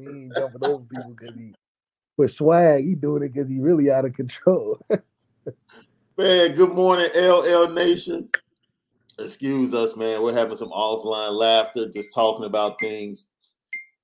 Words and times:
He 0.00 0.08
ain't 0.08 0.34
jumping 0.34 0.64
over 0.64 0.84
people 0.84 1.14
because 1.18 1.36
he 1.36 1.54
for 2.16 2.28
swag. 2.28 2.84
He 2.84 2.94
doing 2.94 3.22
it 3.22 3.34
because 3.34 3.48
he 3.48 3.58
really 3.58 3.90
out 3.90 4.06
of 4.06 4.14
control. 4.14 4.78
man, 6.16 6.54
good 6.54 6.72
morning, 6.72 7.08
LL 7.14 7.68
Nation. 7.68 8.28
Excuse 9.18 9.74
us, 9.74 9.96
man. 9.96 10.22
We're 10.22 10.32
having 10.32 10.56
some 10.56 10.70
offline 10.70 11.32
laughter, 11.32 11.90
just 11.90 12.14
talking 12.14 12.46
about 12.46 12.80
things. 12.80 13.26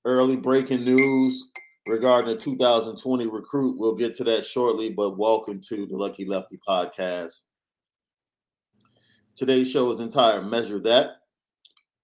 Early 0.05 0.37
breaking 0.37 0.85
news 0.85 1.49
regarding 1.89 2.31
the 2.31 2.37
2020 2.37 3.27
recruit. 3.27 3.79
We'll 3.79 3.95
get 3.95 4.15
to 4.17 4.25
that 4.25 4.45
shortly, 4.45 4.91
but 4.91 5.17
welcome 5.17 5.61
to 5.69 5.87
the 5.87 5.97
Lucky 5.97 6.27
Lefty 6.27 6.59
podcast. 6.69 7.43
Today's 9.35 9.71
show 9.71 9.91
is 9.91 10.01
entitled 10.01 10.51
Measure 10.51 10.79
That. 10.81 11.23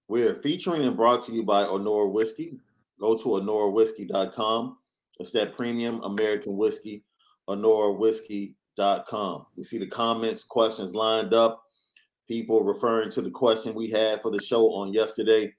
We're 0.08 0.34
featuring 0.34 0.82
and 0.82 0.96
brought 0.96 1.26
to 1.26 1.32
you 1.32 1.42
by 1.42 1.64
Honora 1.64 2.08
Whiskey. 2.08 2.58
Go 3.02 3.16
to 3.16 3.24
honorawhiskey.com. 3.24 4.78
It's 5.18 5.32
that 5.32 5.56
premium 5.56 6.00
American 6.04 6.56
whiskey, 6.56 7.04
honorawhiskey.com. 7.48 9.46
We 9.56 9.64
see 9.64 9.78
the 9.78 9.88
comments, 9.88 10.44
questions 10.44 10.94
lined 10.94 11.34
up. 11.34 11.64
People 12.28 12.62
referring 12.62 13.10
to 13.10 13.20
the 13.20 13.30
question 13.32 13.74
we 13.74 13.90
had 13.90 14.22
for 14.22 14.30
the 14.30 14.40
show 14.40 14.62
on 14.74 14.92
yesterday. 14.92 15.52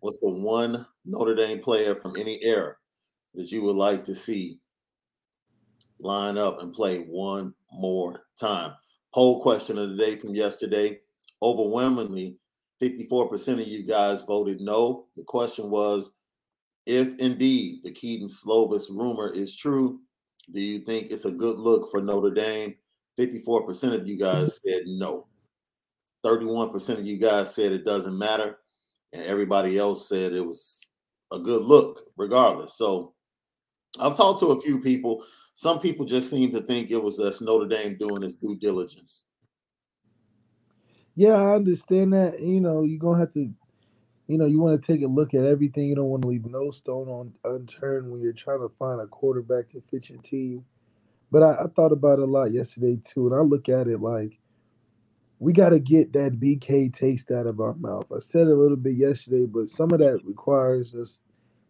What's 0.00 0.18
the 0.18 0.28
one 0.28 0.84
Notre 1.04 1.36
Dame 1.36 1.60
player 1.60 1.94
from 1.94 2.16
any 2.16 2.42
era 2.42 2.74
that 3.34 3.52
you 3.52 3.62
would 3.62 3.76
like 3.76 4.02
to 4.04 4.14
see 4.14 4.58
line 6.00 6.36
up 6.36 6.60
and 6.60 6.74
play 6.74 7.04
one 7.08 7.54
more 7.72 8.24
time? 8.38 8.72
Poll 9.14 9.40
question 9.40 9.78
of 9.78 9.90
the 9.90 9.96
day 9.96 10.16
from 10.16 10.34
yesterday. 10.34 10.98
Overwhelmingly, 11.40 12.36
54% 12.82 13.60
of 13.60 13.68
you 13.68 13.86
guys 13.86 14.22
voted 14.22 14.60
no. 14.60 15.06
The 15.14 15.22
question 15.22 15.70
was 15.70 16.10
if 16.86 17.18
indeed 17.18 17.82
the 17.82 17.90
Kedon 17.90 18.28
Slovis 18.28 18.90
rumor 18.90 19.30
is 19.30 19.56
true, 19.56 20.00
do 20.52 20.60
you 20.60 20.80
think 20.80 21.10
it's 21.10 21.24
a 21.24 21.30
good 21.30 21.58
look 21.58 21.90
for 21.90 22.00
Notre 22.00 22.30
Dame? 22.30 22.74
54% 23.18 23.94
of 23.94 24.06
you 24.06 24.18
guys 24.18 24.58
mm-hmm. 24.58 24.70
said 24.70 24.82
no. 24.86 25.26
31% 26.24 26.98
of 26.98 27.06
you 27.06 27.18
guys 27.18 27.54
said 27.54 27.72
it 27.72 27.84
doesn't 27.84 28.16
matter. 28.16 28.58
And 29.12 29.22
everybody 29.22 29.78
else 29.78 30.08
said 30.08 30.32
it 30.32 30.40
was 30.40 30.80
a 31.32 31.38
good 31.38 31.62
look, 31.62 32.00
regardless. 32.16 32.74
So 32.74 33.14
I've 33.98 34.16
talked 34.16 34.40
to 34.40 34.52
a 34.52 34.60
few 34.60 34.80
people. 34.80 35.24
Some 35.54 35.78
people 35.78 36.04
just 36.04 36.30
seem 36.30 36.50
to 36.52 36.62
think 36.62 36.90
it 36.90 37.02
was 37.02 37.20
us 37.20 37.40
Notre 37.40 37.68
Dame 37.68 37.96
doing 37.96 38.22
its 38.22 38.34
due 38.34 38.56
diligence. 38.56 39.26
Yeah, 41.14 41.34
I 41.34 41.54
understand 41.54 42.12
that. 42.12 42.40
You 42.40 42.60
know, 42.60 42.82
you're 42.82 42.98
gonna 42.98 43.20
have 43.20 43.32
to, 43.34 43.52
you 44.26 44.38
know, 44.38 44.46
you 44.46 44.60
want 44.60 44.80
to 44.80 44.86
take 44.92 45.02
a 45.02 45.08
look 45.08 45.34
at 45.34 45.44
everything. 45.44 45.84
You 45.84 45.96
don't 45.96 46.08
want 46.08 46.22
to 46.22 46.28
leave 46.28 46.46
no 46.46 46.70
stone 46.70 47.08
on 47.08 47.32
unturned 47.44 48.10
when 48.10 48.20
you're 48.22 48.32
trying 48.32 48.60
to 48.60 48.72
find 48.78 49.00
a 49.00 49.06
quarterback 49.06 49.70
to 49.70 49.82
fit 49.90 50.08
your 50.08 50.20
team. 50.22 50.64
But 51.30 51.42
I, 51.42 51.64
I 51.64 51.66
thought 51.74 51.92
about 51.92 52.18
it 52.18 52.22
a 52.22 52.30
lot 52.30 52.52
yesterday 52.52 52.98
too, 53.04 53.26
and 53.26 53.36
I 53.36 53.40
look 53.40 53.68
at 53.68 53.86
it 53.88 54.00
like 54.00 54.38
we 55.38 55.52
got 55.52 55.70
to 55.70 55.78
get 55.78 56.12
that 56.14 56.40
BK 56.40 56.94
taste 56.94 57.30
out 57.30 57.46
of 57.46 57.60
our 57.60 57.74
mouth. 57.74 58.06
I 58.14 58.20
said 58.20 58.46
a 58.46 58.54
little 58.54 58.76
bit 58.76 58.96
yesterday, 58.96 59.46
but 59.46 59.68
some 59.68 59.92
of 59.92 59.98
that 59.98 60.20
requires 60.24 60.94
us 60.94 61.18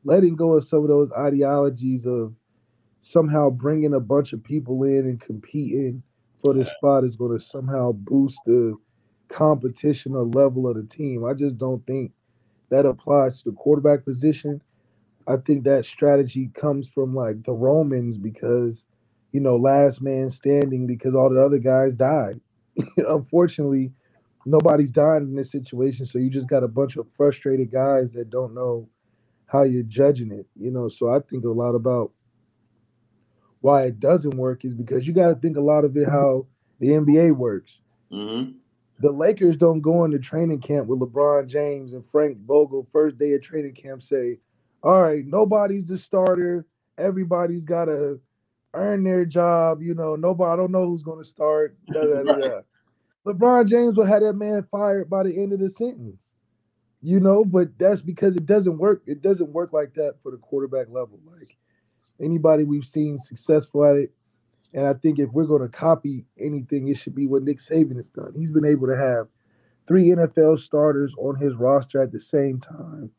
letting 0.04 0.36
go 0.36 0.54
of 0.54 0.66
some 0.66 0.80
of 0.82 0.88
those 0.88 1.10
ideologies 1.12 2.06
of 2.06 2.34
somehow 3.02 3.50
bringing 3.50 3.94
a 3.94 4.00
bunch 4.00 4.32
of 4.32 4.44
people 4.44 4.84
in 4.84 5.00
and 5.00 5.20
competing 5.20 6.02
for 6.42 6.54
the 6.54 6.64
spot 6.66 7.04
is 7.04 7.16
going 7.16 7.38
to 7.38 7.44
somehow 7.44 7.92
boost 7.92 8.38
the 8.46 8.76
competition 9.28 10.14
or 10.14 10.24
level 10.24 10.68
of 10.68 10.76
the 10.76 10.84
team. 10.84 11.24
I 11.24 11.34
just 11.34 11.58
don't 11.58 11.84
think 11.86 12.12
that 12.70 12.86
applies 12.86 13.42
to 13.42 13.50
the 13.50 13.56
quarterback 13.56 14.04
position. 14.04 14.62
I 15.26 15.36
think 15.36 15.64
that 15.64 15.86
strategy 15.86 16.50
comes 16.54 16.88
from 16.88 17.14
like 17.14 17.44
the 17.44 17.52
Romans 17.52 18.16
because, 18.18 18.84
you 19.32 19.40
know, 19.40 19.56
last 19.56 20.02
man 20.02 20.30
standing 20.30 20.86
because 20.86 21.14
all 21.14 21.30
the 21.30 21.42
other 21.42 21.58
guys 21.58 21.94
died. 21.94 22.40
Unfortunately, 22.96 23.92
nobody's 24.44 24.90
dying 24.90 25.22
in 25.22 25.34
this 25.34 25.50
situation. 25.50 26.04
So 26.06 26.18
you 26.18 26.30
just 26.30 26.48
got 26.48 26.62
a 26.62 26.68
bunch 26.68 26.96
of 26.96 27.06
frustrated 27.16 27.70
guys 27.70 28.10
that 28.12 28.30
don't 28.30 28.54
know 28.54 28.88
how 29.46 29.62
you're 29.62 29.82
judging 29.84 30.32
it. 30.32 30.46
You 30.56 30.70
know, 30.70 30.88
so 30.88 31.10
I 31.10 31.20
think 31.20 31.44
a 31.44 31.48
lot 31.48 31.74
about 31.74 32.12
why 33.60 33.84
it 33.84 33.98
doesn't 33.98 34.36
work 34.36 34.64
is 34.64 34.74
because 34.74 35.06
you 35.06 35.14
got 35.14 35.28
to 35.28 35.34
think 35.36 35.56
a 35.56 35.62
lot 35.62 35.84
of 35.84 35.96
it 35.96 36.08
how 36.08 36.46
the 36.80 36.88
NBA 36.88 37.34
works. 37.34 37.78
Mm-hmm 38.12 38.58
the 39.00 39.10
Lakers 39.10 39.56
don't 39.56 39.80
go 39.80 40.04
into 40.04 40.18
training 40.18 40.60
camp 40.60 40.86
with 40.86 41.00
LeBron 41.00 41.48
James 41.48 41.92
and 41.92 42.04
Frank 42.10 42.38
Vogel 42.46 42.86
first 42.92 43.18
day 43.18 43.32
of 43.32 43.42
training 43.42 43.74
camp 43.74 44.02
say, 44.02 44.38
"All 44.82 45.02
right, 45.02 45.26
nobody's 45.26 45.86
the 45.86 45.98
starter. 45.98 46.66
Everybody's 46.96 47.64
got 47.64 47.86
to 47.86 48.20
earn 48.72 49.02
their 49.02 49.24
job. 49.24 49.82
You 49.82 49.94
know, 49.94 50.16
nobody. 50.16 50.52
I 50.52 50.56
don't 50.56 50.70
know 50.70 50.86
who's 50.86 51.02
going 51.02 51.22
to 51.22 51.28
start." 51.28 51.76
Da, 51.92 52.02
da, 52.04 52.22
da, 52.22 52.60
LeBron 53.26 53.68
James 53.68 53.96
will 53.96 54.04
have 54.04 54.22
that 54.22 54.34
man 54.34 54.66
fired 54.70 55.08
by 55.08 55.22
the 55.22 55.42
end 55.42 55.52
of 55.52 55.58
the 55.58 55.70
sentence. 55.70 56.20
You 57.00 57.20
know, 57.20 57.44
but 57.44 57.76
that's 57.78 58.00
because 58.00 58.36
it 58.36 58.46
doesn't 58.46 58.78
work. 58.78 59.02
It 59.06 59.22
doesn't 59.22 59.52
work 59.52 59.72
like 59.72 59.94
that 59.94 60.14
for 60.22 60.30
the 60.30 60.38
quarterback 60.38 60.86
level. 60.88 61.18
Like 61.26 61.56
anybody 62.20 62.64
we've 62.64 62.84
seen 62.84 63.18
successful 63.18 63.84
at 63.84 63.96
it 63.96 64.12
and 64.74 64.86
I 64.86 64.94
think 64.94 65.18
if 65.20 65.30
we're 65.30 65.44
going 65.46 65.62
to 65.62 65.68
copy 65.68 66.26
anything, 66.38 66.88
it 66.88 66.98
should 66.98 67.14
be 67.14 67.26
what 67.28 67.44
Nick 67.44 67.58
Saban 67.60 67.96
has 67.96 68.08
done. 68.08 68.34
He's 68.36 68.50
been 68.50 68.66
able 68.66 68.88
to 68.88 68.96
have 68.96 69.28
three 69.86 70.08
NFL 70.08 70.58
starters 70.58 71.14
on 71.16 71.36
his 71.36 71.54
roster 71.54 72.02
at 72.02 72.10
the 72.10 72.18
same 72.18 72.58
time, 72.58 73.10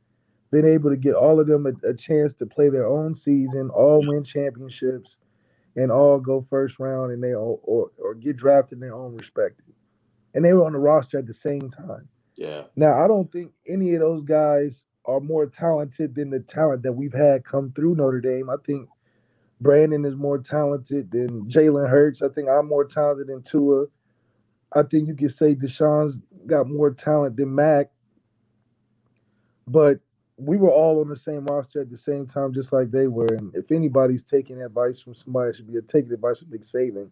been 0.52 0.66
able 0.66 0.90
to 0.90 0.98
get 0.98 1.16
all 1.16 1.40
of 1.40 1.48
them 1.48 1.66
a, 1.66 1.90
a 1.90 1.94
chance 1.94 2.34
to 2.34 2.46
play 2.46 2.70
their 2.70 2.86
own 2.86 3.16
season, 3.16 3.70
all 3.74 4.04
win 4.06 4.24
championships, 4.24 5.18
and 5.78 5.92
all 5.92 6.20
go 6.20 6.46
first 6.50 6.78
round 6.78 7.12
and 7.12 7.24
they 7.24 7.34
all, 7.34 7.62
or, 7.64 7.90
or 7.98 8.14
get 8.16 8.36
drafted 8.36 8.78
in 8.78 8.80
their 8.82 8.96
own 8.96 9.16
respective. 9.16 9.74
And 10.34 10.44
they 10.44 10.52
were 10.52 10.66
on 10.66 10.74
the 10.74 10.80
roster 10.80 11.20
at 11.20 11.28
the 11.28 11.34
same 11.34 11.70
time. 11.70 12.10
Yeah. 12.36 12.64
Now, 12.76 13.02
I 13.02 13.08
don't 13.08 13.32
think 13.32 13.54
any 13.66 13.94
of 13.94 14.02
those 14.02 14.24
guys 14.24 14.84
are 15.06 15.22
more 15.22 15.46
talented 15.46 16.16
than 16.16 16.30
the 16.30 16.40
talent 16.42 16.84
that 16.84 16.92
we've 16.92 17.14
had 17.14 17.46
come 17.46 17.72
through 17.72 17.96
Notre 17.96 18.20
Dame. 18.20 18.50
I 18.50 18.56
think 18.66 18.90
Brandon 19.62 20.06
is 20.06 20.16
more 20.16 20.38
talented 20.38 21.12
than 21.12 21.50
Jalen 21.50 21.90
Hurts. 21.90 22.22
I 22.22 22.30
think 22.30 22.50
I'm 22.50 22.68
more 22.68 22.86
talented 22.86 23.28
than 23.28 23.44
Tua. 23.44 23.86
I 24.74 24.84
think 24.84 25.08
you 25.08 25.16
could 25.16 25.34
say 25.34 25.56
Deshaun's 25.56 26.16
got 26.46 26.70
more 26.70 26.92
talent 26.92 27.38
than 27.38 27.56
Mac. 27.56 27.92
But 29.68 30.00
we 30.38 30.58
were 30.58 30.72
all 30.72 31.00
on 31.00 31.10
the 31.10 31.16
same 31.16 31.46
roster 31.46 31.82
at 31.82 31.90
the 31.90 31.98
same 31.98 32.26
time, 32.26 32.54
just 32.54 32.74
like 32.74 32.92
they 32.92 33.08
were. 33.08 33.34
And 33.34 33.56
if 33.56 33.72
anybody's 33.72 34.24
taking 34.24 34.62
advice 34.62 35.00
from 35.00 35.16
somebody, 35.16 35.56
should 35.56 35.72
be 35.72 35.80
taking 35.88 36.12
advice 36.12 36.40
from 36.40 36.52
Nick 36.52 36.64
Saban. 36.64 37.10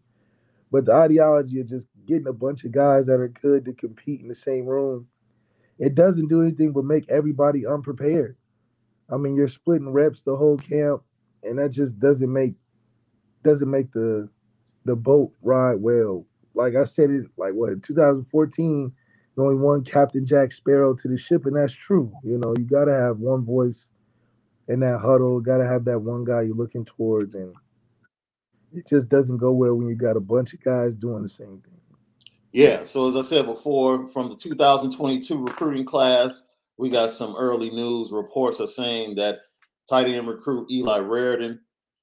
But 0.71 0.85
the 0.85 0.93
ideology 0.93 1.61
of 1.61 1.67
just 1.69 1.87
getting 2.05 2.27
a 2.27 2.33
bunch 2.33 2.65
of 2.65 2.71
guys 2.71 3.05
that 3.05 3.19
are 3.19 3.27
good 3.29 3.65
to 3.65 3.73
compete 3.73 4.21
in 4.21 4.27
the 4.27 4.35
same 4.35 4.65
room, 4.65 5.07
it 5.79 5.95
doesn't 5.95 6.27
do 6.27 6.41
anything 6.41 6.73
but 6.73 6.83
make 6.83 7.09
everybody 7.09 7.65
unprepared. 7.65 8.35
I 9.09 9.17
mean, 9.17 9.35
you're 9.35 9.47
splitting 9.47 9.91
reps 9.91 10.21
the 10.21 10.35
whole 10.35 10.57
camp 10.57 11.03
and 11.43 11.59
that 11.59 11.71
just 11.71 11.99
doesn't 11.99 12.31
make 12.31 12.53
doesn't 13.43 13.69
make 13.69 13.91
the 13.91 14.29
the 14.85 14.95
boat 14.95 15.31
ride 15.41 15.75
well. 15.75 16.25
Like 16.53 16.75
I 16.75 16.85
said 16.85 17.09
it 17.09 17.25
like 17.37 17.53
what 17.53 17.81
2014, 17.83 18.91
only 19.37 19.55
one 19.55 19.83
Captain 19.83 20.25
Jack 20.25 20.51
Sparrow 20.51 20.93
to 20.95 21.07
the 21.07 21.17
ship, 21.17 21.45
and 21.45 21.55
that's 21.55 21.73
true. 21.73 22.11
You 22.23 22.37
know, 22.37 22.53
you 22.57 22.63
gotta 22.63 22.93
have 22.93 23.19
one 23.19 23.43
voice 23.43 23.87
in 24.67 24.79
that 24.81 24.99
huddle, 24.99 25.39
gotta 25.39 25.65
have 25.65 25.85
that 25.85 25.99
one 25.99 26.23
guy 26.23 26.41
you're 26.41 26.55
looking 26.55 26.85
towards, 26.85 27.35
and 27.35 27.53
it 28.73 28.87
just 28.87 29.09
doesn't 29.09 29.37
go 29.37 29.51
well 29.51 29.75
when 29.75 29.87
you 29.87 29.95
got 29.95 30.17
a 30.17 30.21
bunch 30.21 30.53
of 30.53 30.63
guys 30.63 30.95
doing 30.95 31.23
the 31.23 31.29
same 31.29 31.61
thing. 31.63 31.79
Yeah, 32.51 32.85
so 32.85 33.07
as 33.07 33.15
I 33.15 33.21
said 33.21 33.47
before, 33.47 34.07
from 34.09 34.29
the 34.29 34.35
2022 34.35 35.43
recruiting 35.43 35.85
class, 35.85 36.43
we 36.77 36.89
got 36.89 37.09
some 37.09 37.35
early 37.35 37.71
news 37.71 38.11
reports 38.11 38.59
are 38.59 38.67
saying 38.67 39.15
that 39.15 39.39
tight 39.89 40.07
end 40.07 40.27
recruit 40.27 40.69
Eli 40.71 40.99
Raridon 40.99 41.59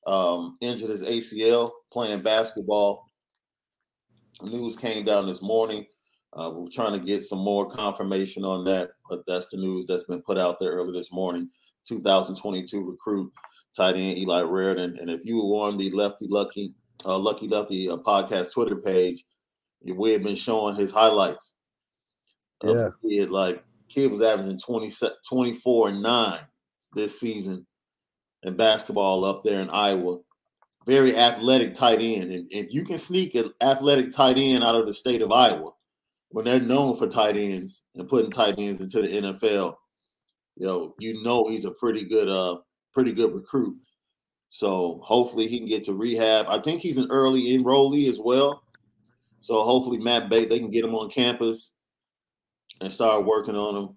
um, 0.06 0.56
injured 0.60 0.90
his 0.90 1.02
ACL 1.02 1.70
playing 1.92 2.22
basketball. 2.22 3.06
News 4.42 4.76
came 4.76 5.04
down 5.04 5.26
this 5.26 5.42
morning. 5.42 5.86
Uh, 6.32 6.50
we're 6.54 6.68
trying 6.70 6.98
to 6.98 7.04
get 7.04 7.24
some 7.24 7.40
more 7.40 7.68
confirmation 7.68 8.44
on 8.44 8.64
that, 8.64 8.90
but 9.08 9.22
that's 9.26 9.48
the 9.48 9.56
news 9.56 9.86
that's 9.86 10.04
been 10.04 10.22
put 10.22 10.38
out 10.38 10.58
there 10.60 10.72
early 10.72 10.92
this 10.92 11.12
morning. 11.12 11.50
2022 11.88 12.88
recruit 12.88 13.32
tight 13.76 13.96
end 13.96 14.18
Eli 14.18 14.42
Raridon. 14.42 15.00
And 15.00 15.10
if 15.10 15.24
you 15.24 15.44
were 15.44 15.66
on 15.66 15.76
the 15.76 15.90
Lefty 15.90 16.26
Lucky 16.28 16.74
uh, 17.04 17.18
Lucky 17.18 17.48
Lefty 17.48 17.88
uh, 17.88 17.96
podcast 17.96 18.52
Twitter 18.52 18.76
page, 18.76 19.24
we 19.94 20.12
had 20.12 20.22
been 20.22 20.36
showing 20.36 20.76
his 20.76 20.90
highlights. 20.90 21.56
Yeah. 22.62 22.90
Kid, 23.02 23.30
like 23.30 23.64
kid 23.88 24.10
was 24.10 24.20
averaging 24.20 24.58
20, 24.58 24.92
24 25.26 25.88
and 25.88 26.02
9 26.02 26.38
this 26.94 27.18
season 27.18 27.66
in 28.42 28.56
basketball 28.56 29.24
up 29.24 29.44
there 29.44 29.60
in 29.60 29.70
Iowa. 29.70 30.18
Very 30.86 31.16
athletic 31.16 31.74
tight 31.74 32.00
end. 32.00 32.32
And 32.32 32.48
if 32.50 32.72
you 32.72 32.84
can 32.84 32.98
sneak 32.98 33.34
an 33.34 33.50
athletic 33.60 34.12
tight 34.12 34.38
end 34.38 34.64
out 34.64 34.74
of 34.74 34.86
the 34.86 34.94
state 34.94 35.22
of 35.22 35.30
Iowa, 35.30 35.72
when 36.30 36.44
they're 36.44 36.60
known 36.60 36.96
for 36.96 37.06
tight 37.06 37.36
ends 37.36 37.82
and 37.94 38.08
putting 38.08 38.30
tight 38.30 38.54
ends 38.58 38.80
into 38.80 39.02
the 39.02 39.08
NFL, 39.08 39.74
you 40.56 40.66
know, 40.66 40.94
you 40.98 41.22
know 41.22 41.48
he's 41.48 41.64
a 41.64 41.70
pretty 41.72 42.04
good 42.04 42.28
uh 42.28 42.58
pretty 42.92 43.12
good 43.12 43.34
recruit. 43.34 43.76
So 44.48 45.00
hopefully 45.04 45.46
he 45.46 45.58
can 45.58 45.68
get 45.68 45.84
to 45.84 45.94
rehab. 45.94 46.46
I 46.48 46.60
think 46.60 46.80
he's 46.80 46.98
an 46.98 47.10
early 47.10 47.48
enrollee 47.48 48.08
as 48.08 48.18
well. 48.18 48.62
So 49.40 49.62
hopefully 49.62 49.98
Matt 49.98 50.28
Bay 50.28 50.44
they 50.44 50.58
can 50.58 50.70
get 50.70 50.84
him 50.84 50.94
on 50.94 51.10
campus 51.10 51.74
and 52.80 52.92
start 52.92 53.26
working 53.26 53.56
on 53.56 53.76
him, 53.76 53.96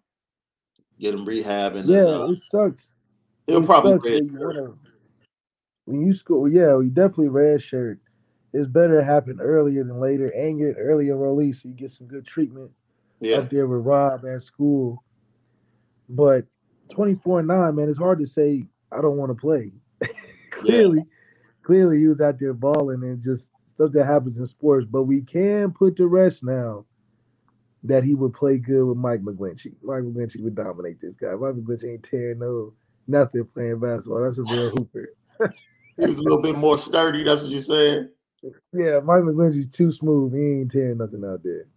get 0.99 1.13
him 1.13 1.25
rehab. 1.25 1.75
And 1.75 1.87
yeah, 1.87 2.01
uh, 2.01 2.27
it 2.31 2.39
sucks. 2.39 2.92
He'll 3.47 3.63
it 3.63 3.65
probably 3.65 3.97
when 3.97 4.29
you, 4.29 4.77
when 5.85 6.01
you 6.01 6.13
school. 6.13 6.47
Yeah, 6.47 6.79
you 6.79 6.89
definitely 6.89 7.29
red 7.29 7.61
shirt. 7.61 7.99
It's 8.53 8.67
better 8.67 8.99
to 8.99 9.03
happen 9.03 9.39
earlier 9.41 9.83
than 9.83 9.99
later, 9.99 10.29
and 10.29 10.61
an 10.61 10.75
early 10.77 11.05
enrollee, 11.07 11.55
so 11.55 11.67
you 11.67 11.73
get 11.73 11.91
some 11.91 12.07
good 12.07 12.25
treatment 12.27 12.71
yeah. 13.19 13.37
up 13.37 13.49
there 13.49 13.65
with 13.65 13.85
Rob 13.85 14.25
at 14.25 14.43
school. 14.43 15.03
But 16.07 16.45
24 16.91 17.39
and 17.39 17.47
9, 17.47 17.75
man, 17.75 17.89
it's 17.89 17.97
hard 17.97 18.19
to 18.19 18.27
say 18.27 18.63
I 18.91 19.01
don't 19.01 19.17
want 19.17 19.31
to 19.31 19.35
play. 19.35 19.71
clearly, 20.51 20.99
yeah. 20.99 21.03
clearly 21.63 21.99
he 21.99 22.07
was 22.07 22.21
out 22.21 22.39
there 22.39 22.53
balling 22.53 23.03
and 23.03 23.23
just 23.23 23.49
stuff 23.73 23.91
that 23.93 24.05
happens 24.05 24.37
in 24.37 24.45
sports. 24.45 24.85
But 24.89 25.03
we 25.03 25.21
can 25.21 25.71
put 25.71 25.95
to 25.97 26.07
rest 26.07 26.43
now 26.43 26.85
that 27.83 28.03
he 28.03 28.13
would 28.13 28.33
play 28.33 28.57
good 28.57 28.85
with 28.85 28.97
Mike 28.97 29.21
McGlinchey. 29.21 29.73
Mike 29.81 30.03
McGlinchey 30.03 30.41
would 30.41 30.55
dominate 30.55 31.01
this 31.01 31.15
guy. 31.15 31.33
Mike 31.33 31.55
McGlinchey 31.55 31.93
ain't 31.93 32.03
tearing 32.03 32.39
no 32.39 32.73
nothing 33.07 33.45
playing 33.53 33.79
basketball. 33.79 34.23
That's 34.23 34.37
a 34.37 34.43
real 34.43 34.69
hooper. 34.69 35.13
He's 35.97 36.17
a 36.17 36.23
little 36.23 36.41
bit 36.41 36.57
more 36.57 36.77
sturdy. 36.77 37.23
That's 37.23 37.41
what 37.41 37.51
you're 37.51 37.61
saying. 37.61 38.09
Yeah, 38.73 38.99
Mike 38.99 39.23
McGlinchey's 39.23 39.69
too 39.69 39.91
smooth. 39.91 40.33
He 40.33 40.61
ain't 40.61 40.71
tearing 40.71 40.97
nothing 40.97 41.23
out 41.23 41.43
there. 41.43 41.67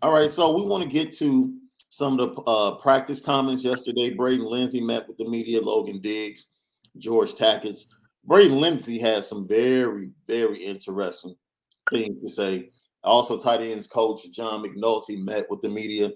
All 0.00 0.12
right, 0.12 0.30
so 0.30 0.56
we 0.56 0.62
want 0.62 0.84
to 0.84 0.88
get 0.88 1.12
to 1.18 1.54
some 1.90 2.18
of 2.18 2.34
the 2.34 2.42
uh, 2.42 2.76
practice 2.76 3.20
comments 3.20 3.64
yesterday. 3.64 4.10
Braden 4.10 4.44
Lenzy 4.44 4.80
met 4.80 5.06
with 5.08 5.16
the 5.16 5.28
media. 5.28 5.60
Logan 5.60 6.00
Diggs, 6.00 6.46
George 6.98 7.34
Takacs. 7.34 7.86
Braden 8.24 8.60
Lenzy 8.60 8.98
had 8.98 9.24
some 9.24 9.46
very, 9.46 10.10
very 10.26 10.58
interesting 10.58 11.34
things 11.90 12.20
to 12.22 12.28
say. 12.28 12.70
Also, 13.02 13.38
tight 13.38 13.60
ends 13.60 13.86
coach 13.86 14.22
John 14.32 14.64
McNulty 14.64 15.22
met 15.22 15.46
with 15.50 15.60
the 15.60 15.68
media. 15.68 16.10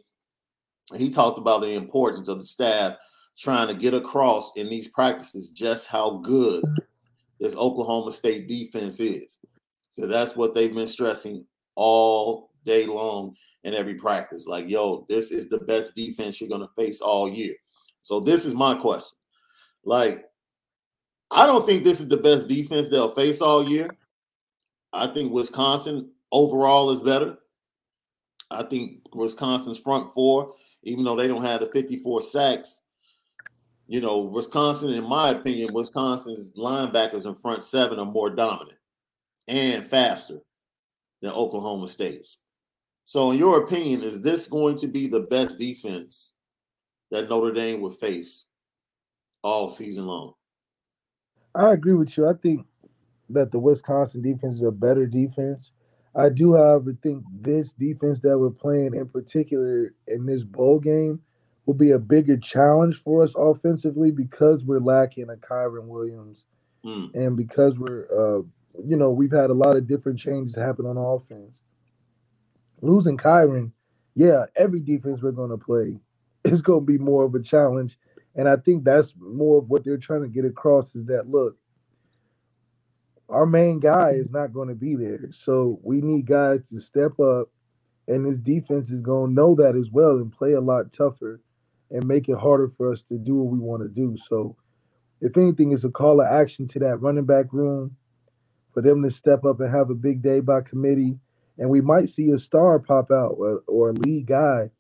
He 0.97 1.11
talked 1.11 1.39
about 1.39 1.61
the 1.61 1.75
importance 1.75 2.29
of 2.29 2.39
the 2.39 2.47
staff 2.47 2.97
trying 3.39 3.69
to 3.69 3.75
get 3.75 3.95
across 3.95 4.53
in 4.57 4.69
these 4.69 4.89
practices 4.89 5.51
just 5.51 5.87
how 5.87 6.19
good 6.19 6.65
this 7.39 7.55
Oklahoma 7.55 8.11
State 8.11 8.49
defense 8.49 8.99
is. 9.01 9.39
So 9.91 10.07
that's 10.07 10.37
what 10.37 10.55
they've 10.55 10.75
been 10.75 10.87
stressing 10.87 11.45
all 11.77 12.51
day 12.65 12.87
long 12.87 13.35
in 13.65 13.75
every 13.75 13.95
practice. 13.95 14.47
Like, 14.47 14.69
yo, 14.69 15.07
this 15.09 15.31
is 15.31 15.49
the 15.49 15.59
best 15.59 15.95
defense 15.95 16.41
you're 16.41 16.51
going 16.51 16.67
to 16.67 16.75
face 16.75 17.01
all 17.01 17.29
year. 17.29 17.55
So 18.03 18.21
this 18.21 18.45
is 18.45 18.55
my 18.55 18.75
question. 18.75 19.17
Like, 19.85 20.25
I 21.31 21.47
don't 21.47 21.67
think 21.67 21.85
this 21.85 22.01
is 22.01 22.09
the 22.09 22.17
best 22.17 22.49
defense 22.49 22.89
they'll 22.89 23.15
face 23.15 23.41
all 23.41 23.69
year. 23.69 23.89
I 24.93 25.07
think 25.09 25.33
Wisconsin 25.33 26.11
overall 26.33 26.91
is 26.91 27.03
better. 27.03 27.37
I 28.51 28.63
think 28.63 29.03
Wisconsin's 29.15 29.79
front 29.79 30.13
four, 30.15 30.55
even 30.83 31.05
though 31.05 31.17
they 31.17 31.29
don't 31.29 31.45
have 31.45 31.61
the 31.61 31.67
54 31.67 32.23
sacks, 32.23 32.81
you 33.89 34.03
know, 34.03 34.21
Wisconsin, 34.21 34.91
in 34.91 35.09
my 35.09 35.31
opinion, 35.31 35.73
Wisconsin's 35.73 36.53
linebackers 36.57 37.25
in 37.25 37.35
front 37.35 37.65
seven 37.65 37.99
are 37.99 38.05
more 38.05 38.29
dominant 38.29 38.79
and 39.49 39.89
faster 39.89 40.41
than 41.23 41.33
Oklahoma 41.33 41.89
State's. 41.89 42.39
So, 43.07 43.31
in 43.31 43.39
your 43.39 43.65
opinion, 43.65 44.03
is 44.03 44.21
this 44.21 44.47
going 44.47 44.77
to 44.79 44.87
be 44.87 45.07
the 45.07 45.21
best 45.21 45.59
defense 45.59 46.35
that 47.11 47.31
Notre 47.31 47.55
Dame 47.55 47.81
will 47.81 47.91
face 47.91 48.45
all 49.43 49.71
season 49.71 50.07
long? 50.07 50.35
I 51.55 51.73
agree 51.73 51.95
with 51.95 52.15
you. 52.19 52.29
I 52.29 52.35
think 52.35 52.67
that 53.31 53.51
the 53.51 53.59
Wisconsin 53.59 54.21
defense 54.21 54.57
is 54.57 54.63
a 54.63 54.71
better 54.71 55.07
defense. 55.07 55.71
I 56.15 56.29
do, 56.29 56.55
however, 56.55 56.95
think 57.03 57.25
this 57.41 57.73
defense 57.73 58.21
that 58.21 58.39
we're 58.39 58.51
playing 58.51 58.95
in 58.95 59.09
particular 59.09 59.95
in 60.07 60.27
this 60.27 60.43
bowl 60.43 60.79
game 60.79 61.21
will 61.69 61.75
be 61.75 61.91
a 61.91 61.99
bigger 61.99 62.39
challenge 62.39 62.99
for 63.05 63.23
us 63.23 63.35
offensively 63.37 64.11
because 64.11 64.65
we're 64.65 64.81
lacking 64.81 65.29
a 65.29 65.35
Kyren 65.35 65.85
Williams 65.85 66.45
mm. 66.83 67.15
and 67.15 67.37
because 67.37 67.77
we're, 67.77 68.07
uh, 68.11 68.43
you 68.83 68.97
know, 68.97 69.11
we've 69.11 69.31
had 69.31 69.51
a 69.51 69.55
lot 69.55 69.77
of 69.77 69.87
different 69.87 70.19
changes 70.19 70.57
happen 70.57 70.87
on 70.87 70.97
offense. 70.97 71.53
Losing 72.81 73.19
Kyren, 73.19 73.71
yeah, 74.15 74.47
every 74.57 74.81
defense 74.81 75.21
we're 75.21 75.31
going 75.31 75.51
to 75.51 75.59
play 75.59 75.99
is 76.51 76.63
going 76.63 76.87
to 76.87 76.87
be 76.87 76.97
more 76.97 77.25
of 77.25 77.35
a 77.35 77.43
challenge. 77.43 77.99
And 78.35 78.49
I 78.49 78.57
think 78.57 78.83
that's 78.83 79.13
more 79.21 79.59
of 79.59 79.69
what 79.69 79.85
they're 79.85 79.99
trying 79.99 80.23
to 80.23 80.29
get 80.29 80.47
across 80.47 80.95
is 80.95 81.05
that, 81.05 81.29
look, 81.29 81.59
our 83.29 83.45
main 83.45 83.79
guy 83.79 84.13
is 84.13 84.31
not 84.31 84.55
going 84.55 84.69
to 84.69 84.75
be 84.75 84.95
there. 84.95 85.29
So 85.33 85.79
we 85.83 86.01
need 86.01 86.25
guys 86.25 86.67
to 86.71 86.81
step 86.81 87.21
up, 87.21 87.51
and 88.07 88.25
this 88.25 88.39
defense 88.39 88.89
is 88.89 89.03
going 89.03 89.29
to 89.29 89.35
know 89.35 89.55
that 89.57 89.77
as 89.77 89.91
well 89.91 90.13
and 90.13 90.33
play 90.33 90.53
a 90.53 90.63
lot 90.63 90.95
tougher 90.95 91.43
and 91.91 92.07
make 92.07 92.29
it 92.29 92.39
harder 92.39 92.71
for 92.77 92.93
us 92.93 93.03
to 93.03 93.17
do 93.17 93.37
what 93.37 93.53
we 93.53 93.59
want 93.59 93.83
to 93.83 93.89
do. 93.89 94.17
So, 94.29 94.57
if 95.21 95.37
anything, 95.37 95.73
it's 95.73 95.85
a 95.85 95.91
call 95.91 96.21
of 96.21 96.27
action 96.27 96.69
to 96.69 96.79
that 96.81 97.01
running 97.01 97.25
back 97.25 97.53
room 97.53 97.97
for 98.73 98.83
them 98.83 99.03
to 99.03 99.11
step 99.11 99.45
up 99.45 99.61
and 99.61 99.71
have 99.71 99.91
a 99.91 99.95
big 99.95 100.23
day 100.23 100.41
by 100.41 100.61
committee. 100.61 101.19
And 101.59 101.69
we 101.69 101.81
might 101.81 102.09
see 102.09 102.31
a 102.31 102.39
star 102.39 102.79
pop 102.79 103.11
out 103.11 103.35
or, 103.39 103.63
or 103.67 103.91
a 103.91 103.95
lead 103.95 104.27
guy 104.27 104.71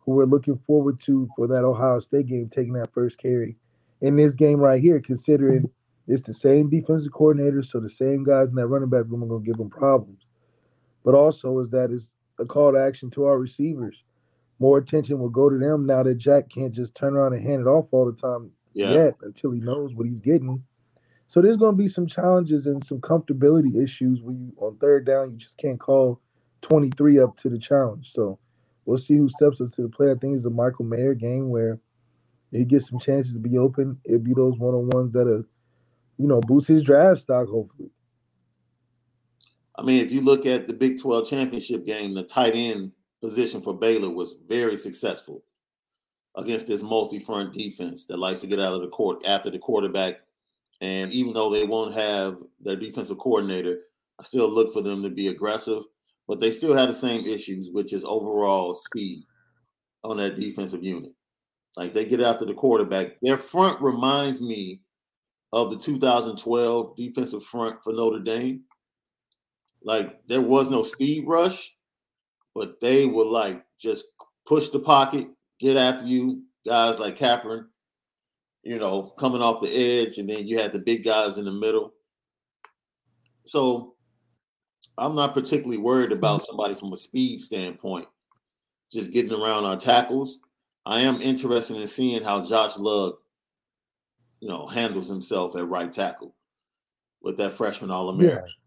who 0.00 0.12
we're 0.12 0.24
looking 0.24 0.58
forward 0.66 1.00
to 1.02 1.28
for 1.36 1.46
that 1.46 1.64
Ohio 1.64 2.00
State 2.00 2.26
game 2.26 2.48
taking 2.48 2.72
that 2.74 2.92
first 2.92 3.18
carry. 3.18 3.56
In 4.00 4.16
this 4.16 4.34
game 4.34 4.58
right 4.58 4.82
here, 4.82 5.00
considering 5.00 5.70
it's 6.08 6.26
the 6.26 6.34
same 6.34 6.68
defensive 6.68 7.12
coordinator, 7.12 7.62
so 7.62 7.80
the 7.80 7.88
same 7.88 8.24
guys 8.24 8.50
in 8.50 8.56
that 8.56 8.66
running 8.66 8.90
back 8.90 9.04
room 9.08 9.22
are 9.22 9.26
going 9.26 9.42
to 9.42 9.46
give 9.46 9.56
them 9.56 9.70
problems. 9.70 10.26
But 11.04 11.14
also, 11.14 11.60
is 11.60 11.70
that 11.70 11.90
is 11.90 12.10
a 12.38 12.44
call 12.44 12.72
to 12.72 12.78
action 12.78 13.10
to 13.10 13.24
our 13.24 13.38
receivers 13.38 14.02
more 14.58 14.78
attention 14.78 15.18
will 15.18 15.28
go 15.28 15.48
to 15.48 15.58
them 15.58 15.86
now 15.86 16.02
that 16.02 16.18
Jack 16.18 16.48
can't 16.48 16.72
just 16.72 16.94
turn 16.94 17.16
around 17.16 17.34
and 17.34 17.44
hand 17.44 17.62
it 17.62 17.66
off 17.66 17.86
all 17.90 18.06
the 18.06 18.18
time 18.18 18.50
yeah. 18.72 18.92
yet 18.92 19.14
until 19.22 19.50
he 19.50 19.60
knows 19.60 19.94
what 19.94 20.06
he's 20.06 20.20
getting. 20.20 20.62
So 21.28 21.40
there's 21.40 21.56
going 21.56 21.76
to 21.76 21.82
be 21.82 21.88
some 21.88 22.06
challenges 22.06 22.66
and 22.66 22.84
some 22.84 23.00
comfortability 23.00 23.82
issues 23.82 24.20
where 24.20 24.34
you 24.34 24.52
on 24.58 24.76
third 24.76 25.06
down 25.06 25.32
you 25.32 25.36
just 25.36 25.58
can't 25.58 25.80
call 25.80 26.20
23 26.62 27.20
up 27.20 27.36
to 27.38 27.48
the 27.48 27.58
challenge. 27.58 28.12
So 28.12 28.38
we'll 28.84 28.98
see 28.98 29.16
who 29.16 29.28
steps 29.28 29.60
up 29.60 29.70
to 29.70 29.82
the 29.82 29.88
plate. 29.88 30.10
I 30.10 30.14
think 30.14 30.36
it's 30.36 30.44
a 30.44 30.50
Michael 30.50 30.84
Mayer 30.84 31.14
game 31.14 31.48
where 31.48 31.80
he 32.52 32.64
gets 32.64 32.88
some 32.88 33.00
chances 33.00 33.32
to 33.32 33.40
be 33.40 33.58
open. 33.58 33.98
It'll 34.04 34.20
be 34.20 34.34
those 34.34 34.58
one 34.58 34.74
on 34.74 34.90
ones 34.90 35.12
that 35.14 35.26
are, 35.26 35.44
you 36.18 36.28
know, 36.28 36.40
boost 36.40 36.68
his 36.68 36.84
draft 36.84 37.20
stock 37.20 37.48
hopefully. 37.48 37.90
I 39.76 39.82
mean, 39.82 40.04
if 40.04 40.12
you 40.12 40.20
look 40.20 40.46
at 40.46 40.68
the 40.68 40.72
Big 40.72 41.00
12 41.00 41.28
championship 41.28 41.84
game, 41.84 42.14
the 42.14 42.22
tight 42.22 42.54
end 42.54 42.92
position 43.24 43.62
for 43.62 43.72
Baylor 43.72 44.10
was 44.10 44.34
very 44.46 44.76
successful 44.76 45.42
against 46.36 46.66
this 46.66 46.82
multi-front 46.82 47.54
defense 47.54 48.04
that 48.06 48.18
likes 48.18 48.40
to 48.40 48.46
get 48.46 48.60
out 48.60 48.74
of 48.74 48.82
the 48.82 48.88
court 48.88 49.24
after 49.24 49.50
the 49.50 49.58
quarterback. 49.58 50.16
And 50.80 51.10
even 51.12 51.32
though 51.32 51.50
they 51.50 51.64
won't 51.64 51.94
have 51.94 52.36
their 52.60 52.76
defensive 52.76 53.18
coordinator, 53.18 53.78
I 54.20 54.24
still 54.24 54.52
look 54.52 54.72
for 54.72 54.82
them 54.82 55.02
to 55.02 55.10
be 55.10 55.28
aggressive, 55.28 55.84
but 56.28 56.38
they 56.38 56.50
still 56.50 56.76
have 56.76 56.88
the 56.88 56.94
same 56.94 57.24
issues, 57.24 57.70
which 57.72 57.94
is 57.94 58.04
overall 58.04 58.74
speed 58.74 59.24
on 60.02 60.18
that 60.18 60.36
defensive 60.36 60.84
unit. 60.84 61.12
Like 61.76 61.94
they 61.94 62.04
get 62.04 62.20
after 62.20 62.44
the 62.44 62.54
quarterback. 62.54 63.18
Their 63.20 63.38
front 63.38 63.80
reminds 63.80 64.42
me 64.42 64.82
of 65.52 65.70
the 65.70 65.78
2012 65.78 66.96
defensive 66.96 67.42
front 67.44 67.82
for 67.82 67.92
Notre 67.94 68.20
Dame. 68.20 68.64
Like 69.82 70.26
there 70.26 70.42
was 70.42 70.68
no 70.68 70.82
speed 70.82 71.24
rush, 71.26 71.74
but 72.54 72.80
they 72.80 73.06
will 73.06 73.30
like 73.30 73.64
just 73.78 74.06
push 74.46 74.68
the 74.68 74.78
pocket, 74.78 75.28
get 75.60 75.76
after 75.76 76.06
you. 76.06 76.42
Guys 76.66 76.98
like 76.98 77.18
Kapron, 77.18 77.66
you 78.62 78.78
know, 78.78 79.12
coming 79.18 79.42
off 79.42 79.60
the 79.60 79.68
edge, 79.68 80.16
and 80.16 80.30
then 80.30 80.46
you 80.46 80.58
had 80.58 80.72
the 80.72 80.78
big 80.78 81.04
guys 81.04 81.36
in 81.36 81.44
the 81.44 81.52
middle. 81.52 81.92
So 83.44 83.96
I'm 84.96 85.14
not 85.14 85.34
particularly 85.34 85.76
worried 85.76 86.10
about 86.10 86.40
mm-hmm. 86.40 86.46
somebody 86.46 86.74
from 86.74 86.94
a 86.94 86.96
speed 86.96 87.42
standpoint, 87.42 88.06
just 88.90 89.12
getting 89.12 89.38
around 89.38 89.66
our 89.66 89.76
tackles. 89.76 90.38
I 90.86 91.00
am 91.00 91.20
interested 91.20 91.76
in 91.76 91.86
seeing 91.86 92.24
how 92.24 92.42
Josh 92.42 92.78
Lugg, 92.78 93.16
you 94.40 94.48
know, 94.48 94.66
handles 94.66 95.08
himself 95.08 95.54
at 95.56 95.68
right 95.68 95.92
tackle 95.92 96.34
with 97.20 97.36
that 97.36 97.52
freshman 97.52 97.90
All 97.90 98.08
American. 98.08 98.46
Yeah 98.46 98.63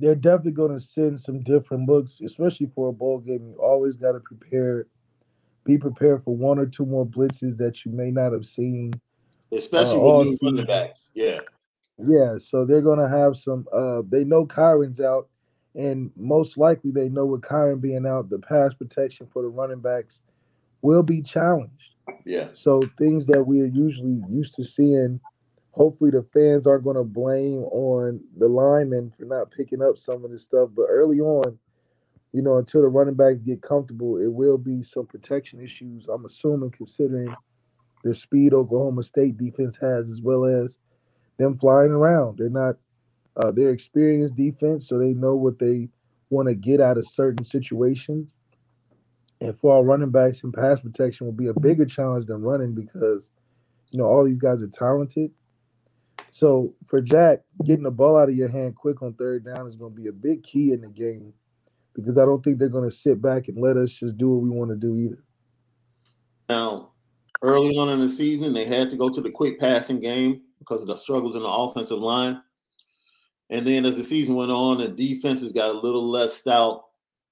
they're 0.00 0.14
definitely 0.14 0.52
going 0.52 0.78
to 0.78 0.84
send 0.84 1.20
some 1.20 1.42
different 1.42 1.88
looks, 1.88 2.20
especially 2.20 2.70
for 2.74 2.88
a 2.88 2.92
bowl 2.92 3.18
game. 3.18 3.46
You 3.46 3.58
always 3.62 3.96
got 3.96 4.12
to 4.12 4.20
prepare, 4.20 4.86
be 5.64 5.78
prepared 5.78 6.24
for 6.24 6.36
one 6.36 6.58
or 6.58 6.66
two 6.66 6.86
more 6.86 7.06
blitzes 7.06 7.56
that 7.58 7.84
you 7.84 7.92
may 7.92 8.10
not 8.10 8.32
have 8.32 8.46
seen, 8.46 8.92
especially 9.52 9.98
uh, 9.98 10.30
with 10.30 10.38
running 10.42 10.66
backs. 10.66 11.10
Yeah, 11.14 11.40
yeah. 11.98 12.36
So 12.38 12.64
they're 12.64 12.82
going 12.82 12.98
to 12.98 13.08
have 13.08 13.36
some. 13.36 13.66
Uh, 13.72 14.02
they 14.08 14.24
know 14.24 14.46
Kyren's 14.46 15.00
out, 15.00 15.28
and 15.74 16.10
most 16.16 16.56
likely 16.56 16.90
they 16.90 17.08
know 17.08 17.26
with 17.26 17.42
Kyren 17.42 17.80
being 17.80 18.06
out, 18.06 18.30
the 18.30 18.38
pass 18.38 18.74
protection 18.74 19.28
for 19.32 19.42
the 19.42 19.48
running 19.48 19.80
backs 19.80 20.22
will 20.82 21.02
be 21.02 21.22
challenged. 21.22 21.94
Yeah. 22.24 22.48
So 22.54 22.82
things 22.98 23.26
that 23.26 23.42
we 23.42 23.60
are 23.62 23.66
usually 23.66 24.22
used 24.28 24.54
to 24.56 24.64
seeing, 24.64 25.20
hopefully 25.74 26.10
the 26.10 26.24
fans 26.32 26.68
aren't 26.68 26.84
going 26.84 26.96
to 26.96 27.02
blame 27.02 27.64
on 27.64 28.20
the 28.38 28.46
linemen 28.46 29.12
for 29.18 29.24
not 29.24 29.50
picking 29.50 29.82
up 29.82 29.98
some 29.98 30.24
of 30.24 30.30
this 30.30 30.42
stuff. 30.42 30.68
But 30.74 30.86
early 30.88 31.18
on, 31.18 31.58
you 32.32 32.42
know, 32.42 32.58
until 32.58 32.82
the 32.82 32.88
running 32.88 33.14
backs 33.14 33.40
get 33.44 33.60
comfortable, 33.60 34.18
it 34.18 34.32
will 34.32 34.56
be 34.56 34.84
some 34.84 35.06
protection 35.06 35.60
issues. 35.60 36.06
I'm 36.08 36.24
assuming, 36.26 36.70
considering 36.70 37.34
the 38.04 38.14
speed 38.14 38.54
Oklahoma 38.54 39.02
State 39.02 39.36
defense 39.36 39.76
has, 39.80 40.08
as 40.10 40.20
well 40.22 40.44
as 40.44 40.78
them 41.38 41.58
flying 41.58 41.90
around. 41.90 42.38
They're 42.38 42.48
not, 42.50 42.76
uh, 43.36 43.50
they're 43.50 43.72
experienced 43.72 44.36
defense, 44.36 44.88
so 44.88 44.98
they 44.98 45.12
know 45.12 45.34
what 45.34 45.58
they 45.58 45.88
want 46.30 46.48
to 46.48 46.54
get 46.54 46.80
out 46.80 46.98
of 46.98 47.08
certain 47.08 47.44
situations. 47.44 48.32
And 49.40 49.58
for 49.58 49.74
our 49.74 49.82
running 49.82 50.10
backs 50.10 50.44
and 50.44 50.54
pass 50.54 50.80
protection 50.80 51.26
will 51.26 51.32
be 51.32 51.48
a 51.48 51.60
bigger 51.60 51.84
challenge 51.84 52.26
than 52.26 52.42
running 52.42 52.74
because, 52.74 53.28
you 53.90 53.98
know, 53.98 54.04
all 54.04 54.24
these 54.24 54.38
guys 54.38 54.62
are 54.62 54.68
talented. 54.68 55.32
So 56.34 56.74
for 56.88 57.00
Jack, 57.00 57.42
getting 57.64 57.84
the 57.84 57.92
ball 57.92 58.16
out 58.16 58.28
of 58.28 58.34
your 58.34 58.48
hand 58.48 58.74
quick 58.74 59.02
on 59.02 59.14
third 59.14 59.44
down 59.44 59.68
is 59.68 59.76
going 59.76 59.94
to 59.94 60.00
be 60.00 60.08
a 60.08 60.12
big 60.12 60.42
key 60.42 60.72
in 60.72 60.80
the 60.80 60.88
game 60.88 61.32
because 61.94 62.18
I 62.18 62.24
don't 62.24 62.42
think 62.42 62.58
they're 62.58 62.68
going 62.68 62.90
to 62.90 62.94
sit 62.94 63.22
back 63.22 63.46
and 63.46 63.56
let 63.56 63.76
us 63.76 63.88
just 63.90 64.18
do 64.18 64.30
what 64.30 64.42
we 64.42 64.50
want 64.50 64.72
to 64.72 64.76
do 64.76 64.96
either. 64.96 65.22
Now, 66.48 66.90
early 67.40 67.78
on 67.78 67.88
in 67.88 68.00
the 68.00 68.08
season, 68.08 68.52
they 68.52 68.64
had 68.64 68.90
to 68.90 68.96
go 68.96 69.08
to 69.10 69.20
the 69.20 69.30
quick 69.30 69.60
passing 69.60 70.00
game 70.00 70.40
because 70.58 70.80
of 70.80 70.88
the 70.88 70.96
struggles 70.96 71.36
in 71.36 71.42
the 71.42 71.48
offensive 71.48 72.00
line. 72.00 72.42
And 73.50 73.64
then 73.64 73.86
as 73.86 73.96
the 73.96 74.02
season 74.02 74.34
went 74.34 74.50
on, 74.50 74.78
the 74.78 74.88
defenses 74.88 75.52
got 75.52 75.70
a 75.70 75.78
little 75.78 76.10
less 76.10 76.34
stout. 76.34 76.82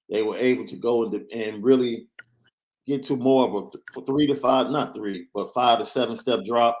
They 0.09 0.23
were 0.23 0.37
able 0.37 0.65
to 0.67 0.77
go 0.77 1.03
and, 1.03 1.29
and 1.29 1.61
really 1.61 2.07
get 2.87 3.03
to 3.03 3.17
more 3.17 3.49
of 3.49 3.73
a 3.97 4.01
three 4.05 4.27
to 4.27 4.35
five, 4.35 4.69
not 4.69 4.95
three, 4.95 5.27
but 5.33 5.53
five 5.53 5.79
to 5.79 5.85
seven 5.85 6.15
step 6.15 6.45
drop 6.45 6.79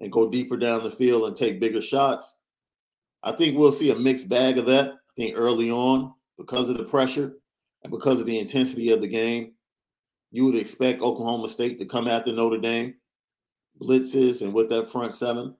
and 0.00 0.12
go 0.12 0.28
deeper 0.30 0.56
down 0.56 0.82
the 0.82 0.90
field 0.90 1.24
and 1.24 1.36
take 1.36 1.60
bigger 1.60 1.80
shots. 1.80 2.36
I 3.22 3.32
think 3.32 3.56
we'll 3.56 3.72
see 3.72 3.90
a 3.90 3.96
mixed 3.96 4.28
bag 4.28 4.58
of 4.58 4.66
that. 4.66 4.88
I 4.88 5.12
think 5.16 5.34
early 5.36 5.70
on, 5.70 6.14
because 6.38 6.70
of 6.70 6.78
the 6.78 6.84
pressure 6.84 7.34
and 7.82 7.90
because 7.90 8.20
of 8.20 8.26
the 8.26 8.38
intensity 8.38 8.92
of 8.92 9.00
the 9.00 9.08
game, 9.08 9.52
you 10.30 10.46
would 10.46 10.56
expect 10.56 11.02
Oklahoma 11.02 11.48
State 11.48 11.78
to 11.78 11.84
come 11.84 12.08
after 12.08 12.32
Notre 12.32 12.58
Dame, 12.58 12.94
blitzes, 13.80 14.42
and 14.42 14.54
with 14.54 14.68
that 14.70 14.90
front 14.90 15.12
seven. 15.12 15.54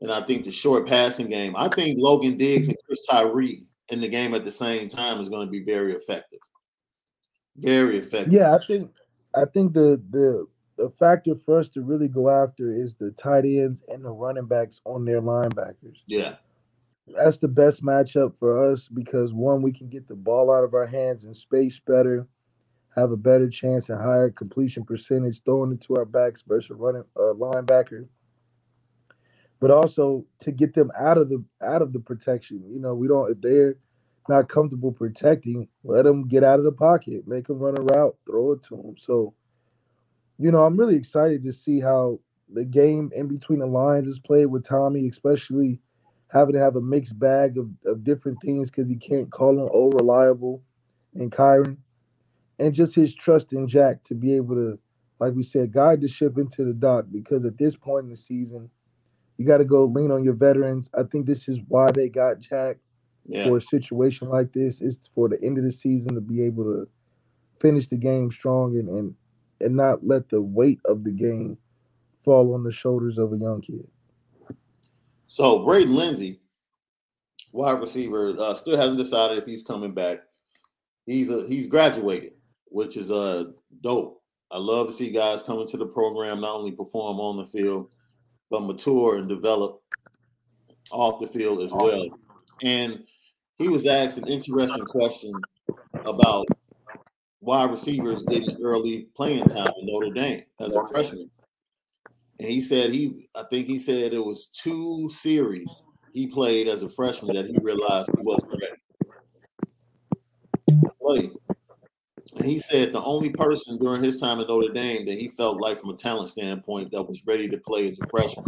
And 0.00 0.12
I 0.12 0.22
think 0.22 0.44
the 0.44 0.50
short 0.50 0.86
passing 0.86 1.28
game, 1.28 1.56
I 1.56 1.68
think 1.68 1.98
Logan 1.98 2.38
Diggs 2.38 2.68
and 2.68 2.76
Chris 2.86 3.04
Tyree 3.04 3.64
in 3.88 4.00
the 4.00 4.08
game 4.08 4.32
at 4.34 4.44
the 4.44 4.52
same 4.52 4.88
time 4.88 5.20
is 5.20 5.28
going 5.28 5.46
to 5.46 5.50
be 5.50 5.64
very 5.64 5.92
effective. 5.92 6.38
Very 7.56 7.98
effective. 7.98 8.32
Yeah, 8.32 8.54
I 8.54 8.58
think 8.64 8.90
I 9.34 9.44
think 9.44 9.72
the 9.72 10.00
the 10.10 10.46
the 10.78 10.90
factor 10.98 11.34
for 11.44 11.58
us 11.58 11.68
to 11.70 11.82
really 11.82 12.08
go 12.08 12.30
after 12.30 12.72
is 12.72 12.94
the 12.94 13.10
tight 13.10 13.44
ends 13.44 13.82
and 13.88 14.04
the 14.04 14.10
running 14.10 14.46
backs 14.46 14.80
on 14.86 15.04
their 15.04 15.20
linebackers. 15.20 15.98
Yeah. 16.06 16.36
That's 17.06 17.38
the 17.38 17.48
best 17.48 17.82
matchup 17.82 18.34
for 18.38 18.70
us 18.70 18.88
because 18.88 19.32
one, 19.32 19.62
we 19.62 19.72
can 19.72 19.88
get 19.88 20.08
the 20.08 20.14
ball 20.14 20.52
out 20.52 20.64
of 20.64 20.74
our 20.74 20.86
hands 20.86 21.24
in 21.24 21.34
space 21.34 21.80
better, 21.86 22.26
have 22.94 23.10
a 23.12 23.16
better 23.16 23.50
chance 23.50 23.88
and 23.88 24.00
higher 24.00 24.30
completion 24.30 24.84
percentage 24.84 25.42
throwing 25.44 25.72
it 25.72 25.80
to 25.82 25.96
our 25.96 26.04
backs 26.04 26.42
versus 26.46 26.76
running 26.78 27.04
uh, 27.16 27.34
linebacker 27.34 28.06
but 29.60 29.70
also 29.70 30.24
to 30.40 30.52
get 30.52 30.74
them 30.74 30.90
out 30.98 31.18
of 31.18 31.28
the 31.28 31.42
out 31.62 31.82
of 31.82 31.92
the 31.92 31.98
protection. 31.98 32.62
You 32.70 32.80
know, 32.80 32.94
we 32.94 33.08
don't 33.08 33.30
if 33.30 33.40
they're 33.40 33.76
not 34.28 34.48
comfortable 34.48 34.92
protecting, 34.92 35.68
let 35.84 36.04
them 36.04 36.28
get 36.28 36.44
out 36.44 36.58
of 36.58 36.64
the 36.64 36.72
pocket, 36.72 37.26
make 37.26 37.46
them 37.46 37.58
run 37.58 37.78
a 37.78 37.82
route, 37.82 38.16
throw 38.26 38.52
it 38.52 38.62
to 38.64 38.76
them. 38.76 38.94
So, 38.98 39.34
you 40.38 40.52
know, 40.52 40.64
I'm 40.64 40.76
really 40.76 40.96
excited 40.96 41.42
to 41.44 41.52
see 41.52 41.80
how 41.80 42.20
the 42.52 42.64
game 42.64 43.10
in 43.14 43.26
between 43.28 43.58
the 43.58 43.66
lines 43.66 44.06
is 44.06 44.18
played 44.18 44.46
with 44.46 44.64
Tommy, 44.64 45.08
especially 45.08 45.80
having 46.28 46.54
to 46.54 46.60
have 46.60 46.76
a 46.76 46.80
mixed 46.80 47.18
bag 47.18 47.58
of, 47.58 47.68
of 47.86 48.04
different 48.04 48.38
things 48.42 48.70
because 48.70 48.88
he 48.88 48.96
can't 48.96 49.30
call 49.30 49.50
him 49.50 49.68
all 49.72 49.90
reliable 49.90 50.62
and 51.14 51.32
Kyren. 51.32 51.76
And 52.58 52.74
just 52.74 52.94
his 52.94 53.14
trust 53.14 53.52
in 53.52 53.68
Jack 53.68 54.02
to 54.04 54.14
be 54.14 54.34
able 54.34 54.54
to, 54.56 54.78
like 55.20 55.34
we 55.34 55.42
said, 55.42 55.72
guide 55.72 56.00
the 56.00 56.08
ship 56.08 56.38
into 56.38 56.64
the 56.64 56.72
dock 56.72 57.06
because 57.10 57.44
at 57.44 57.56
this 57.58 57.76
point 57.76 58.04
in 58.04 58.10
the 58.10 58.16
season, 58.16 58.68
you 59.36 59.46
got 59.46 59.58
to 59.58 59.64
go 59.64 59.84
lean 59.84 60.10
on 60.10 60.24
your 60.24 60.34
veterans. 60.34 60.90
I 60.98 61.04
think 61.04 61.26
this 61.26 61.48
is 61.48 61.58
why 61.68 61.92
they 61.92 62.08
got 62.08 62.40
Jack 62.40 62.78
yeah. 63.26 63.44
for 63.44 63.58
a 63.58 63.62
situation 63.62 64.28
like 64.28 64.52
this. 64.52 64.80
It's 64.80 65.08
for 65.14 65.28
the 65.28 65.40
end 65.42 65.58
of 65.58 65.64
the 65.64 65.70
season 65.70 66.14
to 66.14 66.20
be 66.20 66.42
able 66.42 66.64
to 66.64 66.88
finish 67.60 67.88
the 67.88 67.96
game 67.96 68.30
strong 68.32 68.76
and 68.76 68.88
and 68.88 69.14
and 69.60 69.76
not 69.76 70.06
let 70.06 70.28
the 70.28 70.40
weight 70.40 70.80
of 70.84 71.04
the 71.04 71.10
game 71.10 71.56
fall 72.24 72.54
on 72.54 72.64
the 72.64 72.72
shoulders 72.72 73.18
of 73.18 73.32
a 73.32 73.36
young 73.36 73.60
kid. 73.60 73.86
So 75.26 75.64
Braden 75.64 75.94
Lenzy, 75.94 76.40
wide 77.52 77.80
receiver, 77.80 78.34
uh, 78.38 78.54
still 78.54 78.76
hasn't 78.76 78.98
decided 78.98 79.38
if 79.38 79.46
he's 79.46 79.62
coming 79.62 79.92
back. 79.92 80.20
He's 81.06 81.30
a 81.30 81.46
he's 81.46 81.66
graduated, 81.66 82.32
which 82.66 82.96
is 82.96 83.10
uh 83.10 83.52
dope. 83.82 84.22
I 84.50 84.58
love 84.58 84.86
to 84.88 84.92
see 84.92 85.10
guys 85.10 85.42
coming 85.42 85.68
to 85.68 85.76
the 85.76 85.86
program 85.86 86.40
not 86.40 86.56
only 86.56 86.72
perform 86.72 87.20
on 87.20 87.36
the 87.36 87.46
field 87.46 87.92
but 88.50 88.62
mature 88.62 89.16
and 89.16 89.28
develop 89.28 89.82
off 90.90 91.20
the 91.20 91.26
field 91.26 91.60
as 91.60 91.72
well. 91.72 92.08
And 92.62 93.04
he 93.58 93.68
was 93.68 93.86
asked 93.86 94.18
an 94.18 94.26
interesting 94.26 94.84
question 94.86 95.32
about 96.04 96.46
wide 97.40 97.70
receivers 97.70 98.22
getting 98.24 98.56
early 98.62 99.08
playing 99.14 99.44
time 99.44 99.72
in 99.80 99.86
Notre 99.86 100.12
Dame 100.12 100.42
as 100.60 100.74
a 100.74 100.88
freshman. 100.88 101.30
And 102.38 102.48
he 102.48 102.60
said 102.60 102.90
he, 102.92 103.28
I 103.34 103.44
think 103.50 103.66
he 103.66 103.78
said 103.78 104.12
it 104.12 104.24
was 104.24 104.46
two 104.46 105.08
series 105.10 105.84
he 106.12 106.26
played 106.26 106.68
as 106.68 106.82
a 106.82 106.88
freshman 106.88 107.34
that 107.34 107.46
he 107.46 107.56
realized 107.60 108.10
he 108.16 108.22
wasn't 108.22 108.52
ready. 108.52 108.74
Play. 111.00 111.30
And 112.36 112.44
he 112.44 112.58
said 112.58 112.92
the 112.92 113.02
only 113.02 113.30
person 113.30 113.78
during 113.78 114.02
his 114.02 114.20
time 114.20 114.40
at 114.40 114.48
Notre 114.48 114.72
Dame 114.72 115.04
that 115.06 115.18
he 115.18 115.28
felt 115.28 115.60
like, 115.60 115.80
from 115.80 115.90
a 115.90 115.96
talent 115.96 116.28
standpoint, 116.28 116.90
that 116.92 117.02
was 117.02 117.26
ready 117.26 117.48
to 117.48 117.58
play 117.58 117.88
as 117.88 117.98
a 118.00 118.06
freshman 118.06 118.44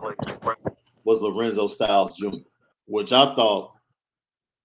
was 1.05 1.21
Lorenzo 1.21 1.67
Styles 1.67 2.17
Jr., 2.17 2.37
which 2.87 3.13
I 3.13 3.35
thought 3.35 3.73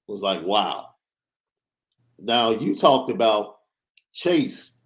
was 0.08 0.22
like, 0.22 0.44
wow. 0.44 0.90
Now, 2.20 2.52
you 2.52 2.76
talked 2.76 3.10
about 3.10 3.55
Chase 4.16 4.78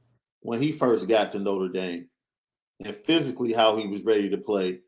when 0.42 0.62
he 0.62 0.72
first 0.72 1.08
got 1.08 1.32
to 1.32 1.40
Notre 1.40 1.70
Dame 1.70 2.10
and 2.84 2.96
physically 3.06 3.54
how 3.54 3.78
he 3.78 3.88
was 3.88 4.04
ready 4.04 4.30
to 4.30 4.38
play. 4.38 4.80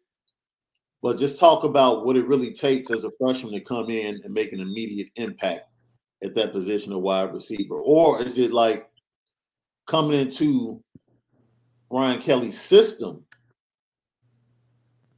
But 1.04 1.20
just 1.20 1.40
talk 1.40 1.64
about 1.64 2.06
what 2.06 2.16
it 2.16 2.28
really 2.28 2.52
takes 2.52 2.92
as 2.92 3.04
a 3.06 3.12
freshman 3.20 3.54
to 3.54 3.62
come 3.62 3.90
in 3.90 4.20
and 4.24 4.34
make 4.34 4.52
an 4.52 4.60
immediate 4.60 5.10
impact 5.16 5.68
at 6.24 6.36
that 6.36 6.54
position 6.54 6.92
of 6.92 7.02
wide 7.02 7.34
receiver. 7.34 7.76
Or 7.76 8.22
is 8.22 8.38
it 8.38 8.52
like 8.52 8.90
coming 9.86 10.20
into 10.20 10.82
Brian 11.90 12.20
Kelly's 12.20 12.60
system 12.60 13.24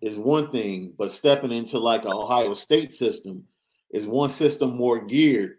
is 0.01 0.17
one 0.17 0.51
thing, 0.51 0.93
but 0.97 1.11
stepping 1.11 1.51
into 1.51 1.79
like 1.79 2.03
an 2.03 2.11
Ohio 2.11 2.53
State 2.53 2.91
system 2.91 3.45
is 3.91 4.05
one 4.05 4.29
system 4.29 4.75
more 4.75 5.05
geared 5.05 5.57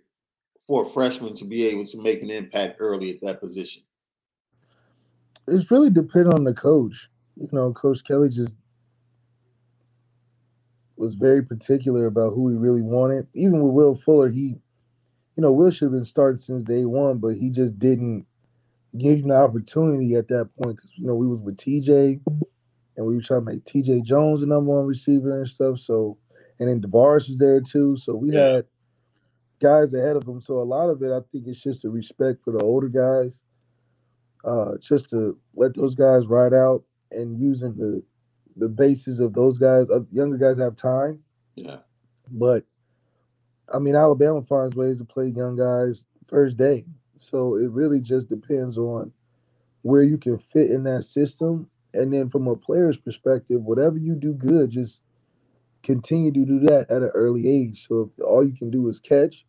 for 0.67 0.83
a 0.83 0.87
freshman 0.87 1.35
to 1.35 1.45
be 1.45 1.67
able 1.67 1.87
to 1.87 2.01
make 2.01 2.23
an 2.23 2.31
impact 2.31 2.77
early 2.79 3.11
at 3.11 3.21
that 3.23 3.41
position? 3.41 3.83
It's 5.47 5.71
really 5.71 5.91
depend 5.91 6.33
on 6.33 6.45
the 6.45 6.55
coach. 6.55 6.95
You 7.37 7.49
know, 7.53 7.73
Coach 7.73 8.03
Kelly 8.05 8.31
just 8.31 8.53
was 10.97 11.15
very 11.15 11.43
particular 11.43 12.07
about 12.07 12.35
who 12.35 12.49
he 12.49 12.57
really 12.57 12.81
wanted. 12.81 13.27
Even 13.35 13.61
with 13.61 13.73
Will 13.73 14.01
Fuller, 14.05 14.31
he, 14.31 14.57
you 15.37 15.43
know, 15.43 15.53
Will 15.53 15.71
should 15.71 15.87
have 15.87 15.93
been 15.93 16.05
started 16.05 16.41
since 16.41 16.63
day 16.63 16.85
one, 16.85 17.19
but 17.19 17.35
he 17.35 17.51
just 17.51 17.79
didn't 17.79 18.27
give 18.99 19.19
you 19.19 19.25
an 19.25 19.33
opportunity 19.33 20.15
at 20.15 20.29
that 20.29 20.49
point 20.57 20.77
because 20.77 20.91
you 20.95 21.07
know 21.07 21.15
we 21.15 21.27
was 21.27 21.41
with 21.41 21.57
TJ 21.57 22.21
and 22.97 23.07
we 23.07 23.17
were 23.17 23.23
trying 23.23 23.45
to 23.45 23.53
make 23.53 23.65
TJ 23.65 24.05
Jones 24.05 24.41
the 24.41 24.47
number 24.47 24.73
one 24.73 24.87
receiver 24.87 25.39
and 25.39 25.49
stuff. 25.49 25.81
So 25.81 26.17
and 26.61 26.69
then 26.69 26.81
DaVaris 26.81 27.29
was 27.29 27.39
there 27.39 27.61
too. 27.61 27.97
So 27.97 28.15
we 28.15 28.33
yeah. 28.33 28.47
had 28.47 28.67
guys 29.65 29.95
ahead 29.95 30.17
of 30.17 30.27
him. 30.29 30.41
So 30.41 30.61
a 30.61 30.71
lot 30.77 30.91
of 30.91 31.03
it, 31.03 31.11
I 31.13 31.21
think, 31.31 31.47
it's 31.47 31.63
just 31.63 31.85
a 31.85 31.91
respect 31.91 32.45
for 32.45 32.53
the 32.53 32.63
older 32.63 32.89
guys, 32.89 33.41
uh, 34.45 34.73
just 34.81 35.11
to 35.11 35.39
let 35.55 35.75
those 35.75 35.95
guys 35.95 36.27
ride 36.27 36.55
out 36.55 36.85
and 37.11 37.41
using 37.41 37.75
the 37.77 38.03
the 38.57 38.69
basis 38.69 39.19
of 39.19 39.33
those 39.33 39.59
guys. 39.59 39.87
Uh, 39.91 40.01
younger 40.13 40.39
guys 40.39 40.59
have 40.59 40.77
time. 40.77 41.19
Yeah. 41.57 41.79
But 42.31 42.65
I 43.73 43.79
mean, 43.79 43.97
Alabama 43.97 44.43
finds 44.43 44.77
ways 44.77 44.99
to 44.99 45.05
play 45.05 45.29
young 45.29 45.57
guys 45.57 46.05
first 46.29 46.57
day. 46.57 46.85
So 47.19 47.57
it 47.57 47.71
really 47.71 48.01
just 48.01 48.29
depends 48.29 48.77
on 48.77 49.13
where 49.83 50.03
you 50.03 50.19
can 50.19 50.39
fit 50.53 50.71
in 50.71 50.85
that 50.85 51.05
system. 51.05 51.69
And 51.95 52.13
then 52.13 52.29
from 52.29 52.49
a 52.49 52.57
player's 52.57 52.97
perspective, 52.97 53.63
whatever 53.63 53.99
you 53.99 54.15
do 54.15 54.33
good, 54.33 54.71
just 54.71 55.01
continue 55.83 56.33
to 56.33 56.45
do 56.45 56.61
that 56.61 56.91
at 56.91 57.03
an 57.03 57.11
early 57.15 57.49
age. 57.49 57.87
So 57.89 58.11
if 58.19 58.25
all 58.25 58.45
you 58.45 58.57
can 58.57 58.71
do 58.71 58.89
is 58.89 58.99
catch, 59.01 59.45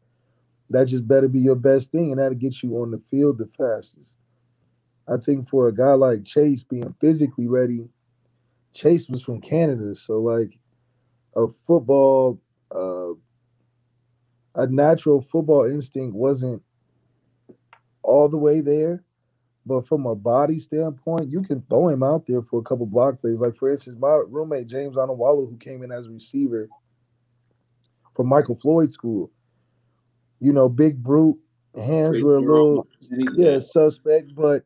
that 0.69 0.88
just 0.88 1.07
better 1.07 1.27
be 1.27 1.39
your 1.39 1.55
best 1.55 1.91
thing, 1.91 2.12
and 2.12 2.19
that'll 2.19 2.38
get 2.38 2.63
you 2.63 2.81
on 2.81 2.91
the 2.91 3.01
field 3.12 3.38
the 3.38 3.50
fastest. 3.57 4.13
I 5.07 5.17
think 5.17 5.50
for 5.50 5.67
a 5.67 5.74
guy 5.74 5.93
like 5.93 6.25
Chase 6.25 6.63
being 6.63 6.95
physically 7.00 7.48
ready, 7.48 7.88
Chase 8.74 9.07
was 9.07 9.24
from 9.24 9.41
Canada, 9.41 9.95
so 9.95 10.19
like 10.19 10.57
a 11.36 11.48
football, 11.67 12.39
uh, 12.75 13.12
a 14.55 14.67
natural 14.67 15.25
football 15.31 15.65
instinct 15.65 16.15
wasn't 16.15 16.62
all 18.01 18.29
the 18.29 18.38
way 18.38 18.62
there. 18.62 19.03
But 19.67 19.88
from 19.88 20.05
a 20.05 20.13
body 20.13 20.60
standpoint, 20.60 21.31
you 21.31 21.41
can 21.41 21.63
throw 21.69 21.89
him 21.89 22.03
out 22.03 22.27
there 22.27 22.43
for 22.43 22.60
a 22.60 22.63
couple 22.63 22.86
block 22.86 23.19
plays. 23.19 23.39
Like 23.39 23.57
for 23.57 23.72
instance, 23.72 23.98
my 24.00 24.22
roommate 24.27 24.67
James 24.67 24.95
Onwualu, 24.95 25.50
who 25.50 25.57
came 25.57 25.84
in 25.84 25.91
as 25.91 26.05
a 26.05 26.12
receiver 26.12 26.69
from 28.15 28.27
Michael 28.27 28.60
Floyd 28.62 28.91
School, 28.91 29.31
you 30.39 30.54
know, 30.54 30.70
big 30.70 31.01
brute, 31.01 31.38
hands 31.75 32.22
were 32.22 32.36
a 32.36 32.42
little 32.42 32.88
yeah 33.36 33.60
suspect, 33.60 34.36
but 34.36 34.63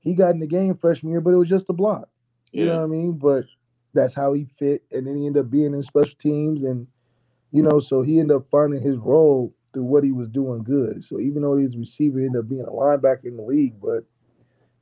he 0.00 0.14
got 0.14 0.34
in 0.34 0.40
the 0.40 0.46
game 0.46 0.76
freshman 0.76 1.10
year, 1.12 1.20
but 1.20 1.32
it 1.32 1.36
was 1.36 1.48
just 1.48 1.66
a 1.68 1.72
block. 1.72 2.08
You 2.52 2.66
know 2.66 2.78
what 2.78 2.84
I 2.84 2.86
mean? 2.86 3.12
But 3.12 3.44
that's 3.94 4.14
how 4.14 4.32
he 4.32 4.46
fit, 4.58 4.82
and 4.92 5.06
then 5.06 5.16
he 5.16 5.26
ended 5.26 5.44
up 5.44 5.50
being 5.50 5.74
in 5.74 5.82
special 5.82 6.14
teams, 6.18 6.62
and 6.62 6.86
you 7.52 7.62
know, 7.62 7.80
so 7.80 8.02
he 8.02 8.20
ended 8.20 8.36
up 8.36 8.46
finding 8.50 8.82
his 8.82 8.98
role 8.98 9.54
through 9.72 9.84
what 9.84 10.04
he 10.04 10.12
was 10.12 10.28
doing 10.28 10.62
good. 10.62 11.04
So 11.04 11.20
even 11.20 11.42
though 11.42 11.56
he's 11.56 11.76
receiver, 11.76 12.18
he 12.18 12.26
ended 12.26 12.40
up 12.40 12.48
being 12.48 12.62
a 12.62 12.70
linebacker 12.70 13.24
in 13.24 13.36
the 13.36 13.42
league, 13.42 13.80
but 13.80 14.04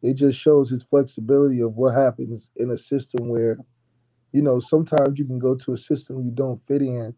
it 0.02 0.14
just 0.14 0.38
shows 0.38 0.71
his 0.71 0.83
flexibility 0.85 1.61
of 1.61 1.76
what 1.76 1.95
happens 1.95 2.50
in 2.57 2.71
a 2.71 2.78
system 2.78 3.28
where, 3.28 3.59
you 4.33 4.43
know, 4.43 4.61
sometimes 4.61 5.19
you 5.19 5.25
can 5.25 5.38
go 5.38 5.54
to 5.54 5.73
a 5.73 5.78
system 5.78 6.25
you 6.25 6.31
don't 6.31 6.61
fit 6.66 6.83
in, 6.83 7.14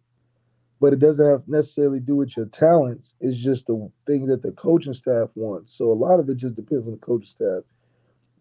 but 0.81 0.93
it 0.93 0.99
doesn't 0.99 1.27
have 1.27 1.43
necessarily 1.47 2.01
do 2.01 2.17
with 2.17 2.37
your 2.37 2.47
talents. 2.47 3.15
It's 3.21 3.39
just 3.39 3.67
the 3.67 3.91
thing 4.07 4.27
that 4.27 4.43
the 4.43 4.53
coaching 4.53 4.95
staff 4.95 5.31
wants. 5.35 5.77
So 5.77 5.91
a 5.91 5.95
lot 5.95 6.21
of 6.21 6.29
it 6.29 6.37
just 6.37 6.57
depends 6.57 6.87
on 6.87 6.93
the 6.93 6.99
coaching 6.99 7.29
staff. 7.29 7.63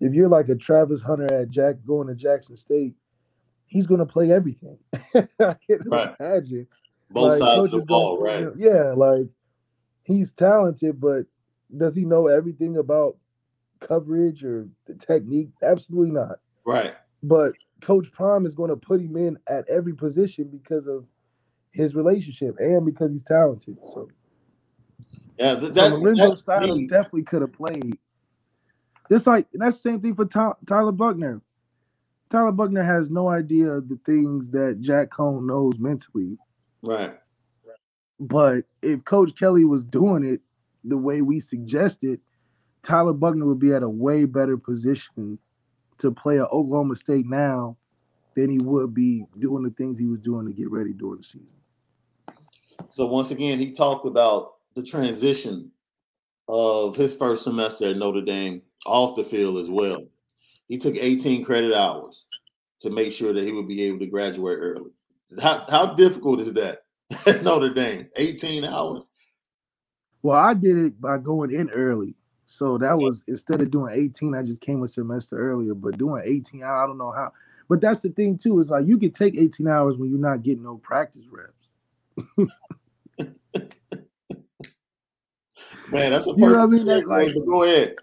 If 0.02 0.14
you're 0.14 0.30
like 0.30 0.50
a 0.50 0.56
Travis 0.56 1.02
Hunter 1.02 1.32
at 1.34 1.50
Jack 1.50 1.76
going 1.88 2.08
to 2.08 2.16
Jackson 2.16 2.58
State, 2.58 2.94
he's 3.68 3.88
going 3.88 4.00
to 4.00 4.06
play 4.06 4.32
everything. 4.32 4.78
I 4.94 5.56
can 5.66 5.80
right. 5.86 6.16
imagine. 6.20 6.68
Both 7.10 7.32
like, 7.32 7.40
sides 7.40 7.74
of 7.74 7.80
the 7.80 7.86
ball, 7.86 8.22
right? 8.22 8.48
Yeah, 8.58 8.94
like 8.96 9.28
he's 10.04 10.32
talented, 10.32 11.00
but 11.00 11.26
does 11.78 11.96
he 11.96 12.04
know 12.04 12.28
everything 12.28 12.78
about 12.78 13.16
coverage 13.80 14.44
or 14.44 14.68
the 14.88 14.96
technique? 14.96 15.50
Absolutely 15.64 16.12
not. 16.12 16.40
Right. 16.66 16.96
But 17.24 17.54
Coach 17.82 18.12
Prime 18.12 18.46
is 18.46 18.56
going 18.56 18.70
to 18.70 18.76
put 18.76 19.00
him 19.00 19.16
in 19.16 19.38
at 19.48 19.68
every 19.70 19.94
position 19.94 20.50
because 20.52 20.88
of 20.88 21.06
his 21.76 21.94
relationship 21.94 22.56
and 22.60 22.86
because 22.86 23.12
he's 23.12 23.24
talented. 23.24 23.78
So 23.94 24.10
yeah, 25.38 25.56
that, 25.56 25.74
that 25.76 25.92
Lorenzo 25.92 26.36
Styles 26.36 26.80
definitely 26.90 27.24
could 27.24 27.42
have 27.42 27.54
played. 27.54 27.98
Just 29.12 29.28
like 29.28 29.46
that's 29.54 29.78
the 29.78 29.90
same 29.90 30.02
thing 30.02 30.16
for 30.16 30.26
Tyler 30.26 30.92
Buchner. 30.92 31.42
Tyler 32.30 32.54
Buchner 32.54 32.84
has 32.84 33.10
no 33.10 33.30
idea 33.30 33.82
the 33.82 34.00
things 34.06 34.50
that 34.52 34.82
Jack 34.82 35.10
Coan 35.12 35.46
knows 35.46 35.78
mentally. 35.78 36.38
Right. 36.82 37.14
But 38.20 38.64
if 38.82 39.04
Coach 39.04 39.38
Kelly 39.38 39.66
was 39.66 39.84
doing 39.84 40.24
it 40.24 40.40
the 40.86 40.98
way 40.98 41.22
we 41.22 41.40
suggested, 41.40 42.22
Tyler 42.82 43.14
Buchner 43.14 43.46
would 43.46 43.60
be 43.60 43.74
at 43.74 43.84
a 43.84 43.90
way 43.90 44.26
better 44.26 44.58
position 44.58 45.38
to 45.98 46.12
play 46.12 46.40
at 46.40 46.46
Oklahoma 46.46 46.96
State 46.96 47.28
now 47.28 47.76
than 48.36 48.50
he 48.50 48.58
would 48.60 48.94
be 48.94 49.26
doing 49.40 49.64
the 49.64 49.70
things 49.72 50.00
he 50.00 50.06
was 50.06 50.20
doing 50.20 50.46
to 50.46 50.54
get 50.54 50.72
ready 50.72 50.94
during 50.94 51.18
the 51.18 51.24
season. 51.24 51.58
So 52.90 53.06
once 53.06 53.32
again, 53.32 53.60
he 53.60 53.72
talked 53.72 54.06
about 54.06 54.54
the 54.76 54.84
transition 54.84 55.72
of 56.48 56.96
his 56.96 57.16
first 57.16 57.44
semester 57.44 57.90
at 57.90 57.98
Notre 57.98 58.22
Dame 58.22 58.62
off 58.86 59.16
the 59.16 59.24
field 59.24 59.58
as 59.58 59.70
well. 59.70 60.06
He 60.68 60.78
took 60.78 60.96
18 60.96 61.44
credit 61.44 61.74
hours 61.74 62.26
to 62.82 62.90
make 62.90 63.12
sure 63.12 63.34
that 63.34 63.44
he 63.44 63.52
would 63.52 63.68
be 63.68 63.84
able 63.84 64.00
to 64.00 64.08
graduate 64.08 64.60
early. 64.60 64.92
How, 65.42 65.66
how 65.70 65.94
difficult 65.94 66.40
is 66.40 66.54
that 66.54 66.86
at 67.26 67.44
Notre 67.44 67.74
Dame? 67.74 68.08
18 68.16 68.64
hours? 68.66 69.12
Well, 70.22 70.38
I 70.38 70.54
did 70.54 70.78
it 70.78 71.02
by 71.02 71.18
going 71.18 71.52
in 71.52 71.70
early. 71.70 72.16
So 72.48 72.78
that 72.78 72.98
was 72.98 73.24
instead 73.28 73.62
of 73.62 73.72
doing 73.72 73.94
18, 73.94 74.36
I 74.36 74.44
just 74.44 74.62
came 74.62 74.84
a 74.84 74.88
semester 74.88 75.38
earlier. 75.38 75.74
But 75.74 75.98
doing 75.98 76.24
18, 76.26 76.64
I 76.64 76.86
don't 76.86 76.98
know 76.98 77.12
how. 77.12 77.32
But 77.68 77.82
that's 77.82 78.02
the 78.02 78.10
thing 78.10 78.38
too. 78.38 78.60
Is 78.60 78.70
like 78.70 78.86
you 78.88 78.98
can 78.98 79.12
take 79.12 79.38
18 79.38 79.68
hours 79.68 79.98
when 79.98 80.10
you're 80.10 80.20
not 80.20 80.44
getting 80.44 80.64
no 80.64 80.78
practice 80.78 81.26
reps. 81.30 82.52
Man, 85.90 86.12
that's 86.12 86.28
a 86.28 86.32
you 86.32 86.50
know 86.50 86.62
I 86.62 86.66
mean. 86.66 86.86
Like, 86.86 87.06
like, 87.06 87.34
go 87.46 87.64
ahead. 87.64 87.96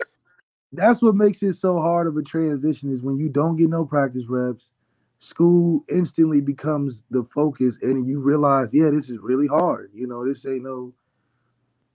That's 0.72 1.02
what 1.02 1.14
makes 1.14 1.42
it 1.42 1.54
so 1.54 1.80
hard 1.80 2.06
of 2.06 2.16
a 2.16 2.22
transition 2.22 2.92
is 2.92 3.02
when 3.02 3.18
you 3.18 3.28
don't 3.28 3.56
get 3.56 3.68
no 3.68 3.84
practice 3.84 4.24
reps. 4.28 4.70
School 5.18 5.84
instantly 5.88 6.40
becomes 6.40 7.04
the 7.10 7.24
focus, 7.34 7.78
and 7.82 8.06
you 8.08 8.18
realize, 8.20 8.72
yeah, 8.72 8.90
this 8.90 9.08
is 9.08 9.18
really 9.18 9.46
hard. 9.46 9.90
You 9.94 10.06
know, 10.06 10.26
this 10.26 10.44
ain't 10.46 10.64
no 10.64 10.92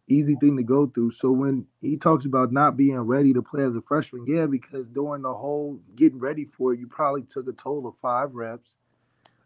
easy 0.08 0.36
thing 0.36 0.56
to 0.56 0.64
go 0.64 0.88
through. 0.88 1.12
So 1.12 1.32
when 1.32 1.66
he 1.82 1.98
talks 1.98 2.26
about 2.26 2.54
not 2.54 2.78
being 2.78 3.00
ready 3.00 3.34
to 3.34 3.42
play 3.42 3.64
as 3.64 3.76
a 3.76 3.82
freshman, 3.82 4.26
yeah, 4.28 4.46
because 4.46 4.88
during 4.88 5.24
the 5.24 5.34
whole 5.34 5.80
getting 5.96 6.20
ready 6.20 6.46
for 6.58 6.74
it, 6.74 6.80
you 6.80 6.88
probably 6.88 7.24
took 7.24 7.48
a 7.48 7.54
total 7.54 7.90
of 7.90 7.96
five 8.02 8.34
reps 8.34 8.76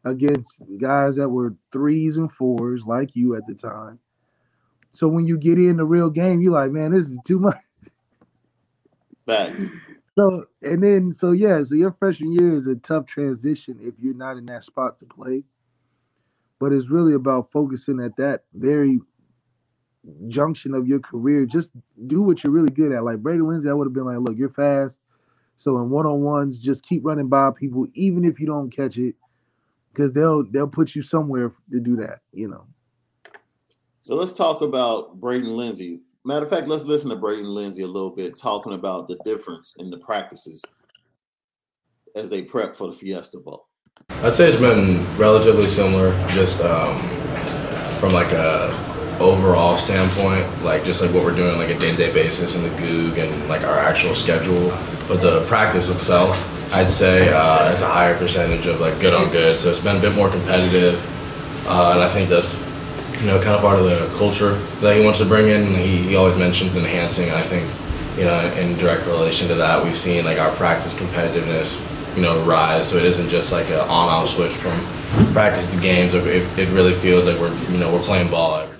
against 0.04 0.62
guys 0.80 1.16
that 1.16 1.30
were 1.30 1.56
threes 1.72 2.18
and 2.18 2.32
fours 2.32 2.84
like 2.86 3.16
you 3.16 3.36
at 3.36 3.46
the 3.48 3.54
time. 3.54 4.00
So 4.94 5.08
when 5.08 5.26
you 5.26 5.38
get 5.38 5.58
in 5.58 5.78
the 5.78 5.86
real 5.86 6.10
game, 6.10 6.42
you're 6.42 6.54
like, 6.54 6.72
man, 6.72 6.92
this 6.92 7.08
is 7.08 7.18
too 7.26 7.40
much. 7.40 7.58
Back. 9.26 9.54
So 10.18 10.46
and 10.62 10.84
then 10.84 11.14
so 11.14 11.32
yeah, 11.32 11.64
so 11.64 11.76
your 11.76 11.94
freshman 11.94 12.34
year 12.34 12.58
is 12.58 12.68
a 12.68 12.76
tough 12.76 13.06
transition 13.06 13.80
if 13.82 13.94
you're 14.00 14.14
not 14.14 14.38
in 14.38 14.46
that 14.48 14.66
spot 14.66 15.00
to 15.00 15.06
play. 15.06 15.44
But 16.60 16.74
it's 16.74 16.90
really 16.90 17.14
about 17.14 17.52
focusing 17.52 18.00
at 18.02 18.18
that 18.18 18.44
very 18.54 19.00
junction 20.28 20.74
of 20.74 20.88
your 20.88 21.00
career, 21.00 21.46
just 21.46 21.70
do 22.08 22.22
what 22.22 22.44
you're 22.44 22.54
really 22.54 22.72
good 22.72 22.92
at. 22.92 23.04
Like 23.04 23.20
Brady 23.20 23.42
Lenzy, 23.42 23.70
I 23.70 23.74
would 23.74 23.88
have 23.88 23.94
been 23.94 24.06
like, 24.06 24.20
look, 24.20 24.38
you're 24.38 24.50
fast. 24.50 24.98
So 25.58 25.78
in 25.78 25.90
one-on-ones, 25.90 26.58
just 26.58 26.84
keep 26.84 27.06
running 27.06 27.28
by 27.28 27.52
people, 27.52 27.88
even 27.94 28.26
if 28.26 28.40
you 28.40 28.48
don't 28.48 28.76
catch 28.76 28.98
it, 28.98 29.16
because 29.94 30.12
they'll 30.14 30.44
they'll 30.52 30.68
put 30.68 30.96
you 30.96 31.02
somewhere 31.02 31.54
to 31.72 31.80
do 31.80 31.96
that, 31.98 32.20
you 32.34 32.48
know. 32.48 32.66
So 34.02 34.16
let's 34.16 34.32
talk 34.32 34.62
about 34.62 35.20
Braden 35.20 35.56
Lenzy. 35.56 36.02
Matter 36.24 36.46
of 36.46 36.50
fact, 36.50 36.68
let's 36.68 36.84
listen 36.84 37.10
to 37.10 37.16
Braden 37.16 37.46
Lenzy 37.46 37.84
a 37.84 37.88
little 37.88 38.10
bit, 38.10 38.38
talking 38.38 38.74
about 38.74 39.08
the 39.08 39.18
difference 39.26 39.74
in 39.78 39.90
the 39.90 39.98
practices 39.98 40.62
as 42.16 42.30
they 42.30 42.42
prep 42.42 42.76
for 42.76 42.88
the 42.88 42.94
Fiesta 42.94 43.40
Bowl. 43.40 43.68
I'd 44.10 44.34
say 44.34 44.50
it's 44.50 44.60
been 44.60 45.06
relatively 45.18 45.70
similar, 45.70 46.12
just 46.28 46.60
um, 46.62 47.00
from 48.00 48.14
like 48.14 48.32
a 48.34 48.70
overall 49.20 49.78
standpoint, 49.78 50.64
like 50.64 50.84
just 50.84 51.02
like 51.02 51.14
what 51.14 51.24
we're 51.24 51.36
doing 51.36 51.58
like 51.58 51.70
a 51.70 51.78
day-to-day 51.78 52.12
basis 52.12 52.56
in 52.56 52.64
the 52.64 52.70
Gug 52.70 53.18
and 53.18 53.48
like 53.48 53.64
our 53.64 53.78
actual 53.78 54.16
schedule, 54.16 54.70
but 55.08 55.22
the 55.22 55.46
practice 55.48 55.90
itself, 55.90 56.36
I'd 56.72 56.90
say 56.90 57.34
uh, 57.34 57.72
it's 57.72 57.82
a 57.82 57.88
higher 57.88 58.18
percentage 58.18 58.66
of 58.66 58.80
like 58.80 59.00
good 59.02 59.14
on 59.14 59.30
good. 59.30 59.60
So 59.60 59.72
it's 59.72 59.84
been 59.84 59.98
a 59.98 60.00
bit 60.00 60.16
more 60.16 60.30
competitive, 60.30 60.96
uh, 61.68 61.92
and 61.94 62.02
I 62.02 62.10
think 62.10 62.30
that's 62.30 62.56
you 63.20 63.28
know 63.28 63.42
kind 63.42 63.56
of 63.56 63.62
part 63.62 63.78
of 63.78 63.86
the 63.86 64.08
culture 64.18 64.56
that 64.80 64.96
he 64.96 65.04
wants 65.04 65.20
to 65.20 65.26
bring 65.26 65.50
in. 65.50 65.76
He, 65.76 65.98
he 65.98 66.16
always 66.16 66.38
mentions 66.38 66.78
enhancing. 66.78 67.30
I 67.32 67.42
think 67.42 67.70
you 68.18 68.24
know 68.24 68.40
in 68.54 68.78
direct 68.78 69.06
relation 69.06 69.50
to 69.50 69.56
that, 69.56 69.84
we've 69.84 69.98
seen 69.98 70.24
like 70.24 70.40
our 70.40 70.52
practice 70.56 70.94
competitiveness 70.94 71.76
you 72.16 72.22
know 72.22 72.42
rise. 72.46 72.90
So 72.90 72.96
it 72.96 73.04
isn't 73.04 73.28
just 73.28 73.52
like 73.52 73.70
an 73.70 73.80
on-off 73.80 74.30
switch 74.30 74.54
from 74.54 74.80
practice 75.34 75.70
to 75.72 75.78
games. 75.78 76.14
It, 76.14 76.26
it 76.58 76.70
really 76.70 76.96
feels 76.96 77.28
like 77.28 77.38
we're 77.38 77.54
you 77.70 77.80
know 77.80 77.92
we're 77.92 78.04
playing 78.04 78.32
ball 78.32 78.71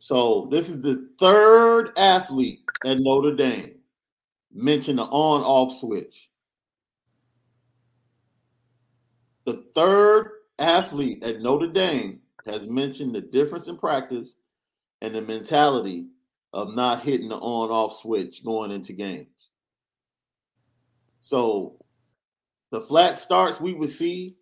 So 0.00 0.48
this 0.50 0.70
is 0.70 0.80
the 0.80 1.10
third 1.18 1.90
athlete 1.98 2.60
at 2.86 2.98
Notre 3.00 3.36
Dame 3.36 3.74
mentioned 4.50 4.98
the 4.98 5.04
on-off 5.04 5.78
switch. 5.78 6.30
The 9.44 9.62
third 9.74 10.30
athlete 10.58 11.22
at 11.22 11.42
Notre 11.42 11.66
Dame 11.66 12.20
has 12.46 12.66
mentioned 12.66 13.14
the 13.14 13.20
difference 13.20 13.68
in 13.68 13.76
practice 13.76 14.36
and 15.02 15.14
the 15.14 15.20
mentality 15.20 16.06
of 16.54 16.74
not 16.74 17.02
hitting 17.02 17.28
the 17.28 17.36
on-off 17.36 17.94
switch 17.94 18.42
going 18.42 18.70
into 18.70 18.94
games. 18.94 19.50
So 21.20 21.76
the 22.70 22.80
flat 22.80 23.18
starts 23.18 23.60
we 23.60 23.74
would 23.74 23.90
see 23.90 24.36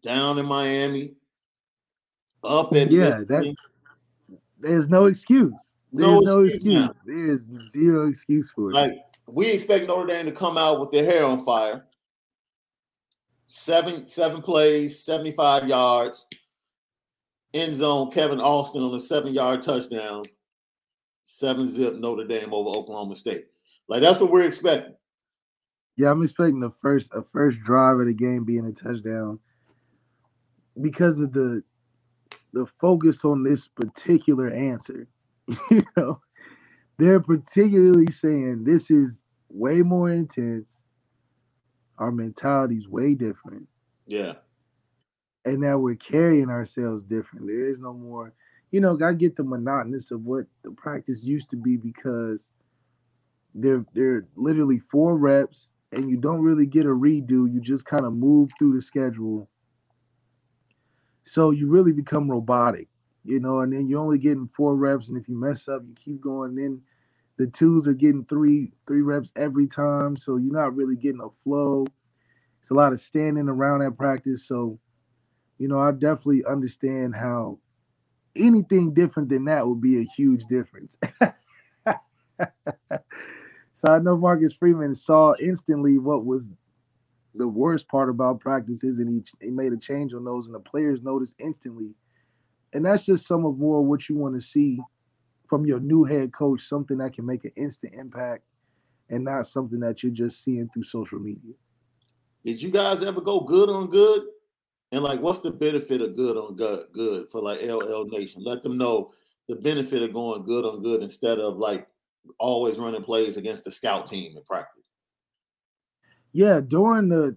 down 0.00 0.38
in 0.38 0.46
Miami, 0.46 1.14
up 2.44 2.72
at 2.74 2.92
yeah, 2.92 3.20
that 3.26 3.56
there's 4.62 4.88
no 4.88 5.06
excuse. 5.06 5.52
There's 5.92 6.06
no, 6.06 6.20
no 6.20 6.44
excuse. 6.44 6.88
excuse. 6.88 6.90
There's 7.04 7.70
zero 7.72 8.08
excuse 8.08 8.50
for 8.54 8.70
it. 8.70 8.74
Like 8.74 8.94
we 9.26 9.50
expect 9.50 9.86
Notre 9.86 10.06
Dame 10.06 10.26
to 10.26 10.32
come 10.32 10.56
out 10.56 10.80
with 10.80 10.90
their 10.90 11.04
hair 11.04 11.24
on 11.24 11.44
fire. 11.44 11.86
Seven 13.46 14.06
seven 14.06 14.40
plays, 14.40 15.04
75 15.04 15.68
yards. 15.68 16.26
End 17.52 17.74
zone, 17.74 18.10
Kevin 18.10 18.40
Austin 18.40 18.82
on 18.82 18.94
a 18.94 19.00
seven 19.00 19.34
yard 19.34 19.60
touchdown. 19.60 20.22
seven 21.24 21.68
zip 21.68 21.96
Notre 21.96 22.24
Dame 22.26 22.54
over 22.54 22.70
Oklahoma 22.70 23.14
State. 23.14 23.46
Like 23.88 24.00
that's 24.00 24.20
what 24.20 24.30
we're 24.30 24.44
expecting. 24.44 24.94
Yeah, 25.96 26.10
I'm 26.10 26.22
expecting 26.22 26.60
the 26.60 26.72
first 26.80 27.10
a 27.12 27.22
first 27.32 27.58
drive 27.60 28.00
of 28.00 28.06
the 28.06 28.14
game 28.14 28.44
being 28.44 28.64
a 28.64 28.72
touchdown 28.72 29.38
because 30.80 31.18
of 31.18 31.32
the 31.32 31.62
the 32.52 32.66
focus 32.80 33.24
on 33.24 33.42
this 33.42 33.68
particular 33.68 34.50
answer. 34.50 35.08
you 35.70 35.84
know, 35.96 36.20
they're 36.98 37.20
particularly 37.20 38.10
saying 38.12 38.64
this 38.64 38.90
is 38.90 39.18
way 39.48 39.82
more 39.82 40.10
intense. 40.10 40.68
Our 41.98 42.10
mentality's 42.10 42.88
way 42.88 43.14
different. 43.14 43.68
Yeah. 44.06 44.34
And 45.44 45.60
now 45.60 45.78
we're 45.78 45.96
carrying 45.96 46.50
ourselves 46.50 47.02
different. 47.02 47.46
There 47.46 47.68
is 47.68 47.78
no 47.78 47.92
more, 47.92 48.32
you 48.70 48.80
know, 48.80 48.98
I 49.04 49.12
get 49.12 49.36
the 49.36 49.44
monotonous 49.44 50.10
of 50.10 50.24
what 50.24 50.44
the 50.62 50.70
practice 50.70 51.24
used 51.24 51.50
to 51.50 51.56
be 51.56 51.76
because 51.76 52.50
they're 53.54 53.84
they're 53.94 54.26
literally 54.36 54.80
four 54.90 55.16
reps 55.16 55.70
and 55.92 56.08
you 56.08 56.16
don't 56.16 56.40
really 56.40 56.66
get 56.66 56.84
a 56.84 56.88
redo. 56.88 57.52
You 57.52 57.60
just 57.60 57.84
kind 57.84 58.04
of 58.04 58.14
move 58.14 58.50
through 58.58 58.74
the 58.74 58.82
schedule. 58.82 59.48
So 61.24 61.50
you 61.50 61.68
really 61.68 61.92
become 61.92 62.30
robotic, 62.30 62.88
you 63.24 63.40
know, 63.40 63.60
and 63.60 63.72
then 63.72 63.88
you're 63.88 64.00
only 64.00 64.18
getting 64.18 64.48
four 64.56 64.76
reps. 64.76 65.08
And 65.08 65.16
if 65.18 65.28
you 65.28 65.38
mess 65.38 65.68
up, 65.68 65.82
you 65.86 65.94
keep 65.94 66.20
going. 66.20 66.54
Then 66.54 66.80
the 67.38 67.46
twos 67.46 67.86
are 67.86 67.94
getting 67.94 68.24
three, 68.24 68.72
three 68.86 69.02
reps 69.02 69.32
every 69.36 69.66
time. 69.66 70.16
So 70.16 70.36
you're 70.36 70.52
not 70.52 70.76
really 70.76 70.96
getting 70.96 71.20
a 71.22 71.28
flow. 71.44 71.86
It's 72.60 72.70
a 72.70 72.74
lot 72.74 72.92
of 72.92 73.00
standing 73.00 73.48
around 73.48 73.82
at 73.82 73.96
practice. 73.96 74.46
So, 74.46 74.78
you 75.58 75.68
know, 75.68 75.78
I 75.80 75.92
definitely 75.92 76.44
understand 76.44 77.14
how 77.14 77.58
anything 78.36 78.94
different 78.94 79.28
than 79.28 79.44
that 79.46 79.66
would 79.66 79.80
be 79.80 80.00
a 80.00 80.04
huge 80.16 80.44
difference. 80.46 80.96
So 83.74 83.92
I 83.92 83.98
know 83.98 84.16
Marcus 84.16 84.52
Freeman 84.52 84.94
saw 84.94 85.34
instantly 85.40 85.98
what 85.98 86.24
was 86.24 86.48
the 87.34 87.48
worst 87.48 87.88
part 87.88 88.08
about 88.08 88.40
practices, 88.40 88.98
and 88.98 89.08
he, 89.08 89.46
he 89.46 89.50
made 89.50 89.72
a 89.72 89.76
change 89.76 90.12
on 90.12 90.24
those, 90.24 90.46
and 90.46 90.54
the 90.54 90.60
players 90.60 91.02
noticed 91.02 91.34
instantly. 91.38 91.94
And 92.72 92.84
that's 92.84 93.04
just 93.04 93.26
some 93.26 93.44
of 93.44 93.58
more 93.58 93.84
what 93.84 94.08
you 94.08 94.16
want 94.16 94.34
to 94.34 94.40
see 94.40 94.80
from 95.48 95.66
your 95.66 95.80
new 95.80 96.04
head 96.04 96.32
coach, 96.32 96.66
something 96.66 96.98
that 96.98 97.14
can 97.14 97.26
make 97.26 97.44
an 97.44 97.52
instant 97.56 97.94
impact 97.94 98.42
and 99.10 99.24
not 99.24 99.46
something 99.46 99.80
that 99.80 100.02
you're 100.02 100.12
just 100.12 100.42
seeing 100.42 100.68
through 100.72 100.84
social 100.84 101.18
media. 101.18 101.52
Did 102.44 102.60
you 102.60 102.70
guys 102.70 103.02
ever 103.02 103.20
go 103.20 103.40
good 103.40 103.68
on 103.68 103.88
good? 103.88 104.22
And 104.90 105.02
like, 105.02 105.20
what's 105.20 105.40
the 105.40 105.50
benefit 105.50 106.00
of 106.00 106.16
good 106.16 106.36
on 106.36 106.56
good, 106.56 106.86
good 106.92 107.30
for 107.30 107.40
like 107.40 107.62
LL 107.62 108.04
Nation? 108.04 108.42
Let 108.44 108.62
them 108.62 108.76
know 108.76 109.12
the 109.48 109.56
benefit 109.56 110.02
of 110.02 110.12
going 110.12 110.44
good 110.44 110.64
on 110.64 110.82
good 110.82 111.02
instead 111.02 111.38
of 111.38 111.56
like 111.56 111.86
always 112.38 112.78
running 112.78 113.02
plays 113.02 113.36
against 113.36 113.64
the 113.64 113.70
scout 113.70 114.06
team 114.06 114.36
in 114.36 114.42
practice. 114.44 114.88
Yeah, 116.32 116.60
during 116.60 117.08
the 117.08 117.36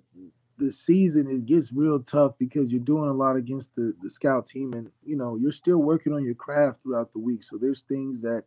the 0.58 0.71
season 0.71 1.27
it 1.29 1.45
gets 1.45 1.73
real 1.73 1.99
tough 1.99 2.34
because 2.39 2.71
you're 2.71 2.79
doing 2.79 3.10
a 3.10 3.13
lot 3.13 3.36
against 3.36 3.75
the 3.75 3.93
the 4.01 4.10
scout 4.10 4.47
team 4.47 4.73
and 4.73 4.89
you 5.05 5.17
know 5.17 5.36
you're 5.36 5.51
still 5.51 5.79
working 5.79 6.13
on 6.13 6.23
your 6.23 6.36
craft 6.36 6.81
throughout 6.84 7.12
the 7.12 7.19
week. 7.19 7.43
So 7.43 7.58
there's 7.58 7.81
things 7.84 8.21
that 8.21 8.43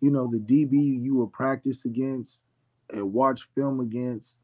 you 0.00 0.10
know 0.10 0.28
the 0.30 0.38
db 0.38 0.72
you 1.02 1.14
will 1.14 1.28
practice 1.28 1.84
against 1.84 2.42
and 2.92 3.12
watch 3.12 3.48
film 3.54 3.80
against 3.80 4.36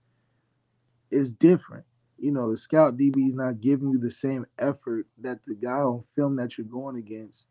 is 1.11 1.33
different. 1.33 1.85
You 2.19 2.33
know 2.33 2.51
the 2.53 2.57
scout 2.59 2.97
db 2.97 3.29
is 3.29 3.35
not 3.35 3.61
giving 3.61 3.91
you 3.91 3.99
the 3.99 4.11
same 4.13 4.47
effort 4.59 5.07
that 5.23 5.41
the 5.47 5.55
guy 5.55 5.81
on 5.81 6.05
film 6.15 6.37
that 6.37 6.57
you're 6.57 6.67
going 6.67 6.97
against. 6.97 7.47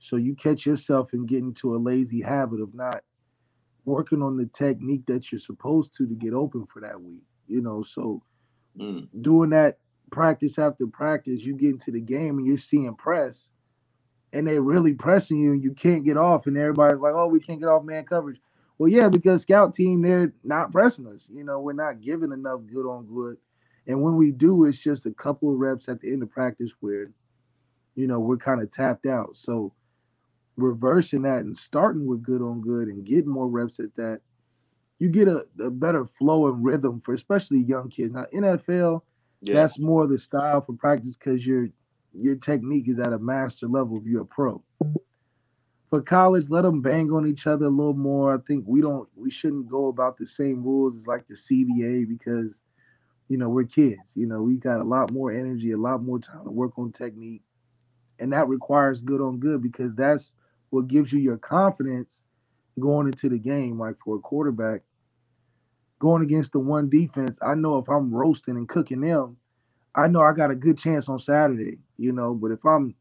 So 0.00 0.16
you 0.16 0.36
catch 0.36 0.66
yourself 0.66 1.14
in 1.14 1.26
getting 1.26 1.54
to 1.54 1.76
a 1.76 1.78
lazy 1.78 2.20
habit 2.20 2.60
of 2.60 2.74
not 2.74 3.02
working 3.86 4.20
on 4.20 4.36
the 4.36 4.46
technique 4.46 5.06
that 5.06 5.32
you're 5.32 5.38
supposed 5.38 5.94
to 5.94 6.06
to 6.06 6.14
get 6.14 6.34
open 6.34 6.66
for 6.66 6.80
that 6.80 7.00
week. 7.00 7.22
You 7.46 7.62
know, 7.62 7.82
so 7.82 8.22
mm. 8.78 9.08
doing 9.22 9.50
that 9.50 9.78
practice 10.10 10.58
after 10.58 10.86
practice, 10.86 11.40
you 11.40 11.54
get 11.54 11.70
into 11.70 11.92
the 11.92 12.00
game 12.00 12.38
and 12.38 12.46
you're 12.46 12.58
seeing 12.58 12.94
press, 12.96 13.48
and 14.32 14.46
they're 14.46 14.60
really 14.60 14.92
pressing 14.92 15.38
you, 15.38 15.52
and 15.52 15.62
you 15.62 15.72
can't 15.72 16.04
get 16.04 16.18
off, 16.18 16.46
and 16.46 16.58
everybody's 16.58 17.00
like, 17.00 17.14
"Oh, 17.14 17.28
we 17.28 17.40
can't 17.40 17.60
get 17.60 17.68
off 17.68 17.84
man 17.84 18.04
coverage." 18.04 18.40
Well, 18.78 18.90
yeah, 18.90 19.08
because 19.08 19.42
scout 19.42 19.72
team 19.72 20.02
they're 20.02 20.34
not 20.44 20.72
pressing 20.72 21.06
us. 21.06 21.26
You 21.32 21.44
know, 21.44 21.60
we're 21.60 21.72
not 21.72 22.02
giving 22.02 22.32
enough 22.32 22.60
good 22.70 22.86
on 22.86 23.06
good, 23.06 23.38
and 23.86 24.02
when 24.02 24.16
we 24.16 24.32
do, 24.32 24.64
it's 24.64 24.78
just 24.78 25.06
a 25.06 25.12
couple 25.12 25.52
of 25.52 25.58
reps 25.58 25.88
at 25.88 26.00
the 26.00 26.12
end 26.12 26.22
of 26.24 26.30
practice 26.30 26.72
where, 26.80 27.12
you 27.94 28.08
know, 28.08 28.18
we're 28.18 28.36
kind 28.36 28.60
of 28.60 28.70
tapped 28.72 29.06
out. 29.06 29.36
So 29.36 29.72
reversing 30.56 31.22
that 31.22 31.40
and 31.40 31.56
starting 31.56 32.06
with 32.06 32.22
good 32.22 32.42
on 32.42 32.60
good 32.60 32.88
and 32.88 33.04
getting 33.04 33.28
more 33.28 33.48
reps 33.48 33.78
at 33.78 33.94
that, 33.96 34.20
you 34.98 35.08
get 35.08 35.28
a, 35.28 35.44
a 35.60 35.70
better 35.70 36.06
flow 36.18 36.48
and 36.48 36.64
rhythm 36.64 37.02
for 37.04 37.14
especially 37.14 37.60
young 37.60 37.90
kids. 37.90 38.14
Now 38.14 38.26
NFL, 38.34 39.02
yeah. 39.42 39.54
that's 39.54 39.78
more 39.78 40.06
the 40.06 40.18
style 40.18 40.62
for 40.62 40.72
practice 40.72 41.16
because 41.16 41.46
your 41.46 41.68
your 42.18 42.36
technique 42.36 42.88
is 42.88 42.98
at 42.98 43.12
a 43.12 43.18
master 43.18 43.68
level 43.68 43.98
if 43.98 44.04
you're 44.06 44.22
a 44.22 44.26
pro. 44.26 44.62
For 45.90 46.00
college, 46.00 46.48
let 46.48 46.62
them 46.62 46.80
bang 46.80 47.10
on 47.12 47.26
each 47.28 47.46
other 47.46 47.66
a 47.66 47.70
little 47.70 47.94
more. 47.94 48.34
I 48.34 48.38
think 48.46 48.64
we 48.66 48.80
don't 48.80 49.08
we 49.14 49.30
shouldn't 49.30 49.68
go 49.68 49.88
about 49.88 50.16
the 50.16 50.26
same 50.26 50.64
rules 50.64 50.96
as 50.96 51.06
like 51.06 51.26
the 51.28 51.34
CBA 51.34 52.08
because 52.08 52.62
you 53.28 53.36
know 53.36 53.50
we're 53.50 53.64
kids. 53.64 54.12
You 54.14 54.26
know 54.26 54.42
we 54.42 54.56
got 54.56 54.80
a 54.80 54.84
lot 54.84 55.12
more 55.12 55.30
energy, 55.30 55.72
a 55.72 55.78
lot 55.78 56.02
more 56.02 56.18
time 56.18 56.44
to 56.44 56.50
work 56.50 56.78
on 56.78 56.90
technique, 56.90 57.42
and 58.18 58.32
that 58.32 58.48
requires 58.48 59.02
good 59.02 59.20
on 59.20 59.38
good 59.38 59.62
because 59.62 59.94
that's 59.94 60.32
what 60.70 60.88
gives 60.88 61.12
you 61.12 61.18
your 61.18 61.38
confidence 61.38 62.22
going 62.78 63.06
into 63.06 63.28
the 63.28 63.38
game. 63.38 63.78
Like 63.78 63.96
for 64.04 64.16
a 64.16 64.20
quarterback, 64.20 64.82
going 65.98 66.22
against 66.22 66.52
the 66.52 66.58
one 66.58 66.88
defense, 66.88 67.38
I 67.42 67.54
know 67.54 67.78
if 67.78 67.88
I'm 67.88 68.14
roasting 68.14 68.56
and 68.56 68.68
cooking 68.68 69.00
them, 69.00 69.36
I 69.94 70.08
know 70.08 70.20
I 70.20 70.32
got 70.32 70.50
a 70.50 70.54
good 70.54 70.78
chance 70.78 71.08
on 71.08 71.18
Saturday, 71.18 71.78
you 71.96 72.12
know. 72.12 72.34
But 72.34 72.50
if 72.50 72.64
I'm 72.64 72.94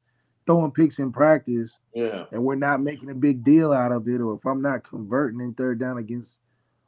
throwing 0.46 0.72
picks 0.72 1.00
in 1.00 1.12
practice, 1.12 1.78
yeah, 1.94 2.26
and 2.32 2.44
we're 2.44 2.56
not 2.56 2.82
making 2.82 3.10
a 3.10 3.16
big 3.16 3.44
deal 3.44 3.74
out 3.74 3.92
of 3.92 4.08
it, 4.08 4.22
or 4.22 4.36
if 4.36 4.46
I'm 4.46 4.62
not 4.62 4.88
converting 4.88 5.42
in 5.42 5.54
third 5.54 5.80
down 5.80 5.98
against 5.98 6.40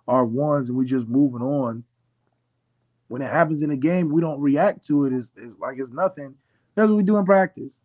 our 0.08 0.26
ones 0.26 0.70
and 0.70 0.78
we're 0.78 0.86
just 0.86 1.08
moving 1.08 1.42
on, 1.42 1.84
when 3.10 3.22
it 3.22 3.32
happens 3.32 3.62
in 3.62 3.72
a 3.72 3.78
game, 3.78 4.10
we 4.10 4.22
don't 4.22 4.40
react 4.40 4.86
to 4.88 5.06
it 5.06 5.14
as, 5.14 5.30
as 5.46 5.58
like 5.60 5.78
it's 5.80 5.92
nothing. 5.92 6.36
That's 6.76 6.88
what 6.88 6.98
we 6.98 7.04
do 7.04 7.18
in 7.18 7.26
practice. 7.26 7.78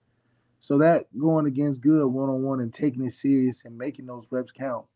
So 0.62 0.78
that 0.78 1.06
going 1.18 1.46
against 1.46 1.80
good 1.80 2.06
one 2.06 2.30
on 2.30 2.42
one 2.42 2.60
and 2.60 2.72
taking 2.72 3.04
it 3.04 3.12
serious 3.12 3.62
and 3.64 3.76
making 3.76 4.06
those 4.06 4.26
reps 4.30 4.52
count 4.52 4.86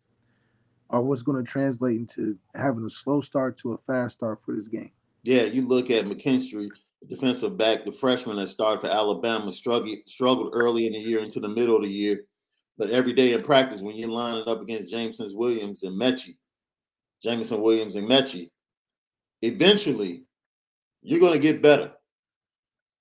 are 0.90 1.02
what's 1.02 1.22
going 1.22 1.44
to 1.44 1.50
translate 1.50 1.98
into 1.98 2.38
having 2.54 2.84
a 2.84 2.90
slow 2.90 3.20
start 3.20 3.58
to 3.58 3.72
a 3.72 3.78
fast 3.78 4.16
start 4.16 4.38
for 4.46 4.54
this 4.54 4.68
game. 4.68 4.92
Yeah, 5.24 5.42
you 5.42 5.66
look 5.66 5.90
at 5.90 6.04
McKinstry, 6.04 6.68
defensive 7.08 7.58
back, 7.58 7.84
the 7.84 7.90
freshman 7.90 8.36
that 8.36 8.46
started 8.46 8.80
for 8.80 8.86
Alabama, 8.86 9.50
struggled 9.50 9.98
struggled 10.06 10.50
early 10.54 10.86
in 10.86 10.92
the 10.92 11.00
year 11.00 11.18
into 11.18 11.40
the 11.40 11.48
middle 11.48 11.74
of 11.74 11.82
the 11.82 11.88
year. 11.88 12.20
But 12.78 12.90
every 12.90 13.12
day 13.12 13.32
in 13.32 13.42
practice, 13.42 13.82
when 13.82 13.96
you 13.96 14.06
line 14.06 14.36
it 14.36 14.46
up 14.46 14.62
against 14.62 14.88
Jameson 14.88 15.28
Williams 15.34 15.82
and 15.82 16.00
Metchie, 16.00 16.36
Jameson 17.24 17.60
Williams 17.60 17.96
and 17.96 18.08
Metchie, 18.08 18.50
eventually 19.42 20.26
you're 21.02 21.18
going 21.18 21.32
to 21.32 21.40
get 21.40 21.60
better. 21.60 21.90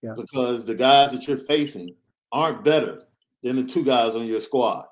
Yeah. 0.01 0.13
Because 0.17 0.65
the 0.65 0.73
guys 0.73 1.11
that 1.11 1.27
you're 1.27 1.37
facing 1.37 1.95
aren't 2.35 2.65
better 2.65 3.03
than 3.41 3.55
the 3.55 3.63
two 3.63 3.83
guys 3.83 4.15
on 4.15 4.27
your 4.27 4.41
squad. 4.41 4.85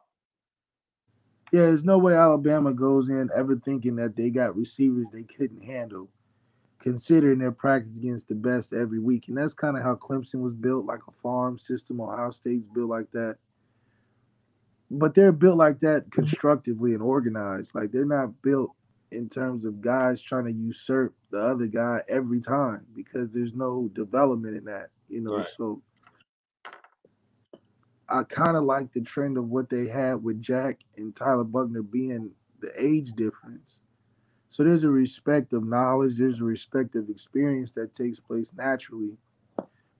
Yeah, 1.52 1.64
there's 1.64 1.84
no 1.84 1.98
way 1.98 2.16
Alabama 2.16 2.74
goes 2.74 3.10
in 3.10 3.30
ever 3.36 3.58
thinking 3.58 3.98
that 3.98 4.16
they 4.16 4.30
got 4.30 4.56
receivers 4.56 5.06
they 5.12 5.24
couldn't 5.24 5.62
handle, 5.62 6.10
considering 6.80 7.38
their 7.38 7.52
practice 7.52 7.98
against 7.98 8.30
the 8.30 8.34
best 8.34 8.74
every 8.74 9.00
week. 9.00 9.26
And 9.28 9.38
that's 9.38 9.54
kind 9.54 9.78
of 9.78 9.84
how 9.84 9.96
Clemson 9.96 10.42
was 10.42 10.54
built, 10.54 10.86
like 10.86 11.02
a 11.08 11.12
farm 11.22 11.60
system. 11.60 12.00
Ohio 12.00 12.32
State's 12.32 12.66
built 12.66 12.90
like 12.90 13.12
that. 13.12 13.36
But 14.90 15.14
they're 15.14 15.32
built 15.34 15.58
like 15.58 15.80
that 15.82 16.12
constructively 16.12 16.94
and 16.94 17.04
organized. 17.04 17.76
Like 17.76 17.92
they're 17.92 18.06
not 18.06 18.42
built 18.42 18.72
in 19.12 19.28
terms 19.28 19.66
of 19.66 19.82
guys 19.82 20.22
trying 20.22 20.46
to 20.46 20.52
usurp 20.52 21.14
the 21.30 21.40
other 21.40 21.68
guy 21.68 22.02
every 22.08 22.42
time 22.42 22.86
because 22.96 23.32
there's 23.32 23.54
no 23.54 23.90
development 23.94 24.56
in 24.56 24.64
that, 24.66 24.90
you 25.10 25.22
know. 25.22 25.38
Right. 25.38 25.48
So 25.58 25.82
I 28.10 28.24
kind 28.24 28.58
of 28.58 28.64
like 28.64 28.94
the 28.94 29.02
trend 29.02 29.38
of 29.38 29.50
what 29.50 29.70
they 29.70 29.88
had 29.88 30.24
with 30.24 30.42
Jack 30.42 30.82
and 30.98 31.16
Tyler 31.16 31.44
Buchner 31.44 31.82
being 31.82 32.32
the 32.60 32.72
age 32.82 33.12
difference. 33.16 33.80
So 34.50 34.64
there's 34.64 34.84
a 34.84 34.90
respect 34.90 35.54
of 35.54 35.66
knowledge, 35.66 36.18
there's 36.18 36.42
a 36.42 36.46
respect 36.46 36.96
of 36.96 37.10
experience 37.10 37.72
that 37.74 37.96
takes 37.96 38.20
place 38.20 38.52
naturally. 38.56 39.18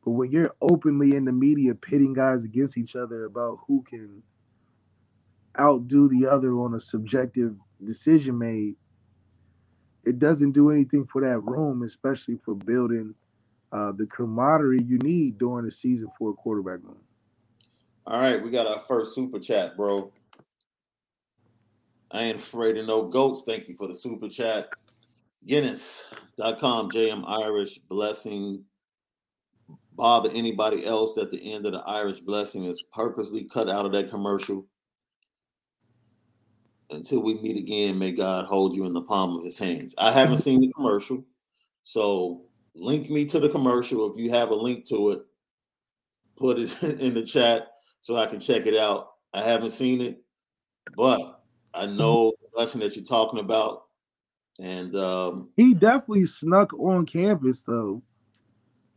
But 0.06 0.12
when 0.12 0.32
you're 0.32 0.56
openly 0.62 1.16
in 1.16 1.26
the 1.26 1.32
media 1.32 1.76
pitting 1.76 2.14
guys 2.14 2.44
against 2.44 2.78
each 2.78 2.96
other 2.96 3.26
about 3.26 3.60
who 3.68 3.84
can 3.84 4.24
outdo 5.60 6.10
the 6.10 6.28
other 6.28 6.54
on 6.54 6.76
a 6.76 6.82
subjective 6.82 7.56
decision 7.86 8.38
made, 8.38 8.76
it 10.06 10.20
doesn't 10.20 10.52
do 10.54 10.72
anything 10.72 11.08
for 11.08 11.22
that 11.22 11.40
room, 11.40 11.84
especially 11.84 12.38
for 12.46 12.56
building 12.56 13.16
uh, 13.74 13.94
the 13.94 14.08
camaraderie 14.08 14.84
you 14.84 15.00
need 15.00 15.38
during 15.40 15.66
the 15.66 15.72
season 15.72 16.10
for 16.20 16.32
a 16.32 16.36
quarterback 16.36 16.80
room. 16.84 17.03
All 18.06 18.20
right, 18.20 18.44
we 18.44 18.52
got 18.52 18.68
our 18.68 18.82
first 18.86 19.16
super 19.16 19.40
chat, 19.40 19.78
bro. 19.78 20.12
I 22.12 22.24
ain't 22.24 22.40
afraid 22.40 22.76
of 22.78 22.86
no 22.86 23.08
goats. 23.08 23.44
Thank 23.48 23.70
you 23.70 23.78
for 23.78 23.88
the 23.88 23.96
super 23.96 24.28
chat. 24.28 24.70
Guinness.com, 25.48 26.92
JM 26.92 27.24
Irish 27.26 27.80
blessing. 27.80 28.66
Bother 29.94 30.30
anybody 30.34 30.86
else 30.86 31.14
that 31.14 31.32
the 31.32 31.54
end 31.54 31.66
of 31.66 31.72
the 31.72 31.80
Irish 31.80 32.20
blessing 32.20 32.66
is 32.66 32.84
purposely 32.94 33.46
cut 33.46 33.70
out 33.70 33.86
of 33.86 33.94
that 33.94 34.10
commercial. 34.10 34.66
Until 36.90 37.22
we 37.22 37.36
meet 37.36 37.58
again, 37.58 37.98
may 37.98 38.12
God 38.12 38.46
hold 38.46 38.76
you 38.76 38.86
in 38.86 38.94
the 38.94 39.02
palm 39.02 39.38
of 39.38 39.46
his 39.46 39.58
hands. 39.58 39.96
I 39.98 40.12
haven't 40.12 40.38
seen 40.40 40.60
the 40.60 40.74
commercial, 40.74 41.24
so 41.84 42.42
link 42.76 43.10
me 43.10 43.26
to 43.28 43.40
the 43.40 43.50
commercial. 43.50 44.12
If 44.12 44.18
you 44.18 44.30
have 44.32 44.50
a 44.50 44.56
link 44.56 44.86
to 44.90 45.12
it, 45.12 45.22
put 46.36 46.60
it 46.60 46.84
in 47.00 47.14
the 47.14 47.24
chat 47.24 47.73
so 48.04 48.18
I 48.18 48.26
can 48.26 48.42
check 48.42 48.68
it 48.68 48.76
out. 48.76 49.14
I 49.34 49.42
haven't 49.42 49.70
seen 49.72 50.02
it, 50.02 50.22
but 50.98 51.42
I 51.74 51.86
know 51.86 52.34
the 52.42 52.60
lesson 52.60 52.82
that 52.82 52.98
you're 52.98 53.06
talking 53.06 53.40
about. 53.40 53.86
And 54.60 54.94
um, 54.98 55.50
he 55.56 55.74
definitely 55.74 56.26
snuck 56.26 56.74
on 56.74 57.06
campus 57.06 57.64
though 57.64 58.04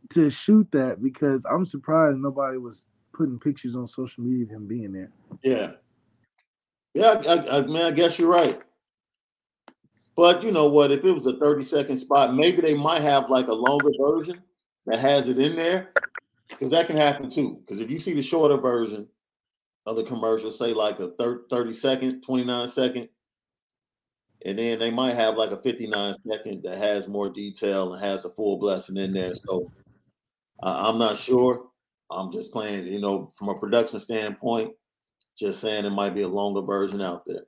to 0.09 0.29
shoot 0.29 0.67
that 0.73 1.01
because 1.01 1.41
I'm 1.49 1.65
surprised 1.65 2.17
nobody 2.17 2.57
was 2.57 2.83
putting 3.13 3.39
pictures 3.39 3.77
on 3.77 3.87
social 3.87 4.25
media 4.25 4.43
of 4.43 4.51
him 4.51 4.67
being 4.67 4.91
there. 4.91 5.11
Yeah, 5.41 5.71
yeah, 6.93 7.21
I, 7.25 7.57
I, 7.57 7.61
man, 7.61 7.85
I 7.85 7.91
guess 7.91 8.19
you're 8.19 8.29
right. 8.29 8.59
But 10.17 10.43
you 10.43 10.51
know 10.51 10.67
what? 10.67 10.91
If 10.91 11.05
it 11.05 11.11
was 11.13 11.27
a 11.27 11.37
30 11.37 11.63
second 11.63 11.99
spot, 11.99 12.35
maybe 12.35 12.61
they 12.61 12.75
might 12.75 13.03
have 13.03 13.29
like 13.29 13.47
a 13.47 13.53
longer 13.53 13.91
version 13.97 14.43
that 14.85 14.99
has 14.99 15.29
it 15.29 15.39
in 15.39 15.55
there 15.55 15.93
because 16.49 16.69
that 16.71 16.87
can 16.87 16.97
happen 16.97 17.29
too. 17.29 17.61
Because 17.61 17.79
if 17.79 17.91
you 17.91 17.99
see 17.99 18.13
the 18.13 18.21
shorter 18.21 18.57
version 18.57 19.07
of 19.85 19.95
the 19.95 20.03
commercial, 20.03 20.51
say 20.51 20.73
like 20.73 20.99
a 20.99 21.11
30 21.49 21.73
second, 21.73 22.21
29 22.21 22.67
second, 22.67 23.09
and 24.45 24.57
then 24.57 24.79
they 24.79 24.91
might 24.91 25.15
have 25.15 25.35
like 25.35 25.51
a 25.51 25.61
59 25.61 26.13
second 26.29 26.63
that 26.63 26.77
has 26.77 27.07
more 27.07 27.29
detail 27.29 27.93
and 27.93 28.03
has 28.03 28.23
the 28.23 28.29
full 28.29 28.57
blessing 28.57 28.97
in 28.97 29.13
there. 29.13 29.33
So 29.33 29.71
uh, 30.61 30.87
I'm 30.87 30.97
not 30.97 31.17
sure. 31.17 31.67
I'm 32.09 32.31
just 32.31 32.53
playing, 32.53 32.87
you 32.87 32.99
know, 32.99 33.31
from 33.35 33.49
a 33.49 33.59
production 33.59 33.99
standpoint, 33.99 34.73
just 35.37 35.59
saying 35.59 35.85
it 35.85 35.89
might 35.89 36.15
be 36.15 36.21
a 36.21 36.27
longer 36.27 36.61
version 36.61 37.01
out 37.01 37.23
there. 37.25 37.43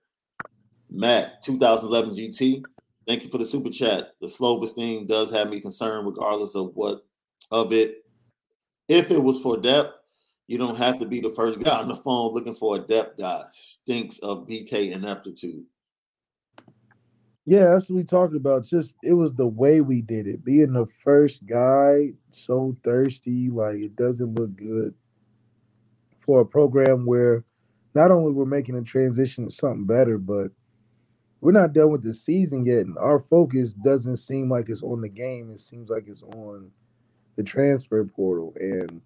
Matt, 0.90 1.44
2011 1.44 2.12
GT, 2.16 2.64
thank 3.08 3.24
you 3.24 3.30
for 3.30 3.38
the 3.38 3.46
super 3.46 3.70
chat. 3.70 4.10
The 4.20 4.28
Slovis 4.28 4.74
thing 4.74 5.06
does 5.06 5.32
have 5.32 5.50
me 5.50 5.62
concerned, 5.62 6.08
regardless 6.08 6.56
of 6.56 6.72
what 6.74 7.06
of 7.52 7.72
it. 7.72 8.04
If 8.90 9.12
it 9.12 9.22
was 9.22 9.40
for 9.40 9.56
depth, 9.56 9.94
you 10.48 10.58
don't 10.58 10.78
have 10.78 10.98
to 10.98 11.06
be 11.06 11.22
the 11.22 11.30
first 11.30 11.62
guy 11.62 11.80
on 11.80 11.88
the 11.88 11.96
phone 11.96 12.34
looking 12.34 12.56
for 12.56 12.76
a 12.76 12.80
depth 12.80 13.20
guy. 13.20 13.44
Stinks 13.52 14.18
of 14.20 14.48
BK 14.48 14.92
ineptitude. 14.92 15.64
Yeah, 17.46 17.72
that's 17.72 17.90
what 17.90 17.98
we 17.98 18.04
talked 18.04 18.36
about. 18.36 18.66
Just 18.66 18.96
it 19.04 19.14
was 19.14 19.34
the 19.34 19.48
way 19.48 19.82
we 19.82 20.02
did 20.02 20.28
it. 20.28 20.44
Being 20.44 20.74
the 20.74 20.88
first 21.04 21.46
guy, 21.46 22.14
so 22.32 22.76
thirsty, 22.84 23.50
like 23.50 23.78
it 23.78 23.96
doesn't 23.96 24.34
look 24.36 24.56
good 24.56 24.96
for 26.20 26.42
a 26.42 26.46
program 26.46 27.06
where 27.06 27.46
not 27.94 28.12
only 28.12 28.32
we're 28.32 28.46
making 28.46 28.76
a 28.76 28.82
transition 28.82 29.48
to 29.48 29.52
something 29.52 29.86
better, 29.86 30.18
but 30.18 30.52
we're 31.42 31.52
not 31.52 31.74
done 31.74 31.92
with 31.92 32.04
the 32.04 32.14
season 32.14 32.66
yet. 32.66 32.86
And 32.86 32.98
our 32.98 33.20
focus 33.30 33.74
doesn't 33.74 34.18
seem 34.18 34.50
like 34.50 34.70
it's 34.70 34.84
on 34.84 35.02
the 35.02 35.10
game. 35.10 35.52
It 35.52 35.60
seems 35.60 35.90
like 35.90 36.06
it's 36.08 36.24
on 36.24 36.72
the 37.40 37.44
transfer 37.44 38.04
portal. 38.04 38.54
And 38.60 39.00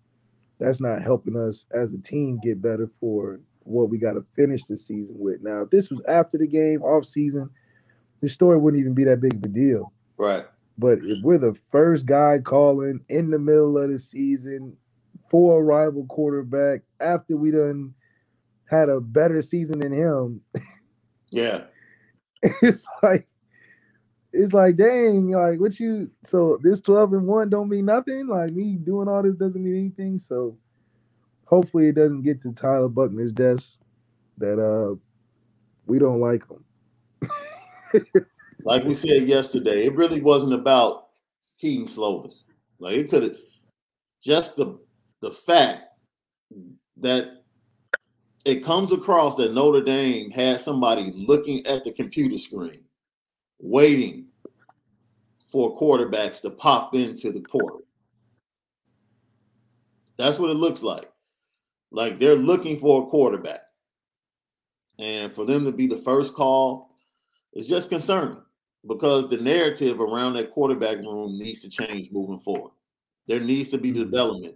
that's 0.59 0.81
not 0.81 1.03
helping 1.03 1.37
us 1.37 1.67
as 1.71 1.93
a 1.93 1.99
team 1.99 2.39
get 2.43 2.63
better 2.63 2.89
for 2.99 3.39
what 3.59 3.91
we 3.91 3.99
got 3.99 4.13
to 4.13 4.25
finish 4.35 4.63
the 4.63 4.75
season 4.75 5.15
with. 5.19 5.43
Now, 5.43 5.61
if 5.61 5.69
this 5.69 5.91
was 5.91 6.01
after 6.07 6.39
the 6.39 6.47
game, 6.47 6.81
off 6.81 7.05
season, 7.05 7.47
the 8.21 8.27
story 8.27 8.57
wouldn't 8.57 8.81
even 8.81 8.95
be 8.95 9.03
that 9.03 9.21
big 9.21 9.35
of 9.35 9.43
a 9.43 9.47
deal. 9.49 9.93
Right. 10.17 10.45
But 10.79 10.99
if 11.03 11.19
we're 11.21 11.37
the 11.37 11.53
first 11.71 12.07
guy 12.07 12.39
calling 12.43 13.01
in 13.07 13.29
the 13.29 13.37
middle 13.37 13.77
of 13.77 13.91
the 13.91 13.99
season 13.99 14.75
for 15.29 15.59
a 15.59 15.63
rival 15.63 16.07
quarterback 16.07 16.81
after 16.99 17.37
we 17.37 17.51
done 17.51 17.93
had 18.65 18.89
a 18.89 18.99
better 18.99 19.43
season 19.43 19.79
than 19.79 19.93
him. 19.93 20.41
Yeah. 21.35 21.63
it's 22.43 22.85
like 23.01 23.27
it's 24.33 24.53
like 24.53 24.75
dang, 24.75 25.31
like 25.31 25.59
what 25.59 25.79
you 25.79 26.09
so 26.23 26.59
this 26.61 26.81
12 26.81 27.13
and 27.13 27.27
1 27.27 27.49
don't 27.49 27.69
mean 27.69 27.85
nothing. 27.85 28.27
Like 28.27 28.51
me 28.51 28.75
doing 28.75 29.07
all 29.07 29.21
this 29.21 29.35
doesn't 29.35 29.63
mean 29.63 29.77
anything. 29.77 30.19
So 30.19 30.57
hopefully 31.45 31.89
it 31.89 31.95
doesn't 31.95 32.23
get 32.23 32.41
to 32.41 32.51
Tyler 32.51 32.89
Buchner's 32.89 33.31
desk 33.31 33.77
that 34.39 34.59
uh 34.59 34.95
we 35.85 35.99
don't 35.99 36.19
like 36.19 36.43
him. 36.49 37.29
like 38.63 38.83
we 38.83 38.95
said 38.95 39.27
yesterday, 39.27 39.85
it 39.85 39.95
really 39.95 40.19
wasn't 40.19 40.53
about 40.53 41.09
Kedon 41.59 41.85
Slovis. 41.85 42.43
Like 42.79 42.95
it 42.95 43.09
could 43.09 43.23
have 43.23 43.37
just 44.21 44.55
the 44.55 44.79
the 45.21 45.31
fact 45.31 45.83
that 46.97 47.43
it 48.45 48.63
comes 48.63 48.91
across 48.91 49.35
that 49.35 49.53
Notre 49.53 49.83
Dame 49.83 50.31
had 50.31 50.59
somebody 50.59 51.13
looking 51.15 51.65
at 51.65 51.83
the 51.83 51.91
computer 51.91 52.37
screen, 52.37 52.83
waiting 53.63 54.25
for 55.47 55.79
quarterbacks 55.79 56.41
to 56.41 56.49
pop 56.49 56.93
into 56.93 57.31
the 57.31 57.39
portal. 57.41 57.81
That's 60.17 60.37
what 60.37 60.49
it 60.49 60.55
looks 60.55 60.83
like. 60.83 61.09
Like 61.89 62.19
they're 62.19 62.35
looking 62.35 62.79
for 62.79 63.03
a 63.03 63.05
quarterback. 63.05 63.61
And 64.99 65.33
for 65.33 65.45
them 65.45 65.63
to 65.65 65.71
be 65.71 65.87
the 65.87 65.97
first 65.97 66.33
call 66.33 66.91
is 67.53 67.67
just 67.67 67.89
concerning 67.89 68.41
because 68.87 69.29
the 69.29 69.37
narrative 69.37 70.01
around 70.01 70.33
that 70.33 70.51
quarterback 70.51 70.97
room 70.97 71.37
needs 71.37 71.61
to 71.61 71.69
change 71.69 72.11
moving 72.11 72.39
forward. 72.39 72.71
There 73.27 73.39
needs 73.39 73.69
to 73.69 73.77
be 73.77 73.91
mm-hmm. 73.91 73.99
development 73.99 74.55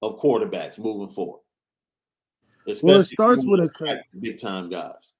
of 0.00 0.18
quarterbacks 0.18 0.78
moving 0.78 1.14
forward. 1.14 1.40
Especially 2.66 2.88
well, 2.88 3.00
it 3.00 3.08
starts 3.08 3.42
with 3.44 3.60
a 3.60 4.02
big 4.18 4.40
time 4.40 4.70
guys. 4.70 5.12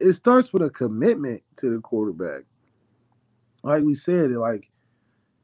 It 0.00 0.14
starts 0.14 0.52
with 0.52 0.62
a 0.62 0.70
commitment 0.70 1.42
to 1.58 1.74
the 1.74 1.80
quarterback. 1.80 2.42
Like 3.62 3.82
we 3.82 3.94
said, 3.94 4.30
like 4.30 4.70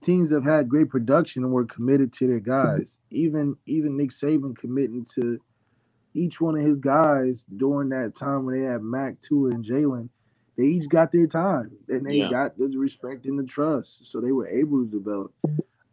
teams 0.02 0.30
have 0.30 0.44
had 0.44 0.68
great 0.68 0.88
production 0.88 1.44
and 1.44 1.52
were 1.52 1.66
committed 1.66 2.12
to 2.14 2.26
their 2.26 2.40
guys. 2.40 2.98
Even 3.10 3.56
even 3.66 3.96
Nick 3.96 4.10
Saban 4.10 4.56
committing 4.56 5.06
to 5.14 5.38
each 6.14 6.40
one 6.40 6.58
of 6.58 6.64
his 6.64 6.78
guys 6.78 7.44
during 7.56 7.90
that 7.90 8.14
time 8.14 8.46
when 8.46 8.58
they 8.58 8.66
had 8.66 8.82
Mac, 8.82 9.20
Tua, 9.20 9.50
and 9.50 9.64
Jalen. 9.64 10.08
They 10.56 10.64
each 10.64 10.88
got 10.88 11.12
their 11.12 11.26
time 11.26 11.70
and 11.88 12.08
they 12.08 12.20
yeah. 12.20 12.30
got 12.30 12.56
the 12.56 12.66
respect 12.78 13.26
and 13.26 13.38
the 13.38 13.44
trust, 13.44 14.10
so 14.10 14.20
they 14.20 14.32
were 14.32 14.48
able 14.48 14.84
to 14.84 14.90
develop. 14.90 15.34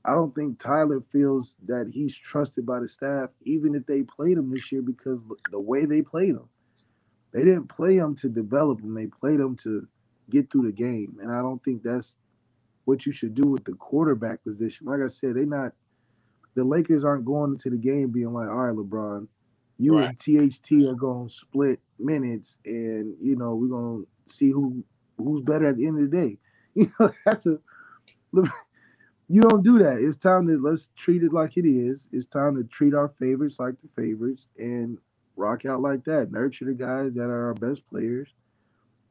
I 0.06 0.12
don't 0.12 0.34
think 0.36 0.60
Tyler 0.60 1.02
feels 1.12 1.56
that 1.65 1.89
he's 1.93 2.15
trusted 2.15 2.65
by 2.65 2.80
the 2.80 2.88
staff, 2.88 3.30
even 3.43 3.76
if 3.76 3.86
they 3.86 4.04
played 4.04 4.38
him 4.38 4.52
this 4.52 4.71
year, 4.71 4.82
because 4.82 5.23
the 5.52 5.60
way 5.60 5.86
they 5.86 6.02
played 6.02 6.32
him, 6.32 6.47
they 7.34 7.39
didn't 7.43 7.67
play 7.67 7.96
him 7.98 8.15
to 8.17 8.30
develop 8.30 8.82
him. 8.82 8.93
They 8.93 9.08
played 9.08 9.39
him 9.39 9.56
to 9.63 9.88
get 10.30 10.52
through 10.52 10.67
the 10.67 10.72
game, 10.72 11.17
and 11.22 11.32
I 11.32 11.41
don't 11.41 11.63
think 11.63 11.84
that's 11.84 12.15
what 12.86 13.06
you 13.06 13.12
should 13.12 13.34
do 13.34 13.48
with 13.48 13.63
the 13.63 13.74
quarterback 13.74 14.43
position. 14.43 14.86
Like 14.86 15.02
I 15.04 15.08
said, 15.08 15.36
they 15.36 15.46
not 15.46 15.74
the 16.56 16.63
Lakers 16.63 17.04
aren't 17.04 17.26
going 17.26 17.54
into 17.54 17.69
the 17.69 17.78
game 17.78 18.10
being 18.12 18.32
like, 18.32 18.48
all 18.48 18.56
right, 18.56 18.76
LeBron, 18.76 19.28
you 19.80 19.98
right. 19.98 20.15
and 20.28 20.52
THT 20.52 20.88
are 20.88 20.96
going 20.96 21.28
to 21.28 21.34
split 21.34 21.80
minutes, 22.00 22.58
and 22.65 23.15
you 23.22 23.36
know 23.36 23.56
we're 23.56 23.67
going 23.67 24.06
to 24.06 24.34
see 24.34 24.52
who 24.52 24.84
who's 25.17 25.41
better 25.41 25.69
at 25.69 25.78
the 25.78 25.88
end 25.88 26.04
of 26.04 26.10
the 26.10 26.17
day. 26.17 26.38
You 26.76 26.91
know 27.00 27.12
that's 27.24 27.46
a 27.46 27.60
you 29.30 29.41
don't 29.41 29.63
do 29.63 29.78
that. 29.78 30.00
It's 30.00 30.17
time 30.17 30.48
to 30.48 30.60
let's 30.60 30.89
treat 30.96 31.22
it 31.22 31.32
like 31.32 31.56
it 31.56 31.67
is. 31.67 32.08
It's 32.12 32.26
time 32.26 32.56
to 32.56 32.63
treat 32.63 32.96
our 32.96 33.10
favorites 33.19 33.58
like 33.60 33.76
the 33.82 33.89
favorites 33.96 34.48
and 34.58 34.98
rock 35.36 35.65
out 35.65 35.82
like 35.82 36.04
that. 36.06 36.32
Nurture 36.32 36.65
the 36.65 36.74
guys 36.74 37.13
that 37.13 37.24
are 37.24 37.48
our 37.48 37.54
best 37.54 37.88
players, 37.89 38.30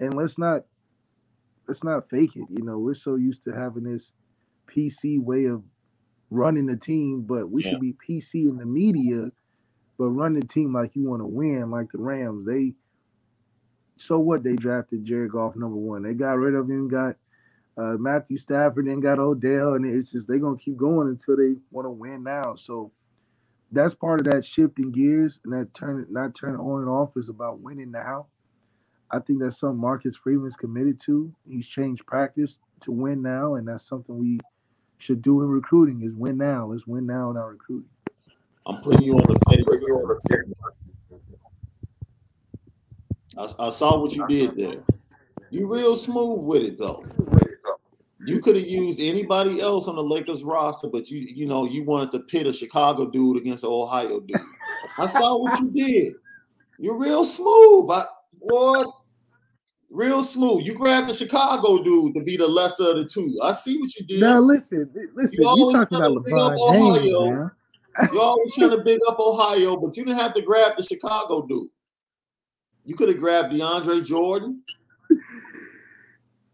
and 0.00 0.14
let's 0.14 0.38
not 0.38 0.64
let's 1.68 1.84
not 1.84 2.08
fake 2.10 2.36
it. 2.36 2.46
You 2.50 2.64
know, 2.64 2.78
we're 2.78 2.94
so 2.94 3.16
used 3.16 3.44
to 3.44 3.52
having 3.52 3.84
this 3.84 4.12
PC 4.68 5.20
way 5.20 5.46
of 5.46 5.62
running 6.30 6.66
the 6.66 6.76
team, 6.76 7.22
but 7.22 7.50
we 7.50 7.62
yeah. 7.62 7.70
should 7.70 7.80
be 7.80 7.94
PC 7.94 8.48
in 8.48 8.56
the 8.56 8.66
media, 8.66 9.30
but 9.98 10.06
run 10.06 10.34
the 10.34 10.46
team 10.46 10.72
like 10.72 10.96
you 10.96 11.08
want 11.08 11.20
to 11.20 11.26
win, 11.26 11.70
like 11.70 11.90
the 11.92 11.98
Rams. 11.98 12.46
They 12.46 12.72
so 13.96 14.18
what 14.18 14.42
they 14.42 14.56
drafted 14.56 15.04
Jared 15.04 15.32
Goff 15.32 15.54
number 15.54 15.76
one. 15.76 16.02
They 16.02 16.14
got 16.14 16.38
rid 16.38 16.54
of 16.54 16.68
him, 16.68 16.88
got 16.88 17.16
uh, 17.76 17.96
Matthew 17.98 18.38
Stafford 18.38 18.86
and 18.86 19.02
got 19.02 19.18
Odell, 19.18 19.74
and 19.74 19.84
it's 19.86 20.10
just 20.10 20.28
they're 20.28 20.38
gonna 20.38 20.56
keep 20.56 20.76
going 20.76 21.08
until 21.08 21.36
they 21.36 21.54
want 21.70 21.86
to 21.86 21.90
win 21.90 22.22
now. 22.22 22.56
So 22.56 22.92
that's 23.72 23.94
part 23.94 24.20
of 24.20 24.26
that 24.26 24.44
shifting 24.44 24.92
gears 24.92 25.40
and 25.44 25.52
that 25.52 25.72
turn 25.74 26.06
not 26.10 26.34
turning 26.34 26.60
on 26.60 26.82
and 26.82 26.90
off 26.90 27.16
is 27.16 27.28
about 27.28 27.60
winning 27.60 27.90
now. 27.90 28.26
I 29.10 29.18
think 29.18 29.40
that's 29.40 29.58
something 29.58 29.80
Marcus 29.80 30.16
Freeman's 30.16 30.56
committed 30.56 31.00
to. 31.04 31.32
He's 31.48 31.66
changed 31.66 32.06
practice 32.06 32.58
to 32.80 32.92
win 32.92 33.22
now, 33.22 33.56
and 33.56 33.66
that's 33.66 33.86
something 33.86 34.16
we 34.16 34.40
should 34.98 35.20
do 35.20 35.42
in 35.42 35.48
recruiting 35.48 36.02
is 36.02 36.14
win 36.14 36.38
now. 36.38 36.66
Let's 36.66 36.86
win 36.86 37.06
now 37.06 37.30
in 37.30 37.36
our 37.36 37.50
recruiting. 37.50 37.88
I'm 38.66 38.80
putting 38.82 39.02
you 39.02 39.14
on 39.14 39.24
the 39.26 39.40
paper. 39.48 40.20
I, 43.36 43.66
I 43.66 43.68
saw 43.70 43.98
what 43.98 44.12
you 44.12 44.26
did 44.28 44.56
there. 44.56 44.82
You 45.50 45.66
real 45.66 45.96
smooth 45.96 46.44
with 46.44 46.62
it 46.62 46.78
though. 46.78 47.04
You 48.24 48.40
could 48.40 48.56
have 48.56 48.66
used 48.66 49.00
anybody 49.00 49.60
else 49.60 49.88
on 49.88 49.96
the 49.96 50.02
Lakers 50.02 50.44
roster, 50.44 50.88
but 50.88 51.10
you 51.10 51.20
you 51.20 51.46
know 51.46 51.64
you 51.64 51.84
wanted 51.84 52.12
to 52.12 52.20
pit 52.20 52.46
a 52.46 52.52
Chicago 52.52 53.10
dude 53.10 53.36
against 53.38 53.64
an 53.64 53.70
Ohio 53.70 54.20
dude. 54.20 54.40
I 54.98 55.06
saw 55.06 55.38
what 55.38 55.58
you 55.60 55.70
did. 55.70 56.14
You're 56.78 56.96
real 56.96 57.24
smooth. 57.24 57.90
I, 57.90 58.04
what? 58.38 58.88
Real 59.90 60.22
smooth. 60.22 60.64
You 60.64 60.74
grabbed 60.74 61.08
the 61.08 61.14
Chicago 61.14 61.82
dude 61.82 62.14
to 62.14 62.22
be 62.22 62.36
the 62.36 62.48
lesser 62.48 62.90
of 62.90 62.96
the 62.96 63.04
two. 63.04 63.38
I 63.42 63.52
see 63.52 63.78
what 63.78 63.94
you 63.96 64.06
did. 64.06 64.20
Now 64.20 64.40
listen, 64.40 64.90
listen. 65.14 65.42
You, 65.42 65.68
you 65.68 65.72
talking 65.72 65.98
about 65.98 66.12
LeBron 66.12 66.74
James. 66.74 67.50
You 68.12 68.20
always 68.20 68.54
trying 68.54 68.70
to 68.70 68.82
big 68.82 69.00
up 69.06 69.18
Ohio, 69.18 69.76
but 69.76 69.96
you 69.96 70.04
didn't 70.04 70.18
have 70.18 70.32
to 70.34 70.42
grab 70.42 70.76
the 70.76 70.82
Chicago 70.82 71.46
dude. 71.46 71.68
You 72.84 72.94
could 72.94 73.08
have 73.08 73.18
grabbed 73.18 73.52
DeAndre 73.52 74.04
Jordan. 74.04 74.62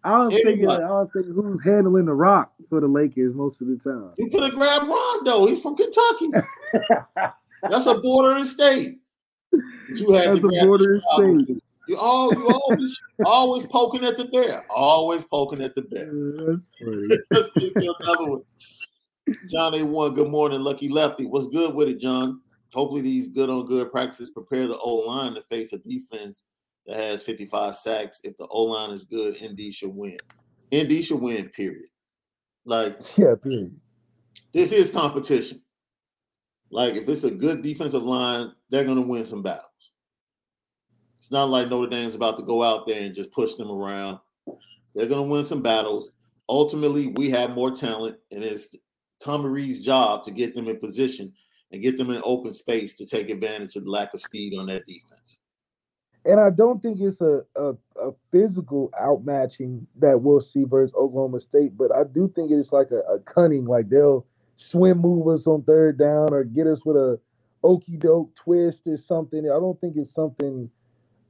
I 0.08 0.24
was 0.24 0.32
Anybody. 0.32 0.56
thinking, 0.56 0.70
I 0.70 0.90
was 0.90 1.08
thinking, 1.12 1.34
who's 1.34 1.62
handling 1.62 2.06
the 2.06 2.14
rock 2.14 2.52
for 2.70 2.80
the 2.80 2.88
Lakers 2.88 3.34
most 3.34 3.60
of 3.60 3.68
the 3.68 3.76
time. 3.76 4.12
You 4.16 4.30
could 4.30 4.42
have 4.42 4.54
grabbed 4.54 4.88
Rondo. 4.88 5.46
He's 5.46 5.60
from 5.60 5.76
Kentucky. 5.76 6.30
That's 7.68 7.84
a 7.84 7.98
bordering 7.98 8.46
state. 8.46 9.00
You 9.52 10.12
had 10.12 10.28
That's 10.28 10.40
to 10.40 10.46
a 10.48 10.64
bordering 10.64 11.02
state. 11.12 11.62
You 11.88 11.98
all 11.98 12.32
you 12.32 12.48
always 12.48 13.02
always 13.24 13.66
poking 13.66 14.04
at 14.04 14.16
the 14.16 14.24
bear. 14.26 14.64
Always 14.70 15.24
poking 15.24 15.60
at 15.60 15.74
the 15.74 15.82
bear. 15.82 16.10
Let's 17.30 17.50
get 17.58 17.74
to 17.74 17.94
another 18.00 18.30
one. 18.30 18.42
John 19.50 19.74
A. 19.74 19.82
One, 19.82 20.14
good 20.14 20.28
morning, 20.28 20.60
Lucky 20.62 20.88
Lefty. 20.88 21.26
What's 21.26 21.48
good 21.48 21.74
with 21.74 21.88
it, 21.88 22.00
John? 22.00 22.40
Hopefully 22.72 23.02
these 23.02 23.28
good 23.28 23.50
on 23.50 23.66
good 23.66 23.90
practices 23.90 24.30
prepare 24.30 24.66
the 24.66 24.78
old 24.78 25.06
line 25.06 25.34
to 25.34 25.42
face 25.42 25.74
a 25.74 25.78
defense 25.78 26.44
that 26.88 26.96
has 26.96 27.22
55 27.22 27.76
sacks. 27.76 28.20
If 28.24 28.36
the 28.38 28.46
O 28.48 28.64
line 28.64 28.90
is 28.90 29.04
good, 29.04 29.36
ND 29.44 29.72
should 29.72 29.94
win. 29.94 30.18
ND 30.74 31.04
should 31.04 31.20
win, 31.20 31.50
period. 31.50 31.86
Like, 32.64 33.00
yeah, 33.16 33.34
period. 33.40 33.78
This 34.52 34.72
is 34.72 34.90
competition. 34.90 35.60
Like, 36.70 36.94
if 36.94 37.08
it's 37.08 37.24
a 37.24 37.30
good 37.30 37.62
defensive 37.62 38.02
line, 38.02 38.52
they're 38.70 38.84
going 38.84 39.00
to 39.00 39.06
win 39.06 39.24
some 39.24 39.42
battles. 39.42 39.64
It's 41.16 41.30
not 41.30 41.50
like 41.50 41.68
Notre 41.68 41.90
Dame's 41.90 42.14
about 42.14 42.38
to 42.38 42.42
go 42.42 42.62
out 42.62 42.86
there 42.86 43.02
and 43.02 43.14
just 43.14 43.32
push 43.32 43.54
them 43.54 43.70
around. 43.70 44.18
They're 44.94 45.06
going 45.06 45.26
to 45.26 45.30
win 45.30 45.44
some 45.44 45.62
battles. 45.62 46.10
Ultimately, 46.48 47.08
we 47.08 47.28
have 47.30 47.50
more 47.50 47.70
talent, 47.70 48.16
and 48.30 48.42
it's 48.42 48.74
Tommy 49.22 49.48
Rees's 49.48 49.84
job 49.84 50.24
to 50.24 50.30
get 50.30 50.54
them 50.54 50.68
in 50.68 50.78
position 50.78 51.32
and 51.72 51.82
get 51.82 51.98
them 51.98 52.10
in 52.10 52.22
open 52.24 52.52
space 52.52 52.94
to 52.96 53.04
take 53.04 53.28
advantage 53.28 53.76
of 53.76 53.84
the 53.84 53.90
lack 53.90 54.14
of 54.14 54.20
speed 54.20 54.56
on 54.56 54.66
that 54.66 54.86
defense. 54.86 55.17
And 56.24 56.40
I 56.40 56.50
don't 56.50 56.82
think 56.82 57.00
it's 57.00 57.20
a, 57.20 57.42
a, 57.56 57.72
a 58.00 58.10
physical 58.30 58.90
outmatching 59.00 59.86
that 59.98 60.20
we'll 60.20 60.40
see 60.40 60.64
versus 60.64 60.94
Oklahoma 60.94 61.40
State, 61.40 61.76
but 61.76 61.94
I 61.94 62.02
do 62.04 62.30
think 62.34 62.50
it's 62.50 62.72
like 62.72 62.90
a, 62.90 63.00
a 63.12 63.18
cunning, 63.20 63.64
like 63.64 63.88
they'll 63.88 64.26
swim 64.56 64.98
move 64.98 65.28
us 65.28 65.46
on 65.46 65.62
third 65.62 65.98
down 65.98 66.34
or 66.34 66.44
get 66.44 66.66
us 66.66 66.84
with 66.84 66.96
a 66.96 67.18
okey 67.64 67.96
doke 67.96 68.34
twist 68.34 68.86
or 68.86 68.96
something. 68.96 69.40
I 69.40 69.58
don't 69.60 69.80
think 69.80 69.96
it's 69.96 70.12
something 70.12 70.68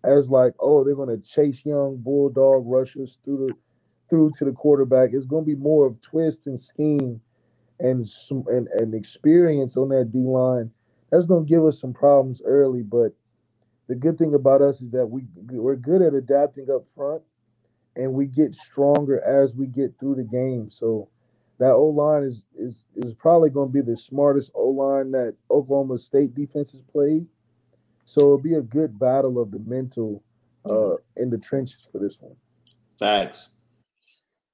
as 0.04 0.30
like, 0.30 0.54
oh, 0.60 0.84
they're 0.84 0.94
gonna 0.94 1.18
chase 1.18 1.62
young 1.64 1.98
bulldog 1.98 2.64
rushers 2.66 3.18
through 3.24 3.48
the 3.48 3.54
through 4.08 4.32
to 4.38 4.44
the 4.44 4.52
quarterback. 4.52 5.10
It's 5.12 5.26
gonna 5.26 5.44
be 5.44 5.54
more 5.54 5.86
of 5.86 6.00
twist 6.00 6.46
and 6.46 6.60
scheme 6.60 7.20
and 7.80 8.08
and, 8.46 8.68
and 8.68 8.94
experience 8.94 9.76
on 9.76 9.90
that 9.90 10.10
D 10.12 10.18
line. 10.18 10.70
That's 11.10 11.26
gonna 11.26 11.44
give 11.44 11.64
us 11.64 11.80
some 11.80 11.92
problems 11.92 12.40
early, 12.44 12.82
but 12.82 13.12
the 13.88 13.94
good 13.94 14.18
thing 14.18 14.34
about 14.34 14.62
us 14.62 14.80
is 14.80 14.92
that 14.92 15.06
we 15.06 15.22
we're 15.50 15.76
good 15.76 16.02
at 16.02 16.14
adapting 16.14 16.70
up 16.70 16.84
front 16.94 17.22
and 17.96 18.12
we 18.12 18.26
get 18.26 18.54
stronger 18.54 19.20
as 19.20 19.54
we 19.54 19.66
get 19.66 19.98
through 19.98 20.14
the 20.14 20.24
game. 20.24 20.70
So 20.70 21.08
that 21.58 21.72
O 21.72 21.86
line 21.86 22.22
is 22.22 22.44
is 22.56 22.84
is 22.96 23.14
probably 23.14 23.50
going 23.50 23.70
to 23.70 23.72
be 23.72 23.80
the 23.80 23.96
smartest 23.96 24.52
O 24.54 24.68
line 24.68 25.10
that 25.12 25.34
Oklahoma 25.50 25.98
State 25.98 26.34
defense 26.34 26.72
has 26.72 26.82
played. 26.92 27.26
So 28.04 28.20
it'll 28.20 28.38
be 28.38 28.54
a 28.54 28.62
good 28.62 28.98
battle 28.98 29.40
of 29.40 29.50
the 29.50 29.58
mental 29.58 30.22
uh, 30.64 30.94
in 31.16 31.30
the 31.30 31.38
trenches 31.38 31.88
for 31.90 31.98
this 31.98 32.18
one. 32.20 32.36
Facts. 32.98 33.50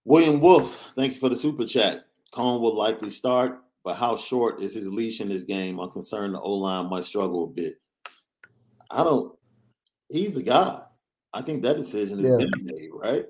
William 0.05 0.41
Wolf, 0.41 0.93
thank 0.97 1.15
you 1.15 1.21
for 1.21 1.29
the 1.29 1.37
super 1.37 1.67
chat. 1.67 2.07
Coan 2.33 2.61
will 2.61 2.77
likely 2.77 3.11
start, 3.11 3.61
but 3.85 3.95
how 3.95 4.17
short 4.17 4.61
is 4.61 4.75
his 4.75 4.91
leash 4.91 5.21
in 5.21 5.29
this 5.29 5.45
game? 5.45 5.79
I'm 5.79 5.91
concerned 5.91 6.35
the 6.35 6.41
O 6.41 6.53
line 6.53 6.91
might 6.91 7.05
struggle 7.05 7.45
a 7.45 7.47
bit. 7.47 7.81
I 8.91 9.05
don't. 9.05 9.37
He's 10.09 10.35
the 10.35 10.43
guy. 10.43 10.83
I 11.33 11.43
think 11.43 11.63
that 11.63 11.77
decision 11.77 12.21
is 12.21 12.31
yeah. 12.31 12.37
made, 12.37 12.91
right? 12.93 13.27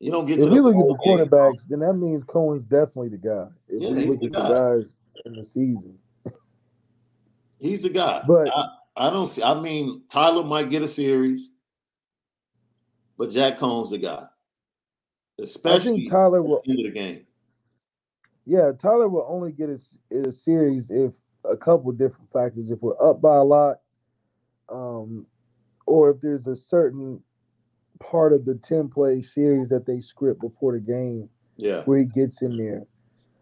You 0.00 0.10
don't 0.10 0.26
get. 0.26 0.38
If 0.38 0.50
we 0.50 0.60
look 0.60 0.74
at 0.74 0.80
the 0.80 0.98
quarterbacks, 1.06 1.66
then 1.68 1.80
that 1.80 1.94
means 1.94 2.24
Coan's 2.24 2.64
definitely 2.64 3.10
the 3.10 3.18
guy. 3.18 3.46
If 3.68 3.82
yeah, 3.82 3.90
we 3.90 4.06
look 4.06 4.20
the 4.20 4.26
at 4.26 4.32
guy. 4.32 4.48
the 4.48 4.54
guys 4.54 4.96
in 5.24 5.32
the 5.34 5.44
season, 5.44 5.98
he's 7.60 7.82
the 7.82 7.88
guy. 7.88 8.22
But 8.26 8.50
I, 8.54 8.66
I 8.96 9.10
don't 9.10 9.26
see. 9.26 9.42
I 9.42 9.58
mean, 9.58 10.02
Tyler 10.10 10.42
might 10.42 10.70
get 10.70 10.82
a 10.82 10.88
series, 10.88 11.50
but 13.16 13.30
Jack 13.30 13.58
Coan's 13.58 13.90
the 13.90 13.98
guy. 13.98 14.24
Especially 15.40 15.92
I 15.92 15.96
think 15.96 16.10
Tyler 16.10 16.42
will 16.42 16.62
end 16.68 16.80
of 16.80 16.84
the 16.84 16.92
game. 16.92 17.26
Yeah, 18.46 18.72
Tyler 18.78 19.08
will 19.08 19.26
only 19.28 19.52
get 19.52 19.70
a, 19.70 20.28
a 20.28 20.32
series 20.32 20.90
if 20.90 21.12
a 21.44 21.56
couple 21.56 21.90
different 21.92 22.30
factors. 22.32 22.70
If 22.70 22.82
we're 22.82 23.00
up 23.02 23.20
by 23.20 23.36
a 23.36 23.42
lot, 23.42 23.78
um, 24.68 25.26
or 25.86 26.10
if 26.10 26.20
there's 26.20 26.46
a 26.46 26.56
certain 26.56 27.20
part 28.00 28.32
of 28.32 28.44
the 28.44 28.54
10 28.54 28.88
play 28.88 29.22
series 29.22 29.68
that 29.68 29.86
they 29.86 30.00
script 30.00 30.40
before 30.40 30.72
the 30.72 30.80
game 30.80 31.28
yeah. 31.56 31.82
where 31.84 31.98
he 31.98 32.04
gets 32.04 32.42
in 32.42 32.56
there. 32.56 32.82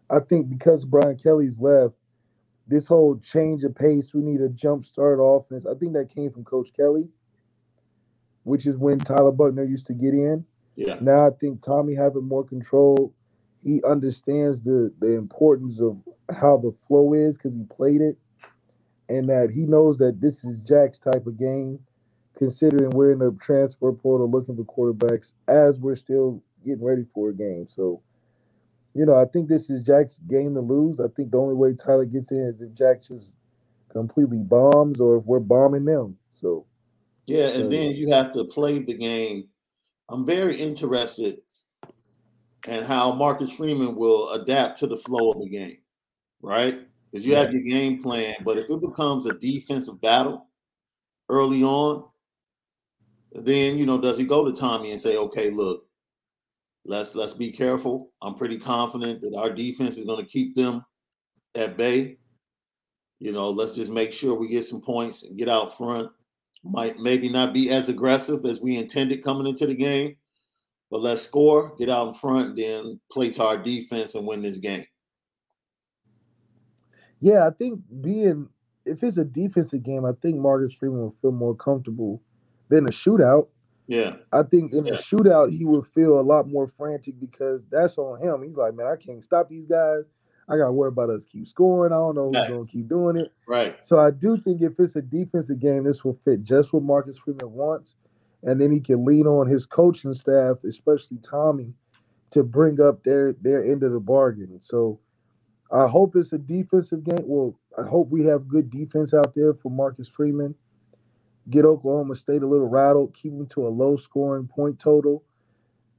I 0.09 0.19
think 0.19 0.49
because 0.49 0.85
Brian 0.85 1.17
Kelly's 1.17 1.59
left, 1.59 1.95
this 2.67 2.87
whole 2.87 3.19
change 3.19 3.63
of 3.63 3.75
pace, 3.75 4.13
we 4.13 4.21
need 4.21 4.41
a 4.41 4.49
jump 4.49 4.85
start 4.85 5.19
offense. 5.21 5.65
I 5.65 5.75
think 5.75 5.93
that 5.93 6.13
came 6.13 6.31
from 6.31 6.43
Coach 6.43 6.69
Kelly, 6.75 7.07
which 8.43 8.65
is 8.65 8.77
when 8.77 8.99
Tyler 8.99 9.31
Buchner 9.31 9.63
used 9.63 9.87
to 9.87 9.93
get 9.93 10.13
in. 10.13 10.45
Yeah. 10.75 10.97
Now 11.01 11.27
I 11.27 11.31
think 11.39 11.61
Tommy 11.61 11.93
having 11.95 12.27
more 12.27 12.43
control. 12.43 13.13
He 13.63 13.81
understands 13.83 14.61
the 14.61 14.93
the 14.99 15.13
importance 15.13 15.79
of 15.79 15.97
how 16.33 16.57
the 16.57 16.73
flow 16.87 17.13
is 17.13 17.37
because 17.37 17.53
he 17.53 17.63
played 17.75 18.01
it, 18.01 18.17
and 19.09 19.27
that 19.29 19.49
he 19.53 19.65
knows 19.65 19.97
that 19.97 20.21
this 20.21 20.43
is 20.43 20.59
Jack's 20.59 20.99
type 20.99 21.27
of 21.27 21.37
game 21.37 21.79
considering 22.37 22.89
we're 22.91 23.11
in 23.11 23.19
the 23.19 23.37
transfer 23.41 23.91
portal 23.91 24.29
looking 24.29 24.55
for 24.55 24.63
quarterbacks 24.63 25.33
as 25.47 25.77
we're 25.77 25.95
still 25.95 26.41
getting 26.65 26.83
ready 26.83 27.05
for 27.13 27.29
a 27.29 27.33
game. 27.33 27.67
So, 27.67 28.01
you 28.93 29.05
know, 29.05 29.15
I 29.15 29.25
think 29.25 29.47
this 29.47 29.69
is 29.69 29.81
Jack's 29.81 30.19
game 30.29 30.53
to 30.55 30.61
lose. 30.61 30.99
I 30.99 31.07
think 31.15 31.31
the 31.31 31.37
only 31.37 31.55
way 31.55 31.73
Tyler 31.73 32.05
gets 32.05 32.31
in 32.31 32.39
is 32.39 32.61
if 32.61 32.73
Jack 32.73 33.03
just 33.07 33.31
completely 33.91 34.43
bombs 34.43 34.99
or 34.99 35.17
if 35.17 35.25
we're 35.25 35.39
bombing 35.39 35.85
them. 35.85 36.17
So, 36.31 36.65
yeah, 37.25 37.47
and 37.47 37.71
then 37.71 37.91
you 37.91 38.11
have 38.11 38.33
to 38.33 38.45
play 38.45 38.79
the 38.79 38.93
game. 38.93 39.47
I'm 40.09 40.25
very 40.25 40.55
interested 40.59 41.39
in 42.67 42.83
how 42.83 43.13
Marcus 43.13 43.51
Freeman 43.51 43.95
will 43.95 44.29
adapt 44.31 44.79
to 44.79 44.87
the 44.87 44.97
flow 44.97 45.31
of 45.31 45.41
the 45.41 45.49
game, 45.49 45.77
right? 46.41 46.81
Because 47.13 47.27
you 47.27 47.33
yeah. 47.33 47.41
have 47.41 47.53
your 47.53 47.61
game 47.61 48.01
plan, 48.01 48.33
but 48.43 48.57
if 48.57 48.67
it 48.67 48.81
becomes 48.81 49.27
a 49.27 49.33
defensive 49.33 50.01
battle 50.01 50.47
early 51.29 51.61
on, 51.63 52.05
then 53.31 53.77
you 53.77 53.85
know, 53.85 53.99
does 53.99 54.17
he 54.17 54.25
go 54.25 54.43
to 54.43 54.51
Tommy 54.51 54.89
and 54.89 54.99
say, 54.99 55.15
"Okay, 55.17 55.51
look, 55.51 55.85
let's 56.85 57.13
let's 57.13 57.33
be 57.35 57.51
careful. 57.51 58.11
I'm 58.23 58.33
pretty 58.33 58.57
confident 58.57 59.21
that 59.21 59.35
our 59.37 59.51
defense 59.51 59.97
is 59.97 60.05
going 60.05 60.25
to 60.25 60.31
keep 60.31 60.55
them 60.55 60.83
at 61.53 61.77
bay. 61.77 62.17
You 63.19 63.31
know, 63.31 63.51
let's 63.51 63.75
just 63.75 63.91
make 63.91 64.11
sure 64.11 64.33
we 64.33 64.47
get 64.47 64.65
some 64.65 64.81
points 64.81 65.23
and 65.23 65.37
get 65.37 65.49
out 65.49 65.77
front. 65.77 66.09
Might 66.63 66.97
maybe 66.97 67.29
not 67.29 67.53
be 67.53 67.69
as 67.69 67.89
aggressive 67.89 68.43
as 68.43 68.59
we 68.59 68.77
intended 68.77 69.23
coming 69.23 69.45
into 69.45 69.67
the 69.67 69.75
game, 69.75 70.15
but 70.89 71.01
let's 71.01 71.21
score, 71.21 71.75
get 71.77 71.89
out 71.89 72.07
in 72.07 72.13
front, 72.15 72.55
then 72.55 72.99
play 73.11 73.29
to 73.33 73.43
our 73.43 73.57
defense 73.59 74.15
and 74.15 74.25
win 74.25 74.41
this 74.41 74.57
game." 74.57 74.85
Yeah, 77.23 77.47
I 77.47 77.51
think 77.51 77.79
being 78.01 78.49
if 78.85 79.01
it's 79.01 79.17
a 79.17 79.23
defensive 79.23 79.81
game, 79.81 80.03
I 80.03 80.11
think 80.21 80.35
Marcus 80.37 80.73
Freeman 80.73 80.99
will 80.99 81.15
feel 81.21 81.31
more 81.31 81.55
comfortable 81.55 82.21
than 82.67 82.85
a 82.85 82.91
shootout. 82.91 83.47
Yeah. 83.87 84.17
I 84.33 84.43
think 84.43 84.73
in 84.73 84.85
yeah. 84.85 84.95
a 84.95 85.01
shootout 85.01 85.57
he 85.57 85.63
would 85.63 85.85
feel 85.95 86.19
a 86.19 86.21
lot 86.21 86.49
more 86.49 86.69
frantic 86.77 87.17
because 87.21 87.63
that's 87.71 87.97
on 87.97 88.21
him. 88.21 88.43
He's 88.45 88.57
like, 88.57 88.75
man, 88.75 88.87
I 88.87 88.97
can't 89.01 89.23
stop 89.23 89.47
these 89.47 89.65
guys. 89.65 90.03
I 90.49 90.57
gotta 90.57 90.73
worry 90.73 90.89
about 90.89 91.11
us 91.11 91.23
keep 91.31 91.47
scoring. 91.47 91.93
I 91.93 91.95
don't 91.95 92.15
know 92.15 92.25
who's 92.25 92.35
right. 92.35 92.49
gonna 92.49 92.65
keep 92.65 92.89
doing 92.89 93.15
it. 93.15 93.31
Right. 93.47 93.77
So 93.85 93.99
I 93.99 94.11
do 94.11 94.35
think 94.35 94.61
if 94.61 94.77
it's 94.77 94.97
a 94.97 95.01
defensive 95.01 95.59
game, 95.59 95.85
this 95.85 96.03
will 96.03 96.19
fit 96.25 96.43
just 96.43 96.73
what 96.73 96.83
Marcus 96.83 97.17
Freeman 97.23 97.53
wants. 97.53 97.93
And 98.43 98.59
then 98.59 98.69
he 98.69 98.81
can 98.81 99.05
lean 99.05 99.27
on 99.27 99.47
his 99.47 99.65
coaching 99.65 100.13
staff, 100.13 100.57
especially 100.67 101.19
Tommy, 101.23 101.73
to 102.31 102.43
bring 102.43 102.81
up 102.81 103.01
their 103.05 103.31
their 103.41 103.63
end 103.63 103.83
of 103.83 103.93
the 103.93 104.01
bargain. 104.01 104.59
So 104.59 104.99
I 105.73 105.87
hope 105.87 106.15
it's 106.15 106.33
a 106.33 106.37
defensive 106.37 107.03
game. 107.03 107.23
Well, 107.25 107.59
I 107.77 107.87
hope 107.87 108.09
we 108.09 108.25
have 108.25 108.47
good 108.47 108.69
defense 108.69 109.13
out 109.13 109.35
there 109.35 109.55
for 109.55 109.71
Marcus 109.71 110.07
Freeman 110.07 110.55
get 111.49 111.65
Oklahoma 111.65 112.15
State 112.15 112.43
a 112.43 112.47
little 112.47 112.67
rattled, 112.67 113.15
keep 113.15 113.31
them 113.33 113.47
to 113.47 113.67
a 113.67 113.69
low 113.69 113.97
scoring 113.97 114.47
point 114.47 114.79
total, 114.79 115.23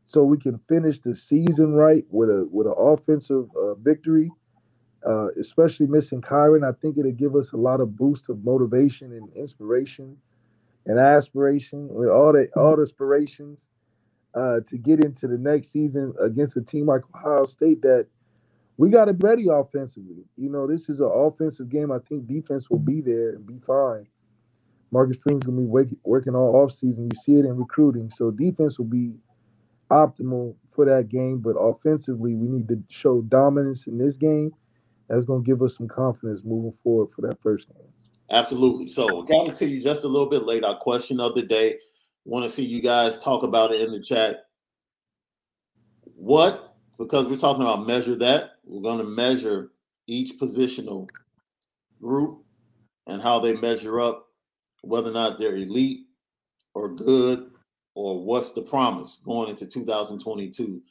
so 0.06 0.22
we 0.22 0.38
can 0.38 0.58
finish 0.68 1.00
the 1.00 1.14
season 1.14 1.74
right 1.74 2.04
with 2.10 2.30
a 2.30 2.48
with 2.50 2.66
an 2.66 2.74
offensive 2.76 3.48
uh, 3.56 3.74
victory. 3.74 4.30
Uh, 5.06 5.28
especially 5.38 5.86
missing 5.86 6.22
Kyren, 6.22 6.66
I 6.66 6.72
think 6.80 6.96
it'll 6.96 7.12
give 7.12 7.36
us 7.36 7.52
a 7.52 7.58
lot 7.58 7.80
of 7.80 7.94
boost 7.94 8.30
of 8.30 8.42
motivation 8.42 9.12
and 9.12 9.30
inspiration 9.36 10.16
and 10.86 10.98
aspiration 10.98 11.88
with 11.88 12.08
all 12.08 12.32
the 12.32 12.48
all 12.56 12.76
the 12.76 12.82
aspirations 12.82 13.60
uh, 14.34 14.60
to 14.68 14.78
get 14.78 15.04
into 15.04 15.26
the 15.28 15.36
next 15.38 15.72
season 15.72 16.14
against 16.20 16.56
a 16.56 16.62
team 16.62 16.86
like 16.86 17.02
Ohio 17.14 17.44
State 17.44 17.82
that 17.82 18.06
we 18.76 18.90
got 18.90 19.06
to 19.06 19.12
be 19.12 19.26
ready 19.26 19.46
offensively. 19.50 20.24
You 20.36 20.50
know, 20.50 20.66
this 20.66 20.88
is 20.88 21.00
an 21.00 21.10
offensive 21.12 21.68
game. 21.68 21.92
I 21.92 21.98
think 22.08 22.26
defense 22.26 22.68
will 22.70 22.78
be 22.78 23.00
there 23.00 23.30
and 23.30 23.46
be 23.46 23.60
fine. 23.66 24.06
Marcus 24.90 25.16
Freeman's 25.22 25.44
gonna 25.44 25.58
be 25.58 25.66
working, 25.66 25.98
working 26.04 26.36
all 26.36 26.54
off 26.54 26.72
season. 26.72 27.10
You 27.12 27.20
see 27.24 27.34
it 27.34 27.44
in 27.44 27.56
recruiting, 27.56 28.12
so 28.14 28.30
defense 28.30 28.78
will 28.78 28.86
be 28.86 29.12
optimal 29.90 30.54
for 30.72 30.84
that 30.84 31.08
game. 31.08 31.38
But 31.40 31.56
offensively, 31.58 32.34
we 32.34 32.46
need 32.46 32.68
to 32.68 32.80
show 32.88 33.22
dominance 33.22 33.88
in 33.88 33.98
this 33.98 34.16
game. 34.16 34.52
That's 35.08 35.24
gonna 35.24 35.42
give 35.42 35.62
us 35.62 35.76
some 35.76 35.88
confidence 35.88 36.42
moving 36.44 36.74
forward 36.84 37.08
for 37.14 37.22
that 37.22 37.42
first 37.42 37.66
game. 37.68 37.88
Absolutely. 38.30 38.86
So, 38.86 39.24
coming 39.24 39.52
to 39.52 39.66
you 39.66 39.80
just 39.80 40.04
a 40.04 40.08
little 40.08 40.28
bit 40.28 40.44
late. 40.44 40.64
Our 40.64 40.76
question 40.76 41.18
of 41.18 41.34
the 41.34 41.42
day. 41.42 41.78
Want 42.24 42.44
to 42.44 42.50
see 42.50 42.64
you 42.64 42.80
guys 42.80 43.20
talk 43.20 43.42
about 43.42 43.72
it 43.72 43.82
in 43.82 43.90
the 43.90 44.00
chat. 44.00 44.46
What? 46.14 46.73
Because 46.98 47.26
we're 47.26 47.36
talking 47.36 47.62
about 47.62 47.86
measure 47.86 48.14
that. 48.16 48.52
We're 48.64 48.82
going 48.82 48.98
to 48.98 49.04
measure 49.04 49.72
each 50.06 50.38
positional 50.38 51.08
group 52.00 52.44
and 53.06 53.20
how 53.20 53.38
they 53.38 53.54
measure 53.54 54.00
up, 54.00 54.26
whether 54.82 55.10
or 55.10 55.14
not 55.14 55.38
they're 55.38 55.56
elite 55.56 56.06
or 56.74 56.94
good, 56.94 57.50
or 57.94 58.24
what's 58.24 58.52
the 58.52 58.62
promise 58.62 59.18
going 59.24 59.50
into 59.50 59.66
2022 59.66 60.82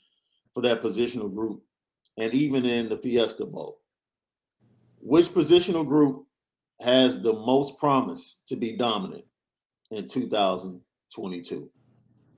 for 0.53 0.61
that 0.61 0.81
positional 0.81 1.33
group, 1.33 1.63
and 2.17 2.33
even 2.33 2.65
in 2.65 2.89
the 2.89 2.97
Fiesta 2.97 3.45
Bowl. 3.45 3.79
Which 4.99 5.27
positional 5.27 5.85
group 5.85 6.25
has 6.79 7.21
the 7.21 7.33
most 7.33 7.77
promise 7.77 8.37
to 8.47 8.55
be 8.55 8.77
dominant 8.77 9.25
in 9.91 10.07
2022? 10.07 11.69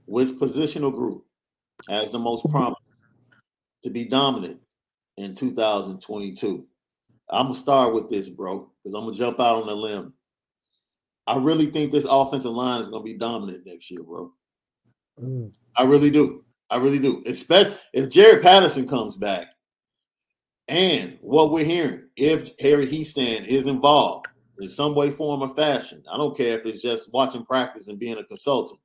Which 0.06 0.30
positional 0.30 0.94
group 0.94 1.26
has 1.90 2.12
the 2.12 2.20
most 2.20 2.50
promise 2.50 2.80
to 3.86 3.90
be 3.92 4.04
dominant 4.04 4.60
in 5.18 5.34
2022? 5.34 6.66
I'm 7.30 7.46
gonna 7.46 7.54
start 7.54 7.94
with 7.94 8.10
this, 8.10 8.30
bro, 8.30 8.70
because 8.78 8.94
I'm 8.94 9.06
gonna 9.06 9.16
jump 9.16 9.40
out 9.40 9.64
on 9.64 9.70
a 9.70 9.74
limb. 9.74 10.14
I 11.28 11.38
really 11.38 11.68
think 11.68 11.92
this 11.92 12.08
offensive 12.10 12.52
line 12.52 12.82
is 12.82 12.90
gonna 12.90 13.04
be 13.04 13.14
dominant 13.14 13.66
next 13.66 13.90
year, 13.90 14.04
bro. 14.04 14.32
Mm. 15.22 15.52
I 15.76 15.84
really 15.84 16.10
do. 16.10 16.44
I 16.70 16.78
really 16.78 17.00
do. 17.00 17.24
Especially 17.26 17.76
if 17.94 18.10
Jarrett 18.10 18.44
Patterson 18.44 18.88
comes 18.88 19.16
back, 19.16 19.48
and 20.68 21.18
what 21.22 21.52
we're 21.52 21.66
hearing, 21.66 22.04
if 22.16 22.52
Harry 22.60 22.88
Hiestand 22.88 23.46
is 23.46 23.68
involved 23.68 24.28
in 24.60 24.68
some 24.68 24.96
way, 24.96 25.12
form, 25.12 25.42
or 25.42 25.56
fashion, 25.56 26.04
I 26.12 26.18
don't 26.18 26.36
care 26.36 26.60
if 26.60 26.66
it's 26.66 26.82
just 26.82 27.14
watching 27.14 27.46
practice 27.46 27.88
and 27.88 28.00
being 28.00 28.18
a 28.18 28.24
consultant. 28.24 28.80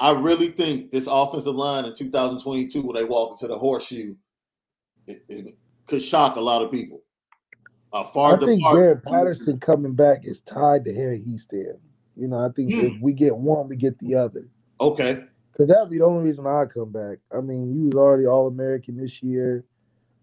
I 0.00 0.12
really 0.12 0.48
think 0.48 0.90
this 0.90 1.06
offensive 1.10 1.54
line 1.54 1.84
in 1.84 1.94
2022, 1.94 2.82
when 2.82 2.94
they 2.94 3.04
walk 3.04 3.32
into 3.32 3.48
the 3.48 3.58
horseshoe, 3.58 4.14
it, 5.06 5.18
it 5.28 5.58
could 5.86 6.02
shock 6.02 6.36
a 6.36 6.40
lot 6.40 6.62
of 6.62 6.70
people. 6.70 7.02
Uh, 7.92 8.04
far 8.04 8.36
I 8.36 8.38
think 8.38 8.62
Jarrett 8.62 9.04
Patterson 9.04 9.60
coming 9.60 9.94
back 9.94 10.20
is 10.24 10.40
tied 10.42 10.84
to 10.84 10.94
Harry 10.94 11.20
Hiestand. 11.20 11.78
You 12.16 12.28
know, 12.28 12.38
I 12.38 12.48
think 12.50 12.72
if 12.72 12.92
hmm. 12.92 13.00
we 13.00 13.12
get 13.12 13.36
one, 13.36 13.68
we 13.68 13.76
get 13.76 13.98
the 13.98 14.14
other. 14.14 14.46
Okay. 14.80 15.24
Because 15.52 15.68
that'd 15.68 15.90
be 15.90 15.98
the 15.98 16.04
only 16.04 16.24
reason 16.24 16.46
I 16.46 16.64
come 16.64 16.90
back. 16.90 17.18
I 17.36 17.40
mean, 17.40 17.74
you 17.74 17.86
was 17.86 17.94
already 17.94 18.26
All 18.26 18.46
American 18.46 18.96
this 18.96 19.22
year 19.22 19.64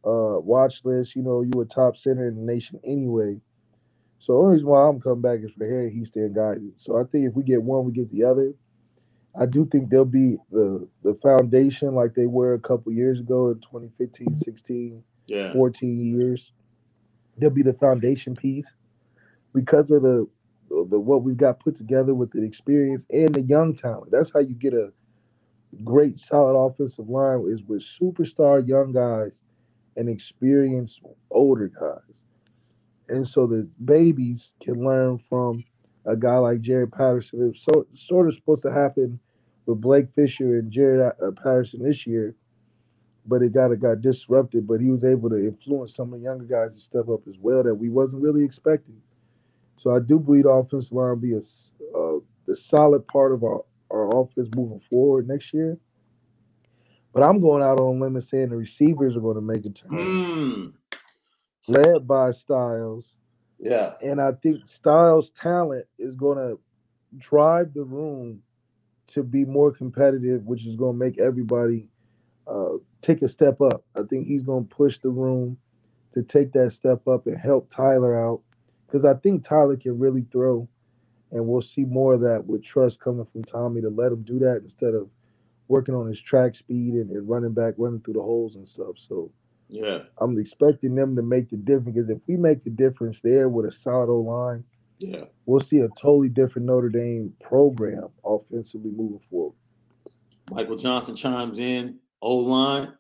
uh, 0.06 0.40
watch 0.40 0.82
list. 0.84 1.16
You 1.16 1.22
know, 1.22 1.42
you 1.42 1.62
a 1.62 1.66
top 1.66 1.98
center 1.98 2.28
in 2.28 2.36
the 2.36 2.42
nation 2.42 2.80
anyway. 2.84 3.40
So 4.20 4.34
the 4.34 4.40
only 4.40 4.54
reason 4.54 4.68
why 4.68 4.88
I'm 4.88 5.00
coming 5.00 5.22
back 5.22 5.40
is 5.44 5.52
for 5.58 5.66
Harry 5.66 5.92
Hiestand 5.92 6.36
guidance. 6.36 6.84
So 6.84 6.98
I 6.98 7.04
think 7.04 7.28
if 7.28 7.34
we 7.34 7.44
get 7.44 7.62
one, 7.62 7.86
we 7.86 7.92
get 7.92 8.12
the 8.12 8.24
other. 8.24 8.54
I 9.40 9.46
do 9.46 9.66
think 9.66 9.90
they'll 9.90 10.06
be 10.06 10.38
the 10.52 10.88
the 11.04 11.14
foundation 11.22 11.94
like 11.94 12.16
they 12.16 12.26
were 12.26 12.54
a 12.54 12.60
couple 12.60 12.92
years 12.92 13.20
ago 13.20 13.50
in 13.50 13.60
2015, 13.60 14.36
16, 14.36 15.04
yeah. 15.28 15.54
14 15.54 16.06
years. 16.20 16.52
They'll 17.38 17.52
be 17.52 17.62
the 17.62 17.74
foundation 17.74 18.36
piece 18.36 18.68
because 19.54 19.92
of 19.92 20.02
the 20.02 20.28
the 20.70 21.00
what 21.00 21.24
we've 21.24 21.38
got 21.38 21.60
put 21.60 21.76
together 21.76 22.16
with 22.16 22.32
the 22.32 22.44
experience 22.44 23.06
and 23.12 23.34
the 23.34 23.42
young 23.42 23.76
talent. 23.76 24.12
That's 24.12 24.32
how 24.34 24.40
you 24.40 24.56
get 24.56 24.74
a 24.74 24.92
great 25.84 26.20
solid 26.20 26.58
offensive 26.58 27.10
line 27.10 27.46
is 27.50 27.62
with 27.64 27.84
superstar 27.84 28.68
young 28.68 28.92
guys 28.92 29.42
and 29.96 30.10
experienced 30.10 31.02
older 31.30 31.68
guys. 31.68 32.02
And 33.10 33.28
so 33.28 33.46
the 33.46 33.68
babies 33.86 34.52
can 34.64 34.84
learn 34.84 35.20
from 35.30 35.64
a 36.06 36.16
guy 36.16 36.38
like 36.38 36.62
Jarrett 36.62 36.92
Patterson. 36.92 37.42
It 37.42 37.48
was 37.48 37.62
so, 37.62 37.86
sort 37.94 38.28
of 38.28 38.34
supposed 38.34 38.64
to 38.64 38.72
happen 38.72 39.20
with 39.68 39.82
Blake 39.82 40.08
Fisher 40.16 40.58
and 40.58 40.72
Jarrett 40.72 41.16
uh, 41.22 41.32
Patterson 41.32 41.84
this 41.84 42.08
year, 42.08 42.34
but 43.28 43.44
it 43.44 43.54
got 43.54 43.72
it 43.72 43.82
got 43.82 44.02
disrupted. 44.02 44.66
But 44.66 44.80
he 44.80 44.90
was 44.90 45.04
able 45.04 45.30
to 45.30 45.38
influence 45.38 45.94
some 45.94 46.14
of 46.14 46.20
the 46.20 46.24
younger 46.24 46.46
guys 46.46 46.76
to 46.76 46.82
step 46.82 47.10
up 47.10 47.28
as 47.28 47.36
well 47.40 47.62
that 47.62 47.76
we 47.76 47.90
wasn't 47.90 48.24
really 48.24 48.44
expecting. 48.44 49.00
So 49.76 49.96
I 49.96 50.00
do 50.00 50.18
believe 50.18 50.44
the 50.44 50.50
offensive 50.50 50.94
line 50.94 51.10
will 51.10 51.16
be 51.18 51.34
a 51.34 51.38
uh, 51.38 52.20
the 52.48 52.56
solid 52.56 53.06
part 53.08 53.34
of 53.34 53.44
our, 53.44 53.64
our 53.92 54.22
offense 54.22 54.50
moving 54.56 54.82
forward 54.90 55.28
next 55.28 55.54
year. 55.54 55.78
But 57.14 57.24
I'm 57.24 57.42
going 57.42 57.62
out 57.62 57.80
on 57.80 57.98
a 57.98 58.00
limb 58.00 58.16
and 58.16 58.24
saying 58.24 58.50
the 58.50 58.56
receivers 58.56 59.16
are 59.18 59.22
going 59.22 59.36
to 59.36 59.42
make 59.42 59.66
a 59.66 59.70
turn. 59.70 59.90
Mm. 59.92 60.74
Led 61.68 62.08
by 62.08 62.32
Styles. 62.32 63.12
Yeah. 63.60 63.94
And 64.02 64.22
I 64.22 64.32
think 64.32 64.68
Styles' 64.68 65.32
talent 65.42 65.86
is 66.00 66.16
going 66.16 66.38
to 66.38 66.60
drive 67.18 67.74
the 67.74 67.84
room 67.84 68.42
to 69.10 69.24
be 69.24 69.46
more 69.46 69.72
competitive, 69.72 70.46
which 70.46 70.66
is 70.66 70.76
going 70.76 71.00
to 71.00 71.06
make 71.06 71.20
everybody 71.20 71.90
uh, 72.48 72.74
take 73.02 73.22
a 73.22 73.30
step 73.30 73.62
up. 73.62 73.84
I 73.96 74.04
think 74.04 74.28
he's 74.28 74.44
going 74.44 74.68
to 74.68 74.76
push 74.76 75.00
the 75.00 75.10
room 75.10 75.58
to 76.14 76.24
take 76.24 76.54
that 76.54 76.74
step 76.74 77.08
up 77.08 77.28
and 77.28 77.38
help 77.38 77.70
Tyler 77.70 78.20
out 78.20 78.42
because 78.86 79.06
I 79.06 79.14
think 79.16 79.44
Tyler 79.44 79.78
can 79.78 80.00
really 80.00 80.26
throw, 80.32 80.68
and 81.32 81.46
we'll 81.48 81.62
see 81.62 81.86
more 81.86 82.14
of 82.16 82.22
that 82.22 82.46
with 82.46 82.64
trust 82.64 83.00
coming 83.00 83.28
from 83.32 83.44
Tommy 83.44 83.82
to 83.82 83.90
let 83.90 84.12
him 84.12 84.24
do 84.24 84.40
that 84.40 84.62
instead 84.64 84.94
of 84.94 85.10
working 85.68 85.96
on 85.96 86.08
his 86.08 86.22
track 86.22 86.56
speed 86.56 86.94
and, 86.94 87.12
and 87.12 87.30
running 87.30 87.54
back, 87.54 87.76
running 87.78 88.02
through 88.02 88.16
the 88.16 88.22
holes 88.22 88.56
and 88.56 88.68
stuff. 88.68 88.96
So 88.98 89.32
yeah, 89.70 90.00
I'm 90.20 90.40
expecting 90.40 90.96
them 90.96 91.16
to 91.16 91.22
make 91.22 91.50
the 91.50 91.58
difference 91.58 91.96
because 91.96 92.10
if 92.10 92.20
we 92.28 92.38
make 92.38 92.64
the 92.64 92.70
difference 92.70 93.20
there 93.22 93.50
with 93.50 93.66
a 93.66 93.72
solid 93.72 94.10
O 94.10 94.20
line, 94.22 94.64
yeah, 95.00 95.26
we'll 95.46 95.60
see 95.60 95.80
a 95.80 95.90
totally 95.90 96.30
different 96.30 96.68
Notre 96.68 96.90
Dame 96.90 97.34
program 97.42 98.10
offensively 98.26 98.92
moving 98.92 99.22
forward. 99.30 99.56
Michael 100.50 100.78
Johnson 100.78 101.16
chimes 101.16 101.60
in. 101.60 102.00
O 102.22 102.38
line. 102.38 102.94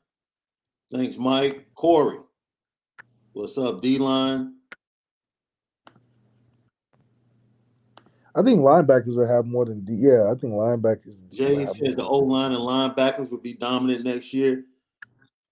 Thanks, 0.91 1.17
Mike. 1.17 1.67
Corey. 1.75 2.19
What's 3.33 3.57
up, 3.57 3.81
D 3.81 3.97
line? 3.97 4.53
I 8.35 8.43
think 8.43 8.59
linebackers 8.59 9.15
will 9.15 9.27
have 9.27 9.47
more 9.47 9.65
than 9.65 9.83
D. 9.83 9.93
Yeah, 9.93 10.31
I 10.31 10.35
think 10.35 10.53
linebackers. 10.53 11.15
Jay 11.31 11.65
says 11.65 11.95
the 11.95 12.05
O 12.05 12.19
line 12.19 12.51
and 12.51 12.61
linebackers 12.61 13.31
will 13.31 13.39
be 13.39 13.53
dominant 13.53 14.03
next 14.03 14.33
year. 14.33 14.63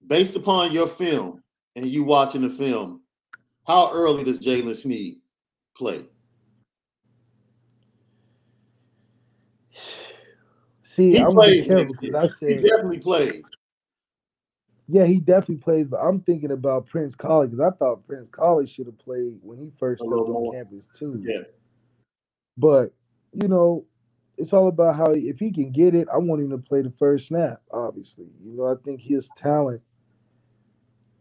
Based 0.06 0.36
upon 0.36 0.72
your 0.72 0.88
film 0.88 1.42
and 1.76 1.88
you 1.88 2.04
watching 2.04 2.42
the 2.42 2.50
film, 2.50 3.02
how 3.66 3.92
early 3.92 4.24
does 4.24 4.40
Jaylen 4.40 4.76
Sneed 4.76 5.18
play? 5.76 6.06
See, 10.96 11.12
he 11.12 11.20
I'm 11.20 11.34
plays, 11.34 11.68
careful 11.68 11.94
because 12.00 12.16
I 12.16 12.28
said 12.38 12.50
he 12.50 12.56
definitely 12.62 13.00
plays. 13.00 13.44
Yeah, 14.88 15.06
he 15.06 15.20
definitely 15.20 15.58
plays, 15.58 15.88
but 15.88 15.98
I'm 15.98 16.22
thinking 16.22 16.52
about 16.52 16.86
Prince 16.86 17.16
Kollie 17.16 17.48
because 17.48 17.60
I 17.60 17.76
thought 17.76 18.08
Prince 18.08 18.30
Kollie 18.30 18.68
should 18.68 18.86
have 18.86 18.98
played 19.00 19.34
when 19.42 19.58
he 19.58 19.72
first 19.78 20.00
stepped 20.00 20.14
on 20.14 20.54
campus 20.54 20.88
too. 20.98 21.22
Yeah. 21.26 21.42
But 22.58 22.94
you 23.34 23.50
know, 23.50 23.86
it's 24.38 24.54
all 24.54 24.70
about 24.70 24.96
how 24.96 25.12
if 25.12 25.38
he 25.38 25.52
can 25.52 25.72
get 25.72 25.96
it, 25.96 26.08
I 26.14 26.18
want 26.18 26.42
him 26.42 26.52
to 26.52 26.58
play 26.58 26.82
the 26.82 26.94
first 26.98 27.28
snap. 27.28 27.62
Obviously, 27.72 28.28
you 28.42 28.56
know, 28.56 28.72
I 28.72 28.76
think 28.86 29.02
his 29.02 29.30
talent 29.36 29.82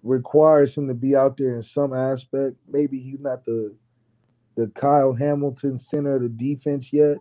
requires 0.05 0.77
him 0.77 0.87
to 0.87 0.95
be 0.95 1.17
out 1.17 1.37
there 1.37 1.57
in 1.57 1.65
some 1.65 1.95
aspect. 1.95 2.55
Maybe 2.69 3.01
he's 3.01 3.21
not 3.21 3.45
the 3.45 3.75
the 4.57 4.71
Kyle 4.77 5.13
Hamilton 5.13 5.79
center 5.79 6.15
of 6.15 6.23
the 6.23 6.29
defense 6.29 6.93
yet, 6.93 7.17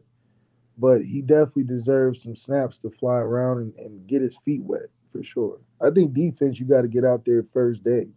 but 0.78 1.02
he 1.04 1.22
definitely 1.22 1.64
deserves 1.64 2.24
some 2.24 2.36
snaps 2.36 2.78
to 2.80 2.90
fly 2.92 3.16
around 3.18 3.60
and, 3.60 3.74
and 3.76 4.08
get 4.08 4.22
his 4.22 4.38
feet 4.46 4.62
wet 4.64 4.90
for 5.12 5.24
sure. 5.24 5.60
I 5.82 5.90
think 5.92 6.14
defense, 6.14 6.60
you 6.60 6.66
got 6.66 6.82
to 6.82 6.88
get 6.88 7.06
out 7.06 7.24
there 7.26 7.46
first 7.54 7.84
day. 7.84 8.08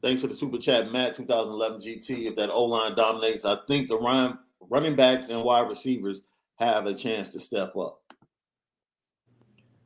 Thanks 0.00 0.20
for 0.20 0.26
the 0.26 0.34
super 0.34 0.58
chat, 0.58 0.90
Matt. 0.90 1.14
2011 1.14 1.80
GT. 1.80 2.26
If 2.26 2.36
that 2.36 2.50
O 2.50 2.64
line 2.64 2.96
dominates, 2.96 3.44
I 3.44 3.56
think 3.68 3.88
the 3.88 3.98
run, 3.98 4.38
running 4.68 4.96
backs 4.96 5.28
and 5.28 5.42
wide 5.44 5.68
receivers 5.68 6.22
have 6.56 6.86
a 6.86 6.94
chance 6.94 7.30
to 7.32 7.38
step 7.38 7.76
up. 7.76 8.00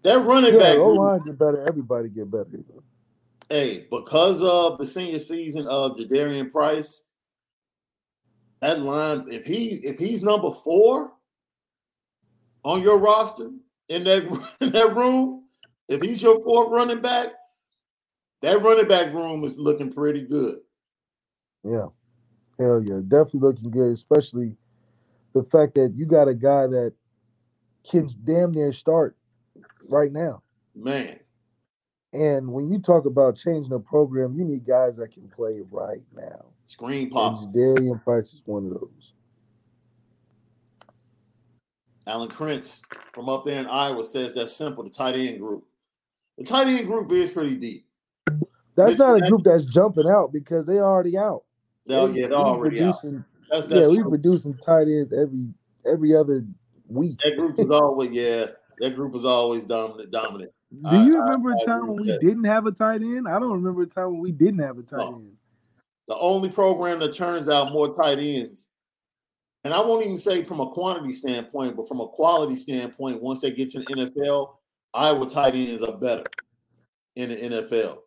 That 0.02 0.20
running 0.20 0.54
Yeah, 0.54 0.60
back, 0.60 0.78
O 0.78 0.88
line 0.92 1.22
get 1.24 1.38
better. 1.38 1.66
Everybody 1.68 2.08
get 2.08 2.30
better. 2.30 2.46
hey, 3.50 3.86
because 3.90 4.40
of 4.42 4.78
the 4.78 4.86
senior 4.86 5.18
season 5.18 5.66
of 5.66 5.96
Jadarian 5.96 6.50
Price, 6.50 7.02
that 8.66 8.80
line, 8.80 9.26
if 9.30 9.46
he 9.46 9.74
if 9.84 9.98
he's 9.98 10.24
number 10.24 10.50
four 10.52 11.12
on 12.64 12.82
your 12.82 12.98
roster 12.98 13.50
in 13.88 14.02
that 14.04 14.24
in 14.60 14.72
that 14.72 14.96
room, 14.96 15.44
if 15.88 16.02
he's 16.02 16.20
your 16.20 16.42
fourth 16.42 16.70
running 16.70 17.00
back, 17.00 17.28
that 18.42 18.60
running 18.62 18.88
back 18.88 19.12
room 19.14 19.44
is 19.44 19.56
looking 19.56 19.92
pretty 19.92 20.22
good. 20.22 20.58
Yeah. 21.62 21.86
Hell 22.58 22.82
yeah. 22.82 23.00
Definitely 23.06 23.40
looking 23.40 23.70
good, 23.70 23.92
especially 23.92 24.56
the 25.32 25.44
fact 25.44 25.74
that 25.76 25.92
you 25.94 26.04
got 26.04 26.26
a 26.26 26.34
guy 26.34 26.66
that 26.66 26.92
can 27.88 28.08
damn 28.24 28.50
near 28.50 28.72
start 28.72 29.16
right 29.88 30.10
now. 30.10 30.42
Man, 30.74 31.18
And 32.12 32.48
when 32.48 32.70
you 32.70 32.80
talk 32.80 33.06
about 33.06 33.36
changing 33.36 33.70
the 33.70 33.78
program, 33.78 34.34
you 34.36 34.44
need 34.44 34.66
guys 34.66 34.96
that 34.96 35.12
can 35.12 35.28
play 35.28 35.60
right 35.70 36.02
now. 36.14 36.46
Screen 36.66 37.10
pop. 37.10 37.42
And 37.42 37.52
Darian 37.54 37.98
Price 38.00 38.32
is 38.34 38.42
one 38.44 38.66
of 38.66 38.70
those. 38.74 39.12
Alan 42.06 42.28
Krentz 42.28 42.82
from 43.12 43.28
up 43.28 43.44
there 43.44 43.58
in 43.60 43.66
Iowa 43.66 44.04
says 44.04 44.34
that's 44.34 44.54
simple. 44.54 44.84
The 44.84 44.90
tight 44.90 45.16
end 45.16 45.40
group. 45.40 45.64
The 46.38 46.44
tight 46.44 46.68
end 46.68 46.86
group 46.86 47.10
is 47.10 47.30
pretty 47.32 47.56
deep. 47.56 47.86
That's 48.76 48.92
It's- 48.92 48.98
not 48.98 49.16
a 49.22 49.28
group 49.28 49.42
that's 49.42 49.64
jumping 49.64 50.06
out 50.08 50.32
because 50.32 50.66
they 50.66 50.78
already 50.78 51.16
out. 51.16 51.42
Oh, 51.42 51.42
They- 51.86 51.94
yeah, 51.94 52.04
we 52.06 52.20
they're 52.28 52.32
already 52.34 52.82
out. 52.82 53.00
producing, 53.00 53.24
That's, 53.50 53.68
Yeah, 53.68 53.80
that's 53.80 53.88
we're 53.96 54.08
producing 54.08 54.54
tight 54.58 54.88
ends 54.88 55.12
every 55.12 55.48
every 55.84 56.14
other 56.16 56.44
week. 56.88 57.20
That 57.24 57.36
group 57.36 57.58
is 57.58 57.70
always 57.70 58.10
yeah. 58.10 58.46
That 58.78 58.94
group 58.94 59.14
is 59.14 59.24
always 59.24 59.64
dominant. 59.64 60.10
Dominant. 60.10 60.52
Do 60.82 60.96
you 61.04 61.16
I- 61.16 61.24
remember 61.24 61.52
I 61.52 61.56
a 61.62 61.64
time 61.64 61.78
agree 61.84 61.88
when 61.94 62.02
we 62.02 62.08
that. 62.12 62.20
didn't 62.20 62.44
have 62.44 62.66
a 62.66 62.72
tight 62.72 63.00
end? 63.02 63.26
I 63.28 63.38
don't 63.38 63.52
remember 63.52 63.82
a 63.82 63.86
time 63.86 64.12
when 64.12 64.20
we 64.20 64.32
didn't 64.32 64.58
have 64.60 64.78
a 64.78 64.82
tight 64.82 64.96
No. 64.98 65.14
end. 65.16 65.35
The 66.08 66.16
only 66.16 66.48
program 66.50 67.00
that 67.00 67.14
turns 67.14 67.48
out 67.48 67.72
more 67.72 67.94
tight 67.96 68.18
ends, 68.18 68.68
and 69.64 69.74
I 69.74 69.80
won't 69.80 70.04
even 70.04 70.18
say 70.18 70.44
from 70.44 70.60
a 70.60 70.70
quantity 70.70 71.12
standpoint, 71.14 71.76
but 71.76 71.88
from 71.88 72.00
a 72.00 72.06
quality 72.08 72.54
standpoint, 72.56 73.20
once 73.22 73.40
they 73.40 73.50
get 73.50 73.70
to 73.70 73.80
the 73.80 73.84
NFL, 73.86 74.56
Iowa 74.94 75.28
tight 75.28 75.54
ends 75.54 75.82
are 75.82 75.96
better 75.96 76.22
in 77.16 77.30
the 77.30 77.36
NFL. 77.36 77.98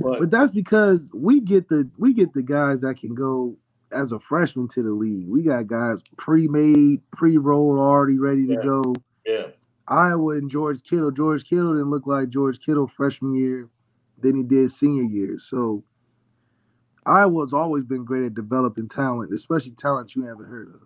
But 0.00 0.20
But 0.20 0.30
that's 0.30 0.52
because 0.52 1.10
we 1.14 1.40
get 1.40 1.68
the 1.68 1.88
we 1.96 2.12
get 2.12 2.34
the 2.34 2.42
guys 2.42 2.80
that 2.80 3.00
can 3.00 3.14
go 3.14 3.56
as 3.90 4.12
a 4.12 4.20
freshman 4.20 4.68
to 4.68 4.82
the 4.82 4.90
league. 4.90 5.26
We 5.26 5.42
got 5.42 5.66
guys 5.66 6.00
pre-made, 6.18 7.00
pre-rolled, 7.12 7.78
already 7.78 8.18
ready 8.18 8.46
to 8.48 8.52
Yeah. 8.52 8.62
go. 8.62 8.94
yeah, 9.24 9.46
Iowa 9.88 10.36
and 10.36 10.50
George 10.50 10.82
Kittle. 10.82 11.10
George 11.10 11.44
Kittle 11.44 11.72
didn't 11.72 11.88
look 11.88 12.06
like 12.06 12.28
George 12.28 12.60
Kittle 12.60 12.86
freshman 12.86 13.34
year 13.34 13.70
than 14.20 14.36
he 14.36 14.42
did 14.42 14.70
senior 14.70 15.04
year. 15.04 15.38
So 15.38 15.82
Iowa's 17.08 17.52
always 17.52 17.84
been 17.84 18.04
great 18.04 18.26
at 18.26 18.34
developing 18.34 18.88
talent, 18.88 19.32
especially 19.32 19.72
talent 19.72 20.14
you 20.14 20.24
haven't 20.24 20.46
heard 20.46 20.68
of. 20.74 20.80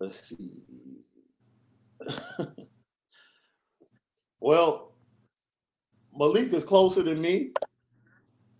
let's 0.00 0.28
see. 0.28 0.62
well, 4.40 4.94
Malik 6.14 6.52
is 6.52 6.64
closer 6.64 7.02
than 7.02 7.20
me. 7.20 7.50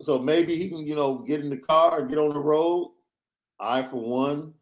So 0.01 0.17
maybe 0.19 0.55
he 0.55 0.69
can, 0.69 0.85
you 0.85 0.95
know, 0.95 1.17
get 1.19 1.41
in 1.41 1.49
the 1.49 1.57
car 1.57 1.99
and 1.99 2.09
get 2.09 2.17
on 2.17 2.29
the 2.29 2.39
road. 2.39 2.93
I, 3.59 3.83
for 3.83 4.01
one, 4.01 4.53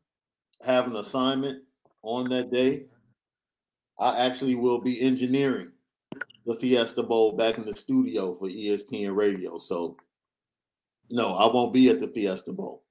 have 0.64 0.88
an 0.88 0.96
assignment 0.96 1.64
on 2.02 2.30
that 2.30 2.52
day. 2.52 2.86
I 4.00 4.26
actually 4.26 4.56
will 4.56 4.82
be 4.82 5.00
engineering 5.02 5.72
the 6.48 6.56
Fiesta 6.56 7.04
Bowl 7.04 7.34
back 7.34 7.58
in 7.60 7.66
the 7.66 7.76
studio 7.76 8.34
for 8.34 8.48
ESPN 8.48 9.16
Radio. 9.16 9.60
So, 9.60 9.98
no, 11.12 11.36
I 11.36 11.54
won't 11.54 11.74
be 11.74 11.90
at 11.90 12.00
the 12.02 12.08
Fiesta 12.08 12.54
Bowl. 12.54 12.84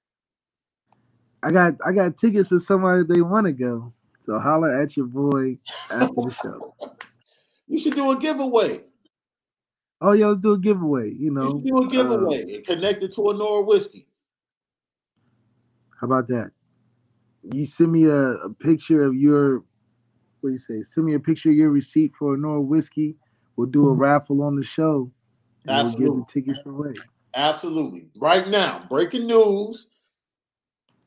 I 1.42 1.50
got 1.52 1.74
I 1.84 1.92
got 1.92 2.18
tickets 2.18 2.48
for 2.50 2.60
somebody 2.60 3.04
they 3.08 3.22
want 3.22 3.46
to 3.46 3.52
go. 3.52 3.92
So 4.26 4.38
holler 4.38 4.82
at 4.82 4.96
your 4.96 5.06
boy 5.06 5.58
after 5.90 6.14
the 6.14 6.36
show. 6.42 6.74
You 7.68 7.80
should 7.80 7.96
do 7.96 8.12
a 8.12 8.16
giveaway. 8.16 8.84
Oh 10.00 10.12
yeah, 10.12 10.28
let's 10.28 10.40
do 10.40 10.52
a 10.52 10.58
giveaway. 10.58 11.10
You 11.10 11.32
You 11.32 11.32
know, 11.32 11.50
should 11.50 11.64
do 11.64 11.78
a 11.78 11.84
uh, 11.84 11.88
giveaway 11.88 12.42
and 12.54 12.64
connect 12.64 13.02
it 13.02 13.12
to 13.16 13.30
a 13.30 13.34
Nora 13.34 13.62
whiskey. 13.64 14.06
how 16.00 16.06
about 16.06 16.28
that? 16.28 16.52
You 17.42 17.66
send 17.66 17.90
me 17.90 18.04
a, 18.04 18.16
a 18.34 18.50
picture 18.50 19.04
of 19.04 19.16
your 19.16 19.64
what 20.40 20.50
do 20.50 20.52
you 20.52 20.58
say? 20.58 20.84
Send 20.84 21.06
me 21.06 21.14
a 21.14 21.18
picture 21.20 21.50
of 21.50 21.56
your 21.56 21.70
receipt 21.70 22.12
for 22.16 22.34
a 22.34 22.38
Nora 22.38 22.60
whiskey. 22.60 23.16
We'll 23.56 23.68
do 23.68 23.88
a 23.88 23.92
raffle 23.92 24.42
on 24.42 24.56
the 24.56 24.64
show. 24.64 25.10
And 25.66 25.76
we'll 25.76 25.86
Absolutely. 25.86 26.06
give 26.06 26.26
the 26.26 26.52
tickets 26.52 26.66
away. 26.66 26.94
Absolutely. 27.34 28.08
Right 28.16 28.48
now, 28.48 28.86
breaking 28.88 29.26
news. 29.26 29.88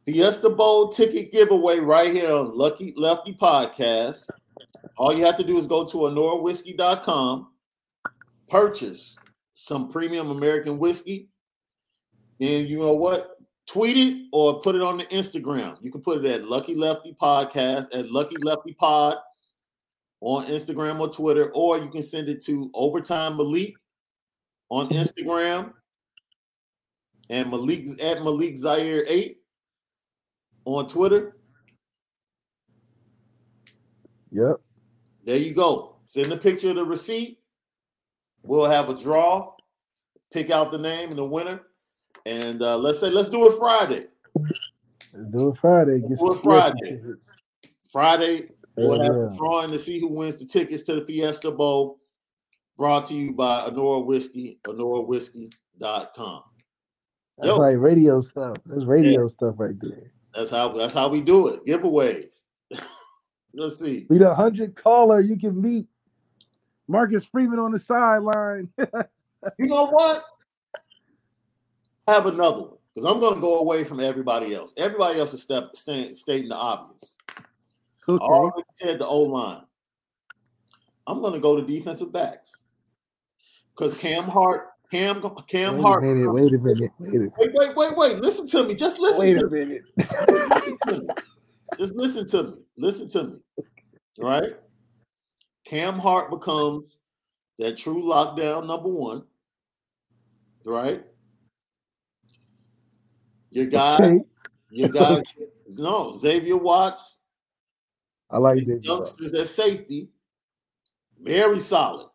Fiesta 0.05 0.49
Bowl 0.49 0.89
ticket 0.89 1.31
giveaway 1.31 1.79
right 1.79 2.11
here 2.11 2.31
on 2.31 2.57
Lucky 2.57 2.93
Lefty 2.97 3.33
Podcast. 3.33 4.27
All 4.97 5.13
you 5.13 5.23
have 5.25 5.37
to 5.37 5.43
do 5.43 5.57
is 5.57 5.67
go 5.67 5.85
to 5.85 5.97
anorawhiskey.com, 5.97 7.51
purchase 8.47 9.15
some 9.53 9.89
premium 9.89 10.31
American 10.31 10.79
whiskey, 10.79 11.29
and 12.41 12.67
you 12.67 12.79
know 12.79 12.93
what? 12.93 13.35
Tweet 13.67 13.97
it 13.97 14.27
or 14.31 14.61
put 14.61 14.75
it 14.75 14.81
on 14.81 14.97
the 14.97 15.05
Instagram. 15.05 15.77
You 15.81 15.91
can 15.91 16.01
put 16.01 16.25
it 16.25 16.31
at 16.31 16.47
Lucky 16.47 16.73
Lefty 16.73 17.15
Podcast, 17.21 17.95
at 17.95 18.11
Lucky 18.11 18.37
Lefty 18.41 18.73
Pod 18.73 19.17
on 20.21 20.45
Instagram 20.45 20.99
or 20.99 21.09
Twitter, 21.09 21.51
or 21.53 21.77
you 21.77 21.89
can 21.89 22.03
send 22.03 22.29
it 22.29 22.43
to 22.45 22.69
Overtime 22.73 23.37
Malik 23.37 23.73
on 24.69 24.89
Instagram 24.89 25.73
and 27.29 27.49
Malik 27.49 28.01
at 28.03 28.23
Malik 28.23 28.57
Zaire 28.57 29.05
8 29.07 29.37
on 30.65 30.87
Twitter. 30.87 31.37
Yep. 34.31 34.57
There 35.25 35.37
you 35.37 35.53
go. 35.53 35.95
Send 36.05 36.31
a 36.31 36.37
picture 36.37 36.69
of 36.69 36.75
the 36.75 36.85
receipt. 36.85 37.39
We'll 38.43 38.69
have 38.69 38.89
a 38.89 38.95
draw, 38.95 39.53
pick 40.31 40.49
out 40.49 40.71
the 40.71 40.77
name 40.77 41.09
and 41.09 41.17
the 41.17 41.25
winner. 41.25 41.61
And 42.25 42.61
uh, 42.61 42.77
let's 42.77 42.99
say, 42.99 43.09
let's 43.09 43.29
do 43.29 43.47
it 43.47 43.57
Friday. 43.57 44.05
Let's 45.13 45.31
do 45.31 45.49
it 45.49 45.57
Friday. 45.59 45.99
Get 45.99 46.17
Do 46.17 46.33
it 46.33 46.43
Friday. 46.43 47.01
Friday, 47.91 48.49
we'll 48.87 49.01
have 49.01 49.15
yeah. 49.15 49.31
a 49.31 49.37
drawing 49.37 49.71
to 49.71 49.79
see 49.79 49.99
who 49.99 50.07
wins 50.07 50.37
the 50.37 50.45
tickets 50.45 50.83
to 50.83 50.95
the 50.95 51.05
Fiesta 51.05 51.51
Bowl. 51.51 51.99
Brought 52.77 53.07
to 53.07 53.13
you 53.13 53.33
by 53.33 53.61
Honora 53.61 53.99
Whiskey, 53.99 54.59
honorawhiskey.com. 54.63 56.43
That's 57.37 57.47
Yo. 57.47 57.57
like 57.57 57.77
radio 57.77 58.21
stuff. 58.21 58.57
That's 58.65 58.85
radio 58.85 59.27
stuff 59.27 59.55
right 59.57 59.75
there. 59.81 60.11
That's 60.33 60.49
how 60.49 60.69
that's 60.69 60.93
how 60.93 61.09
we 61.09 61.21
do 61.21 61.47
it. 61.47 61.65
Giveaways. 61.65 62.43
let's 63.53 63.79
see. 63.79 64.05
Be 64.09 64.17
the 64.17 64.33
hundred 64.33 64.75
caller 64.75 65.19
you 65.19 65.37
can 65.37 65.59
meet. 65.61 65.87
Marcus 66.87 67.25
Freeman 67.25 67.59
on 67.59 67.71
the 67.71 67.79
sideline. 67.79 68.69
You 69.57 69.67
know 69.67 69.87
what? 69.87 70.23
I 72.07 72.13
have 72.13 72.25
another 72.25 72.61
one 72.61 72.77
because 72.93 73.09
I'm 73.09 73.19
going 73.19 73.35
to 73.35 73.41
go 73.41 73.59
away 73.59 73.83
from 73.83 73.99
everybody 73.99 74.53
else. 74.53 74.73
Everybody 74.77 75.19
else 75.19 75.33
is 75.33 75.41
step, 75.41 75.75
staying, 75.75 76.13
stating 76.15 76.49
the 76.49 76.55
obvious. 76.55 77.17
I 78.09 78.15
okay. 78.15 78.23
already 78.25 78.63
said 78.75 78.99
the 78.99 79.07
O 79.07 79.19
line. 79.21 79.63
I'm 81.07 81.21
going 81.21 81.33
to 81.33 81.39
go 81.39 81.59
to 81.59 81.65
defensive 81.65 82.11
backs 82.11 82.63
because 83.75 83.95
Cam 83.95 84.23
Hart, 84.23 84.67
Cam, 84.91 85.21
Cam 85.47 85.75
Wait 85.75 85.79
a 85.79 85.83
Hart. 85.83 86.03
minute. 86.03 86.31
Wait 86.31 86.53
a 86.53 86.57
minute. 86.57 86.91
Wait 86.99 87.09
a 87.09 87.11
minute. 87.17 87.33
Wait, 87.37 87.51
wait, 87.53 87.75
wait, 87.75 87.97
wait. 87.97 88.17
Listen 88.19 88.47
to 88.47 88.63
me. 88.63 88.75
Just 88.75 88.99
listen. 88.99 89.25
Wait 89.25 89.39
to 89.39 89.45
a 89.45 89.49
me. 89.49 89.59
minute. 89.65 89.81
Listen 89.97 90.77
to 90.87 90.99
me. 90.99 91.07
Just 91.77 91.95
listen 91.95 92.27
to 92.27 92.43
me. 92.43 92.53
Listen 92.77 93.07
to 93.09 93.23
me. 93.23 93.35
All 94.21 94.29
right. 94.29 94.53
Cam 95.65 95.99
Hart 95.99 96.29
becomes 96.29 96.97
that 97.59 97.77
true 97.77 98.03
lockdown 98.03 98.65
number 98.67 98.89
one. 98.89 99.23
Right. 100.65 101.03
Your 103.51 103.65
guy, 103.65 103.95
Okay. 103.95 104.19
your 104.69 104.89
guy, 104.89 105.23
no, 105.69 106.13
Xavier 106.15 106.57
Watts, 106.57 107.18
I 108.31 108.37
like 108.37 108.59
Xavier. 108.59 108.79
Youngsters 108.81 109.33
at 109.33 109.47
safety, 109.47 110.09
very 111.21 111.59
solid. 111.59 112.07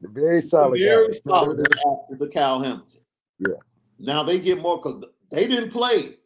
Very 0.00 0.42
solid. 0.42 0.78
very 0.78 1.08
guy. 1.08 1.18
solid 1.26 1.66
as 2.12 2.20
a- 2.20 2.28
Kyle 2.28 2.62
Hamilton. 2.62 3.00
Yeah. 3.38 3.54
Now 3.98 4.22
they 4.22 4.38
get 4.38 4.60
more 4.60 4.76
because 4.78 5.04
they 5.30 5.46
didn't 5.48 5.70
play 5.70 6.18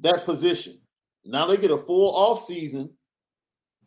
that 0.00 0.24
position. 0.24 0.80
Now 1.24 1.46
they 1.46 1.56
get 1.56 1.70
a 1.70 1.78
full 1.78 2.14
off 2.14 2.44
season 2.44 2.90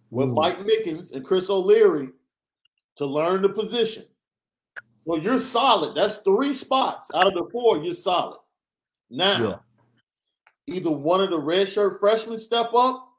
with 0.09 0.27
Mm. 0.29 0.35
Mike 0.35 0.59
Mickens 0.59 1.11
and 1.13 1.25
Chris 1.25 1.49
O'Leary 1.49 2.09
to 2.97 3.05
learn 3.05 3.41
the 3.41 3.49
position. 3.49 4.05
Well, 5.05 5.19
you're 5.19 5.39
solid. 5.39 5.95
That's 5.95 6.17
three 6.17 6.53
spots 6.53 7.09
out 7.15 7.27
of 7.27 7.33
the 7.33 7.49
four. 7.51 7.77
You're 7.83 7.93
solid. 7.93 8.37
Now, 9.09 9.43
Yeah. 10.67 10.75
either 10.75 10.91
one 10.91 11.21
of 11.21 11.31
the 11.31 11.39
redshirt 11.39 11.99
freshmen 11.99 12.37
step 12.37 12.73
up, 12.75 13.10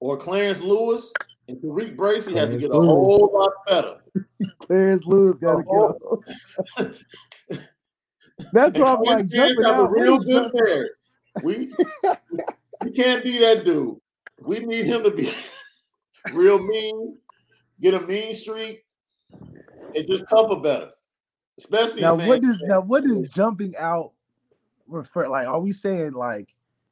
or 0.00 0.16
Clarence 0.16 0.60
Lewis 0.60 1.12
and 1.48 1.58
Tariq 1.58 1.96
Bracy 1.96 2.34
has 2.34 2.50
to 2.50 2.58
get 2.58 2.70
a 2.70 2.76
Lewis. 2.76 2.88
whole 2.88 3.30
lot 3.32 3.52
better. 3.68 3.96
Clarence 4.66 5.04
Lewis 5.04 5.36
gotta 5.40 5.62
go. 5.62 6.22
That's 8.52 8.78
why 8.78 8.94
I'm 8.94 9.02
like 9.02 9.28
jumping 9.28 9.64
have 9.64 9.78
a 9.78 9.88
real 9.88 10.18
good 10.18 10.52
pair. 10.52 10.90
We 11.42 11.72
we 12.82 12.90
can't 12.92 13.22
be 13.22 13.38
that 13.38 13.64
dude. 13.64 13.96
We 14.40 14.60
need 14.60 14.86
him 14.86 15.04
to 15.04 15.10
be 15.10 15.30
real 16.32 16.58
mean, 16.58 17.18
get 17.80 17.94
a 17.94 18.00
mean 18.00 18.32
streak, 18.34 18.84
and 19.30 20.06
just 20.06 20.26
cover 20.28 20.56
better. 20.56 20.90
Especially 21.58 22.00
Now 22.00 22.14
what 22.14 22.40
does 22.40 22.60
now 22.62 22.80
what 22.80 23.04
does 23.04 23.28
jumping 23.30 23.76
out 23.76 24.12
refer 24.88 25.28
like 25.28 25.46
are 25.46 25.60
we 25.60 25.72
saying 25.72 26.12
like 26.12 26.48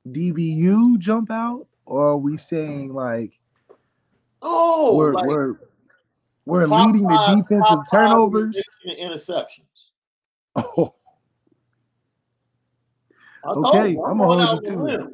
DBU 0.06 0.98
jump 0.98 1.30
out 1.30 1.66
or 1.88 2.08
are 2.08 2.16
we 2.18 2.36
saying 2.36 2.92
like 2.92 3.32
oh, 4.42 4.94
we're 4.96 5.12
like 5.12 5.26
we're 5.26 5.54
we're 6.44 6.66
leading 6.66 7.02
the 7.06 7.42
defensive 7.42 7.78
turnovers? 7.90 8.56
and 8.84 8.98
interceptions. 8.98 9.90
Oh, 10.56 10.94
Okay, 13.46 13.92
you, 13.92 14.04
I'ma 14.04 14.24
hold 14.26 14.64
you 14.64 14.70
to 14.70 14.72
it. 14.72 14.82
win. 14.82 15.12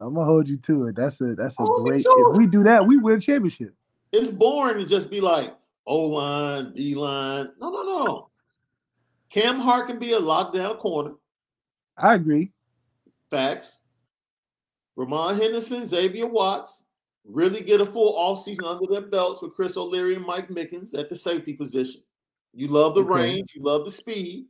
I'm 0.00 0.14
gonna 0.14 0.26
hold 0.26 0.48
you 0.48 0.58
to 0.58 0.88
it. 0.88 0.96
That's 0.96 1.20
a 1.20 1.34
that's 1.34 1.54
a 1.58 1.64
great 1.82 2.04
if 2.06 2.36
we 2.36 2.46
do 2.46 2.62
that, 2.64 2.86
we 2.86 2.98
win 2.98 3.20
championship. 3.20 3.74
It's 4.12 4.28
boring 4.28 4.78
to 4.78 4.84
just 4.84 5.08
be 5.10 5.20
like 5.20 5.54
O 5.86 5.98
line, 6.06 6.72
D 6.74 6.94
line. 6.94 7.48
No, 7.60 7.70
no, 7.70 7.82
no. 7.82 8.28
Cam 9.30 9.58
Hart 9.58 9.86
can 9.86 9.98
be 9.98 10.12
a 10.12 10.20
lockdown 10.20 10.78
corner. 10.78 11.12
I 11.96 12.14
agree. 12.14 12.52
Facts. 13.30 13.80
Ramon 14.98 15.38
Henderson, 15.40 15.86
Xavier 15.86 16.26
Watts 16.26 16.82
really 17.24 17.60
get 17.62 17.80
a 17.80 17.84
full 17.84 18.16
offseason 18.16 18.64
under 18.66 18.84
their 18.92 19.08
belts 19.08 19.40
with 19.40 19.54
Chris 19.54 19.76
O'Leary 19.76 20.16
and 20.16 20.26
Mike 20.26 20.48
Mickens 20.48 20.92
at 20.98 21.08
the 21.08 21.14
safety 21.14 21.52
position. 21.52 22.00
You 22.52 22.66
love 22.66 22.96
the 22.96 23.02
Okay. 23.02 23.10
range, 23.12 23.54
you 23.54 23.62
love 23.62 23.84
the 23.84 23.92
speed. 23.92 24.46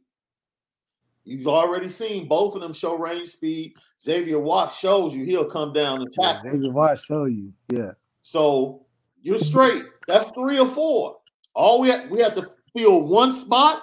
You've 1.24 1.46
already 1.48 1.90
seen 1.90 2.26
both 2.28 2.54
of 2.54 2.62
them 2.62 2.72
show 2.72 2.94
range 2.96 3.26
speed. 3.26 3.74
Xavier 4.00 4.38
Watts 4.40 4.78
shows 4.78 5.14
you 5.14 5.26
he'll 5.26 5.44
come 5.44 5.74
down 5.74 6.00
and 6.00 6.08
Yeah, 6.18 6.32
tackle. 6.32 6.52
David 6.52 6.72
Watts 6.72 7.04
show 7.04 7.26
you. 7.26 7.52
Yeah. 7.68 7.90
So 8.22 8.86
you're 9.20 9.36
straight. 9.36 9.84
That's 10.06 10.30
three 10.30 10.58
or 10.58 10.66
four. 10.66 11.18
All 11.54 11.78
we 11.78 11.88
have, 11.90 12.08
we 12.08 12.20
have 12.20 12.34
to 12.36 12.50
fill 12.74 13.02
one 13.02 13.32
spot, 13.32 13.82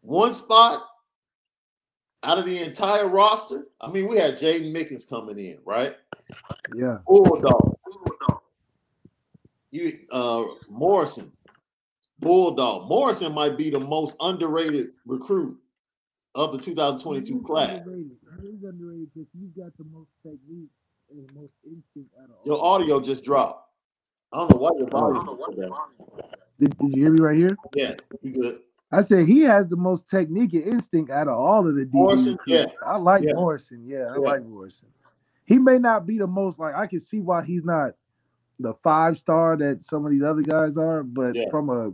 one 0.00 0.34
spot 0.34 0.84
out 2.24 2.38
of 2.38 2.46
the 2.46 2.58
entire 2.60 3.06
roster. 3.06 3.66
I 3.80 3.90
mean, 3.90 4.08
we 4.08 4.16
had 4.16 4.34
Jaden 4.34 4.72
Mickens 4.72 5.08
coming 5.08 5.38
in, 5.38 5.58
right? 5.64 5.94
Yeah. 6.74 6.98
Bulldog. 7.06 7.76
Bulldog. 7.84 8.40
You 9.70 9.98
uh 10.10 10.44
Morrison. 10.68 11.32
Bulldog. 12.18 12.88
Morrison 12.88 13.32
might 13.32 13.58
be 13.58 13.70
the 13.70 13.80
most 13.80 14.16
underrated 14.20 14.88
recruit 15.06 15.58
of 16.34 16.52
the 16.52 16.58
2022 16.58 17.42
class. 17.42 17.80
He's 18.42 18.62
underrated 18.64 19.08
because 19.14 19.28
he's 19.32 19.50
got 19.56 19.76
the 19.78 19.84
most 19.84 20.08
technique 20.22 20.70
and 21.10 21.28
the 21.28 21.32
most 21.34 21.52
instinct 21.64 22.10
out 22.20 22.30
of 22.30 22.46
Your 22.46 22.62
audio 22.64 23.00
just 23.00 23.24
dropped. 23.24 23.68
I 24.32 24.38
don't 24.38 24.50
know 24.50 24.56
why 24.56 24.70
your 24.76 24.88
volume. 24.88 25.28
is 25.52 25.56
down. 25.58 25.70
Did, 26.58 26.78
did 26.78 26.96
you 26.96 27.02
hear 27.02 27.12
me 27.12 27.20
right 27.20 27.36
here? 27.36 27.56
Yeah, 27.74 27.94
you 28.22 28.32
good. 28.32 28.60
I 28.94 29.02
said 29.02 29.26
he 29.26 29.40
has 29.40 29.68
the 29.68 29.76
most 29.76 30.08
technique 30.08 30.52
and 30.52 30.64
instinct 30.64 31.10
out 31.10 31.28
of 31.28 31.36
all 31.36 31.66
of 31.68 31.74
the 31.74 31.82
DB 31.82 31.92
Morrison, 31.94 32.32
recruits. 32.32 32.76
I 32.86 32.96
like 32.96 33.22
yeah. 33.22 33.32
Morrison. 33.34 33.84
Yeah, 33.86 34.06
I 34.10 34.14
Yeah. 34.14 34.18
like 34.18 34.44
Morrison. 34.44 34.88
He 35.46 35.58
may 35.58 35.78
not 35.78 36.06
be 36.06 36.18
the 36.18 36.26
most 36.26 36.58
like 36.58 36.74
I 36.74 36.86
can 36.86 37.00
see 37.00 37.20
why 37.20 37.42
he's 37.42 37.64
not 37.64 37.94
the 38.60 38.74
five 38.82 39.18
star 39.18 39.56
that 39.56 39.84
some 39.84 40.06
of 40.06 40.12
these 40.12 40.22
other 40.22 40.42
guys 40.42 40.76
are, 40.76 41.02
but 41.02 41.34
Yeah. 41.34 41.50
from 41.50 41.70
a 41.70 41.92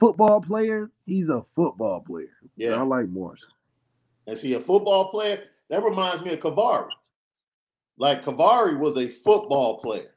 football 0.00 0.40
player, 0.40 0.90
he's 1.06 1.28
a 1.28 1.44
football 1.54 2.00
player. 2.00 2.36
Yeah, 2.56 2.74
I 2.74 2.82
like 2.82 3.08
Morrison. 3.08 3.48
And 4.26 4.36
see, 4.36 4.54
a 4.54 4.60
football 4.60 5.10
player, 5.10 5.44
that 5.68 5.82
reminds 5.82 6.22
me 6.22 6.32
of 6.32 6.40
Kavari. 6.40 6.90
Like 7.98 8.24
Kavari 8.24 8.78
was 8.78 8.96
a 8.96 9.08
football 9.08 9.78
player. 9.80 10.10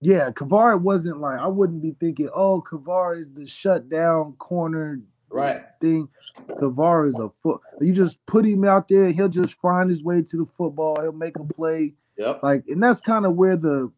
Yeah, 0.00 0.30
Kavar 0.30 0.80
wasn't 0.80 1.20
like 1.20 1.38
I 1.38 1.46
wouldn't 1.46 1.82
be 1.82 1.94
thinking, 2.00 2.30
oh, 2.34 2.62
Kavar 2.62 3.18
is 3.20 3.30
the 3.32 3.46
shut 3.46 3.88
down 3.88 4.32
corner 4.34 5.00
Right. 5.30 5.62
thing. 5.80 6.08
Kavar 6.48 7.08
is 7.08 7.16
a 7.16 7.30
foot. 7.42 7.60
You 7.80 7.92
just 7.92 8.18
put 8.26 8.44
him 8.44 8.64
out 8.64 8.88
there, 8.88 9.10
he'll 9.10 9.28
just 9.28 9.54
find 9.62 9.88
his 9.88 10.02
way 10.02 10.22
to 10.22 10.36
the 10.36 10.46
football. 10.56 11.00
He'll 11.00 11.12
make 11.12 11.36
a 11.38 11.44
play. 11.44 11.94
Yep. 12.16 12.42
Like, 12.42 12.64
and 12.68 12.82
that's 12.82 13.00
kind 13.00 13.24
of 13.24 13.34
where 13.34 13.56
the 13.56 13.90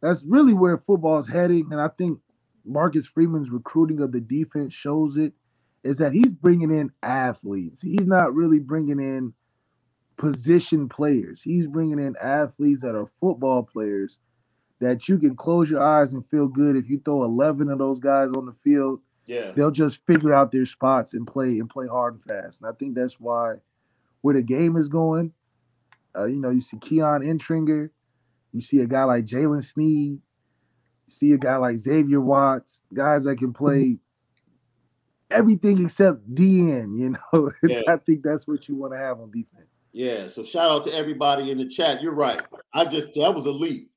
that's 0.00 0.22
really 0.22 0.52
where 0.52 0.78
football 0.78 1.18
is 1.18 1.28
heading. 1.28 1.68
And 1.70 1.80
I 1.80 1.88
think 1.88 2.18
Marcus 2.64 3.06
Freeman's 3.06 3.50
recruiting 3.50 4.00
of 4.00 4.12
the 4.12 4.20
defense 4.20 4.74
shows 4.74 5.16
it. 5.16 5.32
Is 5.82 5.98
that 5.98 6.14
he's 6.14 6.32
bringing 6.32 6.70
in 6.70 6.90
athletes. 7.02 7.82
He's 7.82 8.06
not 8.06 8.34
really 8.34 8.58
bringing 8.58 9.00
in 9.00 9.34
position 10.16 10.88
players. 10.88 11.42
He's 11.42 11.66
bringing 11.66 11.98
in 11.98 12.16
athletes 12.16 12.80
that 12.80 12.94
are 12.94 13.10
football 13.20 13.62
players 13.62 14.16
that 14.80 15.08
you 15.08 15.18
can 15.18 15.36
close 15.36 15.70
your 15.70 15.82
eyes 15.82 16.12
and 16.12 16.26
feel 16.30 16.46
good 16.46 16.76
if 16.76 16.88
you 16.88 17.00
throw 17.04 17.24
11 17.24 17.70
of 17.70 17.78
those 17.78 18.00
guys 18.00 18.30
on 18.34 18.46
the 18.46 18.54
field 18.64 19.00
Yeah. 19.26 19.52
they'll 19.52 19.70
just 19.70 20.00
figure 20.06 20.34
out 20.34 20.52
their 20.52 20.66
spots 20.66 21.14
and 21.14 21.26
play 21.26 21.58
and 21.58 21.68
play 21.68 21.86
hard 21.86 22.14
and 22.14 22.24
fast. 22.24 22.60
And 22.60 22.68
I 22.68 22.72
think 22.78 22.94
that's 22.94 23.18
why 23.18 23.54
where 24.20 24.34
the 24.34 24.42
game 24.42 24.76
is 24.76 24.88
going. 24.88 25.32
Uh, 26.16 26.24
you 26.24 26.36
know, 26.36 26.50
you 26.50 26.60
see 26.60 26.76
Keon 26.78 27.22
Entringer, 27.22 27.90
you 28.52 28.60
see 28.60 28.78
a 28.80 28.86
guy 28.86 29.04
like 29.04 29.26
Jaylen 29.26 29.64
Sneed, 29.64 30.20
you 31.06 31.12
see 31.12 31.32
a 31.32 31.38
guy 31.38 31.56
like 31.56 31.78
Xavier 31.78 32.20
Watts, 32.20 32.80
guys 32.92 33.24
that 33.24 33.38
can 33.38 33.52
play 33.52 33.98
everything 35.30 35.84
except 35.84 36.32
DN. 36.34 36.98
You 36.98 37.16
know, 37.32 37.50
Yeah. 37.68 37.82
I 37.88 37.96
think 37.96 38.22
that's 38.22 38.46
what 38.46 38.68
you 38.68 38.76
want 38.76 38.92
to 38.92 38.98
have 38.98 39.20
on 39.20 39.30
defense. 39.30 39.68
Yeah. 39.92 40.26
So 40.28 40.42
shout 40.42 40.70
out 40.70 40.84
to 40.84 40.94
everybody 40.94 41.50
in 41.50 41.58
the 41.58 41.68
chat. 41.68 42.02
You're 42.02 42.14
right. 42.14 42.40
I 42.72 42.84
just 42.84 43.14
that 43.14 43.34
was 43.34 43.46
a 43.46 43.50
leap. 43.52 43.90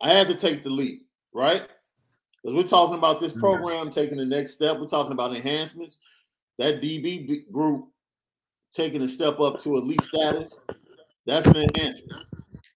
I 0.00 0.10
had 0.10 0.28
to 0.28 0.34
take 0.34 0.62
the 0.64 0.70
leap, 0.70 1.06
right? 1.34 1.68
Because 2.42 2.54
we're 2.56 2.68
talking 2.68 2.96
about 2.96 3.20
this 3.20 3.34
Mhm. 3.34 3.40
program 3.40 3.90
taking 3.90 4.16
the 4.18 4.24
next 4.24 4.52
step. 4.54 4.78
We're 4.78 4.86
talking 4.86 5.12
about 5.12 5.34
enhancements. 5.34 6.00
That 6.58 6.80
DB 6.80 7.50
group 7.50 7.88
taking 8.72 9.02
a 9.02 9.08
step 9.08 9.40
up 9.40 9.58
to 9.60 9.76
elite 9.76 10.02
status. 10.02 10.60
That's 11.26 11.46
an 11.46 11.56
enhancement. 11.56 12.26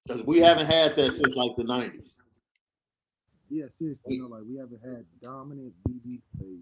Because 0.07 0.23
we 0.23 0.39
haven't 0.39 0.67
had 0.67 0.97
that 0.97 1.13
since 1.13 1.35
like 1.35 1.57
the 1.57 1.65
90s. 1.65 2.21
Yeah, 3.49 3.67
seriously, 3.79 4.19
no, 4.19 4.27
like 4.27 4.43
we 4.49 4.57
haven't 4.57 4.81
had 4.83 5.07
dominant 5.23 5.73
DB 5.89 6.21
play. 6.37 6.59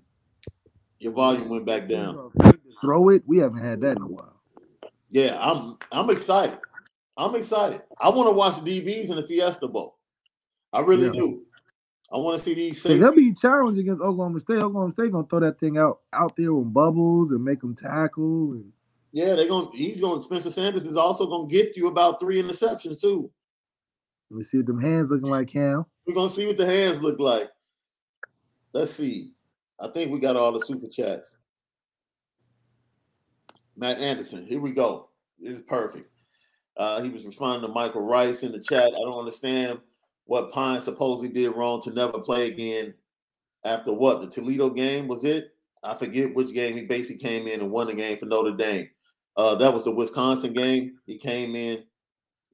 Your 0.98 1.12
volume 1.12 1.48
went 1.48 1.64
back 1.64 1.88
down. 1.88 2.30
Throw 2.80 3.08
it. 3.08 3.22
We 3.26 3.38
haven't 3.38 3.62
had 3.62 3.80
that 3.80 3.96
in 3.96 4.02
a 4.02 4.06
while. 4.06 4.40
Yeah, 5.10 5.38
I'm 5.40 5.78
I'm 5.90 6.10
excited. 6.10 6.58
I'm 7.16 7.34
excited. 7.34 7.82
I 8.00 8.08
want 8.08 8.28
to 8.28 8.32
watch 8.32 8.62
the 8.62 8.80
DBs 8.80 9.10
in 9.10 9.16
the 9.16 9.22
Fiesta 9.22 9.68
Bowl. 9.68 9.98
I 10.72 10.80
really 10.80 11.06
Yeah. 11.06 11.12
do. 11.12 11.46
I 12.12 12.18
want 12.18 12.38
to 12.38 12.44
see 12.44 12.54
these 12.54 12.82
Cause 12.82 13.00
they'll 13.00 13.12
be 13.14 13.32
challenged 13.32 13.80
against 13.80 14.02
Oklahoma 14.02 14.40
State. 14.40 14.58
Oklahoma 14.58 14.92
State 14.92 15.12
gonna 15.12 15.26
throw 15.28 15.40
that 15.40 15.58
thing 15.58 15.78
out 15.78 16.00
out 16.12 16.36
there 16.36 16.52
with 16.52 16.72
bubbles 16.72 17.30
and 17.30 17.42
make 17.42 17.60
them 17.60 17.74
tackle. 17.74 18.52
And 18.52 18.70
Yeah, 19.12 19.34
they're 19.34 19.48
going. 19.48 19.70
to 19.72 19.76
He's 19.76 20.00
gonna. 20.00 20.20
Spencer 20.20 20.50
Sanders 20.50 20.84
is 20.84 20.96
also 20.98 21.26
going 21.26 21.48
to 21.48 21.52
gift 21.52 21.76
you 21.76 21.86
about 21.86 22.20
three 22.20 22.42
interceptions 22.42 23.00
too. 23.00 23.30
let 24.30 24.38
me 24.38 24.44
see 24.44 24.58
what 24.58 24.66
them 24.66 24.80
hands 24.80 25.10
looking 25.10 25.30
like, 25.30 25.48
Cam. 25.48 25.86
We're 26.06 26.14
going 26.14 26.28
to 26.28 26.34
see 26.34 26.46
what 26.46 26.58
the 26.58 26.66
hands 26.66 27.00
look 27.00 27.18
like. 27.18 27.48
Let's 28.74 28.90
see. 28.90 29.32
I 29.80 29.88
think 29.88 30.10
we 30.12 30.18
got 30.20 30.36
all 30.36 30.52
the 30.52 30.60
super 30.60 30.88
chats. 30.88 31.38
Matt 33.76 33.98
Anderson. 33.98 34.44
Here 34.46 34.60
we 34.60 34.72
go. 34.72 35.08
This 35.38 35.54
is 35.54 35.62
perfect. 35.62 36.10
Uh, 36.76 37.00
he 37.02 37.08
was 37.08 37.24
responding 37.24 37.66
to 37.68 37.72
Michael 37.74 38.02
Rice 38.02 38.42
in 38.42 38.52
the 38.52 38.60
chat. 38.60 38.84
I 38.84 38.98
don't 38.98 39.18
understand 39.18 39.80
what 40.26 40.52
Pyne 40.52 40.80
supposedly 40.80 41.28
did 41.28 41.50
wrong 41.50 41.80
to 41.82 41.92
never 41.92 42.18
play 42.18 42.48
again 42.48 42.94
after 43.64 43.92
what 43.92 44.20
the 44.20 44.28
Toledo 44.28 44.70
game 44.70 45.08
was 45.08 45.24
it? 45.24 45.54
I 45.82 45.96
forget 45.96 46.34
which 46.34 46.54
game 46.54 46.76
he 46.76 46.84
basically 46.84 47.22
came 47.22 47.48
in 47.48 47.60
and 47.60 47.70
won 47.70 47.88
the 47.88 47.94
game 47.94 48.18
for 48.18 48.26
Notre 48.26 48.56
Dame. 48.56 48.88
Uh, 49.36 49.54
that 49.56 49.72
was 49.72 49.84
the 49.84 49.90
Wisconsin 49.90 50.52
game. 50.52 50.98
He 51.06 51.18
came 51.18 51.56
in, 51.56 51.84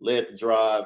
led 0.01 0.29
the 0.29 0.37
drive, 0.37 0.85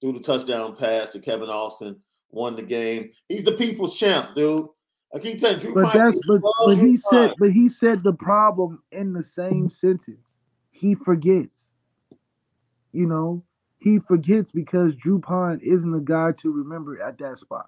threw 0.00 0.12
the 0.12 0.20
touchdown 0.20 0.76
pass 0.76 1.12
to 1.12 1.20
Kevin 1.20 1.48
Austin, 1.48 1.96
won 2.30 2.56
the 2.56 2.62
game. 2.62 3.10
He's 3.28 3.44
the 3.44 3.52
people's 3.52 3.98
champ, 3.98 4.34
dude. 4.34 4.66
I 5.14 5.18
keep 5.18 5.38
telling 5.38 5.60
you, 5.60 5.72
Drew 5.72 5.74
But 5.74 5.92
Pyne, 5.92 6.04
that's 6.04 6.26
but, 6.26 6.40
but 6.66 6.78
he 6.78 6.96
said 6.96 7.34
but 7.38 7.52
he 7.52 7.68
said 7.68 8.02
the 8.02 8.14
problem 8.14 8.82
in 8.92 9.12
the 9.12 9.22
same 9.22 9.70
sentence. 9.70 10.26
He 10.70 10.94
forgets. 10.94 11.70
You 12.92 13.06
know, 13.06 13.42
he 13.82 13.98
forgets 13.98 14.52
because 14.52 14.94
Drew 14.94 15.18
Pyne 15.18 15.60
isn't 15.62 15.94
a 15.94 16.00
guy 16.00 16.32
to 16.38 16.52
remember 16.52 17.02
at 17.02 17.18
that 17.18 17.38
spot. 17.38 17.66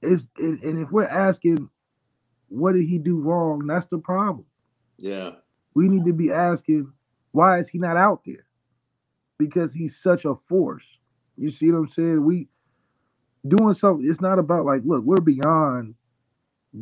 It's 0.00 0.28
and, 0.38 0.62
and 0.62 0.82
if 0.82 0.90
we're 0.90 1.04
asking 1.04 1.68
what 2.50 2.72
did 2.72 2.86
he 2.86 2.98
do 2.98 3.18
wrong? 3.18 3.66
That's 3.66 3.86
the 3.86 3.98
problem. 3.98 4.44
Yeah. 4.98 5.30
We 5.74 5.88
need 5.88 6.04
to 6.04 6.12
be 6.12 6.30
asking, 6.30 6.92
why 7.30 7.60
is 7.60 7.68
he 7.68 7.78
not 7.78 7.96
out 7.96 8.22
there? 8.26 8.44
Because 9.38 9.72
he's 9.72 9.96
such 9.96 10.24
a 10.24 10.34
force. 10.48 10.84
You 11.36 11.50
see 11.50 11.70
what 11.70 11.78
I'm 11.78 11.88
saying? 11.88 12.24
We 12.24 12.48
doing 13.46 13.74
something. 13.74 14.08
It's 14.08 14.20
not 14.20 14.38
about 14.38 14.66
like, 14.66 14.82
look, 14.84 15.02
we're 15.04 15.20
beyond 15.20 15.94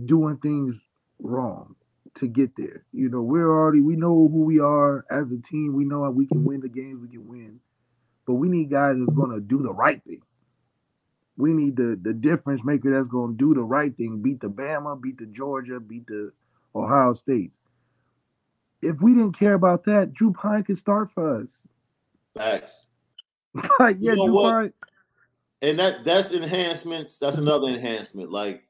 doing 0.06 0.38
things 0.38 0.74
wrong 1.20 1.76
to 2.16 2.26
get 2.26 2.50
there. 2.56 2.84
You 2.92 3.10
know, 3.10 3.20
we're 3.20 3.50
already 3.50 3.80
we 3.80 3.94
know 3.94 4.28
who 4.32 4.42
we 4.44 4.58
are 4.58 5.04
as 5.10 5.30
a 5.30 5.40
team. 5.40 5.74
We 5.74 5.84
know 5.84 6.02
how 6.02 6.10
we 6.10 6.26
can 6.26 6.44
win 6.44 6.60
the 6.60 6.68
games 6.68 7.00
we 7.00 7.08
can 7.08 7.28
win. 7.28 7.60
But 8.28 8.34
we 8.34 8.50
need 8.50 8.68
guys 8.68 8.96
that's 8.98 9.16
gonna 9.16 9.40
do 9.40 9.62
the 9.62 9.72
right 9.72 10.04
thing. 10.04 10.20
We 11.38 11.54
need 11.54 11.76
the 11.76 11.98
the 12.02 12.12
difference 12.12 12.62
maker 12.62 12.90
that's 12.90 13.08
gonna 13.08 13.32
do 13.32 13.54
the 13.54 13.62
right 13.62 13.96
thing, 13.96 14.20
beat 14.20 14.40
the 14.40 14.50
Bama, 14.50 15.00
beat 15.00 15.16
the 15.16 15.24
Georgia, 15.24 15.80
beat 15.80 16.06
the 16.06 16.30
Ohio 16.76 17.14
State. 17.14 17.52
If 18.82 19.00
we 19.00 19.14
didn't 19.14 19.38
care 19.38 19.54
about 19.54 19.86
that, 19.86 20.12
Drew 20.12 20.34
Pyne 20.34 20.62
could 20.62 20.76
start 20.76 21.10
for 21.14 21.40
us. 21.40 21.62
Facts. 22.36 22.84
like, 23.80 23.96
yeah, 23.98 24.10
You 24.10 24.16
know 24.16 24.26
Drew 24.26 24.34
what? 24.34 24.52
Pyne. 24.52 24.72
And 25.62 25.78
that 25.78 26.04
that's 26.04 26.32
enhancements. 26.32 27.16
That's 27.16 27.38
another 27.38 27.68
enhancement, 27.68 28.30
like 28.30 28.62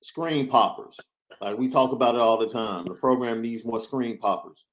screen 0.00 0.46
poppers. 0.46 0.96
Like 1.40 1.58
we 1.58 1.66
talk 1.66 1.90
about 1.90 2.14
it 2.14 2.20
all 2.20 2.38
the 2.38 2.48
time. 2.48 2.84
The 2.84 2.94
program 2.94 3.42
needs 3.42 3.64
more 3.64 3.80
screen 3.80 4.16
poppers. 4.16 4.66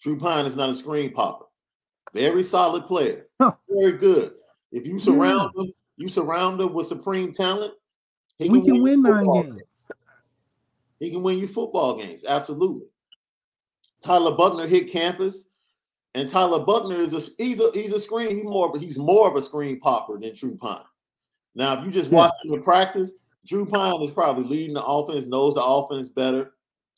Drew 0.00 0.18
Pyne 0.18 0.46
is 0.46 0.56
not 0.56 0.70
a 0.70 0.74
screen 0.74 1.12
popper. 1.12 1.44
Very 2.14 2.42
solid 2.44 2.86
player. 2.86 3.26
Huh. 3.40 3.52
Very 3.68 3.98
good. 3.98 4.34
If 4.72 4.86
you 4.86 4.98
surround 4.98 5.50
him, 5.56 5.72
you 5.96 6.08
surround 6.08 6.60
him 6.60 6.72
with 6.72 6.86
supreme 6.86 7.32
talent. 7.32 7.74
He 8.38 8.48
We 8.48 8.60
can 8.62 8.74
you 8.76 8.82
win 8.82 9.02
nine 9.02 9.24
football 9.24 9.42
games. 9.42 9.62
He 11.00 11.10
can 11.10 11.22
win 11.22 11.38
you 11.38 11.46
football 11.48 11.98
games. 11.98 12.24
Absolutely. 12.24 12.88
Tyler 14.00 14.36
Buchner 14.36 14.66
hit 14.66 14.90
campus, 14.90 15.46
and 16.14 16.28
Tyler 16.28 16.64
Buchner 16.64 17.00
is 17.00 17.14
a 17.14 17.20
he's 17.42 17.60
a 17.60 17.70
he's 17.72 17.92
a 17.92 17.98
screen. 17.98 18.30
He's 18.30 18.44
more 18.44 18.68
of 18.68 18.76
a, 18.76 18.78
he's 18.78 18.98
more 18.98 19.28
of 19.28 19.36
a 19.36 19.42
screen 19.42 19.80
popper 19.80 20.18
than 20.18 20.34
Drew 20.34 20.56
Pyne. 20.56 20.82
Now, 21.54 21.78
if 21.78 21.84
you 21.84 21.90
just 21.90 22.10
Yeah. 22.10 22.18
watch 22.18 22.32
him 22.44 22.54
in 22.54 22.62
practice, 22.62 23.12
Drew 23.46 23.66
Pyne 23.66 24.02
is 24.02 24.12
probably 24.12 24.44
leading 24.44 24.74
the 24.74 24.84
offense, 24.84 25.26
knows 25.26 25.54
the 25.54 25.64
offense 25.64 26.08
better. 26.10 26.52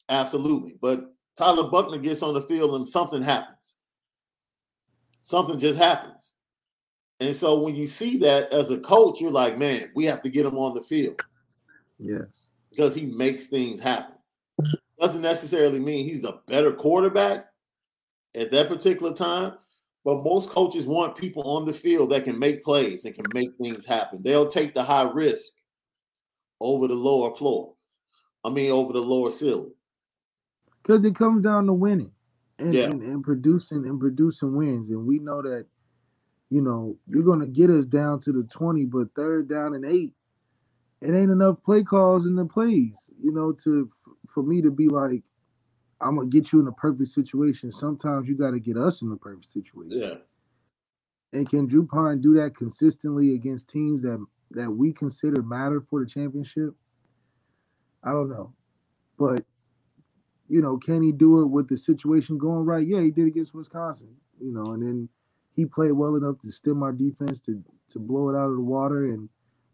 Absolutely. 0.08 0.76
But 0.80 1.12
Tyler 1.36 1.70
Buchner 1.70 1.98
gets 1.98 2.22
on 2.22 2.34
the 2.34 2.40
field 2.42 2.74
and 2.74 2.86
something 2.86 3.22
happens. 3.22 3.75
Something 5.26 5.58
just 5.58 5.76
happens. 5.76 6.34
And 7.18 7.34
so 7.34 7.58
when 7.58 7.74
you 7.74 7.88
see 7.88 8.16
that 8.18 8.52
as 8.52 8.70
a 8.70 8.78
coach, 8.78 9.20
you're 9.20 9.32
like, 9.32 9.58
man, 9.58 9.90
we 9.96 10.04
have 10.04 10.22
to 10.22 10.30
get 10.30 10.46
him 10.46 10.56
on 10.56 10.72
the 10.72 10.82
field 10.82 11.20
Yes. 11.98 12.28
because 12.70 12.94
he 12.94 13.06
makes 13.06 13.48
things 13.48 13.80
happen. 13.80 14.14
Doesn't 15.00 15.22
necessarily 15.22 15.80
mean 15.80 16.04
he's 16.04 16.22
a 16.22 16.38
better 16.46 16.72
quarterback 16.72 17.46
at 18.36 18.52
that 18.52 18.68
particular 18.68 19.12
time, 19.12 19.54
but 20.04 20.22
most 20.22 20.48
coaches 20.50 20.86
want 20.86 21.16
people 21.16 21.42
on 21.42 21.64
the 21.64 21.72
field 21.72 22.10
that 22.10 22.22
can 22.22 22.38
make 22.38 22.62
plays 22.62 23.04
and 23.04 23.12
can 23.12 23.26
make 23.34 23.50
things 23.60 23.84
happen. 23.84 24.22
They'll 24.22 24.46
take 24.46 24.74
the 24.74 24.84
high 24.84 25.10
risk 25.10 25.54
over 26.60 26.86
the 26.86 26.94
lower 26.94 27.34
floor. 27.34 27.74
I 28.44 28.50
mean, 28.50 28.70
over 28.70 28.92
the 28.92 29.00
lower 29.00 29.30
ceiling. 29.30 29.72
Because 30.84 31.04
it 31.04 31.16
comes 31.16 31.42
down 31.42 31.66
to 31.66 31.72
winning 31.72 32.12
and, 32.58 32.74
Yeah. 32.74 32.90
and, 32.90 33.02
and 33.02 33.22
producing 33.24 33.86
and 33.86 34.00
producing 34.00 34.56
wins. 34.56 34.90
And 34.90 35.06
we 35.06 35.18
know 35.18 35.42
that, 35.42 35.66
you 36.50 36.60
know, 36.62 36.96
you're 37.08 37.22
gonna 37.24 37.46
get 37.46 37.70
us 37.70 37.86
down 37.86 38.20
to 38.20 38.32
the 38.32 38.44
20, 38.44 38.84
but 38.86 39.14
third 39.14 39.48
down 39.48 39.74
and 39.74 39.84
eight, 39.84 40.14
it 41.00 41.12
ain't 41.14 41.30
enough 41.30 41.62
play 41.64 41.82
calls 41.82 42.26
in 42.26 42.34
the 42.36 42.44
plays, 42.44 43.10
you 43.22 43.32
know, 43.32 43.52
to 43.64 43.90
for 44.28 44.42
me 44.42 44.62
to 44.62 44.70
be 44.70 44.88
like, 44.88 45.22
I'm 46.00 46.16
gonna 46.16 46.28
get 46.28 46.52
you 46.52 46.60
in 46.60 46.66
a 46.68 46.72
perfect 46.72 47.10
situation. 47.10 47.72
Sometimes 47.72 48.28
you 48.28 48.36
gotta 48.36 48.58
get 48.60 48.76
us 48.76 49.02
in 49.02 49.10
the 49.10 49.16
perfect 49.16 49.48
situation. 49.50 49.90
Yeah. 50.00 50.14
And 51.32 51.48
can 51.48 51.66
Drew 51.66 51.86
Pyne 51.86 52.20
do 52.20 52.34
that 52.34 52.56
consistently 52.56 53.34
against 53.34 53.68
teams 53.68 54.02
that 54.02 54.24
that 54.52 54.70
we 54.70 54.92
consider 54.92 55.42
matter 55.42 55.82
for 55.90 56.00
the 56.02 56.08
championship? 56.08 56.74
I 58.02 58.12
don't 58.12 58.30
know. 58.30 58.54
But 59.18 59.44
you 60.48 60.62
know, 60.62 60.76
can 60.76 61.02
he 61.02 61.12
do 61.12 61.42
it 61.42 61.46
with 61.46 61.68
the 61.68 61.76
situation 61.76 62.38
going 62.38 62.64
right? 62.64 62.86
Yeah, 62.86 63.00
he 63.00 63.10
did 63.10 63.26
against 63.26 63.54
Wisconsin. 63.54 64.08
You 64.40 64.52
know, 64.52 64.72
and 64.72 64.82
then 64.82 65.08
he 65.54 65.64
played 65.64 65.92
well 65.92 66.16
enough 66.16 66.36
to 66.42 66.52
stem 66.52 66.82
our 66.82 66.92
defense 66.92 67.40
to 67.42 67.62
to 67.90 67.98
blow 67.98 68.28
it 68.28 68.36
out 68.36 68.50
of 68.50 68.56
the 68.56 68.62
water 68.62 69.06
and 69.06 69.28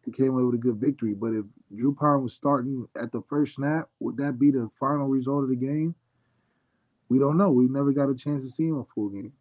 he 0.04 0.10
came 0.10 0.30
away 0.30 0.42
with 0.42 0.54
a 0.54 0.58
good 0.58 0.76
victory. 0.76 1.14
But 1.14 1.32
if 1.32 1.44
Drew 1.74 1.94
Pyne 1.94 2.22
was 2.22 2.34
starting 2.34 2.86
at 3.00 3.12
the 3.12 3.22
first 3.28 3.54
snap, 3.54 3.88
would 4.00 4.16
that 4.16 4.38
be 4.38 4.50
the 4.50 4.68
final 4.78 5.06
result 5.06 5.44
of 5.44 5.50
the 5.50 5.56
game? 5.56 5.94
We 7.08 7.18
don't 7.18 7.36
know. 7.36 7.50
We 7.50 7.68
never 7.68 7.92
got 7.92 8.08
a 8.08 8.14
chance 8.14 8.42
to 8.42 8.50
see 8.50 8.64
him 8.64 8.78
a 8.78 8.84
full 8.94 9.10
game. 9.10 9.32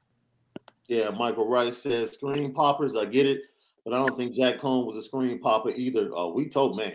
Yeah, 0.87 1.09
Michael 1.09 1.47
Rice 1.47 1.77
says 1.77 2.11
screen 2.11 2.53
poppers. 2.53 2.95
I 2.95 3.05
get 3.05 3.25
it, 3.25 3.43
but 3.83 3.93
I 3.93 3.97
don't 3.97 4.17
think 4.17 4.35
Jack 4.35 4.59
Coan 4.59 4.85
was 4.85 4.97
a 4.97 5.01
screen 5.01 5.39
popper 5.39 5.69
either. 5.69 6.13
Uh, 6.13 6.27
we 6.27 6.49
told 6.49 6.77
man, 6.77 6.93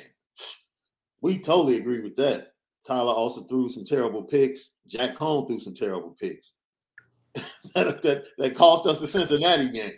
we 1.23 1.39
totally 1.39 1.79
agree 1.79 2.03
with 2.03 2.15
that. 2.17 2.53
Tyler 2.87 3.13
also 3.13 3.43
threw 3.45 3.69
some 3.69 3.85
terrible 3.85 4.23
picks. 4.23 4.71
Jack 4.87 5.17
Coan 5.17 5.47
threw 5.47 5.59
some 5.59 5.75
terrible 5.75 6.17
picks. 6.21 6.53
that, 7.75 8.03
that 8.03 8.25
that 8.39 8.55
cost 8.55 8.87
us 8.87 9.01
the 9.01 9.07
Cincinnati 9.07 9.71
game, 9.71 9.93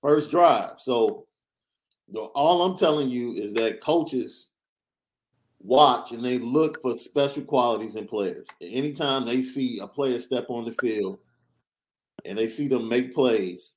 first 0.00 0.30
drive. 0.30 0.78
So 0.78 1.26
all 2.34 2.62
I'm 2.62 2.76
telling 2.76 3.08
you 3.08 3.32
is 3.32 3.54
that 3.54 3.80
coaches 3.80 4.50
watch 5.60 6.12
and 6.12 6.24
they 6.24 6.38
look 6.38 6.80
for 6.82 6.94
special 6.94 7.44
qualities 7.44 7.96
in 7.96 8.06
players. 8.06 8.46
Anytime 8.60 9.26
they 9.26 9.42
see 9.42 9.78
a 9.78 9.86
player 9.86 10.20
step 10.20 10.46
on 10.48 10.64
the 10.64 10.72
field 10.72 11.18
and 12.24 12.36
they 12.36 12.46
see 12.46 12.66
them 12.66 12.88
make 12.88 13.14
plays, 13.14 13.74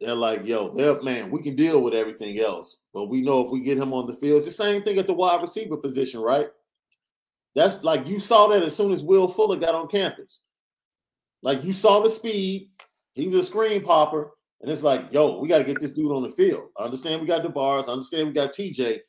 they're 0.00 0.14
like, 0.14 0.46
yo, 0.46 0.70
they're 0.70 1.00
man, 1.02 1.30
we 1.30 1.42
can 1.42 1.54
deal 1.54 1.82
with 1.82 1.94
everything 1.94 2.38
else. 2.40 2.78
But 2.92 3.06
we 3.06 3.20
know 3.20 3.44
if 3.44 3.50
we 3.50 3.60
get 3.60 3.78
him 3.78 3.92
on 3.92 4.06
the 4.06 4.16
field, 4.16 4.38
it's 4.38 4.46
the 4.46 4.52
same 4.52 4.82
thing 4.82 4.98
at 4.98 5.06
the 5.06 5.12
wide 5.12 5.40
receiver 5.40 5.76
position, 5.76 6.20
right? 6.20 6.48
That's 7.54 7.82
like 7.84 8.06
you 8.06 8.18
saw 8.18 8.48
that 8.48 8.62
as 8.62 8.74
soon 8.74 8.92
as 8.92 9.02
Will 9.02 9.28
Fuller 9.28 9.56
got 9.56 9.74
on 9.74 9.88
campus. 9.88 10.42
Like 11.42 11.64
you 11.64 11.72
saw 11.72 12.00
the 12.00 12.08
speed, 12.08 12.70
he 13.14 13.28
was 13.28 13.44
a 13.44 13.46
screen 13.46 13.82
popper, 13.82 14.30
and 14.60 14.70
it's 14.70 14.82
like, 14.82 15.12
yo, 15.12 15.40
we 15.40 15.48
got 15.48 15.58
to 15.58 15.64
get 15.64 15.80
this 15.80 15.92
dude 15.92 16.12
on 16.12 16.22
the 16.22 16.30
field. 16.30 16.68
I 16.78 16.84
understand 16.84 17.20
we 17.20 17.26
got 17.26 17.42
DaVaris, 17.42 17.88
I 17.88 17.92
understand 17.92 18.28
we 18.28 18.32
got 18.32 18.52
TJ, 18.52 19.00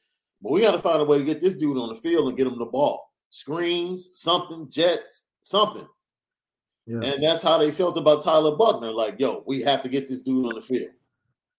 but 0.42 0.52
we 0.52 0.62
got 0.62 0.72
to 0.72 0.80
find 0.80 1.02
a 1.02 1.06
way 1.06 1.20
to 1.20 1.24
get 1.24 1.42
this 1.42 1.58
dude 1.58 1.78
on 1.78 1.90
the 1.90 1.96
field 1.96 2.28
and 2.28 2.38
get 2.38 2.48
him 2.48 2.58
the 2.58 2.66
ball. 2.66 3.12
Screens, 3.30 4.10
something, 4.14 4.68
jets, 4.70 5.26
something. 5.44 5.88
Yeah. 6.86 7.02
And 7.02 7.24
that's 7.24 7.42
how 7.42 7.58
they 7.58 7.72
felt 7.72 7.98
about 7.98 8.24
Tyler 8.24 8.58
Buchner. 8.58 8.92
Like, 8.92 9.20
yo, 9.20 9.44
we 9.48 9.62
have 9.62 9.82
to 9.84 9.90
get 9.90 10.10
this 10.10 10.22
dude 10.22 10.46
on 10.46 10.56
the 10.56 10.62
field. 10.62 10.92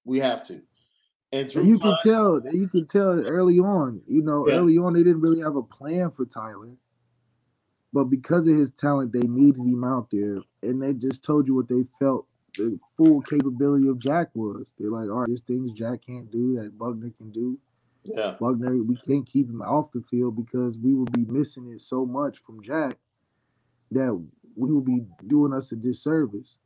We 0.05 0.19
have 0.19 0.47
to. 0.49 0.61
And 1.33 1.55
And 1.57 1.67
you 1.69 1.79
can 1.79 1.97
tell 2.03 2.41
you 2.53 2.69
can 2.69 2.87
tell 2.87 3.27
early 3.27 3.59
on, 3.59 4.01
you 4.07 4.23
know, 4.23 4.47
Yeah. 4.49 4.55
early 4.57 4.79
on 4.79 4.93
they 4.93 5.03
didn't 5.03 5.21
really 5.21 5.41
have 5.41 5.57
a 5.57 5.63
plan 5.63 6.11
for 6.13 6.25
Tyler. 6.25 6.71
But 7.93 8.05
because 8.05 8.47
of 8.49 8.57
his 8.57 8.73
talent, 8.73 9.13
they 9.13 9.21
needed 9.21 9.61
him 9.63 9.85
out 9.85 10.11
there. 10.11 10.39
And 10.63 10.83
they 10.83 10.93
just 10.95 11.23
told 11.23 11.47
you 11.47 11.55
what 11.55 11.69
they 11.69 11.85
felt 11.99 12.27
the 12.57 12.79
full 12.97 13.21
capability 13.23 13.89
of 13.89 13.99
Jack 13.99 14.31
was. 14.35 14.65
They're 14.79 14.91
like, 14.91 15.09
all 15.09 15.21
right, 15.21 15.29
there's 15.29 15.43
things 15.43 15.73
Jack 15.73 16.03
can't 16.07 16.31
do 16.31 16.55
that 16.57 16.77
Buchner 16.79 17.11
can 17.19 17.31
do. 17.31 17.59
yeah, 18.05 18.37
Buchner, 18.39 18.77
we 18.83 18.97
can't 19.07 19.27
keep 19.27 19.49
him 19.49 19.63
off 19.63 19.91
the 19.93 20.03
field 20.11 20.37
because 20.37 20.77
we 20.79 20.95
will 20.95 21.07
be 21.07 21.25
missing 21.25 21.69
it 21.73 21.81
so 21.81 22.05
much 22.05 22.39
from 22.45 22.63
Jack 22.63 22.97
that 23.93 24.13
we 24.57 24.71
will 24.73 24.81
be 24.81 25.05
doing 25.27 25.53
us 25.53 25.73
a 25.73 25.77
disservice. 25.77 26.57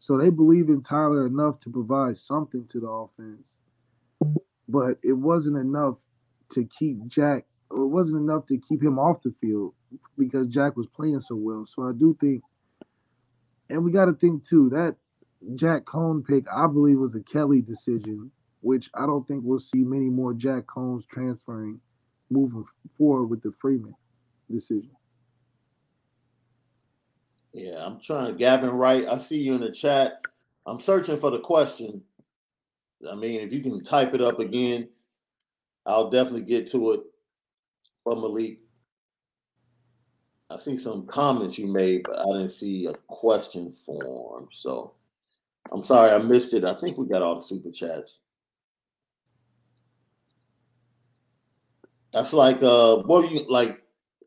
So 0.00 0.16
they 0.16 0.30
believe 0.30 0.68
in 0.70 0.82
Tyler 0.82 1.26
enough 1.26 1.60
to 1.60 1.70
provide 1.70 2.16
something 2.18 2.66
to 2.68 2.80
the 2.80 2.88
offense, 2.88 3.54
but 4.68 4.98
it 5.02 5.12
wasn't 5.12 5.56
enough 5.56 5.96
to 6.52 6.68
keep 6.78 7.06
Jack, 7.08 7.46
or 7.70 7.82
it 7.82 7.88
wasn't 7.88 8.18
enough 8.18 8.46
to 8.46 8.58
keep 8.68 8.82
him 8.82 8.98
off 8.98 9.22
the 9.22 9.34
field 9.40 9.74
because 10.18 10.48
Jack 10.48 10.76
was 10.76 10.86
playing 10.94 11.20
so 11.20 11.36
well. 11.36 11.66
So 11.66 11.84
I 11.88 11.92
do 11.92 12.16
think, 12.20 12.42
and 13.70 13.84
we 13.84 13.92
got 13.92 14.06
to 14.06 14.14
think 14.14 14.46
too 14.46 14.70
that 14.70 14.96
Jack 15.56 15.84
Coan 15.84 16.24
pick, 16.26 16.44
I 16.52 16.66
believe, 16.66 16.98
was 16.98 17.14
a 17.14 17.20
Kelly 17.20 17.62
decision, 17.62 18.30
which 18.60 18.90
I 18.94 19.06
don't 19.06 19.26
think 19.28 19.42
we'll 19.44 19.60
see 19.60 19.78
many 19.78 20.10
more 20.10 20.34
Jack 20.34 20.66
Coans 20.66 21.04
transferring 21.08 21.80
moving 22.30 22.64
forward 22.98 23.26
with 23.26 23.42
the 23.42 23.52
Freeman 23.60 23.94
decision. 24.50 24.90
yeah. 27.52 27.84
I'm 27.84 28.00
trying. 28.00 28.32
To 28.32 28.38
Gavin 28.38 28.70
Wright, 28.70 29.06
I 29.08 29.18
see 29.18 29.40
you 29.42 29.54
in 29.54 29.60
the 29.62 29.72
chat. 29.72 30.22
I'm 30.66 30.80
searching 30.80 31.18
for 31.18 31.30
the 31.30 31.40
question. 31.40 32.02
I 33.10 33.14
mean, 33.14 33.40
if 33.40 33.52
you 33.52 33.60
can 33.60 33.82
type 33.84 34.14
it 34.14 34.20
up 34.20 34.40
again, 34.40 34.88
I'll 35.86 36.10
definitely 36.10 36.42
get 36.42 36.70
to 36.72 36.92
it 36.92 37.00
from 38.02 38.20
Malik. 38.20 38.58
I 40.50 40.58
see 40.58 40.78
some 40.78 41.06
comments 41.06 41.58
you 41.58 41.66
made, 41.66 42.04
but 42.04 42.18
I 42.18 42.24
didn't 42.24 42.50
see 42.50 42.86
a 42.86 42.94
question 43.06 43.72
form. 43.72 44.48
So 44.52 44.94
I'm 45.70 45.84
sorry 45.84 46.10
I 46.10 46.18
missed 46.18 46.54
it. 46.54 46.64
I 46.64 46.74
think 46.80 46.96
we 46.96 47.06
got 47.06 47.22
all 47.22 47.36
the 47.36 47.42
super 47.42 47.70
chats. 47.70 48.20
That's 52.12 52.32
like 52.32 52.62
uh 52.62 52.96
what 52.96 53.28
do 53.28 53.34
you 53.34 53.46
like 53.50 53.82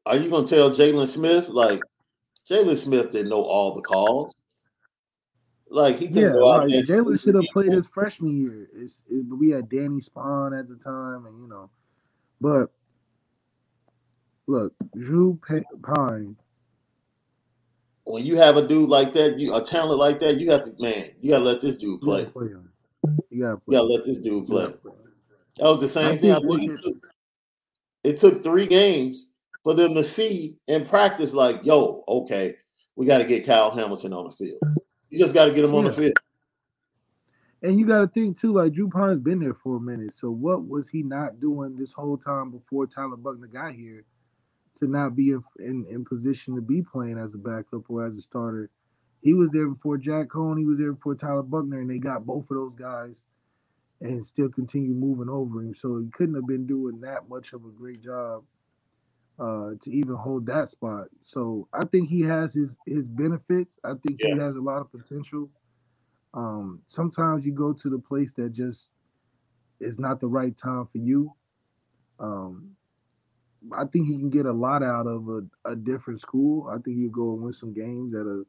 are 0.06 0.16
you 0.16 0.30
gonna 0.30 0.46
tell 0.46 0.70
Jaylon 0.70 1.08
Smith 1.08 1.50
like 1.50 1.82
Jaylon 2.48 2.76
Smith 2.76 3.12
didn't 3.12 3.30
know 3.30 3.42
all 3.42 3.74
the 3.74 3.82
calls? 3.82 4.36
Like 5.72 6.00
he 6.00 6.08
Yeah, 6.08 6.30
go 6.34 6.52
out 6.52 6.70
like. 6.70 6.86
Jaylon 6.86 7.20
should 7.22 7.36
have 7.36 7.46
played 7.54 7.72
his 7.72 7.88
freshman 7.88 8.38
year. 8.38 8.68
It's 8.76 9.04
it, 9.10 9.26
we 9.30 9.50
had 9.52 9.70
Danny 9.70 10.02
Spond 10.02 10.58
at 10.60 10.68
the 10.68 10.76
time, 10.76 11.26
and 11.26 11.42
you 11.42 11.48
know, 11.48 11.70
but 12.42 12.70
look, 14.48 14.74
Drew 15.00 15.40
Pyne. 15.48 16.36
when 18.04 18.26
you 18.26 18.36
have 18.36 18.58
a 18.58 18.68
dude 18.68 18.90
like 18.90 19.14
that, 19.14 19.40
you 19.40 19.56
a 19.56 19.62
talent 19.62 19.98
like 19.98 20.20
that, 20.20 20.42
you 20.42 20.52
have 20.52 20.64
to 20.64 20.74
man, 20.80 21.12
you 21.22 21.32
gotta 21.32 21.46
let 21.46 21.62
this 21.62 21.78
dude 21.78 21.92
You 21.92 21.98
play. 22.00 22.24
gotta 22.24 22.32
play. 22.32 22.48
You 23.30 23.42
gotta 23.42 23.62
You 23.68 23.72
gotta 23.72 23.88
let 23.88 24.06
this 24.06 24.18
dude 24.18 24.48
play. 24.48 24.66
play. 24.74 24.92
That 25.58 25.68
was 25.70 25.80
the 25.80 25.88
same 25.88 26.08
I 26.12 26.18
thing. 26.18 26.32
I 26.32 26.40
think 26.40 26.70
it 26.72 26.82
took, 26.84 26.96
it 28.04 28.18
took 28.18 28.44
three 28.44 28.68
games 28.68 29.28
for 29.64 29.74
them 29.74 29.94
to 29.94 30.04
see 30.04 30.58
and 30.68 30.86
practice. 30.86 31.34
Like, 31.34 31.62
yo, 31.64 32.04
okay, 32.08 32.56
we 32.96 33.06
got 33.06 33.20
to 33.20 33.26
get 33.26 33.46
Kyle 33.46 33.72
Hamilton 33.72 34.14
on 34.14 34.26
the 34.26 34.32
field. 34.32 34.60
You 35.12 35.20
just 35.20 35.36
got 35.36 35.46
to 35.46 35.54
get 35.54 35.66
him 35.66 35.76
on 35.76 35.84
the 35.86 35.92
Yeah. 35.92 35.96
field. 35.96 36.14
And 37.64 37.80
you 37.80 37.86
got 37.86 38.00
to 38.00 38.08
think 38.08 38.40
too, 38.40 38.54
like 38.54 38.74
Drew 38.74 38.90
Pyne's 38.90 39.22
been 39.22 39.40
there 39.40 39.54
for 39.54 39.78
a 39.78 39.80
minute. 39.82 40.14
So 40.14 40.32
what 40.32 40.68
was 40.68 40.90
he 40.90 41.04
not 41.04 41.40
doing 41.40 41.78
this 41.78 41.92
whole 41.92 42.18
time 42.18 42.50
before 42.50 42.88
Tyler 42.88 43.18
Buchner 43.18 43.48
got 43.48 43.74
here 43.74 44.04
to 44.78 44.88
not 44.88 45.16
be 45.16 45.32
in, 45.32 45.44
in, 45.60 45.86
in 45.90 46.06
position 46.06 46.56
to 46.56 46.62
be 46.62 46.82
playing 46.82 47.20
as 47.20 47.36
a 47.36 47.38
backup 47.38 47.90
or 47.90 48.06
as 48.06 48.18
a 48.18 48.22
starter? 48.22 48.72
He 49.22 49.34
was 49.36 49.52
there 49.52 49.68
before 49.68 49.98
Jack 49.98 50.30
Coan. 50.30 50.58
He 50.58 50.66
was 50.66 50.80
there 50.80 50.94
before 50.94 51.14
Tyler 51.14 51.44
Buchner, 51.44 51.82
and 51.82 51.90
they 51.90 52.00
got 52.00 52.26
both 52.26 52.50
of 52.50 52.58
those 52.58 52.74
guys 52.74 53.22
and 54.00 54.26
still 54.26 54.50
continue 54.50 54.94
moving 54.96 55.30
over 55.30 55.62
him. 55.62 55.76
So 55.76 56.00
he 56.00 56.10
couldn't 56.10 56.34
have 56.34 56.48
been 56.48 56.66
doing 56.66 57.02
that 57.02 57.30
much 57.30 57.54
of 57.54 57.64
a 57.66 57.70
great 57.70 58.02
job 58.02 58.44
uh, 59.42 59.72
to 59.82 59.92
even 59.92 60.16
hold 60.16 60.46
that 60.46 60.70
spot. 60.70 61.08
So 61.20 61.68
I 61.74 61.86
think 61.86 62.10
he 62.10 62.22
has 62.22 62.54
his 62.54 62.78
his 62.86 63.08
benefits. 63.08 63.80
I 63.84 63.94
think 64.06 64.22
he 64.22 64.38
has 64.38 64.56
a 64.56 64.62
lot 64.62 64.82
of 64.82 64.92
potential. 64.92 65.50
Um, 66.34 66.82
sometimes 66.88 67.46
you 67.46 67.52
go 67.52 67.74
to 67.74 67.90
the 67.90 68.00
place 68.00 68.34
that 68.34 68.54
just 68.54 68.90
is 69.80 70.00
not 70.00 70.20
the 70.20 70.28
right 70.28 70.56
time 70.56 70.88
for 70.92 71.00
you. 71.00 71.34
Um, 72.20 72.72
I 73.76 73.86
think 73.86 74.08
he 74.08 74.18
can 74.18 74.30
get 74.30 74.46
a 74.46 74.54
lot 74.54 74.84
out 74.84 75.08
of 75.08 75.28
a, 75.30 75.72
a 75.72 75.76
different 75.76 76.22
school. 76.22 76.68
I 76.70 76.78
think 76.80 76.98
he'll 76.98 77.10
go 77.10 77.34
and 77.34 77.44
win 77.44 77.54
some 77.54 77.74
games 77.74 78.14
at 78.14 78.26
a, 78.28 78.44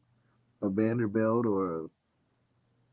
a 0.63 0.71
Vanderbilt 0.71 1.47
or 1.47 1.81
a, 1.81 1.87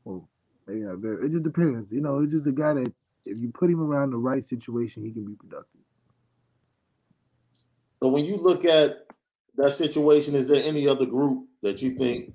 or 0.06 0.24
maybe 0.68 0.82
not 0.82 1.00
very. 1.00 1.26
It 1.28 1.32
just 1.32 1.44
depends. 1.44 1.92
You 1.92 2.02
know, 2.02 2.20
it's 2.20 2.34
just 2.34 2.48
a 2.48 2.52
guy 2.54 2.74
that 2.76 2.94
if 3.26 3.38
you 3.40 3.52
put 3.54 3.70
him 3.70 3.82
around 3.82 4.12
the 4.12 4.18
right 4.18 4.46
situation, 4.46 5.04
he 5.04 5.12
can 5.12 5.26
be 5.26 5.36
productive. 5.36 5.79
But 8.02 8.10
when 8.10 8.26
you 8.26 8.38
look 8.38 8.66
at 8.66 9.08
that 9.58 9.74
situation, 9.74 10.36
is 10.36 10.48
there 10.48 10.64
any 10.64 10.88
other 10.88 11.06
group 11.06 11.48
that 11.62 11.82
you 11.82 11.98
think 11.98 12.34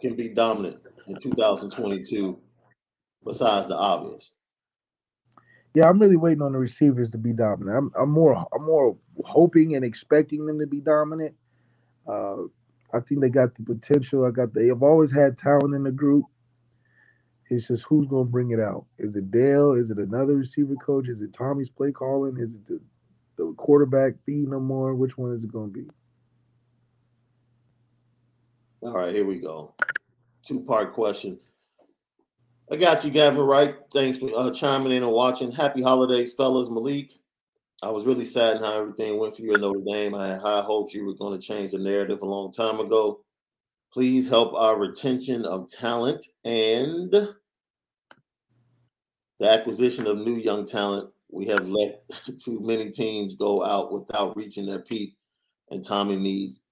can 0.00 0.16
be 0.16 0.28
dominant 0.28 0.78
in 1.06 1.16
2022 1.16 2.38
besides 3.24 3.68
the 3.68 3.76
obvious? 3.76 4.32
Yeah, 5.74 5.88
I'm 5.88 5.98
really 5.98 6.16
waiting 6.16 6.42
on 6.42 6.52
the 6.52 6.58
receivers 6.58 7.10
to 7.10 7.18
be 7.18 7.32
dominant. 7.32 7.76
I'm, 7.76 7.92
I'm 8.00 8.10
more 8.10 8.46
I'm 8.54 8.64
more 8.64 8.96
hoping 9.24 9.76
and 9.76 9.84
expecting 9.84 10.46
them 10.46 10.58
to 10.58 10.66
be 10.66 10.80
dominant. 10.80 11.34
Uh, 12.08 12.44
I 12.94 13.00
think 13.00 13.20
they 13.20 13.28
got 13.28 13.54
the 13.54 13.62
potential. 13.62 14.24
I 14.24 14.30
got 14.30 14.54
they 14.54 14.68
have 14.68 14.82
always 14.82 15.12
had 15.12 15.36
talent 15.36 15.74
in 15.74 15.82
the 15.82 15.90
group. 15.90 16.24
It's 17.50 17.68
just 17.68 17.84
who's 17.84 18.08
gonna 18.08 18.24
bring 18.24 18.52
it 18.52 18.60
out. 18.60 18.86
Is 18.98 19.14
it 19.14 19.30
Dale? 19.30 19.72
Is 19.72 19.90
it 19.90 19.98
another 19.98 20.36
receiver 20.36 20.76
coach? 20.76 21.08
Is 21.08 21.20
it 21.20 21.34
Tommy's 21.34 21.68
play 21.68 21.92
calling? 21.92 22.38
Is 22.38 22.54
it 22.54 22.66
the, 22.66 22.80
the 23.36 23.52
quarterback 23.56 24.14
feeding 24.24 24.50
them 24.50 24.64
more? 24.64 24.94
Which 24.94 25.16
one 25.18 25.32
is 25.32 25.44
it 25.44 25.52
gonna 25.52 25.68
be? 25.68 25.86
All 28.82 28.92
right, 28.92 29.14
here 29.14 29.26
we 29.26 29.38
go. 29.38 29.74
Two 30.42 30.60
part 30.60 30.92
question. 30.92 31.38
I 32.70 32.76
got 32.76 33.04
you, 33.04 33.10
Gavin 33.10 33.40
Wright. 33.40 33.76
Thanks 33.92 34.18
for 34.18 34.30
uh, 34.36 34.50
chiming 34.50 34.92
in 34.92 35.02
and 35.02 35.12
watching. 35.12 35.52
Happy 35.52 35.82
holidays, 35.82 36.34
fellas. 36.34 36.68
Malik, 36.68 37.12
I 37.82 37.90
was 37.90 38.06
really 38.06 38.24
sad 38.24 38.56
in 38.56 38.62
how 38.62 38.78
everything 38.78 39.18
went 39.18 39.36
for 39.36 39.42
you 39.42 39.54
at 39.54 39.60
Notre 39.60 39.80
Dame. 39.84 40.14
I 40.14 40.28
had 40.28 40.40
high 40.40 40.62
hopes 40.62 40.94
you 40.94 41.04
were 41.04 41.14
going 41.14 41.38
to 41.38 41.46
change 41.46 41.70
the 41.70 41.78
narrative 41.78 42.22
a 42.22 42.26
long 42.26 42.52
time 42.52 42.80
ago. 42.80 43.20
Please 43.92 44.28
help 44.28 44.54
our 44.54 44.78
retention 44.78 45.44
of 45.44 45.70
talent 45.70 46.24
and 46.44 47.10
the 47.10 47.34
acquisition 49.48 50.06
of 50.06 50.18
new 50.18 50.36
young 50.36 50.64
talent. 50.64 51.10
We 51.30 51.46
have 51.46 51.68
let 51.68 52.02
too 52.44 52.60
many 52.60 52.90
teams 52.90 53.34
go 53.34 53.64
out 53.64 53.92
without 53.92 54.36
reaching 54.36 54.66
their 54.66 54.80
peak, 54.80 55.16
and 55.70 55.84
Tommy 55.84 56.16
needs 56.16 56.62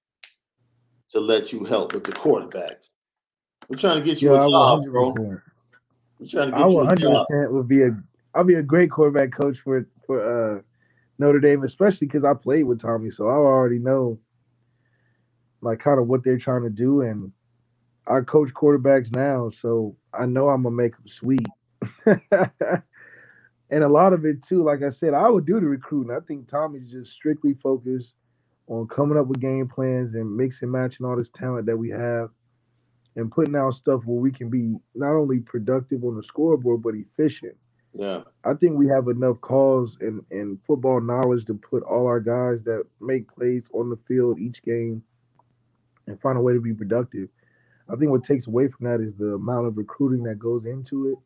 to 1.09 1.19
let 1.19 1.53
you 1.53 1.63
help 1.63 1.93
with 1.93 2.03
the 2.03 2.11
quarterbacks. 2.13 2.89
We're 3.69 3.77
trying 3.77 3.97
to 3.97 4.03
get 4.03 4.21
you 4.21 4.33
I 4.33 4.45
a 4.45 4.49
job, 4.49 4.83
bro. 4.85 5.13
100%. 5.13 5.41
We're 6.19 6.27
trying 6.27 6.51
to 6.51 6.57
I 6.57 6.59
get 6.59 6.69
you 6.69 6.77
a 6.77 6.83
100 6.83 7.01
job. 7.01 7.27
percent 7.27 7.51
would 7.53 7.67
be 7.67 7.83
a 7.83 7.97
I'll 8.33 8.43
be 8.43 8.55
a 8.55 8.63
great 8.63 8.91
quarterback 8.91 9.31
coach 9.31 9.59
for 9.59 9.87
for 10.05 10.57
uh, 10.57 10.61
Notre 11.17 11.39
Dame, 11.39 11.63
especially 11.63 12.07
because 12.07 12.23
I 12.23 12.33
played 12.33 12.63
with 12.63 12.81
Tommy, 12.81 13.09
so 13.09 13.27
I 13.27 13.33
already 13.33 13.79
know 13.79 14.19
like 15.61 15.79
kind 15.79 15.99
of 15.99 16.07
what 16.07 16.23
they're 16.23 16.37
trying 16.37 16.63
to 16.63 16.69
do, 16.69 17.01
and 17.01 17.31
I 18.07 18.21
coach 18.21 18.53
quarterbacks 18.53 19.13
now, 19.13 19.49
so 19.49 19.95
I 20.13 20.25
know 20.25 20.49
I'm 20.49 20.63
gonna 20.63 20.75
make 20.75 20.95
them 20.95 21.07
sweet. 21.07 21.45
and 23.69 23.83
a 23.83 23.89
lot 23.89 24.13
of 24.13 24.25
it 24.25 24.43
too, 24.43 24.63
like 24.63 24.83
I 24.83 24.89
said, 24.89 25.13
I 25.13 25.29
would 25.29 25.45
do 25.45 25.59
the 25.59 25.65
recruiting. 25.65 26.15
I 26.15 26.19
think 26.27 26.47
Tommy's 26.47 26.91
just 26.91 27.11
strictly 27.11 27.53
focused 27.55 28.13
on 28.67 28.87
coming 28.87 29.17
up 29.17 29.27
with 29.27 29.39
game 29.39 29.67
plans 29.67 30.13
and 30.13 30.35
mixing 30.35 30.71
matching 30.71 31.05
all 31.05 31.15
this 31.15 31.29
talent 31.29 31.65
that 31.67 31.77
we 31.77 31.89
have 31.89 32.29
and 33.15 33.31
putting 33.31 33.55
out 33.55 33.73
stuff 33.73 34.01
where 34.05 34.19
we 34.19 34.31
can 34.31 34.49
be 34.49 34.75
not 34.93 35.15
only 35.15 35.39
productive 35.39 36.03
on 36.03 36.15
the 36.15 36.23
scoreboard 36.23 36.81
but 36.81 36.95
efficient. 36.95 37.55
Yeah, 37.93 38.23
I 38.43 38.53
think 38.55 38.77
we 38.77 38.89
have 38.89 39.07
enough 39.07 39.39
calls 39.39 39.97
and, 40.01 40.21
and 40.29 40.59
football 40.67 40.99
knowledge 40.99 41.45
to 41.45 41.53
put 41.53 41.83
all 41.83 42.07
our 42.07 42.19
guys 42.19 42.61
that 42.63 42.83
make 42.99 43.33
plays 43.33 43.69
on 43.73 43.89
the 43.89 43.97
field 44.07 44.39
each 44.39 44.61
game 44.63 45.01
and 46.07 46.19
find 46.19 46.37
a 46.37 46.41
way 46.41 46.53
to 46.53 46.59
be 46.59 46.73
productive. 46.73 47.29
I 47.89 47.95
think 47.95 48.11
what 48.11 48.25
takes 48.25 48.47
away 48.47 48.67
from 48.67 48.87
that 48.87 48.99
is 48.99 49.15
the 49.15 49.35
amount 49.35 49.67
of 49.67 49.77
recruiting 49.77 50.23
that 50.23 50.39
goes 50.39 50.65
into 50.65 51.11
it. 51.11 51.17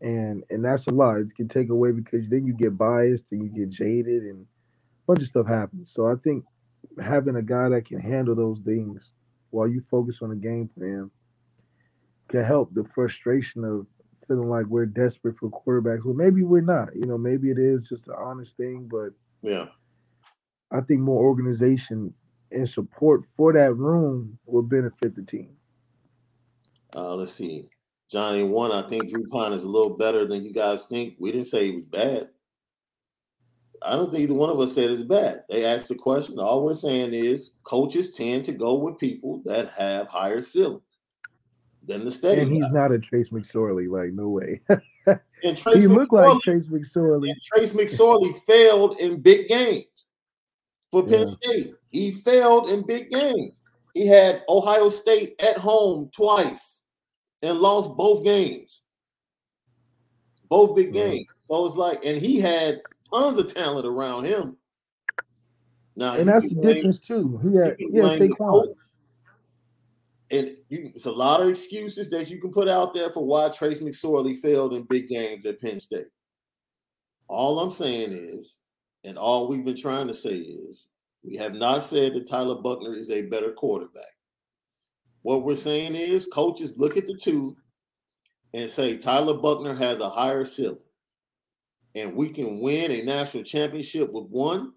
And 0.00 0.44
and 0.50 0.64
that's 0.64 0.86
a 0.86 0.90
lot. 0.90 1.18
It 1.18 1.34
can 1.34 1.48
take 1.48 1.70
away 1.70 1.92
because 1.92 2.28
then 2.28 2.46
you 2.46 2.52
get 2.52 2.76
biased 2.76 3.32
and 3.32 3.42
you 3.42 3.48
get 3.48 3.70
jaded 3.70 4.24
and 4.24 4.42
a 4.42 5.06
bunch 5.06 5.22
of 5.22 5.28
stuff 5.28 5.46
happens. 5.46 5.90
So 5.92 6.06
I 6.06 6.14
think 6.22 6.44
having 7.02 7.36
a 7.36 7.42
guy 7.42 7.68
that 7.70 7.86
can 7.86 8.00
handle 8.00 8.34
those 8.34 8.58
things 8.64 9.10
while 9.50 9.68
you 9.68 9.82
focus 9.90 10.18
on 10.22 10.30
the 10.30 10.36
game 10.36 10.68
plan 10.76 11.10
can 12.28 12.44
help 12.44 12.74
the 12.74 12.84
frustration 12.94 13.64
of 13.64 13.86
feeling 14.28 14.48
like 14.48 14.66
we're 14.66 14.86
desperate 14.86 15.36
for 15.38 15.50
quarterbacks. 15.50 16.04
Well, 16.04 16.14
maybe 16.14 16.42
we're 16.42 16.60
not. 16.60 16.94
You 16.94 17.06
know, 17.06 17.16
maybe 17.16 17.50
it 17.50 17.58
is 17.58 17.88
just 17.88 18.08
an 18.08 18.14
honest 18.18 18.56
thing, 18.56 18.88
but 18.90 19.10
yeah. 19.42 19.66
I 20.70 20.80
think 20.80 21.00
more 21.00 21.24
organization 21.24 22.12
and 22.50 22.68
support 22.68 23.22
for 23.36 23.52
that 23.52 23.74
room 23.74 24.38
will 24.46 24.62
benefit 24.62 25.14
the 25.14 25.22
team. 25.22 25.56
Uh, 26.94 27.14
let's 27.14 27.32
see. 27.32 27.68
Johnny 28.10 28.42
one, 28.44 28.70
I 28.72 28.82
think 28.88 29.08
Drew 29.10 29.26
Pyne 29.26 29.52
is 29.52 29.64
a 29.64 29.68
little 29.68 29.96
better 29.96 30.26
than 30.26 30.44
you 30.44 30.52
guys 30.52 30.86
think. 30.86 31.16
We 31.18 31.32
didn't 31.32 31.46
say 31.46 31.66
he 31.66 31.72
was 31.72 31.86
bad. 31.86 32.28
I 33.82 33.92
don't 33.94 34.10
think 34.10 34.22
either 34.22 34.34
one 34.34 34.50
of 34.50 34.58
us 34.60 34.74
said 34.74 34.90
it's 34.90 35.02
bad. 35.02 35.44
They 35.48 35.64
asked 35.64 35.88
the 35.88 35.94
question. 35.96 36.38
All 36.38 36.64
we're 36.64 36.72
saying 36.74 37.12
is 37.12 37.50
coaches 37.64 38.12
tend 38.12 38.44
to 38.46 38.52
go 38.52 38.74
with 38.74 38.98
people 38.98 39.42
that 39.44 39.70
have 39.76 40.06
higher 40.08 40.40
ceilings 40.40 40.82
than 41.86 42.04
the 42.04 42.10
state. 42.10 42.38
And 42.38 42.52
he's 42.52 42.62
guy. 42.64 42.70
not 42.70 42.92
a 42.92 42.98
Trace 42.98 43.28
McSorley, 43.30 43.88
like 43.88 44.12
no 44.12 44.28
way. 44.28 44.60
And 45.44 45.56
Trace 45.56 45.82
he 45.82 45.86
looked 45.86 46.12
like 46.12 46.40
Trace 46.40 46.66
McSorley. 46.66 47.30
Trace 47.44 47.74
McSorley 47.74 48.34
failed 48.44 48.98
in 48.98 49.20
big 49.20 49.46
games 49.48 50.06
for 50.90 51.02
Penn 51.02 51.20
Yeah. 51.20 51.26
State. 51.26 51.74
He 51.90 52.10
failed 52.10 52.70
in 52.70 52.84
big 52.84 53.10
games. 53.10 53.60
He 53.94 54.06
had 54.06 54.42
Ohio 54.48 54.88
State 54.88 55.40
at 55.40 55.58
home 55.58 56.10
twice 56.12 56.82
and 57.42 57.58
lost 57.58 57.96
both 57.96 58.24
games. 58.24 58.82
Both 60.48 60.76
big 60.76 60.94
Right. 60.94 61.12
games. 61.12 61.26
So 61.48 61.66
it's 61.66 61.76
like, 61.76 62.04
and 62.04 62.20
he 62.20 62.40
had 62.40 62.80
tons 63.12 63.38
of 63.38 63.52
talent 63.52 63.86
around 63.86 64.24
him. 64.24 64.56
Now, 65.96 66.14
And 66.14 66.28
that's 66.28 66.48
the 66.48 66.54
blame- 66.54 66.74
difference 66.74 67.00
too. 67.00 67.38
He 67.42 67.54
had 67.54 67.78
can 67.78 67.94
yeah, 67.94 68.02
Saquon. 68.18 68.74
And 70.30 70.56
you, 70.68 70.90
it's 70.94 71.06
a 71.06 71.12
lot 71.12 71.40
of 71.40 71.48
excuses 71.48 72.10
that 72.10 72.28
you 72.30 72.40
can 72.40 72.50
put 72.50 72.68
out 72.68 72.92
there 72.92 73.12
for 73.12 73.24
why 73.24 73.48
Trace 73.48 73.80
McSorley 73.80 74.36
failed 74.36 74.72
in 74.74 74.82
big 74.82 75.08
games 75.08 75.46
at 75.46 75.60
Penn 75.60 75.78
State. 75.78 76.08
All 77.28 77.60
I'm 77.60 77.70
saying 77.70 78.12
is, 78.12 78.58
and 79.04 79.16
all 79.16 79.46
we've 79.48 79.64
been 79.64 79.76
trying 79.76 80.08
to 80.08 80.14
say 80.14 80.34
is, 80.36 80.88
we 81.22 81.36
have 81.36 81.54
not 81.54 81.82
said 81.84 82.14
that 82.14 82.28
Tyler 82.28 82.56
Buchner 82.56 82.94
is 82.94 83.10
a 83.10 83.22
better 83.22 83.52
quarterback. 83.52 84.15
What 85.26 85.42
we're 85.42 85.56
saying 85.56 85.96
is, 85.96 86.24
coaches 86.26 86.74
look 86.76 86.96
at 86.96 87.04
the 87.08 87.16
two 87.16 87.56
and 88.54 88.70
say 88.70 88.96
Tyler 88.96 89.34
Buchner 89.34 89.74
has 89.74 89.98
a 89.98 90.08
higher 90.08 90.44
ceiling, 90.44 90.78
and 91.96 92.14
we 92.14 92.28
can 92.28 92.60
win 92.60 92.92
a 92.92 93.02
national 93.02 93.42
championship 93.42 94.12
with 94.12 94.26
one, 94.26 94.72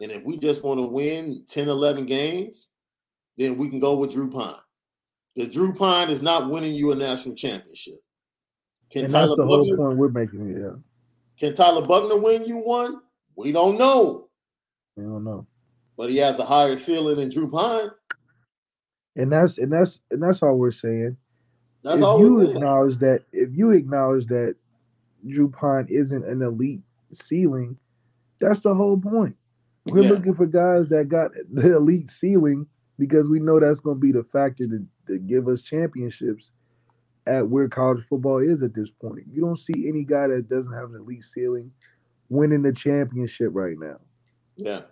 And 0.00 0.10
if 0.10 0.24
we 0.24 0.36
just 0.36 0.64
want 0.64 0.80
to 0.80 0.86
win 0.86 1.44
10, 1.46 1.68
11 1.68 2.06
games, 2.06 2.70
then 3.38 3.56
we 3.56 3.70
can 3.70 3.78
go 3.78 3.96
with 3.96 4.10
Drew 4.10 4.28
Pyne. 4.28 4.56
Because 5.36 5.54
Drew 5.54 5.72
Pyne 5.72 6.10
is 6.10 6.20
not 6.20 6.50
winning 6.50 6.74
you 6.74 6.90
a 6.90 6.96
national 6.96 7.36
championship. 7.36 8.00
Can 8.90 9.04
and 9.04 9.12
Tyler 9.12 9.28
that's 9.28 9.36
the 9.36 9.46
Buchner, 9.46 9.76
whole 9.76 9.86
point 9.86 9.98
we're 9.98 10.08
making. 10.08 10.60
Yeah. 10.60 10.80
Can 11.38 11.54
Tyler 11.54 11.86
Buchner 11.86 12.16
win 12.16 12.44
you 12.44 12.56
one? 12.56 13.02
We 13.36 13.52
don't 13.52 13.78
know. 13.78 14.30
We 14.96 15.04
don't 15.04 15.22
know. 15.22 15.46
But 15.96 16.10
he 16.10 16.16
has 16.16 16.40
a 16.40 16.44
higher 16.44 16.74
ceiling 16.74 17.18
than 17.18 17.28
Drew 17.28 17.48
Pyne. 17.48 17.90
And 19.16 19.30
that's 19.30 19.58
and 19.58 19.72
that's 19.72 20.00
and 20.10 20.22
that's 20.22 20.42
all 20.42 20.56
we're 20.56 20.72
saying. 20.72 21.16
That's 21.82 21.98
if 21.98 22.04
all 22.04 22.20
you 22.20 22.40
acknowledge 22.40 22.98
that 22.98 23.24
if 23.32 23.50
you 23.52 23.72
acknowledge 23.72 24.26
that 24.26 24.56
Drew 25.28 25.52
isn't 25.88 26.24
an 26.24 26.42
elite 26.42 26.82
ceiling, 27.12 27.76
that's 28.40 28.60
the 28.60 28.74
whole 28.74 28.98
point. 28.98 29.36
We're 29.86 30.02
yeah. 30.02 30.10
looking 30.10 30.34
for 30.34 30.46
guys 30.46 30.88
that 30.88 31.08
got 31.08 31.32
the 31.52 31.76
elite 31.76 32.10
ceiling 32.10 32.66
because 32.98 33.28
we 33.28 33.40
know 33.40 33.58
that's 33.58 33.80
going 33.80 33.96
to 33.96 34.00
be 34.00 34.12
the 34.12 34.24
factor 34.24 34.66
to, 34.66 34.86
to 35.08 35.18
give 35.18 35.48
us 35.48 35.62
championships 35.62 36.50
at 37.26 37.48
where 37.48 37.68
college 37.68 38.04
football 38.08 38.38
is 38.38 38.62
at 38.62 38.74
this 38.74 38.90
point. 39.00 39.24
You 39.30 39.40
don't 39.40 39.58
see 39.58 39.88
any 39.88 40.04
guy 40.04 40.28
that 40.28 40.48
doesn't 40.48 40.72
have 40.72 40.90
an 40.90 40.96
elite 40.96 41.24
ceiling 41.24 41.70
winning 42.28 42.62
the 42.62 42.72
championship 42.72 43.50
right 43.52 43.76
now. 43.78 43.98
Yeah, 44.56 44.82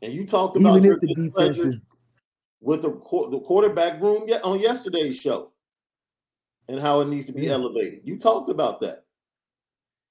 and 0.00 0.12
you 0.12 0.26
talked 0.26 0.56
about 0.56 0.78
even 0.78 0.92
if 0.92 1.00
the 1.00 1.14
defense 1.14 1.58
is 1.58 1.80
with 2.62 2.82
the 2.82 2.90
the 2.90 3.40
quarterback 3.44 4.00
room 4.00 4.28
on 4.44 4.60
yesterday's 4.60 5.18
show 5.18 5.52
and 6.68 6.80
how 6.80 7.00
it 7.00 7.08
needs 7.08 7.26
to 7.26 7.32
be 7.32 7.42
yeah. 7.42 7.52
elevated. 7.52 8.00
You 8.04 8.18
talked 8.18 8.48
about 8.48 8.80
that. 8.80 9.04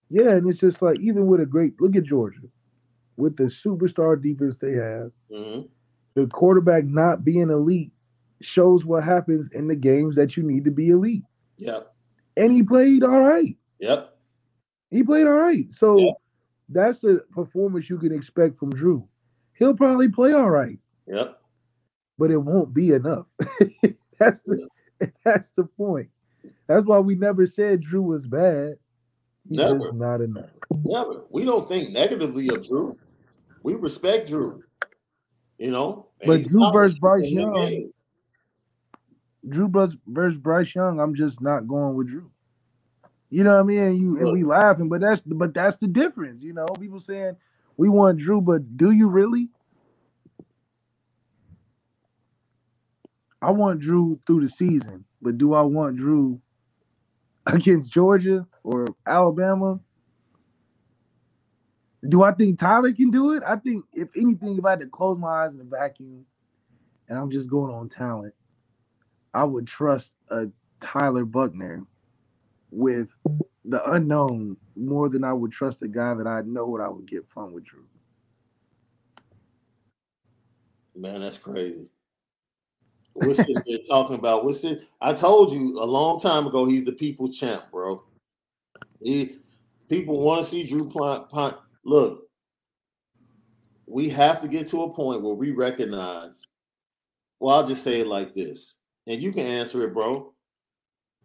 Yeah, 0.09 0.31
and 0.31 0.49
it's 0.49 0.59
just 0.59 0.81
like 0.81 0.99
even 0.99 1.25
with 1.25 1.39
a 1.39 1.45
great 1.45 1.79
look 1.79 1.95
at 1.95 2.03
Georgia, 2.03 2.41
with 3.15 3.37
the 3.37 3.45
superstar 3.45 4.21
defense 4.21 4.57
they 4.57 4.73
have, 4.73 5.11
mm-hmm. 5.31 5.61
the 6.15 6.27
quarterback 6.27 6.83
not 6.83 7.23
being 7.23 7.49
elite 7.49 7.91
shows 8.41 8.83
what 8.83 9.03
happens 9.03 9.47
in 9.53 9.67
the 9.67 9.75
games 9.75 10.15
that 10.17 10.35
you 10.35 10.43
need 10.43 10.65
to 10.65 10.71
be 10.71 10.89
elite. 10.89 11.23
Yep. 11.57 11.93
And 12.35 12.51
he 12.51 12.63
played 12.63 13.03
all 13.03 13.21
right. 13.21 13.55
Yep. 13.79 14.17
He 14.89 15.03
played 15.03 15.27
all 15.27 15.33
right. 15.33 15.67
So 15.71 15.97
yep. 15.97 16.15
that's 16.67 16.99
the 16.99 17.23
performance 17.31 17.89
you 17.89 17.97
can 17.97 18.13
expect 18.13 18.59
from 18.59 18.71
Drew. 18.71 19.07
He'll 19.53 19.75
probably 19.75 20.09
play 20.09 20.33
all 20.33 20.49
right. 20.49 20.77
Yep. 21.07 21.40
But 22.21 22.29
it 22.29 22.37
won't 22.37 22.71
be 22.71 22.91
enough. 22.91 23.25
that's 24.19 24.39
the 24.45 24.67
that's 25.25 25.49
the 25.55 25.63
point. 25.63 26.07
That's 26.67 26.85
why 26.85 26.99
we 26.99 27.15
never 27.15 27.47
said 27.47 27.81
Drew 27.81 28.03
was 28.03 28.27
bad. 28.27 28.75
He's 29.49 29.57
never. 29.57 29.79
just 29.79 29.95
not 29.95 30.21
enough. 30.21 30.51
Never. 30.69 31.23
We 31.31 31.45
don't 31.45 31.67
think 31.67 31.89
negatively 31.89 32.47
of 32.49 32.67
Drew. 32.67 32.95
We 33.63 33.73
respect 33.73 34.27
Drew. 34.27 34.63
You 35.57 35.71
know, 35.71 36.09
but 36.23 36.43
Drew 36.43 36.71
versus 36.71 36.99
Bryce 36.99 37.25
Young. 37.25 37.89
Drew 39.49 39.67
versus 40.05 40.37
Bryce 40.37 40.75
Young, 40.75 40.99
I'm 40.99 41.15
just 41.15 41.41
not 41.41 41.67
going 41.67 41.95
with 41.95 42.09
Drew. 42.09 42.29
You 43.31 43.43
know 43.43 43.55
what 43.55 43.61
I 43.61 43.63
mean? 43.63 43.79
And 43.79 43.97
you 43.97 44.19
and 44.19 44.31
we 44.31 44.43
laughing, 44.43 44.89
but 44.89 45.01
that's 45.01 45.21
but 45.21 45.55
that's 45.55 45.77
the 45.77 45.87
difference. 45.87 46.43
You 46.43 46.53
know, 46.53 46.67
people 46.79 46.99
saying 46.99 47.35
we 47.77 47.89
want 47.89 48.19
Drew, 48.19 48.41
but 48.41 48.77
do 48.77 48.91
you 48.91 49.07
really? 49.07 49.49
I 53.41 53.51
want 53.51 53.79
Drew 53.79 54.19
through 54.27 54.41
the 54.41 54.49
season, 54.49 55.03
but 55.21 55.37
do 55.37 55.53
I 55.53 55.61
want 55.61 55.97
Drew 55.97 56.39
against 57.45 57.91
Georgia 57.91 58.45
or 58.63 58.87
Alabama? 59.05 59.79
Do 62.07 62.23
I 62.23 62.33
think 62.33 62.59
Tyler 62.59 62.93
can 62.93 63.11
do 63.11 63.33
it? 63.33 63.43
I 63.45 63.55
think 63.57 63.85
if 63.93 64.09
anything, 64.15 64.57
if 64.57 64.65
I 64.65 64.71
had 64.71 64.79
to 64.79 64.87
close 64.87 65.19
my 65.19 65.45
eyes 65.45 65.53
in 65.53 65.61
a 65.61 65.63
vacuum, 65.63 66.25
and 67.07 67.17
I'm 67.17 67.29
just 67.29 67.49
going 67.49 67.73
on 67.73 67.89
talent, 67.89 68.33
I 69.33 69.43
would 69.43 69.67
trust 69.67 70.13
a 70.29 70.47
Tyler 70.79 71.25
Buchner 71.25 71.83
with 72.71 73.09
the 73.65 73.91
unknown 73.91 74.57
more 74.75 75.09
than 75.09 75.23
I 75.23 75.33
would 75.33 75.51
trust 75.51 75.81
a 75.83 75.87
guy 75.87 76.13
that 76.13 76.25
I 76.27 76.41
know 76.41 76.65
what 76.65 76.81
I 76.81 76.89
would 76.89 77.05
get 77.07 77.25
from 77.33 77.53
with 77.53 77.65
Drew. 77.65 77.85
Man, 80.95 81.21
that's 81.21 81.37
crazy. 81.37 81.87
We're 83.15 83.33
sitting 83.33 83.61
here 83.65 83.79
talking 83.87 84.15
about 84.15 84.45
what's 84.45 84.63
it. 84.63 84.87
I 85.01 85.13
told 85.13 85.51
you 85.51 85.79
a 85.79 85.85
long 85.85 86.19
time 86.19 86.47
ago 86.47 86.65
he's 86.65 86.85
the 86.85 86.93
people's 86.93 87.37
champ, 87.37 87.63
bro. 87.71 88.03
He 89.01 89.37
people 89.89 90.21
want 90.21 90.43
to 90.43 90.49
see 90.49 90.63
Drew 90.63 90.89
Pyne. 90.89 91.53
Look, 91.83 92.27
we 93.85 94.09
have 94.09 94.41
to 94.41 94.47
get 94.47 94.67
to 94.69 94.83
a 94.83 94.93
point 94.93 95.21
where 95.21 95.33
we 95.33 95.51
recognize. 95.51 96.43
Well, 97.39 97.55
I'll 97.55 97.67
just 97.67 97.83
say 97.83 98.01
it 98.01 98.07
like 98.07 98.33
this 98.33 98.77
and 99.07 99.21
you 99.21 99.31
can 99.31 99.45
answer 99.45 99.83
it, 99.83 99.93
bro. 99.93 100.33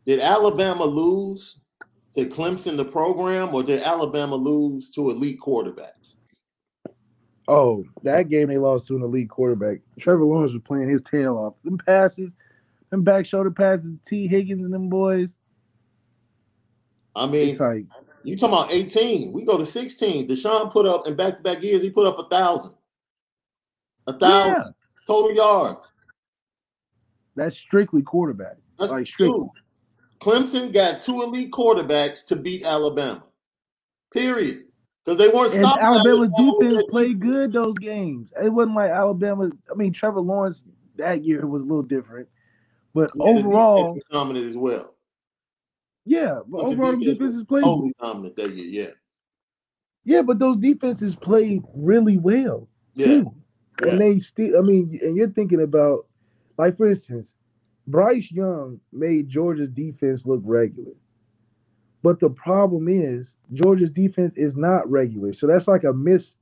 Did 0.06 0.20
Alabama 0.20 0.84
lose 0.84 1.60
to 2.16 2.26
Clemson, 2.26 2.76
the 2.76 2.84
program, 2.84 3.54
or 3.54 3.62
did 3.62 3.82
Alabama 3.82 4.36
lose 4.36 4.90
to 4.92 5.10
elite 5.10 5.40
quarterbacks? 5.40 6.16
Oh, 7.48 7.84
that 8.02 8.28
game 8.28 8.48
they 8.48 8.58
lost 8.58 8.88
to 8.88 8.96
an 8.96 9.02
elite 9.02 9.30
quarterback. 9.30 9.78
Trevor 10.00 10.24
Lawrence 10.24 10.52
was 10.52 10.62
playing 10.64 10.88
his 10.88 11.02
tail 11.02 11.36
off. 11.36 11.54
Them 11.64 11.78
passes, 11.78 12.30
them 12.90 13.02
back 13.02 13.24
shoulder 13.24 13.50
passes, 13.50 13.94
Tee 14.06 14.26
Higgins 14.26 14.64
and 14.64 14.74
them 14.74 14.88
boys. 14.88 15.30
I 17.14 17.26
mean, 17.26 17.56
like, 17.56 17.86
you 18.24 18.36
talking 18.36 18.54
about 18.54 18.72
18. 18.72 19.32
We 19.32 19.44
go 19.44 19.56
to 19.56 19.64
16. 19.64 20.28
Deshaun 20.28 20.72
put 20.72 20.86
up 20.86 21.06
in 21.06 21.14
back-to-back 21.14 21.62
years, 21.62 21.82
he 21.82 21.90
put 21.90 22.06
up 22.06 22.18
a 22.18 22.28
thousand. 22.28 22.72
A 24.06 24.18
thousand 24.18 24.52
yeah. 24.52 24.70
total 25.06 25.34
yards. 25.34 25.92
That's 27.36 27.56
strictly 27.56 28.02
quarterback. 28.02 28.56
That's 28.78 28.92
like 28.92 29.06
strictly. 29.06 29.38
True. 29.38 29.50
Clemson 30.20 30.72
got 30.72 31.02
two 31.02 31.22
elite 31.22 31.52
quarterbacks 31.52 32.24
to 32.26 32.36
beat 32.36 32.64
Alabama. 32.64 33.22
Period. 34.12 34.65
Because 35.06 35.18
they 35.18 35.28
weren't 35.28 35.52
stopping. 35.52 35.84
Alabama 35.84 36.28
defense 36.36 36.82
played 36.90 37.20
good 37.20 37.52
those 37.52 37.78
games. 37.78 38.32
It 38.42 38.48
wasn't 38.48 38.74
like 38.74 38.90
Alabama. 38.90 39.50
I 39.70 39.74
mean, 39.74 39.92
Trevor 39.92 40.20
Lawrence 40.20 40.64
that 40.96 41.24
year 41.24 41.46
was 41.46 41.62
a 41.62 41.64
little 41.64 41.84
different, 41.84 42.28
but 42.92 43.12
yeah, 43.14 43.24
overall, 43.24 43.96
dominant 44.10 44.50
as 44.50 44.56
well. 44.56 44.94
Yeah, 46.04 46.40
but, 46.48 46.58
but 46.58 46.66
overall, 46.66 46.96
the 46.96 47.04
defenses 47.04 47.44
played 47.44 47.62
totally 47.62 47.92
dominant 48.00 48.34
that 48.34 48.52
year. 48.52 48.66
Yeah, 48.66 48.90
yeah, 50.16 50.22
but 50.22 50.40
those 50.40 50.56
defenses 50.56 51.14
played 51.14 51.62
really 51.72 52.18
well. 52.18 52.68
Yeah, 52.94 53.06
too. 53.06 53.34
yeah. 53.84 53.90
and 53.90 54.00
they 54.00 54.18
still. 54.18 54.58
I 54.58 54.62
mean, 54.62 54.98
and 55.02 55.16
you're 55.16 55.30
thinking 55.30 55.62
about 55.62 56.06
like 56.58 56.76
for 56.76 56.88
instance, 56.88 57.34
Bryce 57.86 58.28
Young 58.32 58.80
made 58.92 59.28
Georgia's 59.28 59.68
defense 59.68 60.26
look 60.26 60.40
regular. 60.42 60.94
But 62.02 62.20
the 62.20 62.30
problem 62.30 62.88
is 62.88 63.36
Georgia's 63.52 63.90
defense 63.90 64.34
is 64.36 64.56
not 64.56 64.88
regular. 64.90 65.32
So 65.32 65.46
that's 65.46 65.66
like 65.66 65.84
a 65.84 65.92
miss. 65.92 66.34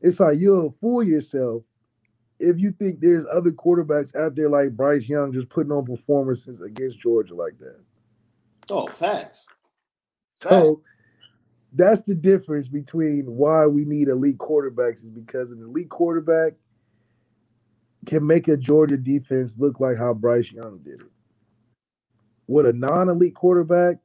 It's 0.00 0.20
like 0.20 0.38
you'll 0.38 0.74
fool 0.80 1.02
yourself 1.02 1.62
if 2.40 2.58
you 2.58 2.72
think 2.72 3.00
there's 3.00 3.24
other 3.32 3.50
quarterbacks 3.50 4.14
out 4.14 4.36
there 4.36 4.48
like 4.48 4.76
Bryce 4.76 5.08
Young 5.08 5.32
just 5.32 5.48
putting 5.48 5.72
on 5.72 5.84
performances 5.84 6.60
against 6.60 7.00
Georgia 7.00 7.34
like 7.34 7.58
that. 7.58 7.80
Oh, 8.70 8.86
facts. 8.86 9.46
facts. 10.40 10.54
So 10.54 10.82
that's 11.72 12.00
the 12.02 12.14
difference 12.14 12.68
between 12.68 13.24
why 13.26 13.66
we 13.66 13.84
need 13.84 14.08
elite 14.08 14.38
quarterbacks 14.38 15.04
is 15.04 15.10
because 15.10 15.50
an 15.50 15.62
elite 15.62 15.90
quarterback– 15.90 16.54
can 18.08 18.26
make 18.26 18.48
a 18.48 18.56
Georgia 18.56 18.96
defense 18.96 19.54
look 19.58 19.80
like 19.80 19.98
how 19.98 20.14
Bryce 20.14 20.50
Young 20.50 20.78
did 20.78 21.00
it. 21.00 21.10
With 22.46 22.66
a 22.66 22.72
non-elite 22.72 23.34
quarterback, 23.34 23.96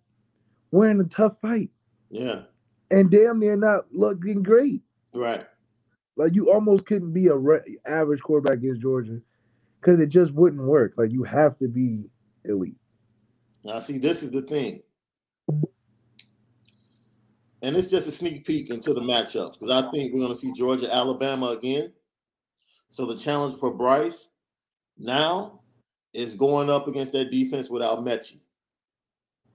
we're 0.74 0.90
in 0.90 1.00
a 1.00 1.04
tough 1.04 1.36
fight. 1.40 1.70
Yeah. 2.10 2.42
And 2.90 3.12
damn 3.12 3.40
near 3.40 3.56
not 3.56 3.86
looking 3.92 4.42
great. 4.42 4.82
Right. 5.14 5.46
Like 6.18 6.34
you 6.34 6.52
almost 6.52 6.88
couldn't 6.88 7.14
be 7.14 7.28
a 7.28 7.36
re- 7.36 7.78
average 7.86 8.22
quarterback 8.22 8.58
against 8.58 8.82
Georgia 8.82 9.20
because 9.80 10.00
it 10.00 10.08
just 10.10 10.34
wouldn't 10.34 10.64
work. 10.64 10.94
Like 10.98 11.12
you 11.12 11.24
have 11.24 11.60
to 11.60 11.68
be 11.68 12.10
elite. 12.46 12.78
Now, 13.64 13.80
see, 13.82 14.00
this 14.00 14.24
is 14.24 14.32
the 14.32 14.42
thing. 14.42 14.82
And 17.62 17.78
it's 17.78 17.92
just 17.92 18.08
a 18.08 18.12
sneak 18.12 18.46
peek 18.46 18.72
into 18.72 18.96
the 18.96 19.02
matchups 19.02 19.54
because 19.54 19.70
I 19.70 19.90
think 19.92 20.12
we're 20.12 20.22
going 20.22 20.34
to 20.34 20.40
see 20.40 20.52
Georgia, 20.54 20.94
Alabama 20.94 21.48
again. 21.50 21.94
So 22.90 23.06
the 23.06 23.18
challenge 23.18 23.60
for 23.60 23.72
Bryce 23.72 24.30
now 24.98 25.62
is 26.14 26.34
going 26.34 26.72
up 26.72 26.88
against 26.88 27.12
that 27.14 27.30
defense 27.30 27.70
without 27.70 28.04
Metchie, 28.04 28.42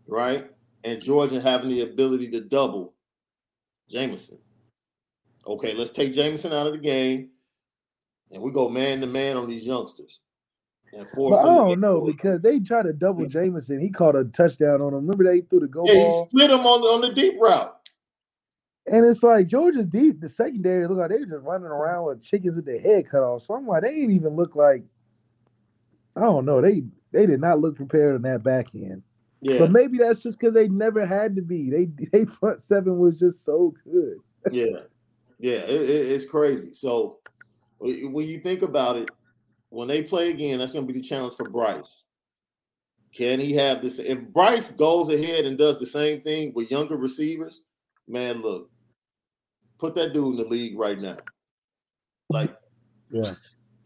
right? 0.06 0.50
And 0.84 1.02
Georgia 1.02 1.40
having 1.40 1.70
the 1.70 1.80
ability 1.80 2.30
to 2.30 2.40
double 2.40 2.94
Jameson. 3.88 4.38
Okay, 5.46 5.74
let's 5.74 5.90
take 5.90 6.12
Jameson 6.12 6.52
out 6.52 6.66
of 6.66 6.74
the 6.74 6.78
game, 6.78 7.30
and 8.30 8.42
we 8.42 8.52
go 8.52 8.68
man 8.68 9.00
to 9.00 9.06
man 9.06 9.36
on 9.36 9.48
these 9.48 9.66
youngsters. 9.66 10.20
And 10.92 11.08
force. 11.10 11.38
I 11.38 11.44
don't 11.44 11.80
know 11.80 12.00
because 12.00 12.40
they 12.40 12.60
tried 12.60 12.84
to 12.84 12.94
double 12.94 13.26
Jameson. 13.26 13.78
He 13.78 13.90
caught 13.90 14.16
a 14.16 14.24
touchdown 14.24 14.80
on 14.80 14.94
him. 14.94 15.06
Remember 15.06 15.24
they 15.24 15.42
threw 15.42 15.60
the 15.60 15.66
go 15.66 15.84
yeah, 15.84 15.94
ball? 15.94 16.24
he 16.24 16.28
split 16.28 16.50
him 16.50 16.66
on 16.66 16.80
the 16.80 16.86
on 16.86 17.00
the 17.02 17.12
deep 17.12 17.34
route. 17.38 17.74
And 18.86 19.04
it's 19.04 19.22
like 19.22 19.48
Georgia's 19.48 19.86
deep. 19.86 20.20
The 20.20 20.30
secondary 20.30 20.88
look 20.88 20.96
like 20.96 21.10
they 21.10 21.18
were 21.18 21.26
just 21.26 21.44
running 21.44 21.66
around 21.66 22.06
with 22.06 22.22
chickens 22.22 22.56
with 22.56 22.64
their 22.64 22.80
head 22.80 23.10
cut 23.10 23.22
off. 23.22 23.42
So 23.42 23.54
I'm 23.54 23.66
like, 23.66 23.82
they 23.82 23.94
didn't 23.94 24.14
even 24.14 24.34
look 24.34 24.56
like. 24.56 24.82
I 26.16 26.20
don't 26.20 26.46
know. 26.46 26.62
They 26.62 26.84
they 27.12 27.26
did 27.26 27.40
not 27.40 27.60
look 27.60 27.76
prepared 27.76 28.14
on 28.14 28.22
that 28.22 28.42
back 28.42 28.68
end. 28.74 29.02
Yeah, 29.40 29.58
But 29.60 29.70
maybe 29.70 29.98
that's 29.98 30.20
just 30.22 30.38
because 30.38 30.54
they 30.54 30.68
never 30.68 31.06
had 31.06 31.36
to 31.36 31.42
be. 31.42 31.70
They 31.70 31.88
they 32.12 32.24
front 32.24 32.64
seven 32.64 32.98
was 32.98 33.18
just 33.18 33.44
so 33.44 33.74
good. 33.84 34.16
yeah, 34.52 34.80
yeah. 35.38 35.58
It, 35.58 35.82
it- 35.90 36.12
it's 36.12 36.24
crazy. 36.26 36.74
So 36.74 37.18
when 37.80 38.26
you 38.28 38.40
think 38.40 38.62
about 38.62 38.96
it, 38.96 39.08
when 39.68 39.86
they 39.86 40.02
play 40.02 40.30
again, 40.30 40.58
that's 40.58 40.72
going 40.72 40.86
to 40.86 40.92
be 40.92 40.98
the 40.98 41.06
challenge 41.06 41.34
for 41.34 41.48
Bryce. 41.48 42.04
Can 43.14 43.38
he 43.38 43.52
have 43.54 43.80
this? 43.82 43.98
If 44.00 44.28
Bryce 44.28 44.68
goes 44.70 45.08
ahead 45.08 45.44
and 45.44 45.56
does 45.56 45.78
the 45.78 45.86
same 45.86 46.20
thing 46.20 46.52
with 46.54 46.70
younger 46.70 46.96
receivers, 46.96 47.62
man, 48.08 48.42
look, 48.42 48.70
put 49.78 49.94
that 49.94 50.12
dude 50.12 50.36
in 50.38 50.42
the 50.42 50.48
league 50.48 50.76
right 50.78 50.98
now. 51.00 51.16
Like, 52.28 52.54
Yeah. 53.10 53.34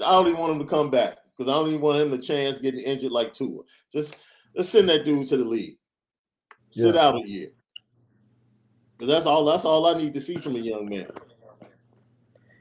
I 0.00 0.10
don't 0.10 0.26
even 0.28 0.40
want 0.40 0.52
him 0.54 0.58
to 0.60 0.64
come 0.64 0.90
back 0.90 1.18
because 1.36 1.48
I 1.48 1.52
don't 1.54 1.68
even 1.68 1.80
want 1.80 2.00
him 2.00 2.10
the 2.10 2.18
chance 2.18 2.58
getting 2.58 2.80
injured 2.80 3.12
like 3.12 3.32
Tua. 3.32 3.62
Just 3.92 4.16
let's 4.54 4.68
send 4.68 4.88
that 4.88 5.04
dude 5.04 5.28
to 5.28 5.36
the 5.36 5.44
league. 5.44 5.78
Sit 6.70 6.94
Yeah. 6.94 7.00
out 7.08 7.16
a 7.22 7.28
year. 7.28 7.50
Because 8.96 9.08
that's 9.12 9.26
all 9.26 9.44
that's 9.44 9.64
all 9.64 9.86
I 9.86 9.94
need 9.94 10.12
to 10.14 10.20
see 10.20 10.36
from 10.36 10.56
a 10.56 10.60
young 10.60 10.88
man. 10.88 11.10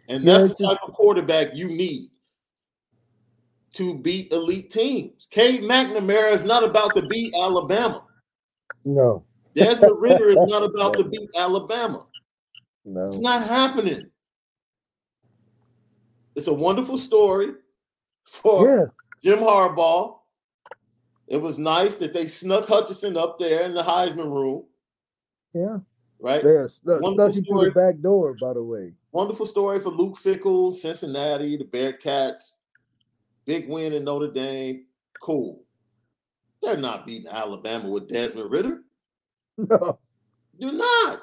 And 0.10 0.28
that's 0.28 0.46
it's 0.46 0.56
the 0.56 0.68
type 0.68 0.80
of 0.86 0.94
quarterback 0.94 1.50
you 1.54 1.68
need 1.70 2.10
to 3.74 3.98
beat 3.98 4.32
elite 4.34 4.70
teams. 4.70 5.28
Cade 5.32 5.62
McNamara 5.62 6.34
is 6.34 6.44
not 6.44 6.64
about 6.64 6.94
to 6.96 7.04
beat 7.08 7.34
Alabama. 7.36 8.06
No, 8.84 9.24
Desmond 9.56 10.02
Ridder 10.02 10.30
is 10.30 10.38
not 10.42 10.64
about 10.76 10.94
to 10.98 11.04
beat 11.06 11.30
Alabama. 11.38 12.06
no. 12.84 13.06
It's 13.06 13.20
not 13.20 13.44
happening. 13.48 14.10
It's 16.36 16.48
a 16.48 16.54
wonderful 16.54 16.98
story 16.98 17.54
for 18.28 18.68
Yeah, 18.68 18.86
Jim 19.36 19.40
Harbaugh. 19.44 20.18
It 21.32 21.42
was 21.42 21.58
nice 21.58 21.96
that 21.96 22.14
they 22.14 22.28
snuck 22.28 22.68
Hutchinson 22.68 23.16
up 23.16 23.40
there 23.40 23.64
in 23.64 23.74
the 23.74 23.82
Heisman 23.82 24.26
room, 24.26 24.66
yeah. 25.54 25.78
right? 26.20 26.44
They 26.44 26.68
snuck, 26.68 27.02
Wonderful 27.02 27.42
through 27.42 27.66
the 27.66 27.72
back 27.72 28.02
door, 28.02 28.36
by 28.42 28.52
the 28.52 28.62
way. 28.62 28.92
Wonderful 29.14 29.46
story 29.46 29.80
for 29.80 29.92
Luke 29.92 30.18
Fickell, 30.22 30.76
Cincinnati, 30.76 31.56
the 31.56 31.64
Bearcats. 31.64 32.52
Big 33.46 33.70
win 33.70 33.94
in 33.94 34.04
Notre 34.04 34.30
Dame. 34.30 34.88
Cool. 35.22 35.64
They're 36.62 36.76
not 36.76 37.06
beating 37.06 37.32
Alabama 37.32 37.90
with 37.90 38.10
Desmond 38.10 38.52
Ridder. 38.52 38.82
No. 39.58 40.00
You're 40.58 40.74
not. 40.74 41.20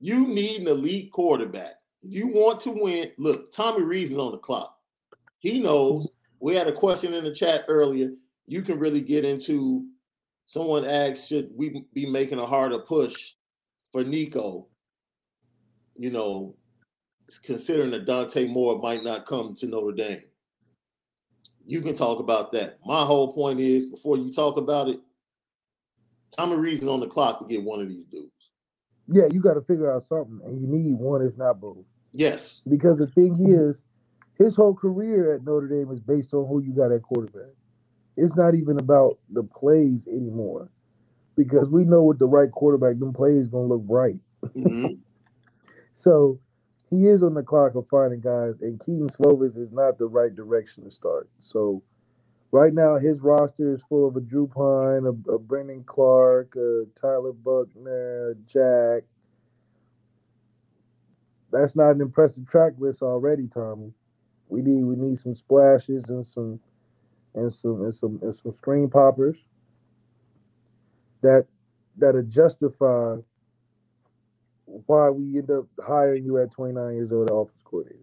You 0.00 0.26
need 0.26 0.62
an 0.62 0.68
elite 0.68 1.12
quarterback. 1.12 1.74
If 2.02 2.14
you 2.14 2.28
want 2.28 2.58
to 2.60 2.70
win, 2.70 3.12
look, 3.18 3.52
Tommy 3.52 3.82
Rees 3.82 4.12
is 4.12 4.18
on 4.18 4.32
the 4.32 4.38
clock. 4.38 4.76
He 5.38 5.60
knows. 5.60 6.06
Mm-hmm. 6.06 6.46
We 6.46 6.54
had 6.54 6.68
a 6.68 6.72
question 6.72 7.12
in 7.12 7.24
the 7.24 7.34
chat 7.34 7.64
earlier. 7.68 8.10
You 8.50 8.62
can 8.62 8.80
really 8.80 9.00
get 9.00 9.24
into. 9.24 9.86
Someone 10.44 10.84
asked, 10.84 11.28
should 11.28 11.50
we 11.54 11.86
be 11.94 12.06
making 12.06 12.40
a 12.40 12.46
harder 12.46 12.80
push 12.80 13.34
for 13.92 14.02
Nico? 14.02 14.66
You 15.96 16.10
know, 16.10 16.56
considering 17.44 17.92
that 17.92 18.06
Dante 18.06 18.48
Moore 18.48 18.80
might 18.80 19.04
not 19.04 19.24
come 19.24 19.54
to 19.54 19.66
Notre 19.66 19.92
Dame. 19.92 20.24
You 21.64 21.80
can 21.80 21.94
talk 21.94 22.18
about 22.18 22.50
that. 22.50 22.80
My 22.84 23.04
whole 23.04 23.32
point 23.32 23.60
is 23.60 23.86
before 23.86 24.16
you 24.16 24.32
talk 24.32 24.56
about 24.56 24.88
it, 24.88 24.98
Tommy 26.36 26.56
Rees 26.56 26.82
is 26.82 26.88
on 26.88 26.98
the 26.98 27.06
clock 27.06 27.38
to 27.38 27.46
get 27.46 27.62
one 27.62 27.80
of 27.80 27.88
these 27.88 28.06
dudes. 28.06 28.32
Yeah, 29.06 29.26
you 29.30 29.40
got 29.40 29.54
to 29.54 29.60
figure 29.60 29.92
out 29.92 30.04
something, 30.04 30.40
and 30.44 30.60
you 30.60 30.66
need 30.66 30.94
one, 30.94 31.22
if 31.24 31.38
not 31.38 31.60
both. 31.60 31.84
Yes. 32.10 32.62
Because 32.68 32.98
the 32.98 33.06
thing 33.06 33.36
is, 33.48 33.84
his 34.38 34.56
whole 34.56 34.74
career 34.74 35.34
at 35.36 35.44
Notre 35.44 35.68
Dame 35.68 35.92
is 35.92 36.00
based 36.00 36.34
on 36.34 36.48
who 36.48 36.60
you 36.60 36.72
got 36.72 36.90
at 36.90 37.02
quarterback. 37.02 37.54
It's 38.20 38.36
not 38.36 38.54
even 38.54 38.78
about 38.78 39.18
the 39.30 39.42
plays 39.44 40.06
anymore, 40.08 40.70
because 41.36 41.68
we 41.70 41.84
know 41.84 42.04
with 42.04 42.18
the 42.18 42.26
right 42.26 42.50
quarterback, 42.50 42.98
them 42.98 43.12
plays 43.12 43.48
gonna 43.48 43.66
look 43.68 43.82
bright. 43.82 44.18
Mhm. 44.56 44.98
So 45.94 46.40
he 46.90 47.06
is 47.08 47.22
on 47.22 47.34
the 47.34 47.42
clock 47.42 47.74
of 47.74 47.86
finding 47.88 48.20
guys, 48.20 48.62
and 48.62 48.80
Kedon 48.80 49.08
Slovis 49.10 49.56
is 49.56 49.72
not 49.72 49.98
the 49.98 50.06
right 50.06 50.34
direction 50.34 50.84
to 50.84 50.90
start. 50.90 51.28
So 51.40 51.82
right 52.52 52.72
now, 52.74 52.98
his 52.98 53.20
roster 53.20 53.74
is 53.74 53.82
full 53.88 54.08
of 54.08 54.16
a 54.16 54.20
Drew 54.20 54.46
Pyne, 54.48 55.06
a, 55.06 55.32
a 55.32 55.38
Brendan 55.38 55.84
Clark, 55.84 56.56
a 56.56 56.84
Tyler 57.00 57.32
Buchner, 57.32 58.30
a 58.30 58.34
Jack. 58.46 59.04
That's 61.52 61.76
not 61.76 61.90
an 61.94 62.00
impressive 62.00 62.48
track 62.48 62.74
list 62.78 63.02
already, 63.02 63.48
Tommy. 63.48 63.92
We 64.48 64.62
need 64.62 64.84
we 64.84 64.96
need 64.96 65.18
some 65.18 65.34
splashes 65.34 66.08
and 66.10 66.26
some 66.26 66.60
and 67.34 67.52
some 67.52 67.82
and 67.82 67.94
some 67.94 68.18
and 68.22 68.34
some 68.34 68.52
screen 68.52 68.88
poppers 68.88 69.36
that 71.22 71.46
that'll 71.96 72.22
justify 72.22 73.16
why 74.86 75.10
we 75.10 75.38
end 75.38 75.50
up 75.50 75.66
hiring 75.84 76.24
you 76.24 76.38
at 76.38 76.52
29 76.52 76.94
years 76.94 77.12
old, 77.12 77.30
office 77.30 77.60
coordinator. 77.64 77.98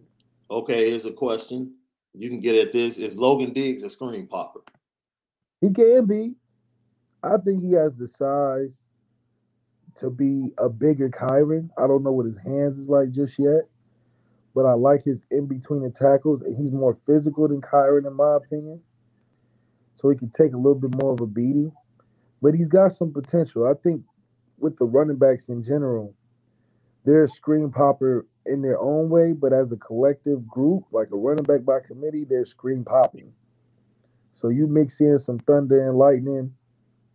Okay, 0.50 0.90
here's 0.90 1.06
a 1.06 1.12
question. 1.12 1.74
You 2.14 2.28
can 2.28 2.40
get 2.40 2.56
at 2.56 2.72
this. 2.72 2.98
Is 2.98 3.16
Logan 3.16 3.52
Diggs 3.52 3.82
a 3.82 3.90
screen 3.90 4.26
popper? 4.26 4.60
He 5.60 5.70
can 5.72 6.06
be. 6.06 6.34
I 7.22 7.36
think 7.38 7.62
he 7.62 7.72
has 7.72 7.96
the 7.96 8.06
size 8.06 8.80
to 9.96 10.10
be 10.10 10.52
a 10.58 10.68
bigger 10.68 11.08
Kyren. 11.08 11.70
I 11.76 11.86
don't 11.86 12.04
know 12.04 12.12
what 12.12 12.26
his 12.26 12.38
hands 12.38 12.78
is 12.78 12.88
like 12.88 13.10
just 13.10 13.38
yet, 13.38 13.62
but 14.54 14.64
I 14.64 14.74
like 14.74 15.04
his 15.04 15.22
in 15.30 15.46
between 15.46 15.82
the 15.82 15.90
tackles, 15.90 16.42
and 16.42 16.56
he's 16.56 16.72
more 16.72 16.96
physical 17.06 17.48
than 17.48 17.60
Kyren, 17.60 18.06
in 18.06 18.14
my 18.14 18.36
opinion. 18.36 18.80
So 19.98 20.10
he 20.10 20.16
can 20.16 20.30
take 20.30 20.52
a 20.52 20.56
little 20.56 20.76
bit 20.76 20.94
more 21.02 21.12
of 21.12 21.20
a 21.20 21.26
beating, 21.26 21.72
but 22.40 22.54
he's 22.54 22.68
got 22.68 22.92
some 22.92 23.12
potential. 23.12 23.66
I 23.66 23.74
think 23.82 24.02
with 24.58 24.76
the 24.78 24.84
running 24.84 25.16
backs 25.16 25.48
in 25.48 25.64
general, 25.64 26.14
they're 27.04 27.24
a 27.24 27.28
screen 27.28 27.70
popper 27.70 28.26
in 28.46 28.62
their 28.62 28.78
own 28.78 29.08
way, 29.08 29.32
but 29.32 29.52
as 29.52 29.72
a 29.72 29.76
collective 29.76 30.46
group, 30.46 30.84
like 30.92 31.08
a 31.12 31.16
running 31.16 31.44
back 31.44 31.64
by 31.64 31.80
committee, 31.80 32.24
they're 32.24 32.44
screen 32.46 32.84
popping. 32.84 33.32
So 34.34 34.48
you 34.48 34.68
mix 34.68 35.00
in 35.00 35.18
some 35.18 35.38
thunder 35.40 35.88
and 35.88 35.98
lightning, 35.98 36.54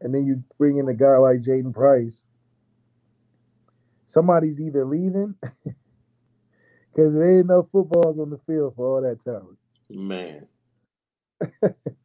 and 0.01 0.13
then 0.13 0.25
you 0.25 0.43
bring 0.57 0.77
in 0.77 0.89
a 0.89 0.93
guy 0.93 1.17
like 1.17 1.41
Jaden 1.41 1.73
Price. 1.73 2.21
Somebody's 4.07 4.59
either 4.59 4.85
leaving 4.85 5.35
because 5.63 7.13
there 7.13 7.37
ain't 7.37 7.47
no 7.47 7.67
footballs 7.71 8.19
on 8.19 8.29
the 8.29 8.39
field 8.45 8.73
for 8.75 8.97
all 8.97 9.01
that 9.01 9.23
talent. 9.23 9.57
Man. 9.89 10.47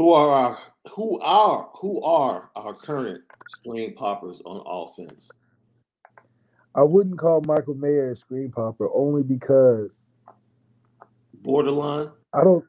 who 0.00 0.14
are 0.14 0.30
our 0.30 0.58
who 0.96 1.20
are 1.20 1.68
who 1.74 2.02
are 2.02 2.50
our 2.56 2.72
current 2.72 3.22
screen 3.46 3.94
poppers 3.94 4.40
on 4.46 4.62
offense? 4.66 5.28
I 6.74 6.82
wouldn't 6.84 7.18
call 7.18 7.42
Michael 7.42 7.74
Mayer 7.74 8.12
a 8.12 8.16
screen 8.16 8.50
popper 8.50 8.88
only 8.94 9.22
because 9.22 9.90
Borderline? 11.34 12.10
I 12.32 12.44
don't, 12.44 12.64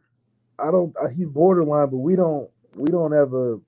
I 0.60 0.72
don't. 0.72 0.94
uh, 1.02 1.10
He's 1.10 1.28
borderline, 1.28 1.90
but 1.90 1.98
we 1.98 2.16
don't, 2.18 2.50
we 2.76 2.90
don't 2.92 3.14
ever 3.14 3.62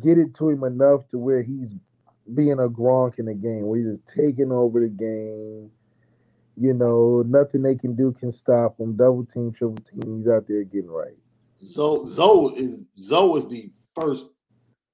get 0.00 0.18
it 0.18 0.34
to 0.36 0.50
him 0.50 0.64
enough 0.64 1.08
to 1.10 1.18
where 1.18 1.42
he's 1.42 1.70
being 2.34 2.60
a 2.60 2.68
Gronk 2.70 3.18
in 3.18 3.26
the 3.26 3.34
game, 3.34 3.66
where 3.66 3.80
he's 3.80 3.98
just 3.98 4.08
taking 4.08 4.52
over 4.52 4.80
the 4.80 4.88
game. 4.88 5.70
You 6.56 6.74
know, 6.74 7.22
nothing 7.26 7.62
they 7.62 7.76
can 7.76 7.96
do 7.96 8.12
can 8.12 8.32
stop 8.32 8.80
him. 8.80 8.96
Double 8.96 9.24
team, 9.26 9.52
triple 9.52 9.78
team, 9.84 10.18
he's 10.18 10.28
out 10.28 10.46
there 10.48 10.64
getting 10.64 10.90
right. 10.90 11.16
Zoe 11.64 12.08
Zoe 12.08 12.54
is 12.56 12.80
Zoe 12.98 13.38
is 13.38 13.48
the 13.48 13.70
first 13.98 14.26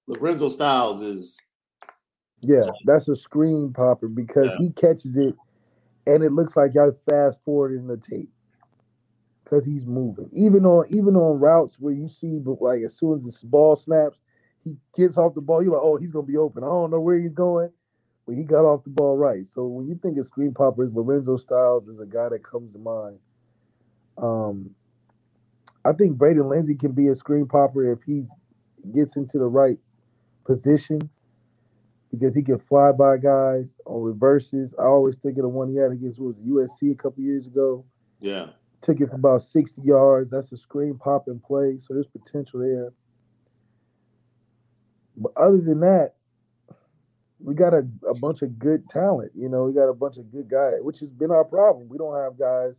Lorenzo 0.07 0.49
Styles 0.49 1.03
is 1.03 1.37
Yeah, 2.41 2.71
that's 2.85 3.09
a 3.09 3.17
screen 3.17 3.73
popper 3.73 4.09
because 4.09 4.51
Yeah. 4.53 4.67
he 4.67 4.71
catches 4.71 5.17
it, 5.17 5.35
and 6.07 6.23
it 6.23 6.33
looks 6.33 6.57
like 6.57 6.75
y'all 6.75 6.93
fast 7.09 7.43
forward 7.45 7.73
in 7.73 7.87
the 7.87 7.97
tape 7.97 8.31
because 9.45 9.65
he's 9.65 9.87
moving. 9.87 10.29
Even 10.33 10.67
on 10.67 10.87
even 10.89 11.17
on 11.17 11.39
routes 11.41 11.79
where 11.81 11.95
you 11.95 12.09
see, 12.09 12.39
but 12.39 12.61
like 12.61 12.83
as 12.83 12.95
soon 12.95 13.25
as 13.27 13.41
the 13.41 13.47
ball 13.47 13.77
snaps, 13.77 14.21
he 14.65 14.77
gets 14.97 15.17
off 15.19 15.35
the 15.35 15.41
ball. 15.41 15.63
You're 15.63 15.73
like, 15.75 15.83
oh, 15.83 15.97
he's 15.97 16.11
gonna 16.11 16.27
be 16.27 16.37
open. 16.37 16.63
I 16.65 16.67
don't 16.67 16.91
know 16.91 17.01
where 17.01 17.19
he's 17.19 17.33
going, 17.33 17.71
but 18.27 18.35
he 18.35 18.43
got 18.43 18.65
off 18.65 18.85
the 18.85 18.91
ball 18.91 19.17
right. 19.17 19.49
So 19.49 19.67
when 19.67 19.87
you 19.87 19.95
think 20.03 20.19
of 20.19 20.27
screen 20.27 20.53
poppers, 20.53 20.93
Lorenzo 20.93 21.37
Styles 21.37 21.89
is 21.89 22.01
a 22.01 22.07
guy 22.07 22.29
that 22.29 22.43
comes 22.45 22.73
to 22.73 22.79
mind. 22.79 23.19
Um, 24.19 24.71
I 25.87 25.93
think 25.93 26.19
Braden 26.19 26.49
Lenzy 26.49 26.75
can 26.75 26.93
be 26.93 27.09
a 27.09 27.15
screen 27.15 27.47
popper 27.47 27.93
if 27.93 28.03
he 28.03 28.27
gets 28.93 29.17
into 29.17 29.39
the 29.39 29.47
right 29.47 29.79
position 30.45 31.11
because 32.11 32.35
he 32.35 32.43
can 32.43 32.59
fly 32.59 32.91
by 32.93 33.19
guys 33.19 33.75
on 33.85 34.03
reverses. 34.03 34.75
I 34.79 34.85
always 34.85 35.17
think 35.19 35.37
of 35.39 35.43
the 35.43 35.49
one 35.49 35.71
he 35.71 35.77
had 35.77 35.93
against 35.93 36.19
was 36.19 36.37
USC 36.37 36.93
a 36.93 36.95
couple 36.95 37.23
years 37.23 37.47
ago. 37.47 37.85
yeah. 38.21 38.49
Took 38.83 39.01
it 39.01 39.09
for 39.09 39.17
about 39.17 39.43
60 39.43 39.81
yards. 39.83 40.31
That's 40.31 40.53
a 40.53 40.57
screen 40.57 40.97
pop 40.97 41.29
and 41.29 41.43
play. 41.43 41.79
So 41.81 41.95
there's 41.95 42.07
potential 42.07 42.61
there. 42.61 42.93
But 45.17 45.33
other 45.37 45.61
than 45.61 45.81
that, 45.81 46.15
we 47.41 47.55
got 47.55 47.75
a, 47.75 47.87
a 48.09 48.15
bunch 48.15 48.43
of 48.43 48.59
good 48.59 48.89
talent. 48.89 49.33
You 49.35 49.49
know, 49.49 49.65
we 49.65 49.73
got 49.73 49.89
a 49.89 49.95
bunch 49.95 50.19
of 50.19 50.31
good 50.31 50.49
guys, 50.49 50.75
which 50.83 51.01
has 51.01 51.09
been 51.09 51.31
our 51.31 51.45
problem. 51.45 51.89
We 51.89 51.99
don't 51.99 52.17
have 52.17 52.39
guys 52.39 52.75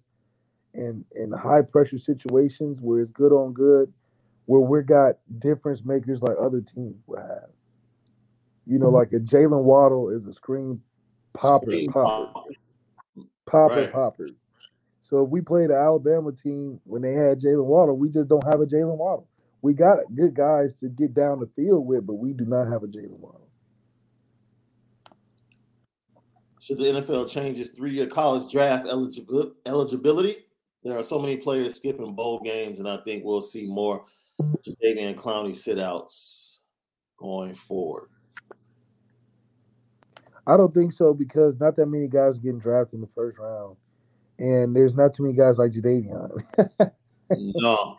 in 0.77 1.03
in 1.15 1.31
high 1.31 1.63
pressure 1.63 1.99
situations 1.99 2.77
where 2.79 3.01
it's 3.01 3.11
good 3.11 3.33
on 3.33 3.51
good, 3.51 3.91
where 4.45 4.61
we 4.61 4.81
got 4.83 5.15
difference 5.39 5.83
makers 5.83 6.21
like 6.21 6.37
other 6.39 6.61
teams 6.61 6.95
will 7.07 7.17
have. 7.17 7.49
You 8.65 8.79
know, 8.79 8.87
mm-hmm. 8.87 8.95
like 8.95 9.13
a 9.13 9.19
Jaylen 9.19 9.63
Waddle 9.63 10.09
is 10.09 10.25
a 10.27 10.33
screen 10.33 10.81
popper, 11.33 11.65
screen 11.65 11.91
popper, 11.91 12.31
popper, 12.31 12.51
popper, 13.45 13.75
right. 13.75 13.91
popper. 13.91 14.29
So 15.01 15.23
if 15.23 15.29
we 15.29 15.41
played 15.41 15.69
the 15.69 15.75
Alabama 15.75 16.31
team 16.31 16.79
when 16.83 17.01
they 17.01 17.13
had 17.13 17.41
Jaylen 17.41 17.65
Waddle, 17.65 17.97
we 17.97 18.09
just 18.09 18.29
don't 18.29 18.45
have 18.45 18.61
a 18.61 18.65
Jaylen 18.65 18.97
Waddle. 18.97 19.27
We 19.61 19.73
got 19.73 19.99
good 20.13 20.33
guys 20.33 20.75
to 20.75 20.89
get 20.89 21.13
down 21.13 21.39
the 21.39 21.49
field 21.55 21.87
with, 21.87 22.05
but 22.05 22.15
we 22.15 22.33
do 22.33 22.45
not 22.45 22.67
have 22.67 22.83
a 22.83 22.87
Jaylen 22.87 23.17
Waddle. 23.17 23.47
Should 26.59 26.79
the 26.79 26.83
NFL 26.83 27.29
change 27.29 27.57
its 27.57 27.69
three-year 27.69 28.07
college 28.07 28.51
draft 28.51 28.87
eligibility? 28.87 30.46
There 30.87 30.97
are 30.97 31.03
so 31.03 31.19
many 31.19 31.35
players 31.35 31.75
skipping 31.75 32.13
bowl 32.13 32.39
games, 32.39 32.79
and 32.79 32.87
I 32.87 32.95
think 32.97 33.25
we'll 33.25 33.41
see 33.41 33.67
more 33.67 34.05
Jadeveon 34.41 35.15
Clowney 35.15 35.53
sit-outs 35.53 36.61
going 37.17 37.55
forward. 37.55 38.09
I 40.47 40.55
don't 40.55 40.73
think 40.73 40.93
so 40.93 41.13
because 41.13 41.59
not 41.59 41.75
that 41.75 41.87
many 41.87 42.07
guys 42.07 42.39
getting 42.39 42.59
drafted 42.59 42.95
in 42.95 43.01
the 43.01 43.09
first 43.13 43.37
round, 43.37 43.75
and 44.39 44.73
there's 44.73 44.93
not 44.93 45.13
too 45.13 45.23
many 45.23 45.35
guys 45.35 45.57
like 45.57 45.73
Jadeveon. 45.73 46.41
no. 47.31 47.97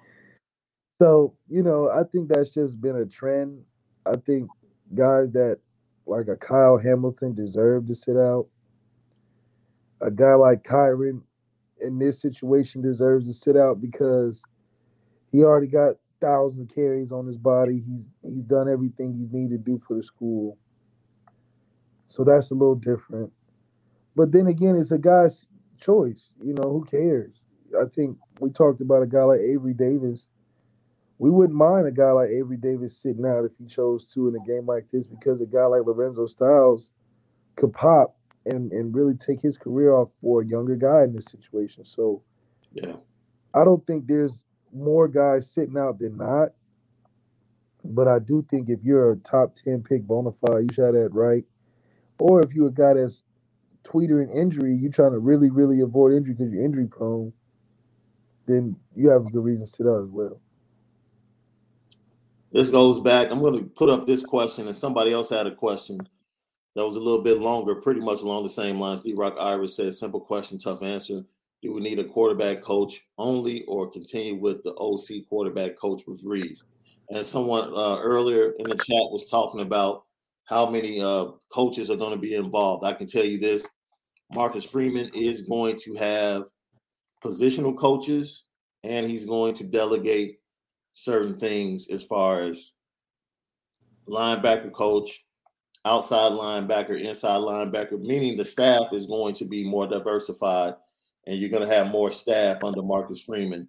So 0.98 1.34
you 1.46 1.62
know, 1.62 1.90
I 1.90 2.04
think 2.04 2.30
that's 2.30 2.54
just 2.54 2.80
been 2.80 2.96
a 2.96 3.04
trend. 3.04 3.62
I 4.06 4.16
think 4.16 4.48
guys 4.94 5.30
that 5.32 5.58
like 6.06 6.28
a 6.28 6.36
Kyle 6.36 6.78
Hamilton 6.78 7.34
deserve 7.34 7.86
to 7.88 7.94
sit 7.94 8.16
out 8.16 8.46
a 10.00 10.10
guy 10.10 10.32
like 10.34 10.62
Kyren 10.62 11.20
in 11.80 11.98
this 11.98 12.20
situation 12.20 12.82
deserves 12.82 13.26
to 13.26 13.34
sit 13.34 13.56
out 13.56 13.80
because 13.80 14.42
he 15.32 15.42
already 15.42 15.66
got 15.66 15.96
thousands 16.20 16.68
of 16.68 16.74
carries 16.74 17.12
on 17.12 17.26
his 17.26 17.36
body. 17.36 17.82
He's 17.86 18.08
he's 18.22 18.42
done 18.42 18.68
everything 18.68 19.14
he's 19.14 19.32
needed 19.32 19.64
to 19.64 19.70
do 19.70 19.80
for 19.86 19.96
the 19.96 20.02
school. 20.02 20.58
So 22.06 22.24
that's 22.24 22.50
a 22.50 22.54
little 22.54 22.74
different. 22.74 23.32
But 24.16 24.32
then 24.32 24.46
again, 24.46 24.76
it's 24.76 24.90
a 24.90 24.98
guy's 24.98 25.46
choice. 25.80 26.30
You 26.42 26.54
know, 26.54 26.70
who 26.70 26.84
cares? 26.84 27.40
I 27.78 27.84
think 27.94 28.18
we 28.40 28.50
talked 28.50 28.80
about 28.80 29.02
a 29.02 29.06
guy 29.06 29.22
like 29.22 29.40
Avery 29.40 29.74
Davis. 29.74 30.28
We 31.18 31.30
wouldn't 31.30 31.58
mind 31.58 31.86
a 31.86 31.92
guy 31.92 32.10
like 32.12 32.30
Avery 32.30 32.56
Davis 32.56 32.96
sitting 32.96 33.26
out 33.26 33.44
if 33.44 33.52
he 33.58 33.66
chose 33.66 34.06
to 34.14 34.28
in 34.28 34.36
a 34.36 34.46
game 34.46 34.66
like 34.66 34.86
this 34.90 35.06
because 35.06 35.40
a 35.40 35.46
guy 35.46 35.66
like 35.66 35.84
Lorenzo 35.84 36.26
Styles 36.26 36.90
could 37.56 37.72
pop 37.72 38.17
and 38.46 38.72
and 38.72 38.94
really 38.94 39.14
take 39.14 39.40
his 39.40 39.58
career 39.58 39.92
off 39.92 40.08
for 40.20 40.42
a 40.42 40.46
younger 40.46 40.76
guy 40.76 41.04
in 41.04 41.12
this 41.12 41.26
situation. 41.26 41.84
So, 41.84 42.22
yeah, 42.72 42.94
I 43.54 43.64
don't 43.64 43.86
think 43.86 44.06
there's 44.06 44.44
more 44.72 45.08
guys 45.08 45.50
sitting 45.50 45.76
out 45.78 45.98
than 45.98 46.16
not. 46.16 46.50
But 47.84 48.08
I 48.08 48.18
do 48.18 48.44
think 48.50 48.68
if 48.68 48.80
you're 48.82 49.12
a 49.12 49.16
top 49.16 49.54
ten 49.54 49.82
pick 49.82 50.02
bona 50.02 50.30
fide, 50.32 50.62
you 50.62 50.74
shot 50.74 50.92
that 50.92 51.10
right. 51.12 51.44
Or 52.18 52.42
if 52.42 52.52
you're 52.52 52.68
a 52.68 52.72
guy 52.72 52.94
that's 52.94 53.22
tweetering 53.84 54.34
injury, 54.34 54.76
you're 54.76 54.92
trying 54.92 55.12
to 55.12 55.18
really, 55.18 55.50
really 55.50 55.80
avoid 55.80 56.12
injury 56.12 56.34
because 56.34 56.52
you're 56.52 56.64
injury 56.64 56.86
prone, 56.86 57.32
then 58.46 58.76
you 58.96 59.08
have 59.08 59.26
a 59.26 59.30
good 59.30 59.44
reason 59.44 59.64
to 59.64 59.70
sit 59.70 59.86
out 59.86 60.02
as 60.02 60.10
well. 60.10 60.40
This 62.52 62.70
goes 62.70 62.98
back. 62.98 63.30
I'm 63.30 63.40
going 63.40 63.58
to 63.58 63.64
put 63.64 63.90
up 63.90 64.06
this 64.06 64.24
question, 64.24 64.66
and 64.66 64.76
somebody 64.76 65.12
else 65.12 65.30
had 65.30 65.46
a 65.46 65.54
question 65.54 66.00
that 66.78 66.86
was 66.86 66.94
a 66.94 67.00
little 67.00 67.24
bit 67.24 67.40
longer, 67.40 67.74
pretty 67.74 68.00
much 68.00 68.22
along 68.22 68.44
the 68.44 68.48
same 68.48 68.78
lines. 68.78 69.00
D 69.00 69.12
Rock 69.12 69.34
Iris 69.36 69.74
says, 69.74 69.98
simple 69.98 70.20
question, 70.20 70.58
tough 70.58 70.80
answer. 70.80 71.24
Do 71.60 71.72
we 71.72 71.80
need 71.80 71.98
a 71.98 72.04
quarterback 72.04 72.62
coach 72.62 73.00
only 73.18 73.64
or 73.64 73.90
continue 73.90 74.36
with 74.36 74.62
the 74.62 74.74
OC 74.76 75.28
quarterback 75.28 75.76
coach 75.76 76.02
with 76.06 76.20
Rees? 76.22 76.62
And 77.10 77.26
someone 77.26 77.72
uh, 77.74 77.98
earlier 77.98 78.52
in 78.60 78.68
the 78.68 78.76
chat 78.76 79.10
was 79.10 79.28
talking 79.28 79.60
about 79.60 80.04
how 80.44 80.70
many 80.70 81.02
uh, 81.02 81.32
coaches 81.52 81.90
are 81.90 81.96
going 81.96 82.12
to 82.12 82.16
be 82.16 82.36
involved. 82.36 82.84
I 82.84 82.92
can 82.92 83.08
tell 83.08 83.24
you 83.24 83.38
this 83.38 83.66
Marcus 84.32 84.64
Freeman 84.64 85.10
is 85.14 85.42
going 85.42 85.78
to 85.78 85.94
have 85.94 86.44
positional 87.24 87.76
coaches 87.76 88.44
and 88.84 89.10
he's 89.10 89.24
going 89.24 89.54
to 89.54 89.64
delegate 89.64 90.38
certain 90.92 91.40
things 91.40 91.88
as 91.88 92.04
far 92.04 92.42
as 92.42 92.74
linebacker 94.08 94.72
coach, 94.72 95.24
outside 95.88 96.32
linebacker, 96.32 97.00
inside 97.00 97.40
linebacker, 97.40 97.98
meaning 97.98 98.36
the 98.36 98.44
staff 98.44 98.92
is 98.92 99.06
going 99.06 99.34
to 99.34 99.46
be 99.46 99.64
more 99.64 99.86
diversified 99.86 100.74
and 101.26 101.38
you're 101.38 101.50
going 101.50 101.66
to 101.66 101.74
have 101.74 101.88
more 101.88 102.10
staff 102.10 102.62
under 102.62 102.82
Marcus 102.82 103.22
Freeman 103.22 103.68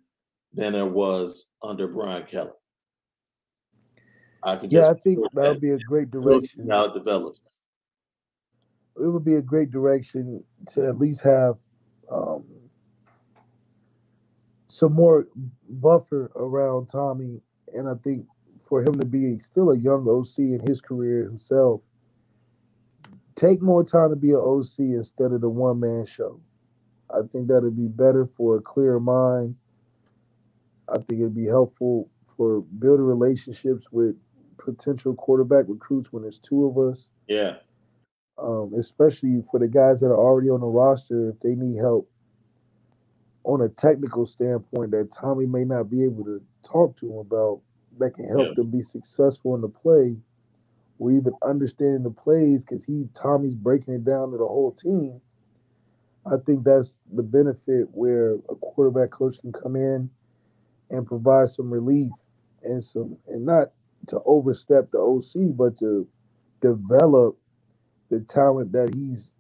than 0.54 0.74
there 0.74 0.86
was 0.86 1.48
under 1.64 1.88
Brian 1.88 2.24
Kelly. 2.24 2.52
I 4.44 4.56
can 4.56 4.70
yeah, 4.70 4.90
I 4.90 4.94
think 4.94 5.20
that 5.34 5.50
would 5.50 5.62
be 5.62 5.72
a 5.72 5.80
great 5.80 6.12
direction. 6.12 6.70
How 6.70 6.86
it 6.86 6.94
develops. 6.94 7.42
It 8.96 9.08
would 9.08 9.26
be 9.26 9.36
a 9.36 9.42
great 9.42 9.72
direction 9.72 10.44
to 10.74 10.88
at 10.88 10.98
least 10.98 11.22
have 11.22 11.56
um, 12.12 12.44
some 14.68 14.94
more 14.94 15.28
buffer 15.70 16.32
around 16.36 16.88
Tommy, 16.88 17.42
and 17.74 17.88
I 17.88 17.96
think 18.04 18.26
for 18.68 18.82
him 18.82 18.98
to 19.00 19.06
be 19.06 19.40
still 19.40 19.72
a 19.72 19.78
young 19.78 20.08
OC 20.08 20.40
in 20.40 20.66
his 20.66 20.80
career 20.80 21.24
himself, 21.24 21.82
take 23.40 23.62
more 23.62 23.84
time 23.84 24.10
to 24.10 24.16
be 24.16 24.32
an 24.32 24.36
OC 24.36 24.80
instead 24.80 25.32
of 25.32 25.42
the 25.42 25.50
one 25.50 25.80
man 25.80 26.06
show. 26.06 26.40
I 27.10 27.22
think 27.32 27.48
that'd 27.48 27.76
be 27.76 27.88
better 27.88 28.30
for 28.38 28.58
a 28.58 28.62
clear 28.62 29.00
mind. 29.00 29.56
I 30.90 30.98
think 30.98 31.22
it'd 31.22 31.36
be 31.36 31.48
helpful 31.48 32.10
for 32.36 32.62
building 32.62 33.06
relationships 33.06 33.86
with 33.92 34.16
potential 34.58 35.16
quarterback 35.16 35.66
recruits 35.68 36.12
when 36.12 36.24
there's 36.24 36.40
two 36.40 36.66
of 36.66 36.78
us. 36.78 37.08
Yeah. 37.28 37.56
Um, 38.38 38.74
especially 38.78 39.44
for 39.50 39.60
the 39.60 39.68
guys 39.68 40.02
that 40.02 40.08
are 40.08 40.18
already 40.18 40.50
on 40.50 40.60
the 40.60 40.68
roster, 40.68 41.30
if 41.30 41.40
they 41.40 41.56
need 41.56 41.80
help 41.80 42.10
on 43.44 43.62
a 43.62 43.70
technical 43.70 44.26
standpoint 44.26 44.92
that 44.92 45.12
Tommy 45.12 45.46
may 45.46 45.64
not 45.64 45.90
be 45.90 46.04
able 46.04 46.24
to 46.26 46.42
talk 46.64 46.98
to 46.98 47.08
them 47.08 47.18
about, 47.18 47.62
that 48.00 48.16
can 48.16 48.28
help 48.28 48.50
yeah. 48.50 48.54
them 48.56 48.70
be 48.70 48.82
successful 48.82 49.56
in 49.56 49.62
the 49.62 49.70
play 49.70 50.16
or 51.00 51.12
even 51.12 51.34
understanding 51.44 52.04
the 52.04 52.12
plays 52.12 52.66
because 52.66 52.86
he 52.86 53.08
Tommy's 53.16 53.56
breaking 53.56 53.96
it 53.96 54.06
down 54.06 54.32
to 54.32 54.38
the 54.38 54.48
whole 54.48 54.74
team. 54.74 55.22
I 56.26 56.36
think 56.46 56.64
that's 56.64 57.00
the 57.14 57.24
benefit 57.24 57.88
where 57.92 58.36
a 58.50 58.56
quarterback 58.56 59.12
coach 59.12 59.40
can 59.42 59.54
come 59.54 59.76
in 59.76 60.10
and 60.92 61.08
provide 61.08 61.50
some 61.50 61.72
relief 61.72 62.12
and 62.64 62.84
some 62.84 63.18
and 63.28 63.46
not 63.46 63.72
to 64.08 64.22
overstep 64.26 64.92
the 64.92 65.00
OC, 65.00 65.56
but 65.58 65.78
to 65.80 66.08
develop 66.62 67.38
the 68.10 68.22
talent 68.22 68.72
that 68.74 68.94
he's 68.96 69.34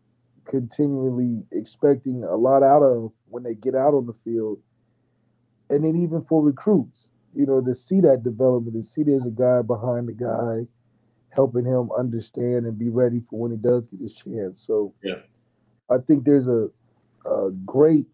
continually 0.46 1.48
expecting 1.52 2.24
a 2.24 2.36
lot 2.36 2.64
out 2.64 2.84
of 2.84 3.12
when 3.30 3.44
they 3.44 3.56
get 3.56 3.76
out 3.76 3.94
on 3.94 4.06
the 4.06 4.16
field. 4.24 4.60
And 5.70 5.84
then 5.86 5.96
even 5.96 6.24
for 6.26 6.44
recruits, 6.44 7.10
you 7.36 7.46
know, 7.46 7.62
to 7.62 7.76
see 7.76 8.02
that 8.02 8.24
development, 8.24 8.76
to 8.76 8.84
see 8.90 9.04
there's 9.04 9.26
a 9.26 9.32
guy 9.32 9.62
behind 9.62 10.08
the 10.08 10.14
guy 10.14 10.68
helping 11.30 11.66
him 11.66 11.90
understand 11.98 12.66
and 12.66 12.78
be 12.78 12.90
ready 12.90 13.22
for 13.30 13.40
when 13.40 13.52
he 13.52 13.58
does 13.58 13.88
get 13.88 14.00
his 14.00 14.14
chance. 14.14 14.64
So 14.66 14.94
yeah, 15.04 15.20
I 15.90 15.98
think 15.98 16.24
there's 16.24 16.48
a, 16.48 16.70
a 17.26 17.52
great 17.66 18.06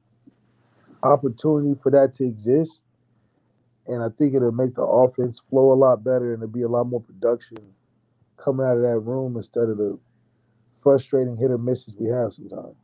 opportunity 1.03 1.79
for 1.81 1.91
that 1.91 2.13
to 2.15 2.25
exist. 2.25 2.81
And 3.87 4.03
I 4.03 4.09
think 4.17 4.33
it'll 4.33 4.51
make 4.51 4.75
the 4.75 4.83
offense 4.83 5.39
flow 5.49 5.71
a 5.71 5.75
lot 5.75 6.03
better 6.03 6.33
and 6.33 6.41
there'll 6.41 6.51
be 6.51 6.63
a 6.63 6.67
lot 6.67 6.85
more 6.85 7.01
production 7.01 7.57
coming 8.37 8.65
out 8.65 8.77
of 8.77 8.81
that 8.81 8.99
room 8.99 9.37
instead 9.37 9.69
of 9.69 9.77
the 9.77 9.97
frustrating 10.81 11.35
hit 11.35 11.51
or 11.51 11.57
misses 11.57 11.93
we 11.99 12.09
have 12.09 12.33
sometimes. 12.33 12.75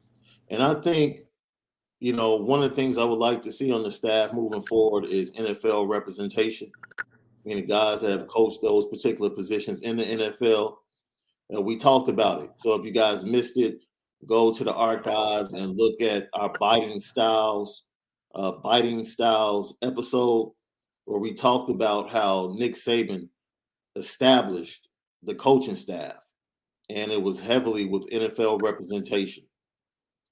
And 0.49 0.61
I 0.61 0.75
think, 0.75 1.21
you 1.99 2.13
know, 2.13 2.35
one 2.35 2.61
of 2.61 2.69
the 2.69 2.75
things 2.75 2.97
I 2.97 3.03
would 3.03 3.19
like 3.19 3.41
to 3.43 3.51
see 3.51 3.71
on 3.71 3.83
the 3.83 3.91
staff 3.91 4.33
moving 4.33 4.61
forward 4.63 5.05
is 5.05 5.33
NFL 5.33 5.87
representation 5.87 6.71
meaning 7.45 7.67
guys 7.67 8.01
that 8.01 8.11
have 8.11 8.27
coached 8.27 8.61
those 8.61 8.87
particular 8.87 9.29
positions 9.29 9.81
in 9.81 9.97
the 9.97 10.03
NFL. 10.03 10.75
And 11.49 11.65
we 11.65 11.75
talked 11.75 12.09
about 12.09 12.43
it. 12.43 12.49
So 12.55 12.75
if 12.75 12.85
you 12.85 12.91
guys 12.91 13.25
missed 13.25 13.57
it, 13.57 13.79
go 14.25 14.53
to 14.53 14.63
the 14.63 14.73
archives 14.73 15.53
and 15.53 15.77
look 15.77 16.01
at 16.01 16.29
our 16.33 16.51
biting 16.59 17.01
styles, 17.01 17.83
uh, 18.35 18.51
biting 18.51 19.03
styles 19.03 19.77
episode 19.81 20.51
where 21.05 21.19
we 21.19 21.33
talked 21.33 21.69
about 21.69 22.09
how 22.09 22.53
Nick 22.57 22.75
Saban 22.75 23.27
established 23.95 24.87
the 25.23 25.35
coaching 25.35 25.75
staff, 25.75 26.15
and 26.89 27.11
it 27.11 27.21
was 27.21 27.39
heavily 27.39 27.85
with 27.85 28.09
NFL 28.09 28.61
representation. 28.61 29.43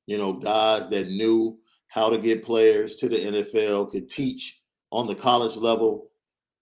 You 0.07 0.18
know, 0.18 0.34
guys 0.34 0.90
that 0.90 1.10
knew 1.10 1.60
how 1.90 2.10
to 2.10 2.18
get 2.18 2.45
players 2.45 2.95
to 2.98 3.10
the 3.10 3.18
NFL, 3.18 3.91
could 3.91 4.10
teach 4.10 4.61
on 4.91 5.07
the 5.07 5.15
college 5.15 5.57
level 5.57 6.10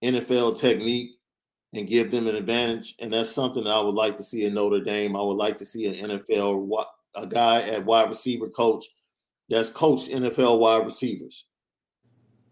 NFL 0.04 0.60
technique 0.60 1.12
and 1.74 1.88
give 1.88 2.12
them 2.12 2.28
an 2.28 2.36
advantage. 2.36 2.96
And 3.00 3.12
that's 3.12 3.32
something 3.32 3.64
that 3.66 3.72
I 3.72 3.82
would 3.82 3.96
like 3.96 4.16
to 4.18 4.24
see 4.24 4.46
in 4.46 4.54
Notre 4.54 4.80
Dame. 4.80 5.16
I 5.16 5.22
would 5.22 5.38
like 5.38 5.58
to 5.58 5.66
see 5.66 5.86
an 5.88 6.10
NFL 6.10 6.86
a 7.16 7.26
guy 7.26 7.62
at 7.62 7.86
wide 7.86 8.10
receiver 8.10 8.48
coach 8.50 8.86
that's 9.50 9.70
coached 9.70 10.10
NFL 10.10 10.60
wide 10.60 10.86
receivers. 10.86 11.46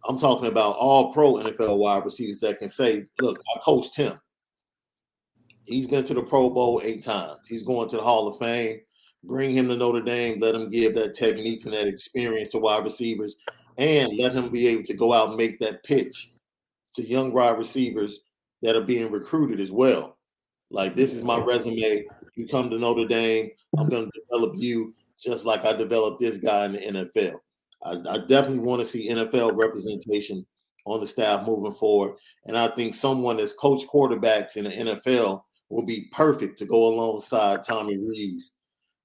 I'm 0.07 0.17
talking 0.17 0.47
about 0.47 0.75
all 0.77 1.13
pro 1.13 1.35
NFL 1.35 1.77
wide 1.77 2.03
receivers 2.03 2.39
that 2.41 2.59
can 2.59 2.69
say, 2.69 3.05
look, 3.21 3.39
I 3.55 3.59
coached 3.59 3.95
him. 3.95 4.19
He's 5.65 5.87
been 5.87 6.03
to 6.05 6.13
the 6.13 6.21
Pro 6.21 6.49
Bowl 6.49 6.81
eight 6.83 7.03
times. 7.03 7.39
He's 7.47 7.63
going 7.63 7.89
to 7.89 7.97
the 7.97 8.03
Hall 8.03 8.27
of 8.27 8.37
Fame. 8.37 8.79
Bring 9.23 9.51
him 9.51 9.67
to 9.69 9.75
Notre 9.75 10.01
Dame. 10.01 10.39
Let 10.39 10.53
him 10.53 10.69
give 10.69 10.93
that 10.95 11.15
technique 11.15 11.65
and 11.65 11.73
that 11.73 11.87
experience 11.87 12.49
to 12.51 12.59
wide 12.59 12.83
receivers, 12.83 13.37
and 13.79 14.11
let 14.19 14.33
him 14.33 14.49
be 14.49 14.67
able 14.67 14.83
to 14.83 14.93
go 14.93 15.11
out 15.11 15.29
and 15.29 15.37
make 15.37 15.59
that 15.59 15.83
pitch 15.83 16.34
to 16.95 17.07
young 17.07 17.33
wide 17.33 17.57
receivers 17.57 18.21
that 18.61 18.75
are 18.75 18.81
being 18.81 19.11
recruited 19.11 19.59
as 19.59 19.71
well. 19.71 20.17
Like, 20.71 20.95
this 20.95 21.13
is 21.13 21.23
my 21.23 21.37
resume. 21.37 22.05
You 22.35 22.47
come 22.47 22.69
to 22.69 22.77
Notre 22.77 23.07
Dame, 23.07 23.51
I'm 23.77 23.89
going 23.89 24.05
to 24.05 24.21
develop 24.27 24.55
you 24.57 24.93
just 25.21 25.45
like 25.45 25.63
I 25.63 25.73
developed 25.73 26.19
this 26.19 26.37
guy 26.37 26.65
in 26.65 26.73
the 26.73 26.79
NFL. 26.79 27.35
I, 27.83 28.15
I 28.15 28.17
definitely 28.19 28.59
want 28.59 28.81
to 28.81 28.87
see 28.87 29.09
NFL 29.09 29.55
representation 29.55 30.45
on 30.85 30.99
the 30.99 31.07
staff 31.07 31.45
moving 31.45 31.71
forward. 31.71 32.15
And 32.45 32.57
I 32.57 32.67
think 32.69 32.93
someone 32.93 33.37
that's 33.37 33.53
coached 33.53 33.87
quarterbacks 33.87 34.57
in 34.57 34.65
the 34.65 34.71
NFL 34.71 35.41
will 35.69 35.85
be 35.85 36.07
perfect 36.11 36.57
to 36.59 36.65
go 36.65 36.87
alongside 36.87 37.63
Tommy 37.63 37.97
Rees 37.97 38.53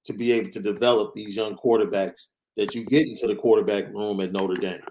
to 0.05 0.13
be 0.13 0.31
able 0.31 0.49
to 0.51 0.61
develop 0.61 1.13
these 1.13 1.35
young 1.35 1.55
quarterbacks 1.55 2.27
that 2.57 2.75
you 2.75 2.83
get 2.85 3.07
into 3.07 3.27
the 3.27 3.35
quarterback 3.35 3.87
room 3.93 4.19
at 4.19 4.31
Notre 4.31 4.55
Dame. 4.55 4.81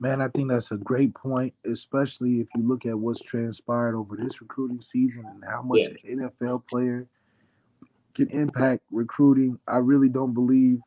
Man, 0.00 0.20
I 0.22 0.28
think 0.28 0.48
that's 0.48 0.70
a 0.70 0.76
great 0.76 1.14
point, 1.14 1.52
especially 1.70 2.40
if 2.40 2.46
you 2.54 2.66
look 2.66 2.86
at 2.86 2.96
what's 2.96 3.20
transpired 3.20 3.96
over 3.96 4.16
this 4.16 4.40
recruiting 4.40 4.80
season 4.80 5.24
and 5.26 5.44
how 5.44 5.62
much 5.62 5.80
yeah. 5.80 6.12
an 6.12 6.30
NFL 6.40 6.66
player 6.68 7.06
can 8.14 8.28
impact 8.30 8.82
recruiting. 8.92 9.58
I 9.66 9.78
really 9.78 10.08
don't 10.08 10.34
believe 10.34 10.80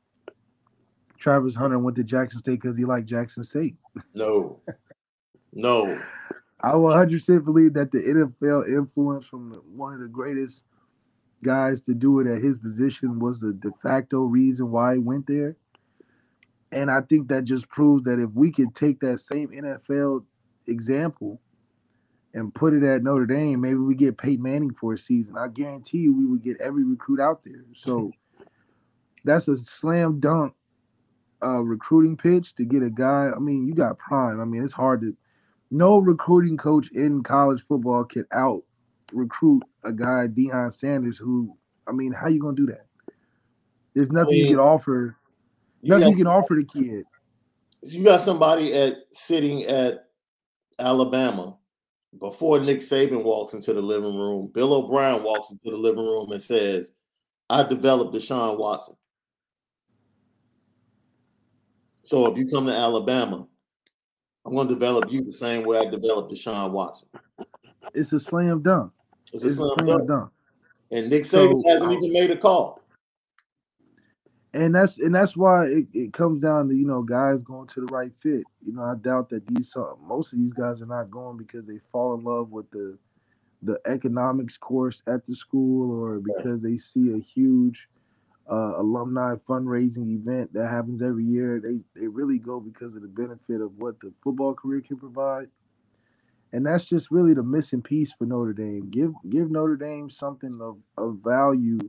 Travis 1.17 1.55
Hunter 1.55 1.77
went 1.77 1.97
to 1.97 2.03
Jackson 2.03 2.39
State 2.39 2.61
because 2.61 2.77
he 2.77 2.85
liked 2.85 3.07
Jackson 3.07 3.43
State. 3.43 3.75
No, 4.13 4.59
no. 5.53 6.01
I 6.63 6.71
100% 6.73 7.43
believe 7.43 7.73
that 7.73 7.91
the 7.91 7.99
NFL 7.99 8.67
influence 8.67 9.25
from 9.25 9.61
one 9.75 9.93
of 9.93 9.99
the 9.99 10.07
greatest 10.07 10.61
guys 11.43 11.81
to 11.81 11.93
do 11.93 12.19
it 12.19 12.27
at 12.27 12.41
his 12.41 12.57
position 12.57 13.19
was 13.19 13.39
the 13.39 13.53
de 13.53 13.71
facto 13.81 14.21
reason 14.21 14.69
why 14.69 14.93
he 14.93 14.99
went 14.99 15.25
there. 15.25 15.55
And 16.71 16.89
I 16.89 17.01
think 17.01 17.27
that 17.27 17.43
just 17.43 17.67
proves 17.69 18.05
that 18.05 18.19
if 18.19 18.29
we 18.33 18.51
can 18.51 18.71
take 18.71 18.99
that 19.01 19.19
same 19.19 19.49
NFL 19.49 20.23
example 20.67 21.41
and 22.33 22.53
put 22.53 22.73
it 22.73 22.83
at 22.83 23.03
Notre 23.03 23.25
Dame, 23.25 23.59
maybe 23.59 23.75
we 23.75 23.93
get 23.93 24.17
Peyton 24.17 24.41
Manning 24.41 24.73
for 24.73 24.93
a 24.93 24.97
season. 24.97 25.37
I 25.37 25.49
guarantee 25.49 25.97
you 25.97 26.13
we 26.15 26.25
would 26.25 26.43
get 26.43 26.61
every 26.61 26.83
recruit 26.83 27.19
out 27.19 27.43
there. 27.43 27.65
So 27.75 28.11
that's 29.25 29.47
a 29.47 29.57
slam 29.57 30.19
dunk 30.19 30.53
uh, 31.43 31.59
recruiting 31.59 32.15
pitch 32.15 32.55
to 32.55 32.63
get 32.63 32.83
a 32.83 32.89
guy. 32.89 33.31
I 33.35 33.39
mean, 33.39 33.67
you 33.67 33.73
got 33.73 33.97
prime. 33.97 34.39
I 34.39 34.45
mean, 34.45 34.63
it's 34.63 34.73
hard 34.73 35.01
to 35.01 35.15
no 35.71 35.97
recruiting 35.97 36.57
coach 36.57 36.91
in 36.91 37.23
college 37.23 37.63
football 37.67 38.03
can 38.03 38.25
out 38.31 38.63
recruit 39.11 39.63
a 39.83 39.91
guy, 39.91 40.27
Deion 40.27 40.73
Sanders, 40.73 41.17
who 41.17 41.57
I 41.87 41.91
mean, 41.91 42.11
how 42.11 42.27
you 42.27 42.39
gonna 42.39 42.55
do 42.55 42.67
that? 42.67 42.85
There's 43.93 44.11
nothing 44.11 44.35
I 44.35 44.37
mean, 44.37 44.45
you 44.45 44.55
can 44.55 44.59
offer. 44.59 45.17
You 45.81 45.97
got, 45.97 46.09
you 46.09 46.15
can 46.15 46.27
offer 46.27 46.55
the 46.55 46.65
kid. 46.65 47.05
You 47.83 48.03
got 48.03 48.21
somebody 48.21 48.73
at 48.73 48.95
sitting 49.11 49.63
at 49.65 50.05
Alabama 50.77 51.57
before 52.19 52.59
Nick 52.59 52.79
Saban 52.79 53.23
walks 53.23 53.53
into 53.53 53.73
the 53.73 53.81
living 53.81 54.17
room. 54.17 54.51
Bill 54.53 54.73
O'Brien 54.73 55.23
walks 55.23 55.51
into 55.51 55.71
the 55.71 55.77
living 55.77 56.05
room 56.05 56.31
and 56.31 56.41
says, 56.41 56.93
"I 57.49 57.63
developed 57.63 58.13
Deshaun 58.13 58.57
Watson." 58.57 58.95
So 62.03 62.25
if 62.27 62.37
you 62.37 62.47
come 62.47 62.65
to 62.67 62.73
Alabama, 62.73 63.47
I'm 64.45 64.53
going 64.53 64.67
to 64.67 64.73
develop 64.73 65.11
you 65.11 65.23
the 65.23 65.33
same 65.33 65.65
way 65.65 65.79
I 65.79 65.85
developed 65.85 66.31
Deshaun 66.31 66.71
Watson. 66.71 67.07
It's 67.93 68.11
a 68.13 68.19
slam 68.19 68.61
dunk. 68.61 68.91
It's 69.33 69.43
a, 69.43 69.47
it's 69.47 69.55
slam, 69.57 69.69
a 69.69 69.73
slam 69.75 69.87
dunk. 69.87 70.07
dunk. 70.07 70.31
And 70.91 71.09
Nick 71.09 71.23
Saban 71.23 71.61
so, 71.61 71.69
hasn't 71.69 71.91
even 71.93 72.11
made 72.11 72.31
a 72.31 72.37
call. 72.37 72.80
And 74.53 74.75
that's 74.75 74.97
and 74.97 75.15
that's 75.15 75.37
why 75.37 75.65
it, 75.67 75.87
it 75.93 76.13
comes 76.13 76.41
down 76.41 76.67
to 76.69 76.75
you 76.75 76.85
know 76.85 77.03
guys 77.03 77.41
going 77.43 77.67
to 77.67 77.81
the 77.81 77.93
right 77.93 78.11
fit. 78.21 78.43
You 78.65 78.73
know, 78.73 78.83
I 78.83 78.95
doubt 78.95 79.29
that 79.29 79.47
these 79.47 79.73
uh, 79.75 79.93
most 80.05 80.33
of 80.33 80.39
these 80.39 80.53
guys 80.53 80.81
are 80.81 80.87
not 80.87 81.09
going 81.09 81.37
because 81.37 81.65
they 81.65 81.79
fall 81.91 82.15
in 82.15 82.23
love 82.23 82.51
with 82.51 82.69
the 82.71 82.97
the 83.63 83.79
economics 83.85 84.57
course 84.57 85.03
at 85.07 85.25
the 85.25 85.35
school 85.35 85.91
or 86.03 86.19
because 86.19 86.61
they 86.61 86.77
see 86.77 87.13
a 87.13 87.19
huge 87.19 87.87
uh, 88.51 88.73
alumni 88.77 89.35
fundraising 89.47 90.13
event 90.13 90.51
that 90.53 90.67
happens 90.69 91.01
every 91.01 91.25
year. 91.25 91.61
They 91.61 91.79
they 91.99 92.07
really 92.07 92.39
go 92.39 92.59
because 92.59 92.95
of 92.95 93.01
the 93.01 93.07
benefit 93.07 93.61
of 93.61 93.77
what 93.77 93.99
the 94.01 94.13
football 94.23 94.53
career 94.53 94.81
can 94.81 94.97
provide, 94.97 95.47
and 96.51 96.65
that's 96.65 96.85
just 96.85 97.11
really 97.11 97.33
the 97.33 97.43
missing 97.43 97.81
piece 97.81 98.11
for 98.13 98.25
Notre 98.25 98.53
Dame. 98.53 98.89
Give 98.89 99.13
give 99.29 99.49
Notre 99.51 99.77
Dame 99.77 100.09
something 100.09 100.59
of, 100.61 100.77
of 100.97 101.19
value 101.23 101.79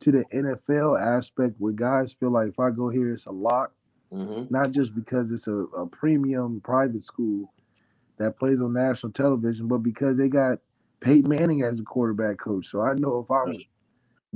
to 0.00 0.12
the 0.12 0.24
NFL 0.32 1.00
aspect 1.00 1.54
where 1.58 1.72
guys 1.72 2.12
feel 2.12 2.30
like 2.30 2.48
if 2.48 2.58
I 2.58 2.70
go 2.70 2.88
here, 2.88 3.12
it's 3.12 3.26
a 3.26 3.30
lock, 3.30 3.72
mm-hmm. 4.12 4.52
not 4.52 4.72
just 4.72 4.94
because 4.94 5.30
it's 5.30 5.46
a, 5.46 5.52
a 5.52 5.86
premium 5.86 6.60
private 6.62 7.04
school 7.04 7.52
that 8.18 8.38
plays 8.38 8.60
on 8.60 8.72
national 8.72 9.12
television, 9.12 9.68
but 9.68 9.78
because 9.78 10.16
they 10.16 10.28
got 10.28 10.58
Peyton 11.00 11.28
Manning 11.28 11.62
as 11.62 11.80
a 11.80 11.82
quarterback 11.84 12.38
coach. 12.38 12.66
So 12.68 12.80
I 12.80 12.94
know 12.94 13.20
if 13.20 13.30
I'm 13.30 13.56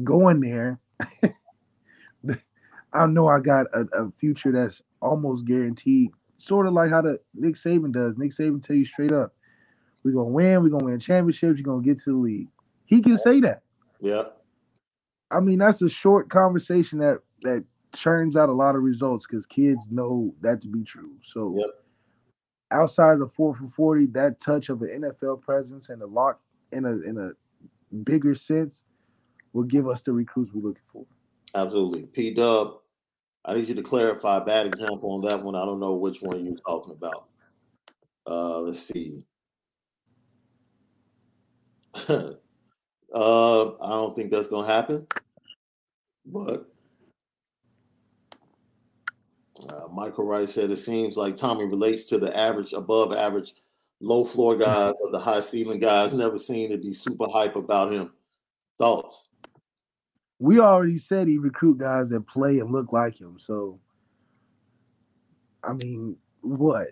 going 0.02 0.40
there. 0.40 0.80
I 2.94 3.06
know 3.06 3.26
I 3.26 3.40
got 3.40 3.66
a, 3.74 3.80
a 3.92 4.12
future 4.18 4.52
that's 4.52 4.80
almost 5.02 5.46
guaranteed, 5.46 6.10
sort 6.38 6.66
of 6.66 6.74
like 6.74 6.90
how 6.90 7.02
the 7.02 7.18
Nick 7.34 7.56
Saban 7.56 7.92
does. 7.92 8.16
Nick 8.16 8.30
Saban 8.30 8.64
tell 8.64 8.76
you 8.76 8.84
straight 8.84 9.12
up, 9.12 9.34
we're 10.04 10.12
gonna 10.12 10.28
win, 10.28 10.62
we're 10.62 10.68
gonna 10.68 10.84
win 10.84 11.00
championships, 11.00 11.58
you're 11.58 11.64
gonna 11.64 11.82
get 11.82 11.98
to 12.04 12.10
the 12.10 12.16
league. 12.16 12.48
He 12.84 13.02
can 13.02 13.18
say 13.18 13.40
that. 13.40 13.62
Yeah. 14.00 14.24
I 15.30 15.40
mean, 15.40 15.58
that's 15.58 15.82
a 15.82 15.88
short 15.88 16.30
conversation 16.30 16.98
that 16.98 17.20
that 17.42 17.64
churns 17.94 18.36
out 18.36 18.48
a 18.48 18.52
lot 18.52 18.74
of 18.74 18.82
results 18.82 19.26
because 19.26 19.46
kids 19.46 19.86
know 19.90 20.34
that 20.40 20.60
to 20.62 20.68
be 20.68 20.82
true. 20.82 21.12
So 21.24 21.54
yep. 21.58 21.68
outside 22.70 23.12
of 23.12 23.20
the 23.20 23.28
four 23.28 23.54
for 23.54 23.68
forty, 23.76 24.06
that 24.06 24.40
touch 24.40 24.68
of 24.68 24.82
an 24.82 25.02
NFL 25.02 25.42
presence 25.42 25.88
and 25.88 26.02
a 26.02 26.06
lock 26.06 26.40
in 26.72 26.84
a 26.84 27.00
in 27.00 27.18
a 27.18 27.30
bigger 28.04 28.34
sense 28.34 28.84
will 29.52 29.62
give 29.62 29.88
us 29.88 30.02
the 30.02 30.12
recruits 30.12 30.52
we're 30.52 30.68
looking 30.68 30.82
for. 30.92 31.04
Absolutely. 31.54 32.02
P 32.02 32.34
Dub, 32.34 32.78
I 33.44 33.54
need 33.54 33.68
you 33.68 33.74
to 33.76 33.82
clarify 33.82 34.38
a 34.38 34.44
bad 34.44 34.66
example 34.66 35.12
on 35.12 35.22
that 35.22 35.42
one. 35.42 35.54
I 35.54 35.64
don't 35.64 35.80
know 35.80 35.94
which 35.94 36.20
one 36.20 36.44
you're 36.44 36.56
talking 36.66 36.92
about. 36.92 37.28
Uh, 38.26 38.58
let's 38.60 38.80
see. 38.80 39.24
uh, 43.14 43.74
I 43.80 43.88
don't 43.90 44.16
think 44.16 44.30
that's 44.30 44.46
gonna 44.46 44.66
happen. 44.66 45.06
But 46.26 46.66
uh, 49.68 49.88
Michael 49.92 50.24
Wright 50.24 50.48
said 50.48 50.70
it 50.70 50.76
seems 50.76 51.16
like 51.16 51.36
Tommy 51.36 51.64
relates 51.64 52.04
to 52.04 52.18
the 52.18 52.36
average, 52.36 52.72
above 52.72 53.12
average, 53.12 53.54
low 54.00 54.24
floor 54.24 54.56
guys 54.56 54.94
or 55.00 55.10
the 55.10 55.18
high 55.18 55.40
ceiling 55.40 55.80
guys. 55.80 56.12
Never 56.12 56.38
seen 56.38 56.70
to 56.70 56.78
be 56.78 56.92
super 56.92 57.26
hype 57.30 57.56
about 57.56 57.92
him. 57.92 58.12
Thoughts? 58.78 59.30
we 60.38 60.60
already 60.60 60.98
said 60.98 61.28
he 61.28 61.38
recruit 61.38 61.78
guys 61.78 62.10
that 62.10 62.26
play 62.26 62.58
and 62.58 62.70
look 62.70 62.92
like 62.92 63.18
him. 63.18 63.36
So, 63.38 63.80
I 65.62 65.72
mean, 65.72 66.16
what? 66.42 66.88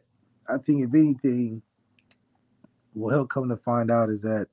I 0.49 0.59
think 0.59 0.85
if 0.85 0.95
anything, 0.95 1.61
what 2.95 3.13
he'll 3.13 3.27
come 3.27 3.49
to 3.49 3.57
find 3.59 3.91
out 3.91 4.11
is 4.11 4.23
that 4.23 4.47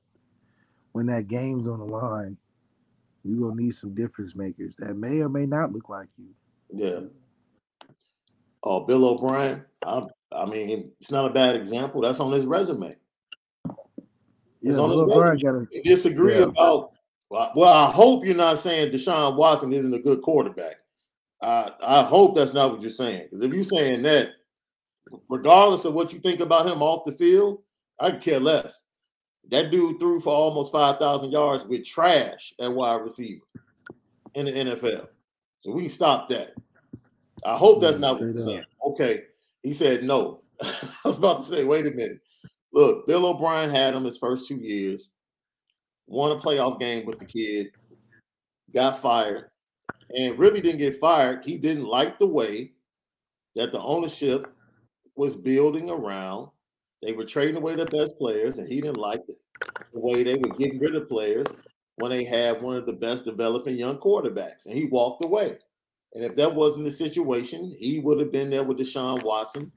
when 0.92 1.06
that 1.06 1.28
game's 1.28 1.68
on 1.68 1.78
the 1.78 1.84
line, 1.84 2.36
you're 3.24 3.48
gonna 3.48 3.60
need 3.60 3.74
some 3.74 3.94
difference 3.94 4.34
makers 4.34 4.74
that 4.78 4.96
may 4.96 5.20
or 5.20 5.28
may 5.28 5.46
not 5.46 5.72
look 5.72 5.88
like 5.88 6.08
you. 6.16 6.28
Yeah. 6.72 7.00
Oh, 8.62 8.80
Bill 8.80 9.04
O'Brien. 9.04 9.64
I, 9.84 10.06
I 10.32 10.46
mean, 10.46 10.92
it's 11.00 11.10
not 11.10 11.30
a 11.30 11.34
bad 11.34 11.56
example. 11.56 12.00
That's 12.00 12.20
on 12.20 12.32
his 12.32 12.46
resume. 12.46 12.96
It's 13.68 13.76
yeah, 14.62 14.72
Bill 14.72 15.00
O'Brien 15.00 15.38
got 15.38 15.52
to 15.52 15.82
disagree 15.82 16.38
yeah. 16.38 16.44
about 16.44 16.92
well, 17.30 17.64
I 17.64 17.90
hope 17.90 18.24
you're 18.24 18.34
not 18.34 18.58
saying 18.58 18.90
Deshaun 18.90 19.36
Watson 19.36 19.72
isn't 19.72 19.94
a 19.94 20.00
good 20.00 20.20
quarterback. 20.22 20.76
I 21.40 21.70
I 21.82 22.02
hope 22.02 22.34
that's 22.34 22.52
not 22.52 22.72
what 22.72 22.82
you're 22.82 22.90
saying. 22.90 23.28
Because 23.30 23.44
if 23.44 23.52
you're 23.52 23.62
saying 23.62 24.02
that, 24.02 24.30
regardless 25.28 25.84
of 25.84 25.94
what 25.94 26.12
you 26.12 26.18
think 26.18 26.40
about 26.40 26.66
him 26.66 26.82
off 26.82 27.04
the 27.04 27.12
field, 27.12 27.62
I 28.00 28.12
care 28.12 28.40
less. 28.40 28.84
That 29.48 29.70
dude 29.70 29.98
threw 29.98 30.20
for 30.20 30.32
almost 30.32 30.72
5,000 30.72 31.30
yards 31.30 31.64
with 31.64 31.84
trash 31.84 32.52
at 32.60 32.72
wide 32.72 33.02
receiver 33.02 33.42
in 34.34 34.46
the 34.46 34.52
NFL. 34.52 35.08
So 35.62 35.72
we 35.72 35.82
can 35.82 35.90
stop 35.90 36.28
that. 36.28 36.54
I 37.44 37.56
hope 37.56 37.80
that's 37.80 37.98
not 37.98 38.20
what 38.20 38.28
you're 38.28 38.36
saying. 38.36 38.64
Okay. 38.86 39.22
He 39.62 39.72
said 39.72 40.04
no. 40.04 40.42
I 40.62 40.74
was 41.04 41.18
about 41.18 41.40
to 41.40 41.46
say, 41.46 41.64
wait 41.64 41.86
a 41.86 41.90
minute. 41.90 42.20
Look, 42.72 43.06
Bill 43.06 43.26
O'Brien 43.26 43.70
had 43.70 43.94
him 43.94 44.04
his 44.04 44.18
first 44.18 44.46
two 44.46 44.56
years, 44.56 45.14
won 46.06 46.32
a 46.32 46.40
playoff 46.40 46.78
game 46.78 47.04
with 47.04 47.18
the 47.18 47.24
kid, 47.24 47.72
got 48.72 49.00
fired, 49.02 49.50
and 50.16 50.38
really 50.38 50.60
didn't 50.60 50.78
get 50.78 51.00
fired. 51.00 51.44
He 51.44 51.58
didn't 51.58 51.86
like 51.86 52.18
the 52.18 52.26
way 52.26 52.72
that 53.56 53.72
the 53.72 53.80
ownership 53.80 54.52
was 55.16 55.36
building 55.36 55.90
around. 55.90 56.48
They 57.02 57.12
were 57.12 57.24
trading 57.24 57.56
away 57.56 57.76
the 57.76 57.86
best 57.86 58.18
players, 58.18 58.58
and 58.58 58.68
he 58.68 58.80
didn't 58.80 58.98
like 58.98 59.26
the, 59.26 59.34
the 59.92 60.00
way 60.00 60.22
they 60.22 60.34
were 60.34 60.54
getting 60.54 60.78
rid 60.78 60.94
of 60.94 61.08
players 61.08 61.46
when 61.96 62.10
they 62.10 62.24
had 62.24 62.62
one 62.62 62.76
of 62.76 62.86
the 62.86 62.92
best 62.92 63.24
developing 63.24 63.76
young 63.76 63.98
quarterbacks, 63.98 64.66
and 64.66 64.74
he 64.74 64.86
walked 64.86 65.24
away. 65.24 65.58
And 66.14 66.24
if 66.24 66.34
that 66.36 66.54
wasn't 66.54 66.86
the 66.86 66.90
situation, 66.90 67.74
he 67.78 68.00
would 68.00 68.18
have 68.18 68.32
been 68.32 68.50
there 68.50 68.64
with 68.64 68.78
Deshaun 68.78 69.22
Watson 69.22 69.70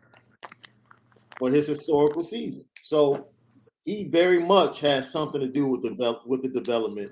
for 1.37 1.49
his 1.49 1.67
historical 1.67 2.23
season. 2.23 2.65
So 2.81 3.27
he 3.85 4.05
very 4.05 4.39
much 4.39 4.79
has 4.81 5.11
something 5.11 5.41
to 5.41 5.47
do 5.47 5.67
with 5.67 5.83
the 5.83 6.19
with 6.25 6.41
the 6.41 6.49
development 6.49 7.11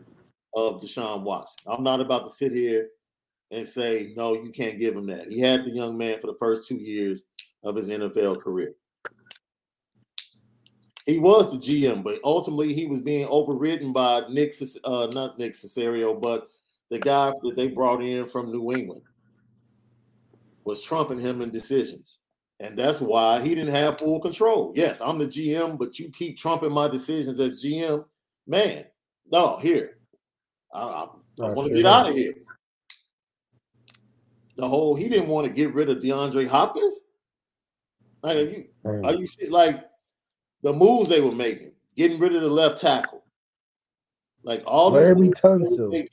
of 0.55 0.81
Deshaun 0.81 1.23
Watson. 1.23 1.59
I'm 1.67 1.83
not 1.83 2.01
about 2.01 2.23
to 2.25 2.29
sit 2.29 2.51
here 2.51 2.87
and 3.51 3.67
say 3.67 4.13
no, 4.15 4.33
you 4.33 4.51
can't 4.51 4.79
give 4.79 4.95
him 4.95 5.05
that. 5.07 5.29
He 5.29 5.39
had 5.39 5.65
the 5.65 5.71
young 5.71 5.97
man 5.97 6.19
for 6.19 6.27
the 6.27 6.37
first 6.39 6.67
two 6.67 6.77
years 6.77 7.25
of 7.63 7.75
his 7.75 7.89
NFL 7.89 8.41
career. 8.41 8.73
He 11.05 11.17
was 11.17 11.51
the 11.51 11.57
GM, 11.57 12.03
but 12.03 12.19
ultimately 12.23 12.73
he 12.73 12.85
was 12.85 13.01
being 13.01 13.27
overridden 13.27 13.91
by 13.91 14.23
Nick, 14.29 14.53
uh, 14.83 15.07
not 15.13 15.39
Nick 15.39 15.53
Caserio, 15.53 16.19
but 16.19 16.47
the 16.89 16.99
guy 16.99 17.31
that 17.41 17.55
they 17.55 17.69
brought 17.69 18.03
in 18.03 18.27
from 18.27 18.51
New 18.51 18.71
England 18.71 19.01
was 20.63 20.81
trumping 20.81 21.19
him 21.19 21.41
in 21.41 21.49
decisions. 21.49 22.19
And 22.59 22.77
that's 22.77 23.01
why 23.01 23.41
he 23.41 23.55
didn't 23.55 23.73
have 23.73 23.97
full 23.97 24.19
control. 24.19 24.71
Yes, 24.75 25.01
I'm 25.01 25.17
the 25.17 25.25
GM, 25.25 25.79
but 25.79 25.97
you 25.97 26.11
keep 26.11 26.37
trumping 26.37 26.71
my 26.71 26.87
decisions 26.87 27.39
as 27.39 27.63
GM. 27.63 28.05
Man, 28.45 28.85
no, 29.31 29.57
here. 29.57 29.97
I, 30.71 30.81
I, 30.81 31.03
I 31.41 31.49
want 31.49 31.69
to 31.69 31.73
get 31.73 31.87
out 31.87 32.09
of 32.09 32.15
here. 32.15 32.35
The 34.57 34.67
whole 34.67 34.95
he 34.95 35.09
didn't 35.09 35.29
want 35.29 35.47
to 35.47 35.53
get 35.53 35.73
rid 35.73 35.89
of 35.89 36.03
DeAndre 36.03 36.47
Hopkins. 36.47 37.05
Like 38.21 38.37
you, 38.37 38.65
are 38.85 39.15
you 39.15 39.27
like 39.49 39.83
the 40.63 40.73
moves 40.73 41.09
they 41.09 41.21
were 41.21 41.31
making, 41.31 41.71
getting 41.95 42.19
rid 42.19 42.35
of 42.35 42.41
the 42.41 42.49
left 42.49 42.79
tackle, 42.79 43.23
like 44.43 44.63
all 44.65 44.91
Laremy 44.91 45.33
Tunsil. 45.33 46.07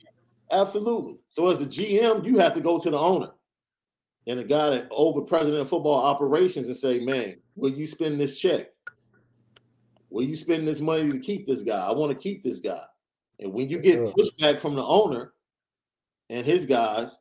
Absolutely. 0.51 1.19
So 1.27 1.49
as 1.49 1.61
a 1.61 1.65
GM, 1.65 2.25
you 2.25 2.39
have 2.39 2.53
to 2.53 2.61
go 2.61 2.79
to 2.79 2.89
the 2.89 2.97
owner 2.97 3.31
and 4.27 4.39
a 4.39 4.43
guy 4.43 4.71
that 4.71 4.87
over 4.91 5.21
president 5.21 5.61
of 5.61 5.69
football 5.69 6.03
operations 6.03 6.67
and 6.67 6.75
say, 6.75 6.99
man, 6.99 7.37
will 7.55 7.71
you 7.71 7.85
spend 7.87 8.19
this 8.19 8.39
check? 8.39 8.67
Will 10.09 10.23
you 10.23 10.35
spend 10.35 10.67
this 10.67 10.81
money 10.81 11.11
to 11.11 11.19
keep 11.19 11.45
this 11.45 11.61
guy? 11.61 11.85
I 11.85 11.91
want 11.91 12.11
to 12.11 12.17
keep 12.17 12.43
this 12.43 12.59
guy. 12.59 12.81
And 13.39 13.53
when 13.53 13.69
you 13.69 13.79
get 13.79 13.99
pushback 13.99 14.59
from 14.59 14.75
the 14.75 14.83
owner 14.83 15.33
and 16.29 16.45
his 16.45 16.65
guys, 16.65 17.17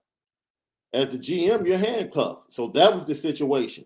as 0.95 1.09
the 1.09 1.19
GM, 1.19 1.67
you're 1.67 1.79
handcuffed. 1.79 2.53
So 2.53 2.69
that 2.69 2.93
was 2.93 3.05
the 3.05 3.15
situation 3.15 3.85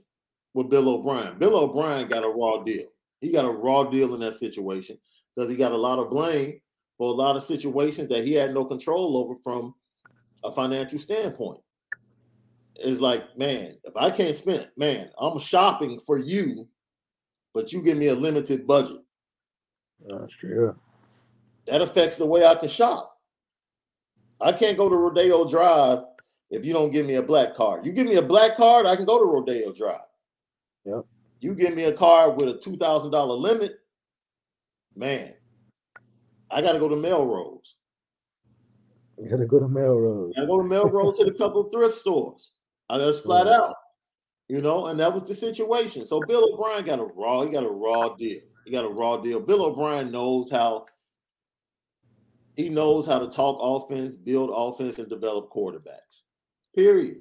with 0.55 0.71
Bill 0.71 0.89
O'Brien. 0.89 1.37
Bill 1.39 1.57
O'Brien 1.57 2.07
got 2.07 2.25
a 2.25 2.29
raw 2.29 2.63
deal. 2.63 2.87
He 3.23 3.31
got 3.31 3.45
a 3.45 3.51
raw 3.51 3.85
deal 3.85 4.15
in 4.15 4.21
that 4.21 4.35
situation 4.35 4.99
because 5.35 5.49
he 5.49 5.57
got 5.57 5.73
a 5.73 5.77
lot 5.77 6.01
of 6.01 6.11
blame 6.11 6.61
for 6.99 7.09
a 7.09 7.15
lot 7.15 7.37
of 7.37 7.43
situations 7.43 8.09
that 8.09 8.25
he 8.25 8.33
had 8.33 8.53
no 8.53 8.65
control 8.65 9.17
over 9.17 9.35
from 9.43 9.75
a 10.45 10.53
financial 10.53 10.99
standpoint 10.99 11.61
It's 12.77 13.01
like, 13.01 13.39
man, 13.39 13.77
if 13.85 13.97
I 13.97 14.11
can't 14.11 14.35
spend, 14.35 14.69
man, 14.77 15.11
I'm 15.19 15.39
shopping 15.39 16.01
for 16.01 16.19
you, 16.19 16.69
but 17.55 17.73
you 17.73 17.81
give 17.81 17.97
me 17.97 18.09
a 18.09 18.15
limited 18.15 18.67
budget. 18.67 19.01
That's 20.07 20.33
true. 20.41 20.75
That 21.67 21.81
affects 21.81 22.17
the 22.17 22.27
way 22.27 22.45
I 22.45 22.57
can 22.57 22.69
shop. 22.69 23.21
I 24.41 24.51
can't 24.51 24.77
go 24.77 24.89
to 24.89 24.97
Rodeo 24.97 25.49
Drive 25.49 26.01
if 26.51 26.67
you 26.67 26.73
don't 26.73 26.91
give 26.91 27.07
me 27.07 27.15
a 27.15 27.23
black 27.23 27.55
card. 27.55 27.87
You 27.87 27.93
give 27.93 28.07
me 28.07 28.17
a 28.17 28.23
black 28.23 28.57
card, 28.57 28.85
I 28.85 28.97
can 28.97 29.05
go 29.05 29.19
to 29.21 29.25
Rodeo 29.25 29.73
Drive. 29.73 30.01
Yep. 30.85 31.05
You 31.43 31.55
give 31.55 31.75
me 31.75 31.85
a 31.85 31.93
card 31.93 32.41
with 32.41 32.49
a 32.49 32.59
two 32.59 32.77
thousand 32.77 33.11
dollar 33.11 33.35
limit, 33.35 33.81
man. 34.97 35.35
I 36.51 36.63
got 36.63 36.73
to 36.73 36.79
go 36.79 36.89
to 36.89 36.97
Melrose. 36.97 37.77
You 39.19 39.29
gotta 39.29 39.47
go 39.47 39.61
to 39.61 39.69
Melrose. 39.69 40.35
I 40.37 40.47
go 40.47 40.59
to 40.59 40.67
Melrose 40.67 41.19
to 41.19 41.27
a 41.27 41.35
couple 41.35 41.65
thrift 41.71 41.99
stores. 41.99 42.53
Uh, 42.89 42.99
that's 42.99 43.21
flat 43.21 43.47
yeah. 43.47 43.57
out. 43.57 43.77
You 44.49 44.61
know, 44.61 44.87
and 44.87 44.99
that 45.01 45.13
was 45.13 45.29
the 45.29 45.35
situation. 45.35 46.05
So 46.05 46.21
Bill 46.27 46.53
O'Brien 46.53 46.85
got 46.85 46.99
a 46.99 47.05
raw, 47.05 47.43
he 47.43 47.51
got 47.51 47.65
a 47.65 47.71
raw 47.71 48.15
deal. 48.17 48.41
He 48.65 48.71
got 48.71 48.85
a 48.85 48.89
raw 48.89 49.17
deal. 49.19 49.41
Bill 49.41 49.65
O'Brien 49.65 50.11
knows 50.11 50.51
how 50.51 50.87
he 52.57 52.69
knows 52.69 53.07
how 53.07 53.19
to 53.19 53.29
talk 53.29 53.59
offense, 53.61 54.17
build 54.17 54.51
offense, 54.53 54.99
and 54.99 55.09
develop 55.09 55.51
quarterbacks. 55.51 56.23
Period. 56.75 57.19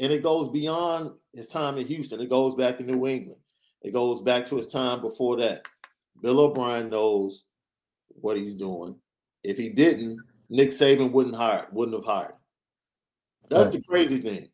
And 0.00 0.12
it 0.12 0.22
goes 0.22 0.48
beyond 0.48 1.18
his 1.32 1.48
time 1.48 1.78
in 1.78 1.86
Houston. 1.86 2.20
It 2.20 2.30
goes 2.30 2.54
back 2.54 2.78
to 2.78 2.84
New 2.84 3.06
England. 3.06 3.40
It 3.82 3.92
goes 3.92 4.22
back 4.22 4.46
to 4.46 4.56
his 4.56 4.66
time 4.66 5.00
before 5.00 5.36
that. 5.38 5.66
Bill 6.20 6.40
O'Brien 6.40 6.88
knows 6.88 7.44
what 8.08 8.36
he's 8.36 8.54
doing. 8.54 8.96
If 9.42 9.58
he 9.58 9.68
didn't, 9.68 10.18
Nick 10.48 10.70
Saban 10.70 11.12
wouldn't 11.12 11.34
hire, 11.34 11.66
wouldn't 11.72 11.96
have 11.96 12.04
hired. 12.04 12.34
That's 13.48 13.66
right. 13.66 13.72
the 13.72 13.82
crazy 13.82 14.20
thing. 14.20 14.48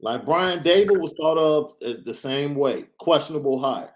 Like 0.00 0.24
Brian 0.24 0.62
Daboll 0.62 1.00
was 1.00 1.12
thought 1.16 1.38
of 1.38 1.74
as 1.82 2.02
the 2.02 2.14
same 2.14 2.54
way, 2.54 2.86
questionable 2.98 3.60
hire. 3.60 3.92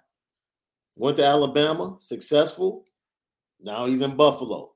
Went 0.96 1.16
to 1.16 1.24
Alabama, 1.24 1.96
successful. 1.98 2.84
Now 3.60 3.86
he's 3.86 4.02
in 4.02 4.16
Buffalo, 4.16 4.72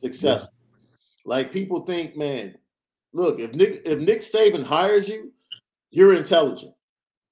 successful. 0.00 0.52
Yeah. 0.52 0.76
Like 1.24 1.52
people 1.52 1.80
think, 1.80 2.16
man, 2.16 2.56
look, 3.12 3.40
if 3.40 3.54
Nick 3.54 3.82
if 3.84 3.98
Nick 3.98 4.20
Saban 4.20 4.64
hires 4.64 5.08
you, 5.08 5.32
you're 5.90 6.14
intelligent 6.14 6.74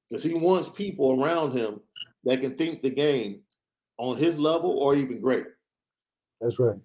because 0.08 0.22
he 0.22 0.34
wants 0.34 0.68
people 0.68 1.22
around 1.22 1.52
him 1.52 1.80
that 2.24 2.40
can 2.40 2.56
think 2.56 2.82
the 2.82 2.90
game 2.90 3.40
on 3.98 4.16
his 4.16 4.38
level 4.38 4.78
or 4.78 4.94
even 4.94 5.20
greater. 5.20 5.56
That's 6.40 6.58
right. 6.58 6.78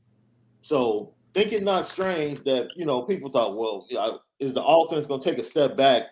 So 0.61 1.14
think 1.34 1.52
it 1.52 1.64
not 1.64 1.86
strange 1.86 2.44
that 2.44 2.70
you 2.76 2.86
know 2.86 3.03
people 3.03 3.30
thought, 3.30 3.57
well, 3.57 3.88
is 4.40 4.53
the 4.53 4.64
offense 4.64 5.06
going 5.06 5.22
to 5.22 5.30
take 5.30 5.40
a 5.40 5.44
step 5.44 5.78
back 5.78 6.03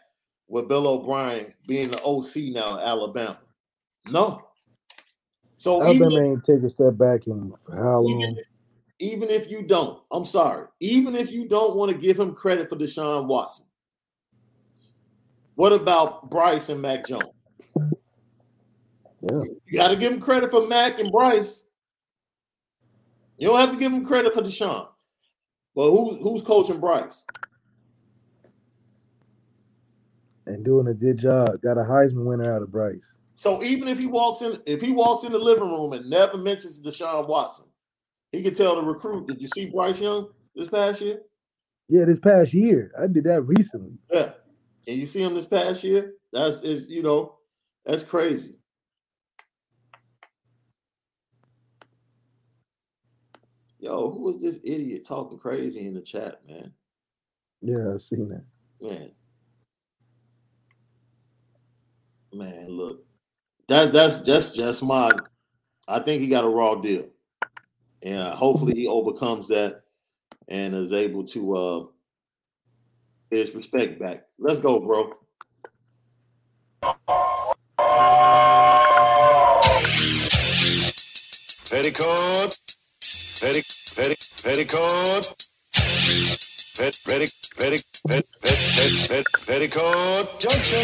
with 0.48 0.68
Bill 0.68 0.88
O'Brien 0.88 1.54
being 1.68 1.90
the 1.90 2.02
OC 2.04 2.54
now 2.54 2.78
in 2.78 2.84
Alabama. 2.84 3.40
No. 4.10 4.42
So 5.56 5.82
Alabama 5.82 6.16
even, 6.16 6.26
ain't 6.26 6.44
take 6.44 6.64
a 6.64 6.70
step 6.70 6.98
back 6.98 7.28
in 7.28 7.54
how 7.72 8.00
long? 8.00 8.22
Even, 8.22 8.38
even 9.02 9.30
if 9.30 9.50
you 9.50 9.64
don't, 9.64 10.02
I'm 10.12 10.26
sorry. 10.26 10.68
Even 10.80 11.16
if 11.16 11.32
you 11.32 11.48
don't 11.48 11.76
want 11.76 11.92
to 11.92 11.98
give 11.98 12.20
him 12.20 12.34
credit 12.34 12.70
for 12.70 12.76
Deshaun 12.76 13.28
Watson, 13.28 13.66
what 15.56 15.74
about 15.74 16.30
Bryce 16.30 16.70
and 16.70 16.82
Mac 16.82 17.08
Jones? 17.08 17.24
Yeah. 19.22 19.40
You 19.66 19.78
got 19.78 19.90
to 19.90 19.96
give 19.96 20.14
him 20.14 20.22
credit 20.22 20.52
for 20.52 20.68
Mac 20.68 21.00
and 21.00 21.12
Bryce. 21.12 21.64
You 23.38 23.48
don't 23.48 23.60
have 23.60 23.72
to 23.72 23.78
give 23.78 23.92
him 23.92 24.06
credit 24.06 24.34
for 24.34 24.42
Deshaun. 24.42 24.88
But 25.76 25.92
who's 25.92 26.22
who's 26.22 26.42
coaching 26.42 26.80
Bryce? 26.80 27.24
and 30.52 30.66
doing 30.66 30.88
a 30.88 30.94
good 30.94 31.18
job. 31.18 31.62
Got 31.62 31.78
a 31.78 31.84
Heisman 31.84 32.26
winner 32.26 32.54
out 32.54 32.62
of 32.62 32.72
Bryce. 32.72 33.16
So 33.36 33.64
even 33.64 33.88
if 33.88 33.98
he 33.98 34.06
walks 34.06 34.42
in, 34.42 34.60
if 34.66 34.82
he 34.82 34.92
walks 34.92 35.24
in 35.24 35.32
the 35.32 35.40
living 35.40 35.70
room 35.70 35.94
and 35.94 36.10
never 36.10 36.38
mentions 36.38 36.80
Deshaun 36.80 37.28
Watson, 37.28 37.66
he 38.32 38.44
could 38.44 38.56
tell 38.56 38.76
the 38.76 38.84
recruit, 38.84 39.28
"Did 39.28 39.42
you 39.42 39.50
see 39.54 39.70
Bryce 39.70 40.00
Young 40.00 40.30
this 40.56 40.70
past 40.70 41.02
year?" 41.02 41.22
Yeah, 41.90 42.06
this 42.06 42.20
past 42.20 42.54
year, 42.54 42.92
I 43.00 43.08
did 43.08 43.26
that 43.26 43.42
recently. 43.42 43.98
Yeah, 44.12 44.32
and 44.88 44.98
you 44.98 45.06
see 45.06 45.22
him 45.22 45.34
this 45.34 45.48
past 45.48 45.84
year. 45.84 46.14
That's 46.32 46.62
is 46.62 46.90
you 46.90 47.04
know, 47.04 47.36
that's 47.86 48.04
crazy. 48.04 48.56
Yo, 53.80 54.12
who 54.12 54.22
was 54.22 54.42
this 54.42 54.60
idiot 54.64 55.06
talking 55.06 55.40
crazy 55.40 55.88
in 55.88 55.96
the 55.96 56.02
chat, 56.02 56.42
man? 56.48 56.72
Yeah, 57.62 57.94
I 57.94 57.98
seen 57.98 58.30
that. 58.30 58.46
Man, 58.80 59.12
Man, 62.34 62.70
look, 62.70 63.04
that 63.68 63.92
that's 63.92 64.22
just 64.22 64.56
just 64.56 64.84
my. 64.84 65.12
I 65.88 66.00
think 66.00 66.22
he 66.22 66.28
got 66.28 66.46
a 66.46 66.48
raw 66.48 66.76
deal, 66.76 67.10
and 68.04 68.22
uh, 68.22 68.36
hopefully 68.36 68.74
he 68.76 68.88
overcomes 68.88 69.48
that 69.48 69.84
and 70.48 70.76
is 70.76 70.94
able 70.94 71.24
to 71.26 71.56
uh 71.56 71.86
his 73.30 73.56
respect 73.56 74.00
back. 74.00 74.26
Let's 74.38 74.60
go, 74.60 74.80
bro. 74.80 75.14
Petticoat, 81.70 82.60
petty, 83.40 83.62
petty, 83.96 84.16
petticoat, 84.44 85.34
pet, 86.78 87.00
petty, 87.08 87.28
petty, 87.58 87.78
pet, 88.08 88.26
pet, 88.42 88.56
pet, 88.76 89.08
pet, 89.08 89.26
petticoat 89.48 90.40
junction. 90.40 90.82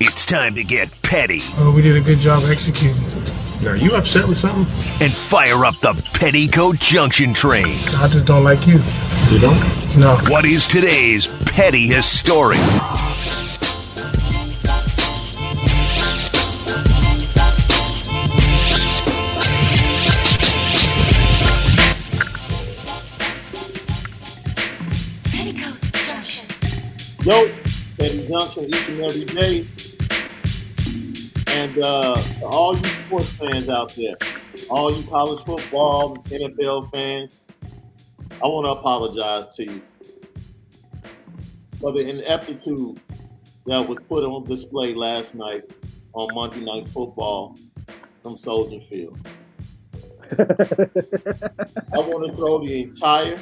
It's 0.00 0.24
time 0.24 0.54
to 0.54 0.62
get 0.62 0.96
petty. 1.02 1.40
Oh, 1.56 1.72
we 1.74 1.82
did 1.82 1.96
a 1.96 2.00
good 2.00 2.18
job 2.18 2.44
executing. 2.44 3.39
Are 3.66 3.76
you 3.76 3.92
upset 3.92 4.26
with 4.26 4.38
something? 4.38 4.64
and 5.04 5.12
fire 5.12 5.64
up 5.66 5.78
the 5.80 5.92
Petticoat 6.14 6.78
Junction 6.78 7.34
train. 7.34 7.66
I 7.94 8.08
just 8.08 8.26
don't 8.26 8.42
like 8.42 8.66
you. 8.66 8.80
You 9.30 9.38
don't? 9.38 9.98
No. 9.98 10.16
What 10.28 10.46
is 10.46 10.66
today's 10.66 11.26
petty 11.44 11.86
historic? 11.86 12.58
Petticoat 25.24 25.80
Junction. 25.92 26.46
Yo, 27.24 27.50
Petty 27.98 28.26
Junction 28.28 28.64
each 28.64 28.88
and 28.88 29.00
every 29.00 29.24
day. 29.26 29.66
And 31.50 31.78
uh, 31.78 32.14
to 32.14 32.46
all 32.46 32.76
you 32.76 32.88
sports 33.06 33.28
fans 33.30 33.68
out 33.68 33.94
there, 33.96 34.14
all 34.70 34.94
you 34.94 35.06
college 35.08 35.44
football, 35.44 36.16
NFL 36.28 36.92
fans, 36.92 37.40
I 38.42 38.46
want 38.46 38.66
to 38.66 38.70
apologize 38.70 39.56
to 39.56 39.64
you 39.64 39.82
for 41.80 41.92
the 41.92 42.00
ineptitude 42.00 43.00
that 43.66 43.88
was 43.88 43.98
put 44.08 44.24
on 44.24 44.44
display 44.44 44.94
last 44.94 45.34
night 45.34 45.64
on 46.12 46.32
Monday 46.34 46.60
Night 46.60 46.88
Football 46.88 47.58
from 48.22 48.38
Soldier 48.38 48.80
Field. 48.88 49.18
I 50.38 51.98
want 51.98 52.30
to 52.30 52.36
throw 52.36 52.64
the 52.64 52.82
entire 52.82 53.40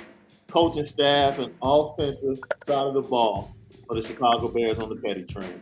coaching 0.50 0.86
staff 0.86 1.38
and 1.38 1.52
offensive 1.60 2.38
side 2.64 2.86
of 2.86 2.94
the 2.94 3.02
ball 3.02 3.54
for 3.86 4.00
the 4.00 4.06
Chicago 4.06 4.48
Bears 4.48 4.78
on 4.78 4.88
the 4.88 4.96
petty 4.96 5.24
train. 5.24 5.60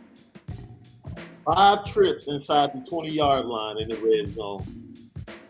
Five 1.47 1.85
trips 1.85 2.27
inside 2.27 2.73
the 2.73 2.85
20 2.89 3.09
yard 3.09 3.45
line 3.45 3.77
in 3.77 3.87
the 3.87 3.95
red 3.95 4.29
zone, 4.29 4.65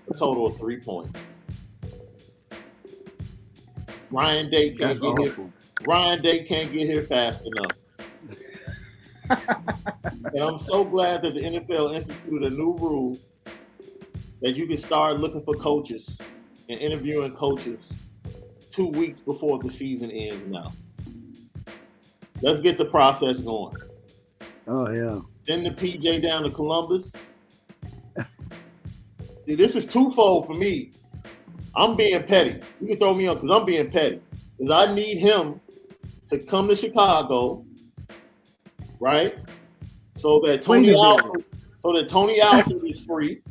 a 0.07 0.13
total 0.13 0.45
of 0.45 0.55
three 0.57 0.79
points. 0.79 1.19
Ryan 4.11 4.51
Day 4.51 4.69
can't 4.75 4.79
That's 4.79 4.99
get 4.99 5.17
here. 5.17 5.35
Ryan 5.87 6.21
Day 6.21 6.43
can't 6.43 6.71
get 6.71 6.85
here 6.85 7.01
fast 7.01 7.45
enough. 7.47 7.71
and 10.33 10.43
I'm 10.43 10.59
so 10.59 10.83
glad 10.83 11.23
that 11.23 11.33
the 11.33 11.41
NFL 11.41 11.95
instituted 11.95 12.43
a 12.43 12.55
new 12.55 12.77
rule 12.77 13.17
that 14.41 14.55
you 14.55 14.67
can 14.67 14.77
start 14.77 15.19
looking 15.19 15.41
for 15.41 15.55
coaches 15.55 16.21
and 16.69 16.79
interviewing 16.79 17.35
coaches 17.35 17.95
two 18.69 18.87
weeks 18.87 19.21
before 19.21 19.57
the 19.57 19.69
season 19.69 20.11
ends 20.11 20.45
now. 20.45 20.71
Let's 22.41 22.61
get 22.61 22.77
the 22.77 22.85
process 22.85 23.39
going. 23.39 23.75
Oh 24.67 24.91
yeah. 24.91 25.21
Send 25.47 25.65
the 25.65 25.69
PJ 25.69 26.21
down 26.21 26.43
to 26.43 26.49
Columbus. 26.49 27.15
See, 29.45 29.55
this 29.55 29.77
is 29.77 29.87
twofold 29.87 30.45
for 30.45 30.53
me. 30.53 30.91
I'm 31.73 31.95
being 31.95 32.21
petty. 32.23 32.59
You 32.81 32.87
can 32.87 32.97
throw 32.97 33.13
me 33.13 33.27
on 33.27 33.35
because 33.35 33.49
I'm 33.49 33.65
being 33.65 33.89
petty. 33.89 34.19
Because 34.57 34.71
I 34.71 34.93
need 34.93 35.19
him 35.19 35.61
to 36.31 36.37
come 36.37 36.67
to 36.67 36.75
Chicago, 36.75 37.65
right? 38.99 39.35
So 40.17 40.41
that 40.45 40.63
Tony. 40.63 40.93
Alford, 40.93 41.45
so 41.79 41.93
that 41.93 42.09
Tony 42.09 42.41
Alford 42.41 42.83
is 42.83 43.05
free. 43.05 43.41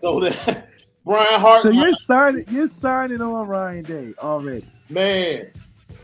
So 0.00 0.18
that 0.18 0.70
Brian 1.04 1.40
Hart 1.40 1.62
So 1.62 1.70
you're 1.70 1.94
signing 2.04 2.46
you're 2.50 2.68
signing 2.80 3.20
on 3.20 3.46
Ryan 3.46 3.84
Day 3.84 4.14
already. 4.18 4.68
Man, 4.90 5.52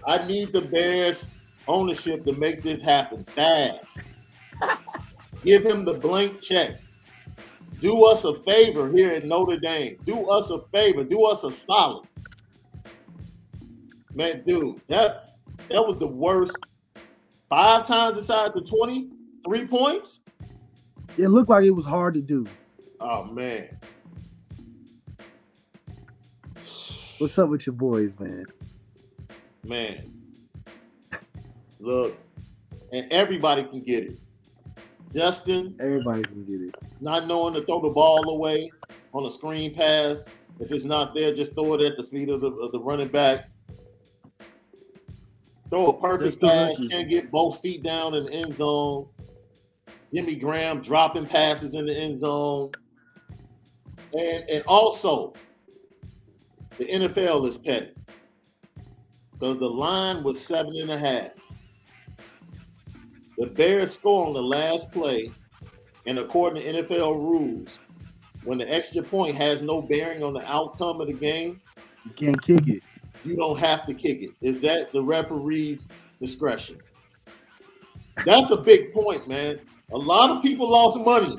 I 0.07 0.25
need 0.29 0.53
the 0.53 0.61
Bears 0.61 1.29
ownership 1.67 2.25
to 2.27 2.33
make 2.35 2.63
this 2.63 2.81
happen 2.83 3.25
fast. 3.35 4.05
Give 5.45 5.65
him 5.65 5.85
the 5.85 5.95
blank 5.95 6.41
check. 6.41 6.77
Do 7.81 8.05
us 8.05 8.25
a 8.25 8.41
favor 8.45 8.91
here 8.91 9.11
at 9.11 9.25
Notre 9.25 9.59
Dame. 9.59 9.99
Do 10.07 10.31
us 10.31 10.51
a 10.51 10.61
favor. 10.73 11.03
Do 11.03 11.25
us 11.25 11.43
a 11.43 11.51
solid. 11.51 12.07
Man, 14.15 14.45
dude, 14.47 14.81
that 14.89 15.37
that 15.69 15.85
was 15.85 15.99
the 15.99 16.07
worst. 16.07 16.57
Five 17.49 17.87
times 17.87 18.17
inside 18.17 18.53
the 18.55 18.61
20, 18.61 19.09
three 19.45 19.67
points. 19.67 20.21
It 21.19 21.29
looked 21.29 21.51
like 21.51 21.65
it 21.65 21.71
was 21.71 21.85
hard 21.85 22.15
to 22.15 22.21
do. 22.21 22.47
Oh 23.01 23.25
man. 23.25 23.77
What's 27.19 27.39
up 27.39 27.49
with 27.49 27.67
your 27.67 27.75
boys, 27.75 28.13
man? 28.19 28.47
Man. 29.65 30.13
Look, 31.81 32.17
and 32.93 33.11
everybody 33.13 33.65
can 33.65 33.83
get 33.83 34.05
it. 34.05 34.19
Justin, 35.15 35.77
Everybody 35.81 36.23
can 36.23 36.45
get 36.45 36.61
it. 36.69 36.75
not 37.01 37.27
knowing 37.27 37.55
to 37.55 37.65
throw 37.65 37.81
the 37.81 37.91
ball 37.91 38.29
away 38.31 38.71
on 39.13 39.27
a 39.27 39.31
screen 39.31 39.75
pass. 39.75 40.27
If 40.61 40.71
it's 40.71 40.85
not 40.85 41.15
there, 41.15 41.35
just 41.35 41.55
throw 41.55 41.75
it 41.75 41.81
at 41.81 41.97
the 41.97 42.05
feet 42.05 42.29
of 42.29 42.41
the, 42.41 42.51
of 42.51 42.73
the 42.73 42.79
running 42.79 43.09
back. 43.09 43.49
Throw 45.71 45.87
a 45.89 46.01
perfect 46.01 46.41
pass, 46.41 46.81
can't 46.91 47.09
get 47.09 47.31
both 47.31 47.61
feet 47.61 47.83
down 47.83 48.15
in 48.15 48.27
the 48.27 48.33
end 48.33 48.55
zone. 48.55 49.09
Jimmy 50.13 50.37
Graham 50.37 50.83
dropping 50.83 51.27
passes 51.27 51.75
in 51.75 51.87
the 51.87 51.95
end 51.95 52.19
zone. 52.19 52.71
And 54.13 54.49
and 54.51 54.63
also, 54.67 55.33
the 56.77 56.85
NFL 56.85 57.49
is 57.49 57.57
petty. 57.57 57.93
Because 59.33 59.59
the 59.59 59.67
line 59.67 60.23
was 60.23 60.45
seven 60.45 60.77
and 60.77 60.91
a 60.91 60.99
half. 60.99 61.31
The 63.39 63.47
Bears 63.47 63.95
score 63.95 64.27
on 64.27 64.35
the 64.35 64.43
last 64.43 64.91
play, 64.93 65.31
and 66.07 66.19
according 66.19 66.63
to 66.63 66.83
NFL 66.83 67.15
rules, 67.17 67.79
when 68.45 68.59
the 68.59 68.73
extra 68.73 69.03
point 69.03 69.37
has 69.37 69.63
no 69.63 69.81
bearing 69.83 70.23
on 70.23 70.33
the 70.35 70.45
outcome 70.47 71.01
of 71.01 71.07
the 71.07 71.13
game, 71.13 71.61
You 72.05 72.11
can't 72.13 72.43
kick 72.43 72.69
it. 72.69 72.83
you 73.25 73.37
don't 73.37 73.59
have 73.59 73.87
to 73.87 73.95
kick 73.95 74.23
it. 74.23 74.31
Is 74.41 74.61
that 74.63 74.93
the 74.93 75.03
referee's 75.03 75.87
discretion? 76.21 76.79
That's 78.27 78.51
a 78.51 78.57
big 78.57 78.93
point, 78.93 79.27
man. 79.29 79.61
A 79.93 79.97
lot 79.99 80.31
of 80.31 80.43
people 80.43 80.71
lost 80.71 81.01
money 81.01 81.39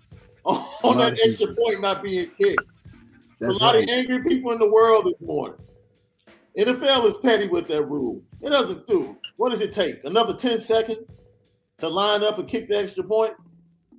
on 0.44 0.98
that 0.98 1.18
extra 1.24 1.54
point 1.54 1.80
not 1.80 2.02
being 2.02 2.30
kicked. 2.40 2.62
That's 3.40 3.52
a 3.52 3.56
lot 3.56 3.74
right. 3.74 3.84
of 3.84 3.88
angry 3.88 4.22
people 4.24 4.50
in 4.52 4.58
the 4.58 4.68
world 4.68 5.06
this 5.06 5.20
morning. 5.26 5.58
NFL 6.58 7.04
is 7.04 7.18
petty 7.18 7.46
with 7.46 7.68
that 7.68 7.84
rule. 7.84 8.20
It 8.40 8.50
doesn't 8.50 8.86
do. 8.88 9.16
What 9.36 9.50
does 9.50 9.60
it 9.60 9.70
take? 9.72 10.02
Another 10.04 10.34
10 10.34 10.60
seconds 10.60 11.12
to 11.78 11.88
line 11.88 12.22
up 12.22 12.38
and 12.38 12.48
kick 12.48 12.68
the 12.68 12.78
extra 12.78 13.04
point? 13.04 13.34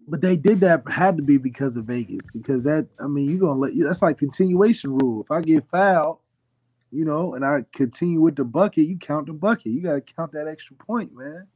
But 0.07 0.21
they 0.21 0.35
did 0.35 0.59
that 0.61 0.83
had 0.89 1.17
to 1.17 1.23
be 1.23 1.37
because 1.37 1.75
of 1.75 1.85
Vegas. 1.85 2.25
Because 2.33 2.63
that 2.63 2.87
I 2.99 3.07
mean 3.07 3.29
you're 3.29 3.39
gonna 3.39 3.59
let 3.59 3.73
you 3.73 3.83
that's 3.83 4.01
like 4.01 4.17
continuation 4.17 4.97
rule. 4.97 5.21
If 5.21 5.31
I 5.31 5.41
get 5.41 5.69
fouled, 5.69 6.19
you 6.91 7.05
know, 7.05 7.35
and 7.35 7.45
I 7.45 7.63
continue 7.73 8.19
with 8.19 8.35
the 8.35 8.43
bucket, 8.43 8.87
you 8.87 8.97
count 8.97 9.27
the 9.27 9.33
bucket. 9.33 9.67
You 9.67 9.81
gotta 9.81 10.01
count 10.01 10.31
that 10.33 10.47
extra 10.47 10.75
point, 10.77 11.13
man. 11.15 11.47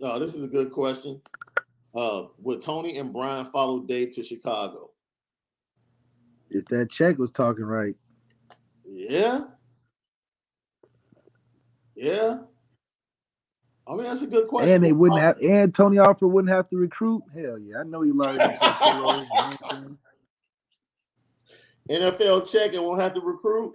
No, 0.00 0.18
this 0.18 0.34
is 0.34 0.44
a 0.44 0.48
good 0.48 0.70
question. 0.70 1.20
Uh, 1.94 2.26
would 2.38 2.60
Tony 2.60 2.98
and 2.98 3.12
Brian 3.12 3.46
follow 3.46 3.80
Dave 3.80 4.14
to 4.14 4.22
Chicago? 4.22 4.90
If 6.50 6.64
that 6.66 6.90
check 6.90 7.18
was 7.18 7.30
talking 7.30 7.64
right. 7.64 7.96
Yeah. 8.86 9.40
Yeah. 11.96 12.38
I 13.88 13.94
mean, 13.94 14.02
that's 14.04 14.22
a 14.22 14.26
good 14.26 14.48
question. 14.48 14.74
And 14.74 14.84
they 14.84 14.92
wouldn't 14.92 15.20
have 15.20 15.38
and 15.38 15.74
Tony 15.74 15.98
Alford 15.98 16.30
wouldn't 16.30 16.52
have 16.52 16.68
to 16.70 16.76
recruit. 16.76 17.22
Hell 17.34 17.58
yeah, 17.58 17.78
I 17.80 17.82
know 17.84 18.02
he 18.02 18.12
loves. 18.12 18.38
NFL 21.90 22.50
check 22.50 22.74
and 22.74 22.82
won't 22.82 23.00
have 23.00 23.14
to 23.14 23.20
recruit. 23.20 23.74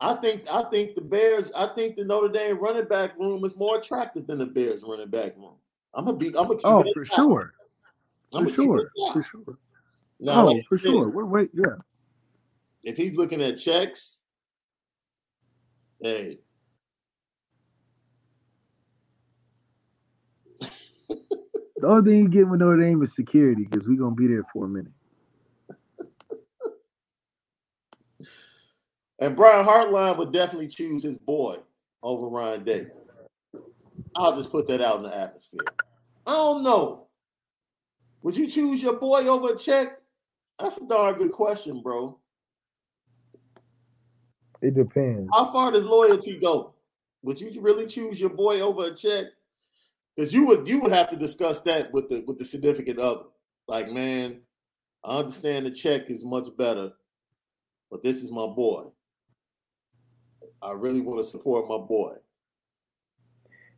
I 0.00 0.14
think 0.14 0.44
I 0.50 0.62
think 0.70 0.94
the 0.94 1.02
Bears, 1.02 1.52
I 1.54 1.66
think 1.74 1.96
the 1.96 2.04
Notre 2.04 2.28
Dame 2.32 2.58
running 2.58 2.86
back 2.86 3.18
room 3.18 3.44
is 3.44 3.54
more 3.56 3.76
attractive 3.78 4.26
than 4.26 4.38
the 4.38 4.46
Bears 4.46 4.82
running 4.86 5.10
back 5.10 5.36
room. 5.36 5.56
I'm 5.92 6.06
gonna 6.06 6.16
be 6.16 6.28
I'm 6.28 6.32
gonna 6.46 6.54
keep 6.54 6.64
Oh, 6.64 6.82
for 6.94 7.04
that. 7.04 7.14
sure. 7.14 7.52
I'm 8.32 8.44
For 8.48 8.50
gonna 8.50 8.78
keep 8.78 8.86
it 8.86 8.88
sure. 8.96 9.12
For 9.12 9.22
sure. 9.30 9.58
Now, 10.20 10.42
oh, 10.42 10.52
like 10.52 10.64
for 10.68 10.78
sure. 10.78 11.10
Wait, 11.10 11.26
wait, 11.26 11.50
yeah. 11.52 11.76
If 12.82 12.96
he's 12.96 13.14
looking 13.14 13.42
at 13.42 13.58
checks, 13.60 14.20
hey, 16.00 16.38
The 21.80 21.86
only 21.86 22.10
thing 22.10 22.22
you 22.22 22.28
get 22.28 22.46
with 22.46 22.60
Notre 22.60 22.82
Dame 22.82 23.02
is 23.02 23.14
security 23.14 23.64
because 23.64 23.88
we're 23.88 23.98
gonna 23.98 24.14
be 24.14 24.26
there 24.26 24.44
for 24.52 24.66
a 24.66 24.68
minute. 24.68 24.92
and 29.18 29.34
Brian 29.34 29.64
Hartline 29.64 30.18
would 30.18 30.32
definitely 30.32 30.68
choose 30.68 31.02
his 31.02 31.16
boy 31.16 31.56
over 32.02 32.28
Ryan 32.28 32.64
Day. 32.64 32.86
I'll 34.14 34.36
just 34.36 34.50
put 34.50 34.66
that 34.68 34.82
out 34.82 34.96
in 34.96 35.04
the 35.04 35.16
atmosphere. 35.16 35.60
I 36.26 36.34
don't 36.34 36.62
know. 36.62 37.06
Would 38.22 38.36
you 38.36 38.46
choose 38.46 38.82
your 38.82 38.98
boy 38.98 39.26
over 39.26 39.54
a 39.54 39.56
check? 39.56 39.98
That's 40.58 40.76
a 40.76 40.86
darn 40.86 41.16
good 41.16 41.32
question, 41.32 41.80
bro. 41.80 42.18
It 44.60 44.74
depends. 44.74 45.30
How 45.32 45.50
far 45.50 45.72
does 45.72 45.84
loyalty 45.84 46.38
go? 46.38 46.74
Would 47.22 47.40
you 47.40 47.58
really 47.62 47.86
choose 47.86 48.20
your 48.20 48.30
boy 48.30 48.60
over 48.60 48.84
a 48.84 48.94
check? 48.94 49.26
Because 50.20 50.34
you 50.34 50.44
would 50.44 50.68
you 50.68 50.80
would 50.80 50.92
have 50.92 51.08
to 51.08 51.16
discuss 51.16 51.62
that 51.62 51.90
with 51.94 52.10
the 52.10 52.22
with 52.26 52.38
the 52.38 52.44
significant 52.44 52.98
other. 52.98 53.24
Like, 53.66 53.88
man, 53.90 54.42
I 55.02 55.16
understand 55.16 55.64
the 55.64 55.70
check 55.70 56.10
is 56.10 56.22
much 56.22 56.48
better, 56.58 56.92
but 57.90 58.02
this 58.02 58.22
is 58.22 58.30
my 58.30 58.46
boy. 58.46 58.88
I 60.60 60.72
really 60.72 61.00
want 61.00 61.20
to 61.20 61.24
support 61.24 61.70
my 61.70 61.78
boy. 61.78 62.16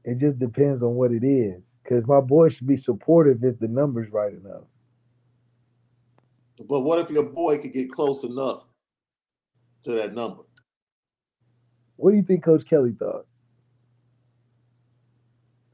It 0.03 0.19
just 0.19 0.41
depends 0.41 0.83
on 0.83 0.97
what 0.97 1.13
it 1.13 1.23
is. 1.23 1.63
Because 1.85 2.09
my 2.09 2.21
boy 2.21 2.49
should 2.49 2.67
be 2.67 2.77
supportive 2.77 3.45
if 3.45 3.61
the 3.61 3.69
number's 3.69 4.11
right 4.11 4.33
enough. 4.33 4.65
But 6.69 6.81
what 6.81 6.99
if 6.99 7.09
your 7.09 7.23
boy 7.23 7.59
could 7.59 7.73
get 7.73 7.93
close 7.93 8.25
enough 8.25 8.65
to 9.83 9.93
that 9.93 10.13
number? 10.13 10.43
What 11.95 12.11
do 12.11 12.17
you 12.17 12.25
think 12.25 12.43
Coach 12.43 12.65
Kelly 12.69 12.97
thought? 12.99 13.27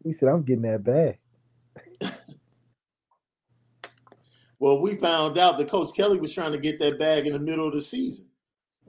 He 0.08 0.14
said, 0.14 0.30
I'm 0.30 0.42
getting 0.42 0.62
that 0.62 0.82
bag. 0.82 1.18
Well, 4.60 4.80
we 4.80 4.96
found 4.96 5.38
out 5.38 5.56
that 5.58 5.68
Coach 5.68 5.94
Kelly 5.94 6.18
was 6.18 6.34
trying 6.34 6.50
to 6.50 6.58
get 6.58 6.80
that 6.80 6.98
bag 6.98 7.28
in 7.28 7.32
the 7.32 7.38
middle 7.38 7.68
of 7.68 7.74
the 7.74 7.80
season. 7.80 8.26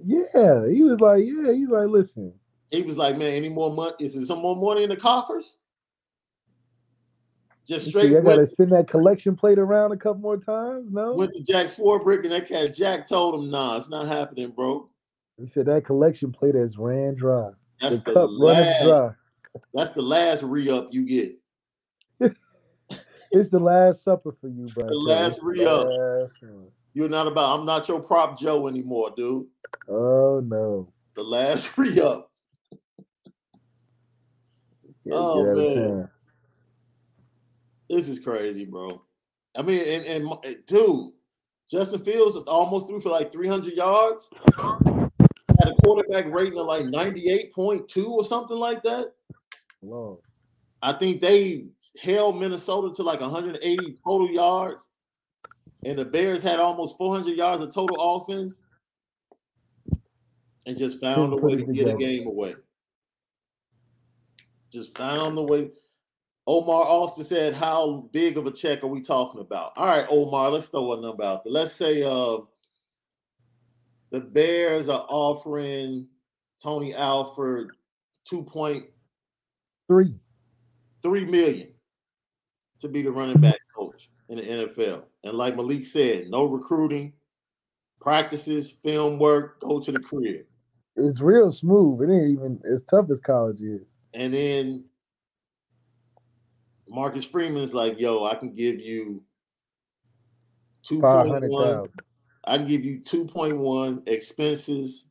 Yeah. 0.03 0.67
He 0.67 0.81
was 0.81 0.99
like, 0.99 1.23
yeah, 1.23 1.53
he's 1.53 1.69
like, 1.69 1.89
listen, 1.89 2.33
He 2.71 2.81
was 2.81 2.97
like, 2.97 3.17
"Man, 3.17 3.33
any 3.33 3.49
more 3.49 3.71
money? 3.71 3.93
Is 3.99 4.15
there 4.15 4.25
some 4.25 4.39
more 4.41 4.55
money 4.55 4.81
in 4.81 4.89
the 4.89 4.95
coffers?" 4.95 5.57
Just 7.67 7.89
straight 7.89 8.11
said, 8.11 8.21
I 8.21 8.21
gotta 8.21 8.47
send 8.47 8.71
that 8.71 8.89
collection 8.89 9.35
plate 9.35 9.59
around 9.59 9.91
a 9.91 9.97
couple 9.97 10.21
more 10.21 10.37
times. 10.37 10.87
No. 10.91 11.13
went 11.13 11.35
to 11.35 11.43
Jack 11.43 11.67
Swarbrick, 11.67 12.23
and 12.23 12.31
that 12.31 12.47
cat 12.47 12.73
Jack 12.73 13.07
told 13.07 13.35
him, 13.35 13.51
"Nah, 13.51 13.77
it's 13.77 13.89
not 13.89 14.07
happening, 14.07 14.49
bro. 14.49 14.89
He 15.37 15.47
said 15.47 15.67
that 15.67 15.85
collection 15.85 16.31
plate 16.31 16.55
has 16.55 16.79
ran 16.79 17.13
dry. 17.13 17.51
That's 17.79 17.99
the 17.99 18.05
the, 18.05 18.13
cup 18.13 18.29
running 18.39 18.73
dry. 18.87 19.11
That's 19.73 19.91
the 19.91 20.01
last 20.01 20.43
re-up 20.43 20.89
you 20.91 21.05
get. 21.05 21.35
It's 23.31 23.49
the 23.49 23.59
last 23.59 24.03
supper 24.03 24.31
for 24.41 24.47
you, 24.47 24.65
bro. 24.73 24.87
the 24.87 24.95
last 24.95 25.39
re-up. 25.43 25.87
You're 26.95 27.09
not 27.09 27.27
about. 27.27 27.59
I'm 27.59 27.65
not 27.65 27.87
your 27.87 28.01
prop 28.01 28.39
Joe 28.39 28.67
anymore, 28.67 29.11
dude. 29.15 29.45
Oh 29.87 30.39
no. 30.43 30.91
The 31.15 31.23
last 31.23 31.69
re-up. 31.77 32.31
Oh, 35.11 35.43
get 35.43 35.51
out 35.51 35.77
of 35.77 35.77
man. 35.77 36.09
This 37.89 38.09
is 38.09 38.19
crazy, 38.19 38.65
bro. 38.65 39.01
I 39.57 39.61
mean, 39.61 39.81
and, 39.87 40.05
and 40.05 40.25
my- 40.25 40.37
eh, 40.43 40.55
dude, 40.67 41.11
Justin 41.69 42.03
Fields 42.03 42.35
is 42.35 42.43
almost 42.43 42.87
threw 42.87 42.99
for 43.01 43.09
like 43.09 43.31
300 43.31 43.73
yards. 43.73 44.29
Had 44.57 45.67
a 45.67 45.75
quarterback 45.83 46.31
rating 46.31 46.57
of 46.59 46.65
like 46.67 46.85
98.2 46.85 48.09
or 48.09 48.23
something 48.23 48.57
like 48.57 48.81
that. 48.83 49.13
Lord. 49.81 50.19
I 50.81 50.93
think 50.93 51.19
they 51.21 51.65
held 52.01 52.39
Minnesota 52.39 52.93
to 52.95 53.03
like 53.03 53.21
180 53.21 53.97
total 54.03 54.29
yards, 54.29 54.87
and 55.83 55.97
the 55.97 56.05
Bears 56.05 56.41
had 56.41 56.59
almost 56.59 56.97
400 56.97 57.35
yards 57.35 57.61
of 57.61 57.73
total 57.73 57.97
offense, 57.99 58.65
and 60.65 60.77
just 60.77 61.01
found 61.01 61.33
a 61.33 61.37
way 61.37 61.55
to 61.57 61.65
get 61.73 61.89
a 61.89 61.97
game 61.97 62.27
away. 62.27 62.55
Just 64.71 64.97
found 64.97 65.37
the 65.37 65.43
way. 65.43 65.69
Omar 66.47 66.83
Austin 66.83 67.25
said, 67.25 67.53
"How 67.53 68.09
big 68.11 68.37
of 68.37 68.47
a 68.47 68.51
check 68.51 68.83
are 68.83 68.87
we 68.87 69.01
talking 69.01 69.41
about?" 69.41 69.73
All 69.75 69.85
right, 69.85 70.07
Omar, 70.09 70.49
let's 70.51 70.67
throw 70.67 70.93
a 70.93 71.01
number 71.01 71.23
out 71.23 71.43
there. 71.43 71.53
Let's 71.53 71.73
say 71.73 72.03
uh, 72.03 72.37
the 74.11 74.21
Bears 74.21 74.87
are 74.89 75.05
offering 75.09 76.07
Tony 76.61 76.93
Alford 76.95 77.71
two 78.23 78.43
point 78.43 78.85
Three. 79.89 80.13
three 81.01 81.25
million 81.25 81.69
to 82.77 82.87
be 82.87 83.01
the 83.01 83.11
running 83.11 83.41
back 83.41 83.57
coach 83.75 84.09
in 84.29 84.37
the 84.37 84.43
NFL. 84.43 85.01
And 85.23 85.33
like 85.33 85.55
Malik 85.55 85.85
said, 85.87 86.29
no 86.29 86.45
recruiting, 86.45 87.11
practices, 87.99 88.75
film 88.83 89.17
work, 89.17 89.59
go 89.59 89.79
to 89.79 89.91
the 89.91 89.99
crib. 89.99 90.45
It's 90.95 91.19
real 91.21 91.51
smooth. 91.51 92.07
It 92.07 92.13
ain't 92.13 92.31
even 92.31 92.61
as 92.71 92.83
tough 92.83 93.09
as 93.11 93.19
college 93.19 93.61
is. 93.61 93.81
And 94.13 94.31
then 94.31 94.85
Marcus 96.87 97.25
Freeman's 97.25 97.73
like, 97.73 97.99
yo, 97.99 98.25
I 98.25 98.35
can 98.35 98.53
give 98.53 98.79
you 98.79 99.23
2.1. 100.85 101.87
I 102.45 102.57
can 102.57 102.67
give 102.67 102.85
you 102.85 102.99
2.1 102.99 104.07
expenses, 104.07 105.07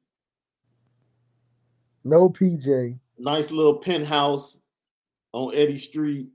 No 2.05 2.29
PJ. 2.31 2.99
nice 3.19 3.51
little 3.51 3.77
penthouse 3.77 4.57
on 5.33 5.55
Eddy 5.55 5.79
Street. 5.79 6.29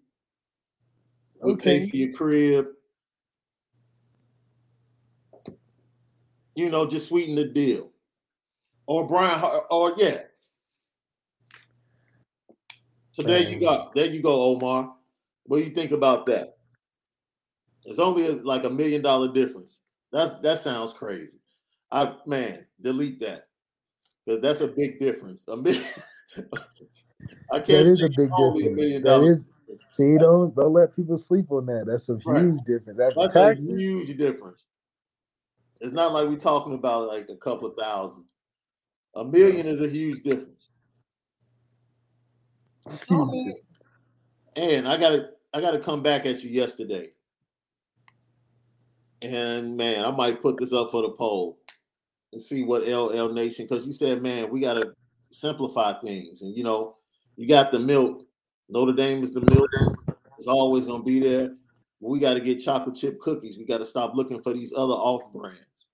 We 1.42 1.56
pay 1.56 1.82
Okay. 1.82 1.90
for 1.90 1.96
your 1.98 2.14
crib. 2.14 2.68
You 6.56 6.70
know, 6.70 6.86
just 6.86 7.10
sweeten 7.10 7.36
the 7.36 7.46
deal. 7.46 7.92
Or 8.86 9.08
Brian, 9.08 9.40
Har- 9.40 9.66
or 9.72 9.94
yeah. 9.98 10.24
So 13.12 13.24
there 13.24 13.48
you 13.48 13.60
go. 13.60 13.92
There 13.96 14.06
you 14.06 14.22
go, 14.22 14.44
Omar. 14.56 14.96
What 15.46 15.58
do 15.58 15.64
you 15.64 15.72
think 15.72 15.92
about 15.92 16.26
that? 16.28 16.58
It's 17.86 18.00
only 18.00 18.30
like 18.30 18.64
a 18.64 18.70
million 18.70 19.02
dollar 19.02 19.32
difference. 19.34 19.82
That's 20.12 20.36
that 20.36 20.60
sounds 20.60 20.94
crazy. 20.94 21.40
I 21.92 22.16
man, 22.26 22.66
delete 22.82 23.20
that 23.22 23.48
because 24.26 24.42
that's 24.42 24.62
a 24.62 24.68
big 24.68 25.00
difference. 25.00 25.46
A 25.48 25.58
million. 25.58 25.84
I 27.52 27.60
can't 27.60 27.68
is 27.70 27.94
say 28.00 28.06
a 28.06 28.10
big 28.10 28.30
only 28.32 28.66
a 28.66 28.70
difference. 28.70 28.78
million 28.78 29.02
That 29.04 29.10
dollars. 29.10 29.40
is 29.40 29.46
see 29.90 30.18
don't 30.18 30.56
don't 30.56 30.74
let 30.74 30.96
people 30.96 31.18
sleep 31.18 31.52
on 31.52 31.66
that. 31.68 31.86
That's 31.88 32.10
a 32.10 32.20
Right. 32.26 32.44
huge 32.44 32.60
difference. 32.66 32.98
That's, 32.98 33.16
That's 33.16 33.36
a 33.36 33.56
huge 33.56 34.18
difference. 34.18 34.66
It's 35.82 35.94
not 35.94 36.14
like 36.14 36.28
we're 36.28 36.36
talking 36.38 36.74
about 36.74 37.08
like 37.08 37.28
a 37.30 37.36
couple 37.36 37.68
of 37.68 37.76
thousand. 37.76 38.26
A 39.16 39.24
million 39.24 39.68
is 39.68 39.82
a 39.82 39.88
huge 39.88 40.24
difference. 40.24 40.70
I 42.88 43.54
and 44.56 44.88
I 44.88 44.98
gotta 44.98 45.32
I 45.54 45.62
gotta 45.62 45.80
come 45.80 46.02
back 46.02 46.26
at 46.26 46.44
you 46.44 46.50
yesterday. 46.50 47.12
And 49.22 49.78
man, 49.78 50.04
I 50.04 50.12
might 50.12 50.42
put 50.42 50.58
this 50.58 50.74
up 50.74 50.92
for 50.92 51.02
the 51.02 51.12
poll 51.12 51.60
and 52.34 52.42
see 52.42 52.64
what 52.64 52.88
LL 52.88 53.32
Nation, 53.32 53.66
because 53.66 53.86
you 53.86 53.94
said, 53.94 54.22
man, 54.22 54.50
we 54.52 54.60
gotta 54.60 54.94
simplify 55.32 56.00
things. 56.02 56.42
And 56.42 56.56
you 56.56 56.64
know, 56.64 56.98
you 57.36 57.48
got 57.48 57.72
the 57.72 57.80
milk. 57.80 58.26
Notre 58.70 58.94
Dame 58.94 59.24
is 59.24 59.34
the 59.34 59.42
milk. 59.42 59.70
It's 60.38 60.48
always 60.48 60.86
gonna 60.86 61.04
be 61.04 61.20
there. 61.20 61.56
We 62.00 62.20
got 62.20 62.34
to 62.34 62.42
get 62.42 62.62
chocolate 62.62 62.98
chip 62.98 63.18
cookies. 63.22 63.58
We 63.58 63.64
got 63.66 63.78
to 63.78 63.86
stop 63.86 64.14
looking 64.14 64.42
for 64.42 64.52
these 64.52 64.74
other 64.74 64.94
off 64.94 65.22
brands. 65.34 65.88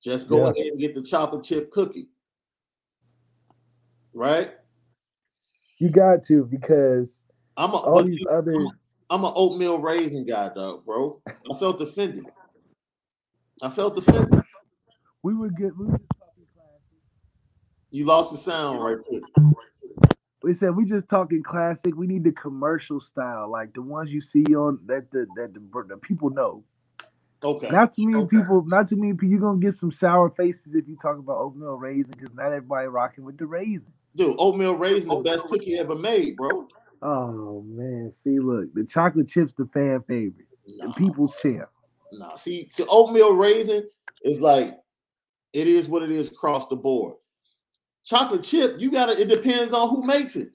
Just 0.00 0.28
go 0.28 0.36
Yeah. 0.36 0.50
ahead 0.50 0.66
and 0.72 0.78
get 0.80 0.94
the 0.94 1.02
chocolate 1.02 1.42
chip 1.42 1.72
cookie. 1.72 2.08
Right? 4.14 4.52
You 5.78 5.90
got 5.90 6.22
to 6.24 6.44
because 6.44 7.20
I'm 7.56 7.70
a 7.72 7.76
all 7.78 7.96
but 7.96 8.06
these 8.06 8.24
other 8.30 8.54
I'm 9.10 9.24
an 9.24 9.32
oatmeal 9.34 9.80
raisin 9.80 10.24
guy, 10.24 10.50
dog, 10.54 10.84
bro. 10.86 11.20
I 11.26 11.58
felt 11.58 11.80
offended. 11.80 12.26
I 13.60 13.70
felt 13.70 13.98
offended. 13.98 14.42
we 15.24 15.34
were 15.34 15.50
good. 15.50 15.76
We, 15.76 15.86
were. 15.86 16.00
You 17.90 18.04
lost 18.04 18.30
the 18.30 18.38
sound 18.38 18.82
right 18.84 18.98
quick. 19.04 19.24
We 20.42 20.54
said 20.54 20.74
we 20.74 20.84
just 20.84 21.08
talking 21.08 21.42
classic. 21.42 21.94
We 21.96 22.06
need 22.06 22.24
the 22.24 22.32
commercial 22.32 23.00
style, 23.00 23.50
like 23.50 23.74
the 23.74 23.82
ones 23.82 24.10
you 24.10 24.20
see 24.20 24.44
on 24.54 24.78
that 24.86 25.10
the 25.10 25.26
that 25.36 25.54
the, 25.54 25.60
the 25.88 25.96
people 25.96 26.30
know. 26.30 26.64
Okay. 27.42 27.68
Not 27.70 27.94
too 27.94 28.06
many 28.06 28.22
Okay. 28.24 28.36
people. 28.38 28.64
Not 28.66 28.88
too 28.88 28.96
many 28.96 29.12
people. 29.12 29.28
You're 29.28 29.40
gonna 29.40 29.58
get 29.58 29.74
some 29.74 29.92
sour 29.92 30.30
faces 30.30 30.74
if 30.74 30.86
you 30.88 30.96
talk 30.96 31.18
about 31.18 31.38
oatmeal 31.38 31.76
raisin 31.76 32.12
because 32.16 32.34
not 32.34 32.46
everybody 32.52 32.86
rocking 32.88 33.24
with 33.24 33.38
the 33.38 33.46
raisin. 33.46 33.92
Dude, 34.16 34.36
oatmeal 34.38 34.74
raisin, 34.74 35.08
the 35.08 35.16
best 35.16 35.46
cookie 35.46 35.78
ever 35.78 35.94
made, 35.94 36.36
bro. 36.36 36.68
Oh 37.02 37.62
man, 37.66 38.12
see, 38.12 38.38
look, 38.38 38.72
the 38.74 38.84
chocolate 38.84 39.28
chips, 39.28 39.52
the 39.56 39.66
fan 39.72 40.02
favorite, 40.06 40.46
the 40.66 40.92
people's 40.96 41.32
champ. 41.42 41.68
nah. 42.12 42.34
See, 42.36 42.68
so 42.68 42.84
oatmeal 42.88 43.32
raisin 43.32 43.88
is 44.22 44.40
like 44.40 44.76
it 45.52 45.66
is 45.66 45.88
what 45.88 46.02
it 46.02 46.10
is 46.10 46.30
across 46.30 46.66
the 46.68 46.76
board. 46.76 47.14
Chocolate 48.04 48.42
chip, 48.42 48.76
you 48.78 48.90
gotta. 48.90 49.20
It 49.20 49.28
depends 49.28 49.72
on 49.72 49.88
who 49.88 50.02
makes 50.02 50.36
it. 50.36 50.50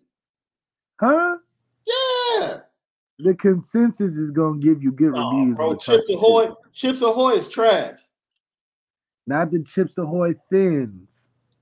Huh? 1.00 1.38
Yeah, 1.86 2.58
The 3.20 3.36
consensus 3.36 4.16
is 4.16 4.32
gonna 4.32 4.60
give 4.60 4.82
you 4.82 4.92
good 4.92 5.14
Nah, 5.14 5.30
reviews. 5.38 5.56
bro. 5.56 5.76
Chips 5.76 6.10
Ahoy, 6.10 6.48
chip. 6.48 6.56
Chips 6.72 7.02
Ahoy 7.02 7.34
is 7.34 7.48
trash. 7.48 8.00
not 9.28 9.52
the 9.52 9.64
Chips 9.64 9.98
Ahoy 9.98 10.34
thins. 10.50 11.08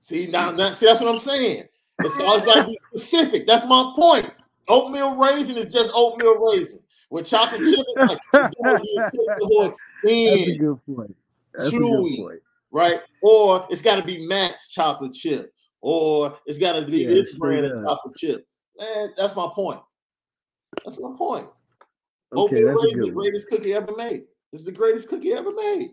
See 0.00 0.26
now, 0.26 0.50
now 0.50 0.72
see 0.72 0.86
that's 0.86 1.00
what 1.00 1.10
I'm 1.10 1.18
saying. 1.18 1.64
It's 2.00 2.16
always 2.18 2.44
got 2.44 2.54
to 2.62 2.66
be 2.66 2.78
specific. 2.88 3.46
That's 3.46 3.66
my 3.66 3.92
point. 3.96 4.30
Oatmeal 4.68 5.14
raisin 5.16 5.56
is 5.56 5.66
just 5.66 5.92
oatmeal 5.94 6.36
raisin. 6.38 6.80
With 7.10 7.26
chocolate 7.26 7.62
chip, 7.62 7.86
it's 7.86 7.98
like 7.98 8.18
it's 8.34 8.54
gonna 8.64 8.80
be 8.80 8.96
a 8.98 9.10
Chips 9.10 9.42
Ahoy 9.42 9.74
That's 10.02 10.48
a 10.48 10.58
good 10.58 10.86
point. 10.86 11.16
That's 11.54 11.68
a 11.68 11.78
good 11.78 12.16
point. 12.16 12.40
right? 12.72 13.00
Or 13.22 13.66
it's 13.70 13.82
got 13.82 13.96
to 13.96 14.02
be 14.02 14.26
Matt's 14.26 14.68
chocolate 14.70 15.12
chip, 15.12 15.53
or 15.84 16.38
it's 16.46 16.56
got 16.58 16.72
to 16.80 16.86
be 16.86 17.02
Yeah, 17.02 17.08
this 17.08 17.34
brand 17.34 17.66
of 17.66 17.78
chocolate 17.78 18.16
chip. 18.16 18.46
Man, 18.78 19.12
that's 19.18 19.36
my 19.36 19.50
point. 19.54 19.80
That's 20.82 20.98
my 20.98 21.14
point. 21.16 21.46
Okay, 22.34 22.64
Oatmeal 22.64 22.74
raisin, 22.82 22.88
the 23.00 23.04
good 23.06 23.14
one. 23.14 23.24
greatest 23.26 23.48
cookie 23.48 23.74
ever 23.74 23.94
made. 23.94 24.22
It's 24.54 24.64
the 24.64 24.72
greatest 24.72 25.10
cookie 25.10 25.32
ever 25.34 25.52
made. 25.52 25.90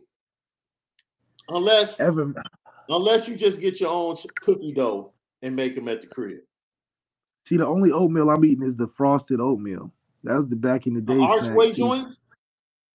Unless 1.50 2.00
Ever 2.00 2.34
unless 2.88 3.28
you 3.28 3.36
just 3.36 3.60
get 3.60 3.82
your 3.82 3.90
own 3.92 4.16
cookie 4.42 4.72
dough 4.74 5.12
and 5.42 5.54
make 5.56 5.76
them 5.76 5.90
at 5.90 6.00
the 6.02 6.08
crib. 6.08 6.40
see 7.46 7.58
the 7.58 7.66
only 7.68 7.92
oatmeal 7.92 8.30
I'm 8.30 8.46
eating 8.46 8.66
is 8.66 8.78
the 8.78 8.88
frosted 8.96 9.42
oatmeal. 9.42 9.92
That 10.24 10.36
was 10.38 10.48
the 10.48 10.56
back 10.56 10.88
in 10.88 10.94
the 10.94 11.02
The 11.02 11.16
day. 11.16 11.20
snack, 11.20 11.30
archway 11.50 11.74
joints, 11.74 12.22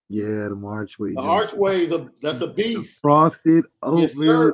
Yeah, 0.09 0.49
the 0.49 0.59
archway. 0.65 1.11
the 1.11 1.21
joints. 1.21 1.53
archway 1.53 1.83
is 1.85 1.93
a 1.93 2.11
that's 2.23 2.41
a 2.41 2.47
beast. 2.49 3.03
frosted 3.03 3.65
oatmeal. 3.83 4.01
Yes, 4.01 4.15
sir. 4.17 4.53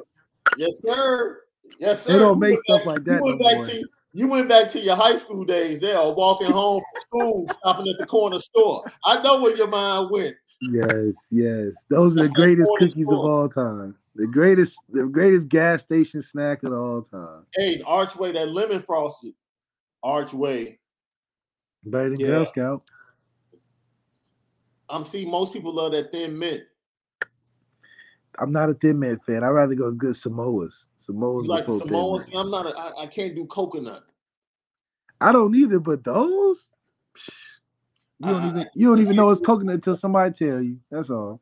Yes, 0.56 0.80
sir. 0.84 1.41
Yes, 1.78 2.02
sir. 2.02 2.12
They 2.14 2.18
don't 2.18 2.38
make 2.38 2.52
went 2.54 2.64
stuff 2.64 2.78
back- 2.80 2.86
like 2.86 2.98
You 2.98 3.04
that 3.04 3.22
went 3.22 3.40
no 3.40 3.44
back 3.48 3.56
more. 3.58 3.66
to 3.66 3.84
you 4.14 4.28
went 4.28 4.48
back 4.48 4.68
to 4.70 4.78
your 4.80 4.94
high 4.94 5.14
school 5.16 5.42
days 5.44 5.80
there, 5.80 5.98
or 5.98 6.14
walking 6.14 6.50
home 6.50 6.82
from 6.92 7.00
school, 7.00 7.48
stopping 7.48 7.88
at 7.88 7.96
the 7.98 8.04
corner 8.06 8.38
store. 8.38 8.84
I 9.04 9.22
know 9.22 9.40
where 9.40 9.56
your 9.56 9.68
mind 9.68 10.10
went. 10.10 10.36
Yes, 10.60 11.14
yes. 11.30 11.74
Those 11.88 12.16
are 12.18 12.24
the 12.26 12.32
greatest 12.32 12.70
cookies 12.78 13.06
store. 13.06 13.14
of 13.18 13.24
all 13.24 13.48
time. 13.48 13.96
The 14.14 14.26
greatest, 14.26 14.78
the 14.90 15.04
greatest 15.06 15.48
gas 15.48 15.80
station 15.80 16.20
snack 16.20 16.62
of 16.62 16.72
all 16.74 17.00
time. 17.02 17.46
Hey, 17.56 17.78
the 17.78 17.84
archway, 17.84 18.32
that 18.32 18.50
lemon 18.50 18.82
frosted 18.82 19.32
archway. 20.02 20.78
Better 21.84 22.10
than 22.10 22.20
Yeah. 22.20 22.26
Girl 22.26 22.46
Scout. 22.46 22.82
I'm 24.90 25.04
see 25.04 25.24
most 25.24 25.52
people 25.54 25.72
love 25.74 25.92
that 25.92 26.12
thin 26.12 26.38
mint. 26.38 26.64
I'm 28.38 28.52
not 28.52 28.70
a 28.70 28.74
Thin 28.74 28.98
Mint 28.98 29.22
fan. 29.24 29.44
I'd 29.44 29.48
rather 29.48 29.74
go 29.74 29.90
good 29.90 30.14
Samoas. 30.14 30.86
Samoas 31.06 31.42
You 31.44 31.48
like 31.48 31.66
the 31.66 31.72
before 31.72 31.80
Thin 31.80 31.88
Samoa? 31.88 32.12
Mint. 32.16 32.26
See, 32.26 32.36
I'm 32.36 32.50
not. 32.50 32.66
A, 32.66 32.70
I, 32.78 33.02
I 33.02 33.06
can't 33.06 33.34
do 33.34 33.44
coconut. 33.46 34.04
I 35.20 35.32
don't 35.32 35.54
either, 35.54 35.78
but 35.78 36.02
those. 36.04 36.68
You 38.18 38.28
don't 38.28 38.42
I- 38.42 38.48
even 38.48 38.66
you 38.74 38.88
don't 38.88 39.00
even 39.00 39.16
know 39.16 39.30
it's 39.30 39.40
coconut 39.40 39.74
until 39.76 39.96
somebody 39.96 40.32
tell 40.32 40.60
you. 40.62 40.78
That's 40.90 41.10
all. 41.10 41.40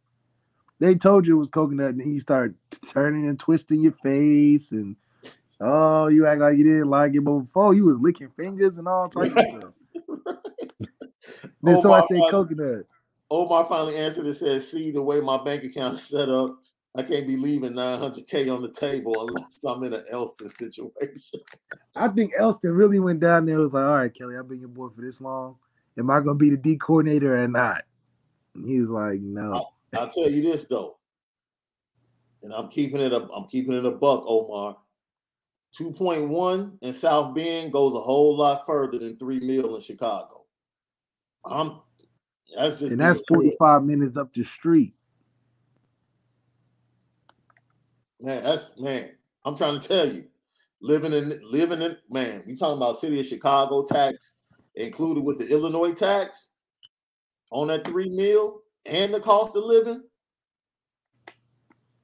They 0.79 0.95
told 0.95 1.27
you 1.27 1.37
it 1.37 1.41
was 1.41 1.51
coconut, 1.51 1.91
and 1.91 2.01
then 2.01 2.13
you 2.15 2.21
start 2.21 2.55
turning 2.89 3.29
and 3.29 3.39
twisting 3.39 3.83
your 3.83 3.93
face, 4.03 4.71
and 4.73 4.97
oh, 5.61 6.07
you 6.07 6.27
act 6.27 6.41
like 6.41 6.57
you 6.57 6.65
didn't 6.65 6.89
like 6.89 7.15
it, 7.15 7.21
but 7.21 7.39
before 7.41 7.75
you 7.75 7.85
was 7.85 7.99
licking 8.01 8.31
fingers 8.37 8.79
and 8.79 8.89
all 8.89 9.09
types 9.09 9.35
of 9.37 9.45
stuff. 9.45 9.73
Oh, 11.43 11.49
then 11.63 11.77
Oh, 11.77 11.83
somebody 11.83 12.03
my 12.03 12.07
say 12.09 12.21
God. 12.21 12.31
coconut. 12.31 12.87
Oh, 13.31 13.45
Omar 13.45 13.67
finally 13.69 13.97
answered 13.97 14.25
and 14.27 14.35
said, 14.35 14.63
"See 14.63 14.91
the 14.91 15.03
way 15.03 15.21
my 15.21 15.43
bank 15.43 15.63
account 15.65 15.95
is 15.95 16.03
set 16.03 16.29
up, 16.31 16.59
I 16.97 17.03
can't 17.03 17.27
be 17.27 17.37
leaving 17.37 17.73
900k 17.73 18.53
on 18.55 18.63
the 18.63 18.71
table 18.71 19.29
unless 19.29 19.59
I'm 19.65 19.83
in 19.85 19.93
an 19.93 20.05
Elston 20.11 20.49
situation." 20.49 21.41
I 21.97 22.09
think 22.09 22.33
Elston 22.39 22.73
really 22.73 22.99
went 22.99 23.21
down 23.21 23.47
there. 23.47 23.57
and 23.57 23.65
Was 23.65 23.73
like, 23.73 23.85
all 23.85 23.97
right, 23.97 24.15
Kelly, 24.15 24.37
I've 24.37 24.49
been 24.49 24.61
your 24.61 24.69
boy 24.69 24.89
for 24.89 25.03
this 25.03 25.21
long. 25.21 25.57
Am 25.99 26.11
I 26.11 26.21
gonna 26.21 26.35
be 26.35 26.51
the 26.51 26.57
D 26.57 26.77
coordinator 26.77 27.43
or 27.43 27.49
not? 27.49 27.83
And 28.55 28.67
he 28.67 28.81
was 28.81 28.91
like, 28.91 29.21
no. 29.21 29.71
I'll 29.93 30.09
tell 30.09 30.31
you 30.31 30.43
this 30.43 30.67
though, 30.67 30.99
and 32.43 32.53
I'm 32.53 32.69
keeping 32.69 33.01
it 33.01 33.13
up. 33.13 33.29
I'm 33.35 33.47
keeping 33.49 33.75
it 33.75 33.85
a 33.85 33.91
buck, 33.91 34.25
Omar. 34.27 34.77
2.1 35.79 36.79
in 36.83 36.93
South 36.93 37.35
Bend 37.35 37.73
goes 37.73 37.95
a 37.95 38.01
whole 38.01 38.37
lot 38.37 38.67
further 38.67 38.99
than 38.99 39.17
three 39.17 39.39
mil 39.41 39.77
in 39.77 39.81
Chicago. 39.81 40.45
I'm 41.45 41.81
that's 42.57 42.81
just 42.81 42.93
And 42.93 43.01
that's 43.01 43.23
45 43.29 43.85
minutes 43.85 44.17
up 44.17 44.33
the 44.35 44.45
street. 44.45 44.95
Man, 48.21 48.43
that's 48.43 48.73
man. 48.79 49.11
I'm 49.45 49.57
trying 49.57 49.81
to 49.81 49.89
tell 49.89 50.13
you, 50.13 50.25
living 50.83 51.13
in 51.13 51.41
living 51.43 51.83
in 51.83 51.97
man. 52.11 52.43
you 52.47 52.57
talking 52.57 52.77
about 52.77 52.99
city 52.99 53.21
of 53.21 53.27
Chicago 53.27 53.85
tax 53.85 54.35
included 54.75 55.25
with 55.25 55.39
the 55.39 55.49
Illinois 55.49 55.93
tax 55.93 56.49
on 57.51 57.69
that 57.69 57.87
three 57.87 58.11
mil 58.11 58.63
and 58.87 59.13
the 59.13 59.21
cost 59.21 59.57
of 59.57 59.65
living. 59.65 60.03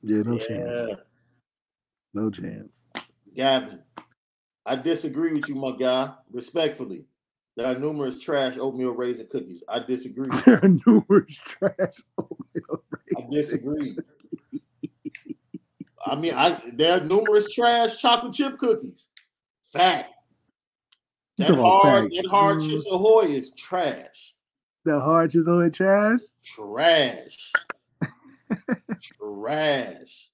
Yeah, 0.02 0.22
no 0.22 0.34
yeah, 0.34 0.46
chance. 0.46 1.00
No 2.14 2.30
chance. 2.30 2.68
Gavin, 3.34 3.82
I 4.64 4.76
disagree 4.76 5.32
with 5.32 5.48
you, 5.48 5.54
my 5.54 5.76
guy. 5.76 6.12
Respectfully, 6.32 7.04
there 7.56 7.66
are 7.66 7.78
numerous 7.78 8.18
trash 8.18 8.56
oatmeal 8.58 8.92
raisin 8.92 9.28
cookies. 9.30 9.62
I 9.68 9.80
disagree. 9.80 10.28
There 10.46 10.60
are 10.62 10.68
numerous 10.86 11.36
trash 11.44 11.94
oatmeal 12.16 12.82
raisin. 12.90 13.16
I 13.16 13.30
disagree. 13.30 13.98
I 16.06 16.14
mean, 16.14 16.34
I 16.34 16.58
there 16.72 16.98
are 17.00 17.04
numerous 17.04 17.52
trash 17.52 17.98
chocolate 17.98 18.32
chip 18.34 18.58
cookies. 18.58 19.08
Fact. 19.72 20.12
That 21.38 21.48
Come 21.48 21.58
hard, 21.58 22.04
fact. 22.04 22.14
that 22.22 22.30
hard 22.30 22.58
Mm. 22.58 22.68
Chips 22.70 22.86
Ahoy 22.90 23.22
is 23.26 23.50
trash. 23.52 24.34
The 24.84 24.98
hard 25.00 25.32
chisel 25.32 25.60
and 25.60 25.74
trash. 25.74 26.20
Trash. 26.44 27.52
trash. 29.02 30.30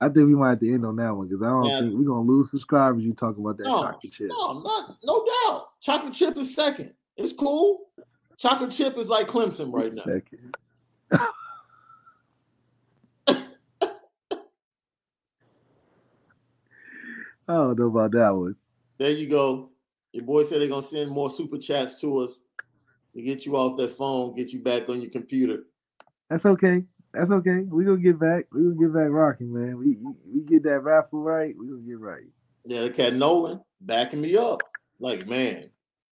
I 0.00 0.08
think 0.08 0.26
we 0.26 0.34
might 0.34 0.50
have 0.50 0.60
to 0.60 0.74
end 0.74 0.84
on 0.84 0.96
that 0.96 1.14
one 1.16 1.28
because 1.28 1.42
I 1.42 1.46
don't 1.48 1.80
think 1.84 1.94
we're 1.98 2.04
gonna 2.12 2.28
lose 2.28 2.50
subscribers. 2.50 3.02
You 3.04 3.14
talk 3.14 3.38
about 3.38 3.56
that 3.58 3.64
No, 3.64 3.82
chocolate 3.84 4.12
chip. 4.12 4.28
no, 4.28 4.60
not. 4.60 4.96
No 5.04 5.24
doubt. 5.46 5.68
Chocolate 5.80 6.12
chip 6.12 6.36
is 6.36 6.54
second. 6.54 6.92
It's 7.16 7.32
cool. 7.32 7.86
Chocolate 8.36 8.72
chip 8.72 8.98
is 8.98 9.08
like 9.08 9.28
Clemson 9.28 9.72
right 9.72 9.92
now. 9.92 10.02
Second. 10.02 10.56
I 17.52 17.56
don't 17.56 17.78
know 17.78 17.86
about 17.86 18.12
that 18.12 18.34
one. 18.34 18.56
There 18.98 19.10
you 19.10 19.28
go. 19.28 19.70
Your 20.12 20.24
boy 20.24 20.42
said 20.42 20.60
they're 20.60 20.68
gonna 20.68 20.82
send 20.82 21.10
more 21.10 21.30
super 21.30 21.58
chats 21.58 22.00
to 22.00 22.18
us 22.18 22.40
to 23.14 23.22
get 23.22 23.44
you 23.44 23.56
off 23.56 23.76
that 23.76 23.92
phone, 23.92 24.34
get 24.34 24.52
you 24.52 24.60
back 24.60 24.88
on 24.88 25.02
your 25.02 25.10
computer. 25.10 25.64
That's 26.30 26.46
okay. 26.46 26.82
That's 27.12 27.30
okay. 27.30 27.60
We 27.68 27.84
gonna 27.84 27.98
get 27.98 28.18
back. 28.18 28.46
We 28.52 28.62
gonna 28.62 28.74
get 28.74 28.94
back 28.94 29.10
rocking, 29.10 29.52
man. 29.52 29.76
We 29.76 29.98
we 30.26 30.40
get 30.44 30.62
that 30.64 30.80
raffle 30.80 31.20
right. 31.20 31.54
We 31.58 31.66
gonna 31.66 31.82
get 31.82 32.00
right. 32.00 32.24
Yeah, 32.64 32.82
the 32.82 32.90
cat 32.90 33.14
Nolan 33.14 33.60
backing 33.82 34.22
me 34.22 34.36
up. 34.36 34.62
Like, 34.98 35.26
man, 35.26 35.68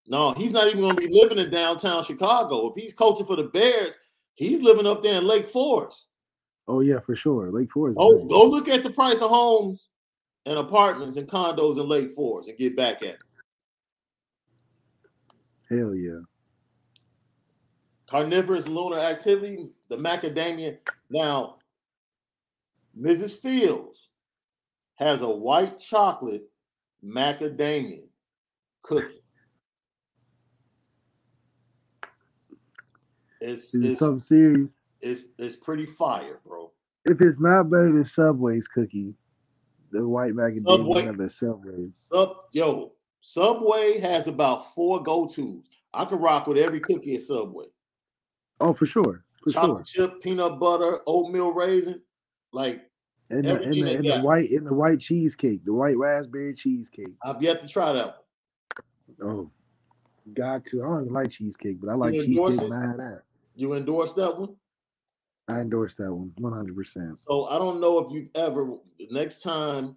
no, 0.08 0.32
he's 0.32 0.52
not 0.52 0.66
even 0.66 0.82
gonna 0.82 0.94
be 0.94 1.08
living 1.08 1.38
in 1.38 1.50
downtown 1.50 2.04
Chicago. 2.04 2.68
If 2.68 2.82
he's 2.82 2.92
coaching 2.92 3.24
for 3.24 3.36
the 3.36 3.44
Bears, 3.44 3.96
he's 4.34 4.60
living 4.60 4.86
up 4.86 5.02
there 5.02 5.16
in 5.16 5.26
Lake 5.26 5.48
Forest. 5.48 6.08
Oh 6.68 6.80
yeah, 6.80 7.00
for 7.00 7.16
sure. 7.16 7.50
Lake 7.50 7.72
Forest. 7.72 7.96
Oh, 7.98 8.10
nice. 8.10 8.28
go 8.30 8.44
look 8.44 8.68
at 8.68 8.82
the 8.82 8.90
price 8.90 9.22
of 9.22 9.30
homes 9.30 9.88
and 10.46 10.58
apartments 10.58 11.16
and 11.16 11.28
condos 11.28 11.78
in 11.78 11.88
Lake 11.88 12.10
Forest 12.12 12.48
and 12.48 12.58
get 12.58 12.76
back 12.76 13.02
at 13.02 13.08
it. 13.14 13.22
Hell 15.68 15.94
yeah. 15.94 16.20
Carnivorous 18.08 18.66
lunar 18.66 18.98
activity, 18.98 19.70
the 19.88 19.96
macadamia. 19.96 20.78
Now, 21.10 21.56
Mrs. 22.98 23.40
Fields 23.40 24.08
has 24.96 25.20
a 25.20 25.28
white 25.28 25.78
chocolate 25.78 26.42
macadamia 27.04 28.02
cookie. 28.82 29.22
It's 33.40 33.74
Is 33.74 33.84
it's, 33.84 33.98
something 34.00 34.20
serious? 34.20 34.68
it's 35.00 35.24
it's 35.38 35.56
pretty 35.56 35.86
fire, 35.86 36.40
bro. 36.46 36.72
If 37.06 37.22
it's 37.22 37.40
not 37.40 37.70
better 37.70 37.90
than 37.92 38.04
Subway's 38.04 38.68
cookie, 38.68 39.14
the 39.90 40.06
white 40.06 40.32
macadamia 40.34 40.76
Subway. 40.76 41.06
of 41.06 41.16
the 41.18 41.30
Subway. 41.30 41.88
Sub 42.12 42.36
yo, 42.52 42.92
Subway 43.20 43.98
has 43.98 44.28
about 44.28 44.74
four 44.74 45.02
go-tos. 45.02 45.68
I 45.92 46.04
could 46.04 46.20
rock 46.20 46.46
with 46.46 46.58
every 46.58 46.80
cookie 46.80 47.16
at 47.16 47.22
Subway. 47.22 47.66
Oh, 48.60 48.72
for 48.72 48.86
sure. 48.86 49.24
For 49.42 49.50
sure. 49.50 49.62
Chocolate 49.62 49.86
chip, 49.86 50.22
peanut 50.22 50.58
butter, 50.60 51.00
oatmeal 51.06 51.52
raisin. 51.52 52.00
Like 52.52 52.88
And 53.30 53.44
the, 53.44 53.62
and 53.62 53.74
the, 53.74 53.94
and 53.96 54.04
the 54.04 54.20
white 54.20 54.50
and 54.50 54.66
the 54.66 54.74
white 54.74 55.00
cheesecake, 55.00 55.64
the 55.64 55.72
white 55.72 55.96
raspberry 55.96 56.54
cheesecake. 56.54 57.14
I've 57.22 57.42
yet 57.42 57.62
to 57.62 57.68
try 57.68 57.92
that 57.92 58.16
one. 59.18 59.30
Oh, 59.30 59.50
got 60.34 60.64
to. 60.66 60.82
I 60.82 60.86
don't 60.86 61.02
even 61.02 61.14
like 61.14 61.30
cheesecake, 61.30 61.80
but 61.80 61.90
I 61.90 61.94
like 61.94 62.12
cheesecake 62.12 62.36
it? 62.36 62.68
when 62.68 62.72
I 62.72 62.96
that. 62.96 63.22
You 63.54 63.74
endorse 63.74 64.12
that 64.14 64.38
one? 64.38 64.56
I 65.48 65.60
endorse 65.60 65.94
that 65.96 66.12
one 66.12 66.32
100%. 66.40 67.16
So 67.28 67.46
I 67.46 67.58
don't 67.58 67.80
know 67.80 67.98
if 67.98 68.12
you've 68.12 68.28
ever 68.34 68.76
the 68.98 69.08
next 69.10 69.42
time, 69.42 69.96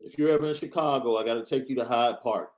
if 0.00 0.18
you're 0.18 0.30
ever 0.30 0.48
in 0.48 0.54
Chicago, 0.54 1.16
I 1.16 1.24
got 1.24 1.34
to 1.34 1.44
take 1.44 1.68
you 1.68 1.76
to 1.76 1.84
Hyde 1.84 2.16
Park. 2.22 2.50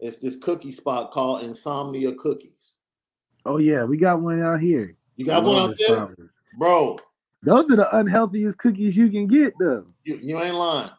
It's 0.00 0.16
this 0.16 0.36
cookie 0.36 0.72
spot 0.72 1.12
called 1.12 1.44
Insomnia 1.44 2.14
Cookies. 2.14 2.74
Oh, 3.46 3.58
yeah, 3.58 3.84
we 3.84 3.96
got 3.96 4.20
one 4.20 4.42
out 4.42 4.60
here. 4.60 4.96
You 5.16 5.26
got 5.26 5.44
one 5.44 5.70
out 5.70 5.76
there, 5.78 6.08
bro? 6.58 6.98
Those 7.42 7.70
are 7.70 7.76
the 7.76 7.96
unhealthiest 7.96 8.58
cookies 8.58 8.96
you 8.96 9.10
can 9.10 9.26
get, 9.26 9.54
though. 9.58 9.86
You, 10.04 10.18
you 10.22 10.40
ain't 10.40 10.56
lying. 10.56 10.90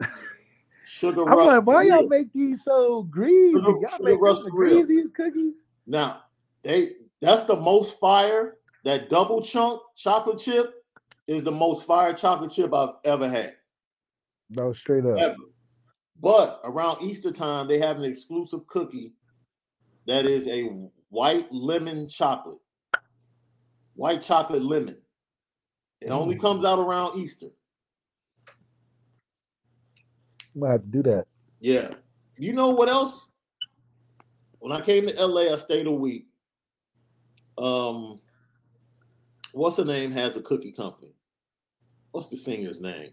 Sugar 0.84 1.22
I'm 1.28 1.38
like, 1.38 1.66
why 1.66 1.84
y'all 1.84 2.08
make 2.08 2.32
these 2.32 2.64
so 2.64 3.02
greasy? 3.04 3.52
Sugar- 3.52 3.68
Y'all 3.80 3.90
sugar 3.96 4.04
make 4.04 4.20
them 4.20 4.42
the 4.44 4.50
greasiest 4.50 5.14
cookies? 5.14 5.54
Now 5.86 6.22
they 6.62 6.92
that's 7.20 7.44
the 7.44 7.56
most 7.56 7.98
fire. 7.98 8.58
That 8.84 9.08
double 9.10 9.42
chunk 9.42 9.80
chocolate 9.96 10.38
chip 10.38 10.84
is 11.28 11.44
the 11.44 11.52
most 11.52 11.86
fire 11.86 12.12
chocolate 12.12 12.50
chip 12.52 12.74
I've 12.74 12.94
ever 13.04 13.28
had. 13.28 13.54
No, 14.50 14.72
straight 14.72 15.06
up. 15.06 15.18
Ever. 15.18 15.36
But 16.20 16.60
around 16.64 17.02
Easter 17.02 17.32
time, 17.32 17.68
they 17.68 17.78
have 17.78 17.96
an 17.96 18.04
exclusive 18.04 18.66
cookie 18.66 19.12
that 20.06 20.26
is 20.26 20.48
a 20.48 20.64
white 21.10 21.46
lemon 21.52 22.08
chocolate. 22.08 22.58
White 23.94 24.22
chocolate 24.22 24.62
lemon. 24.62 24.96
It 26.00 26.10
only 26.10 26.36
Mm. 26.36 26.40
comes 26.40 26.64
out 26.64 26.78
around 26.78 27.18
Easter. 27.18 27.48
Might 30.54 30.72
have 30.72 30.82
to 30.82 30.88
do 30.88 31.02
that. 31.04 31.26
Yeah. 31.60 31.94
You 32.36 32.52
know 32.52 32.70
what 32.70 32.88
else? 32.88 33.30
When 34.58 34.72
I 34.72 34.80
came 34.80 35.06
to 35.06 35.14
LA, 35.20 35.52
I 35.52 35.56
stayed 35.56 35.86
a 35.86 35.92
week. 35.92 36.28
Um, 37.58 38.20
what's 39.52 39.76
her 39.76 39.84
name 39.84 40.12
has 40.12 40.36
a 40.36 40.42
cookie 40.42 40.72
company? 40.72 41.12
What's 42.10 42.28
the 42.28 42.36
singer's 42.36 42.80
name? 42.80 43.10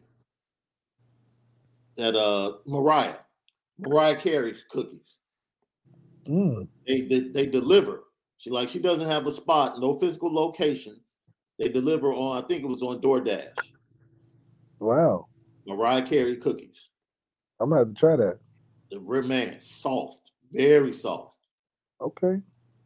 That 1.97 2.15
uh 2.15 2.57
Mariah. 2.65 3.17
Mariah 3.77 4.15
Carey's 4.15 4.65
cookies. 4.69 5.17
Mm. 6.27 6.67
They, 6.87 7.01
they 7.01 7.19
they 7.19 7.45
deliver. 7.45 8.03
She 8.37 8.49
like 8.49 8.69
she 8.69 8.79
doesn't 8.79 9.07
have 9.07 9.27
a 9.27 9.31
spot, 9.31 9.79
no 9.79 9.97
physical 9.99 10.33
location. 10.33 10.99
They 11.57 11.67
deliver 11.67 12.13
on, 12.13 12.41
I 12.41 12.47
think 12.47 12.63
it 12.63 12.67
was 12.67 12.81
on 12.81 13.01
DoorDash. 13.01 13.53
Wow. 14.79 15.27
Mariah 15.67 16.03
Carey 16.03 16.37
cookies. 16.37 16.89
I'm 17.59 17.69
gonna 17.69 17.81
have 17.81 17.93
to 17.93 17.99
try 17.99 18.15
that. 18.15 18.39
The 18.91 18.99
real 18.99 19.23
man, 19.23 19.59
soft, 19.59 20.31
very 20.51 20.93
soft. 20.93 21.35
Okay. 22.01 22.41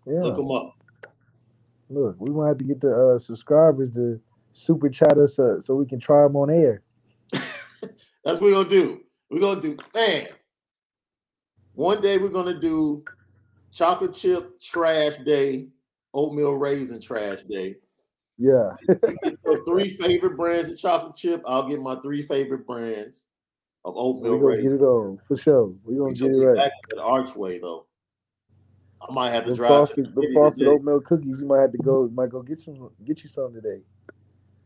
Yeah. 0.08 0.20
Look 0.22 0.38
them 0.38 0.52
up. 0.52 0.74
Look, 1.94 2.16
we 2.20 2.34
might 2.34 2.48
have 2.48 2.58
to 2.58 2.64
get 2.64 2.82
the 2.82 3.16
uh, 3.16 3.20
subscribers 3.20 3.94
to 3.94 4.20
super 4.54 4.90
chat 4.90 5.18
us 5.18 5.38
uh, 5.38 5.62
so 5.62 5.76
we 5.76 5.86
can 5.86 6.00
try 6.00 6.24
them 6.24 6.36
on 6.36 6.50
air. 6.50 6.82
That's 7.32 8.40
what 8.40 8.42
we're 8.42 8.52
gonna 8.54 8.70
do. 8.70 9.02
We're 9.30 9.40
gonna 9.40 9.62
do 9.62 9.78
man. 9.94 10.28
One 11.74 12.02
day 12.02 12.18
we're 12.18 12.30
gonna 12.30 12.60
do 12.60 13.04
chocolate 13.72 14.14
chip 14.14 14.60
trash 14.62 15.18
day, 15.26 15.68
oatmeal 16.14 16.54
raisin 16.54 17.02
trash 17.02 17.44
day. 17.44 17.78
Yeah. 18.38 18.72
You 18.88 19.18
get 19.24 19.38
your 19.46 19.66
three 19.66 19.92
favorite 19.92 20.36
brands 20.38 20.70
of 20.70 20.80
chocolate 20.80 21.16
chip. 21.16 21.44
I'll 21.46 21.68
get 21.68 21.80
my 21.80 22.00
three 22.02 22.22
favorite 22.22 22.66
brands 22.66 23.26
of 23.86 23.96
oatmeal 23.98 24.38
We're 24.38 24.56
get 24.56 24.64
raisin. 24.64 24.80
it 24.80 24.84
on 24.84 25.20
for 25.28 25.38
sure. 25.38 25.74
We're 25.84 26.00
gonna 26.00 26.16
took 26.16 26.32
get 26.32 26.42
it 26.42 26.46
right. 26.46 26.56
back 26.56 26.72
to 26.90 26.96
the 26.96 27.04
archway 27.04 27.60
though. 27.60 27.86
I 29.10 29.14
might 29.14 29.32
have 29.32 29.46
to 29.46 29.52
The 29.52 29.56
drive 29.56 29.70
to 29.70 29.76
frosted, 29.76 30.16
the 30.16 30.22
the 30.22 30.34
frosted 30.34 30.68
oatmeal 30.68 31.02
cookies. 31.02 31.36
You 31.40 31.46
might 31.46 31.62
have 31.62 31.72
to 31.72 31.78
go. 31.78 32.10
Might 32.14 32.30
go 32.30 32.42
get 32.42 32.60
some. 32.60 32.90
Get 33.06 33.24
you 33.24 33.30
some 33.30 33.54
today. 33.54 33.82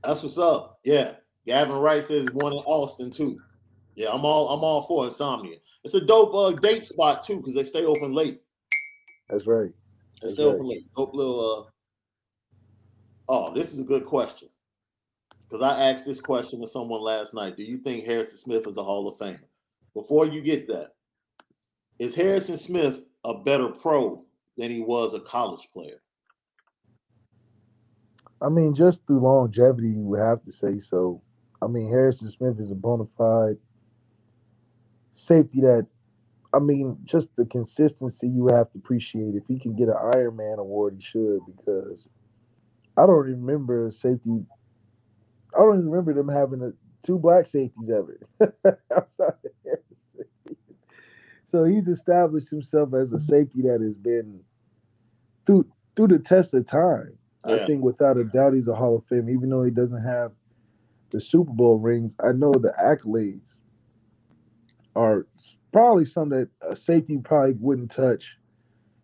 That's 0.04 0.24
what's 0.24 0.38
up. 0.38 0.80
Yeah. 0.84 1.14
Gavin 1.46 1.78
Wright 1.78 2.04
says 2.04 2.28
one 2.34 2.52
in 2.52 2.60
Austin 2.60 3.10
too. 3.10 3.40
Yeah, 3.96 4.10
I'm 4.12 4.26
all 4.26 4.50
I'm 4.50 4.64
all 4.64 4.84
for 4.84 5.06
insomnia. 5.06 5.58
It's 5.84 5.96
a 5.96 6.02
dope 6.02 6.34
uh, 6.36 6.52
date 6.52 6.88
spot 6.88 7.24
too 7.24 7.38
because 7.38 7.56
they 7.56 7.64
stay 7.64 7.86
open 7.86 8.14
late. 8.14 8.42
That's 9.30 9.48
right. 9.48 9.72
They 10.22 10.28
That's 10.28 10.34
stay 10.34 10.46
right. 10.46 10.54
open 10.54 10.68
late. 10.68 10.86
Dope 10.96 11.14
little. 11.14 11.68
Uh... 11.68 11.72
Oh, 13.30 13.54
this 13.54 13.74
is 13.74 13.80
a 13.80 13.84
good 13.84 14.06
question 14.06 14.50
because 15.50 15.62
I 15.62 15.90
asked 15.90 16.06
this 16.06 16.22
question 16.22 16.62
to 16.62 16.68
someone 16.68 17.02
last 17.02 17.34
night. 17.34 17.56
Do 17.56 17.64
you 17.64 17.78
think 17.78 18.06
Harrison 18.06 18.38
Smith 18.38 18.68
is 18.68 18.78
a 18.78 18.84
Hall 18.84 19.08
of 19.08 19.18
Famer? 19.18 19.40
Before 19.94 20.26
you 20.26 20.42
get 20.42 20.68
that, 20.68 20.92
is 21.98 22.14
Harrison 22.14 22.58
Smith 22.58 23.06
a 23.24 23.34
better 23.34 23.70
pro 23.70 24.24
than 24.58 24.72
he 24.72 24.82
was 24.82 25.14
a 25.14 25.20
college 25.20 25.70
player? 25.72 26.02
I 28.42 28.50
mean, 28.50 28.76
just 28.76 29.06
through 29.08 29.22
longevity, 29.22 29.90
you 29.90 30.02
would 30.02 30.20
have 30.20 30.44
to 30.46 30.52
say 30.52 30.80
so. 30.80 31.22
I 31.62 31.68
mean, 31.68 31.90
Harrison 31.90 32.30
Smith 32.30 32.60
is 32.60 32.72
a 32.72 32.76
bona 32.76 33.06
fide 33.18 33.58
safety 35.14 35.62
that, 35.62 35.88
I 36.54 36.60
mean, 36.60 36.98
just 37.04 37.30
the 37.36 37.46
consistency 37.46 38.28
you 38.28 38.48
have 38.48 38.72
to 38.72 38.78
appreciate. 38.78 39.36
If 39.36 39.44
he 39.48 39.60
can 39.60 39.76
get 39.76 39.88
an 39.88 39.96
Iron 40.14 40.38
Man 40.38 40.60
award, 40.60 40.96
he 40.98 41.04
should, 41.04 41.40
because 41.48 42.08
I 42.96 43.08
don't 43.08 43.26
remember 43.26 43.92
safety. 43.92 44.46
I 45.56 45.60
don't 45.60 45.80
even 45.80 45.90
remember 45.90 46.14
them 46.14 46.30
having 46.30 46.62
a, 46.62 46.74
two 47.06 47.18
black 47.18 47.48
safeties 47.48 47.90
ever. 47.90 48.20
So 51.52 51.64
he's 51.64 51.88
established 51.88 52.50
himself 52.50 52.94
as 52.94 53.14
a 53.14 53.20
safety 53.20 53.62
that 53.64 53.80
has 53.82 53.96
been 53.96 54.42
through 55.48 55.66
through 55.96 56.10
the 56.10 56.20
test 56.20 56.54
of 56.54 56.68
time. 56.68 57.18
I 57.44 57.66
think 57.66 57.82
without 57.82 58.18
a 58.18 58.26
doubt 58.26 58.54
he's 58.54 58.68
a 58.68 58.76
Hall 58.76 58.98
of 58.98 59.06
Fame, 59.06 59.30
even 59.30 59.50
though 59.50 59.64
he 59.64 59.72
doesn't 59.72 60.04
have 60.04 60.34
the 61.12 61.22
Super 61.22 61.54
Bowl 61.54 61.78
rings. 61.78 62.14
I 62.22 62.34
know 62.34 62.52
the 62.52 62.74
accolades 62.78 63.54
are 64.98 65.26
probably 65.72 66.04
some 66.04 66.28
that 66.30 66.50
a 66.62 66.76
safety 66.76 67.18
probably 67.18 67.54
wouldn't 67.54 67.90
touch 67.90 68.36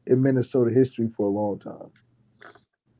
in 0.07 0.21
Minnesota 0.21 0.71
history 0.71 1.09
for 1.15 1.27
a 1.27 1.31
long 1.31 1.57
time. 1.57 1.89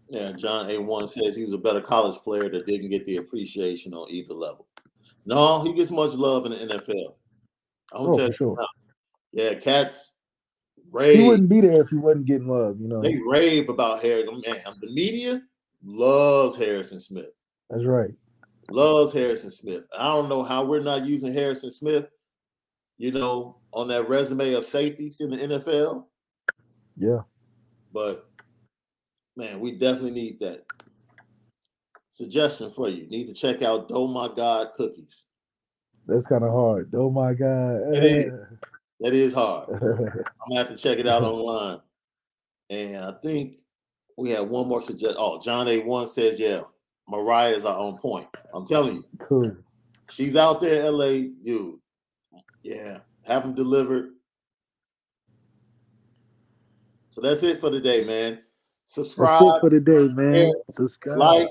Yeah, 0.10 0.32
John 0.32 0.68
A1 0.68 1.10
says 1.10 1.36
he 1.36 1.44
was 1.44 1.54
a 1.54 1.58
better 1.58 1.82
college 1.82 2.18
player 2.20 2.50
that 2.50 2.66
didn't 2.66 2.90
get 2.90 3.06
the 3.06 3.18
appreciation 3.18 3.94
on 3.94 4.10
either 4.10 4.34
level. 4.34 4.68
No, 5.26 5.62
he 5.64 5.74
gets 5.74 5.92
much 5.92 6.14
love 6.14 6.46
in 6.46 6.52
the 6.54 6.58
NFL. 6.58 7.16
I'm 7.94 8.08
Oh, 8.08 8.18
tell 8.18 8.28
you 8.28 8.34
sure. 8.34 8.58
Yeah, 9.34 9.56
cats 9.56 10.13
He 11.00 11.28
wouldn't 11.28 11.50
be 11.50 11.62
there 11.62 11.82
if 11.82 11.90
he 11.90 11.96
wasn't 11.96 12.26
getting 12.26 12.48
love, 12.48 12.80
you 12.80 12.88
know. 12.88 13.02
They 13.02 13.20
rave 13.26 13.70
about 13.70 14.04
Harrison. 14.04 14.42
Man, 14.46 14.62
the 14.80 14.92
media 14.92 15.42
loves 15.84 16.56
Harrison 16.56 17.00
Smith. 17.00 17.32
That's 17.70 17.86
right. 17.86 18.14
Loves 18.70 19.12
Harrison 19.12 19.52
Smith. 19.52 19.84
I 19.98 20.06
don't 20.06 20.30
know 20.30 20.44
how 20.44 20.64
we're 20.64 20.84
not 20.84 21.06
using 21.06 21.34
Harrison 21.34 21.72
Smith, 21.72 22.06
you 22.98 23.12
know, 23.12 23.58
on 23.72 23.88
that 23.88 24.08
resume 24.08 24.54
of 24.54 24.66
safeties 24.66 25.20
in 25.20 25.32
the 25.32 25.38
NFL. 25.38 26.06
Yeah. 26.96 27.22
But 27.92 28.30
man, 29.36 29.60
we 29.60 29.72
definitely 29.72 30.12
need 30.12 30.40
that. 30.42 30.64
Suggestion 32.08 32.72
for 32.72 32.90
you: 32.90 33.08
need 33.10 33.26
to 33.26 33.34
check 33.34 33.64
out 33.64 33.88
"Oh 33.90 34.08
My 34.08 34.30
God" 34.34 34.70
cookies. 34.76 35.24
That's 36.06 36.28
kind 36.28 36.44
of 36.44 36.52
hard. 36.52 36.92
Oh 36.94 37.10
my 37.10 37.34
God. 37.34 37.96
It 37.96 38.04
is. 38.04 38.34
Eh. 38.34 38.68
That 39.04 39.14
is 39.14 39.34
hard. 39.34 39.68
I'm 39.74 39.80
gonna 40.48 40.60
have 40.60 40.70
to 40.70 40.78
check 40.78 40.98
it 40.98 41.06
out 41.06 41.24
online. 41.24 41.80
And 42.70 43.04
I 43.04 43.12
think 43.22 43.58
we 44.18 44.30
have 44.30 44.48
one 44.48 44.66
more 44.68 44.82
suggestion. 44.82 45.18
Oh, 45.20 45.42
John 45.42 45.68
A. 45.68 45.80
One 45.80 46.08
says, 46.08 46.40
"Yeah, 46.40 46.62
Mariah 47.10 47.54
is 47.54 47.66
our 47.66 47.78
own 47.78 47.98
point." 47.98 48.28
I'm 48.54 48.66
telling 48.66 48.96
you, 48.96 49.06
cool. 49.20 49.58
she's 50.10 50.38
out 50.38 50.62
there, 50.62 50.90
LA, 50.90 51.28
dude. 51.44 51.80
Yeah, 52.64 53.00
have 53.26 53.44
them 53.44 53.54
delivered. 53.56 54.12
So 57.10 57.20
that's 57.20 57.44
it 57.44 57.60
for 57.60 57.72
today, 57.72 58.06
man. 58.06 58.36
That's 58.36 58.44
Subscribe. 58.86 59.42
it 59.42 59.60
for 59.60 59.70
today, 59.70 60.08
man. 60.08 60.34
share, 60.34 60.54
Subscribe. 60.78 61.18
like. 61.18 61.50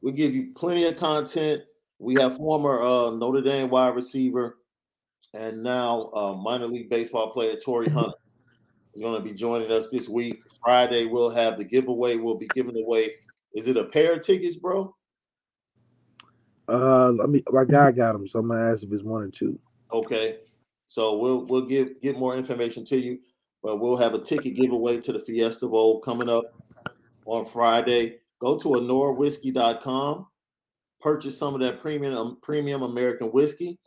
We 0.00 0.12
give 0.12 0.32
you 0.32 0.52
plenty 0.54 0.84
of 0.84 0.96
content. 0.96 1.62
We 1.98 2.14
have 2.22 2.36
former 2.36 2.80
uh, 2.80 3.10
Notre 3.10 3.40
Dame 3.40 3.68
wide 3.68 3.96
receiver 3.96 4.57
and 5.34 5.62
now 5.62 6.10
uh, 6.14 6.34
minor 6.34 6.66
league 6.66 6.90
baseball 6.90 7.30
player 7.30 7.56
Torii 7.56 7.88
Hunter 7.88 8.16
is 8.94 9.02
going 9.02 9.20
to 9.20 9.28
be 9.28 9.34
joining 9.34 9.70
us 9.70 9.88
this 9.88 10.08
week. 10.08 10.40
Friday, 10.62 11.06
we'll 11.06 11.30
have 11.30 11.58
the 11.58 11.64
giveaway. 11.64 12.16
We'll 12.16 12.38
be 12.38 12.48
giving 12.54 12.76
away. 12.76 13.12
Is 13.54 13.68
it 13.68 13.76
a 13.76 13.84
pair 13.84 14.14
of 14.14 14.24
tickets, 14.24 14.56
bro? 14.56 14.94
Uh, 16.68 17.10
let 17.10 17.30
me. 17.30 17.42
My 17.50 17.64
guy 17.64 17.92
got 17.92 18.14
him, 18.14 18.28
so 18.28 18.40
I'm 18.40 18.48
gonna 18.48 18.70
ask 18.70 18.82
if 18.82 18.92
it's 18.92 19.02
one 19.02 19.22
or 19.22 19.28
two. 19.28 19.58
Okay. 19.92 20.38
So 20.86 21.16
we'll 21.18 21.44
we'll 21.46 21.66
give 21.66 22.00
get 22.00 22.18
more 22.18 22.36
information 22.36 22.84
to 22.86 22.96
you, 22.98 23.18
but 23.62 23.78
we'll 23.78 23.96
have 23.96 24.14
a 24.14 24.18
ticket 24.18 24.54
giveaway 24.54 25.00
to 25.00 25.12
the 25.12 25.18
Fiesta 25.18 25.66
Bowl 25.66 26.00
coming 26.00 26.28
up 26.28 26.54
on 27.26 27.46
Friday. 27.46 28.18
Go 28.40 28.58
to 28.58 28.68
anorwhiskey.com, 28.68 30.26
purchase 31.00 31.36
some 31.36 31.54
of 31.54 31.60
that 31.60 31.80
premium 31.80 32.14
um, 32.14 32.38
premium 32.42 32.82
American 32.82 33.28
whiskey, 33.28 33.78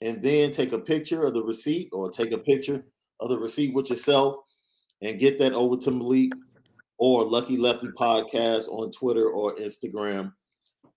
and 0.00 0.22
then 0.22 0.50
take 0.50 0.72
a 0.72 0.78
picture 0.78 1.24
of 1.24 1.34
the 1.34 1.42
receipt 1.42 1.88
or 1.92 2.10
take 2.10 2.32
a 2.32 2.38
picture 2.38 2.84
of 3.20 3.28
the 3.28 3.38
receipt 3.38 3.74
with 3.74 3.88
yourself 3.90 4.36
and 5.02 5.18
get 5.18 5.38
that 5.38 5.52
over 5.52 5.76
to 5.76 5.90
Malik 5.90 6.32
or 6.98 7.24
Lucky 7.24 7.56
Lefty 7.56 7.88
Podcast 7.88 8.68
on 8.68 8.90
Twitter 8.90 9.28
or 9.28 9.56
Instagram 9.56 10.32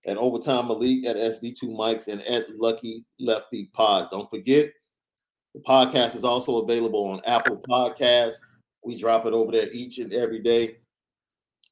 at 0.06 0.16
Overtime 0.16 0.68
Malik 0.68 1.06
at 1.06 1.16
SD2 1.16 1.64
Mics 1.64 2.08
and 2.08 2.22
at 2.22 2.56
Lucky 2.58 3.04
Lefty 3.18 3.70
Pod. 3.72 4.08
Don't 4.10 4.30
forget, 4.30 4.70
the 5.54 5.60
podcast 5.60 6.14
is 6.14 6.24
also 6.24 6.58
available 6.58 7.04
on 7.06 7.20
Apple 7.26 7.60
Podcasts. 7.68 8.36
We 8.84 8.98
drop 8.98 9.26
it 9.26 9.34
over 9.34 9.52
there 9.52 9.68
each 9.72 9.98
and 9.98 10.12
every 10.12 10.40
day. 10.40 10.76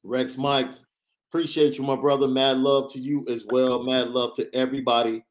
Rex 0.03 0.37
Mikes, 0.37 0.85
appreciate 1.29 1.77
you, 1.77 1.83
my 1.83 1.95
brother. 1.95 2.27
Mad 2.27 2.57
love 2.57 2.91
to 2.93 2.99
you 2.99 3.25
as 3.29 3.45
well. 3.49 3.83
Mad 3.83 4.09
love 4.09 4.35
to 4.35 4.53
everybody 4.55 5.23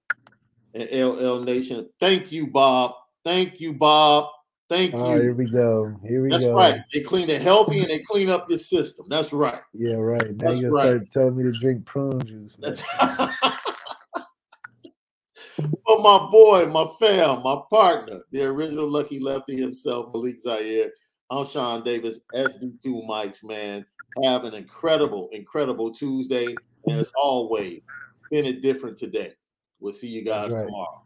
in 0.75 1.07
LL 1.07 1.41
Nation. 1.41 1.89
Thank 2.01 2.33
you, 2.33 2.49
Bob. 2.49 2.95
Thank 3.25 3.61
you, 3.61 3.75
Bob. 3.75 4.31
Thank 4.69 4.95
Oh, 4.95 5.15
here 5.17 5.33
we 5.35 5.47
go. 5.47 5.99
Here 6.07 6.23
we 6.23 6.29
That's 6.29 6.45
go. 6.45 6.49
That's 6.51 6.75
right. 6.75 6.83
They 6.93 7.01
clean 7.01 7.31
it 7.31 7.41
healthy 7.41 7.81
and 7.81 7.89
they 7.89 8.01
clean 8.01 8.29
up 8.29 8.51
your 8.51 8.59
system. 8.59 9.07
That's 9.09 9.33
right. 9.33 9.61
Yeah, 9.73 9.95
right. 9.95 10.37
Now 10.37 10.49
That's 10.49 10.61
you're 10.61 10.71
right. 10.71 10.99
start 10.99 11.11
telling 11.13 11.37
me 11.39 11.45
to 11.45 11.53
drink 11.53 11.87
prune 11.87 12.21
juice. 12.27 12.59
For 15.87 16.01
my 16.01 16.29
boy, 16.31 16.67
my 16.67 16.87
fam, 17.01 17.43
my 17.43 17.61
partner, 17.71 18.21
the 18.31 18.45
original 18.45 18.89
Lucky 18.89 19.19
Lefty 19.19 19.57
himself, 19.57 20.13
Malik 20.13 20.39
Zaire. 20.39 20.91
I'm 21.31 21.45
Sean 21.45 21.83
Davis, 21.83 22.21
SD2 22.35 23.09
Mics, 23.09 23.43
man. 23.43 23.85
Have 24.23 24.45
an 24.45 24.55
incredible, 24.55 25.29
incredible 25.33 25.93
Tuesday. 25.93 26.55
And 26.87 26.99
as 26.99 27.11
always, 27.21 27.83
been 28.31 28.45
it 28.45 28.63
different 28.63 28.97
today. 28.99 29.33
We'll 29.81 29.93
see 29.93 30.09
you 30.09 30.23
guys 30.23 30.53
right. 30.53 30.65
tomorrow. 30.65 31.03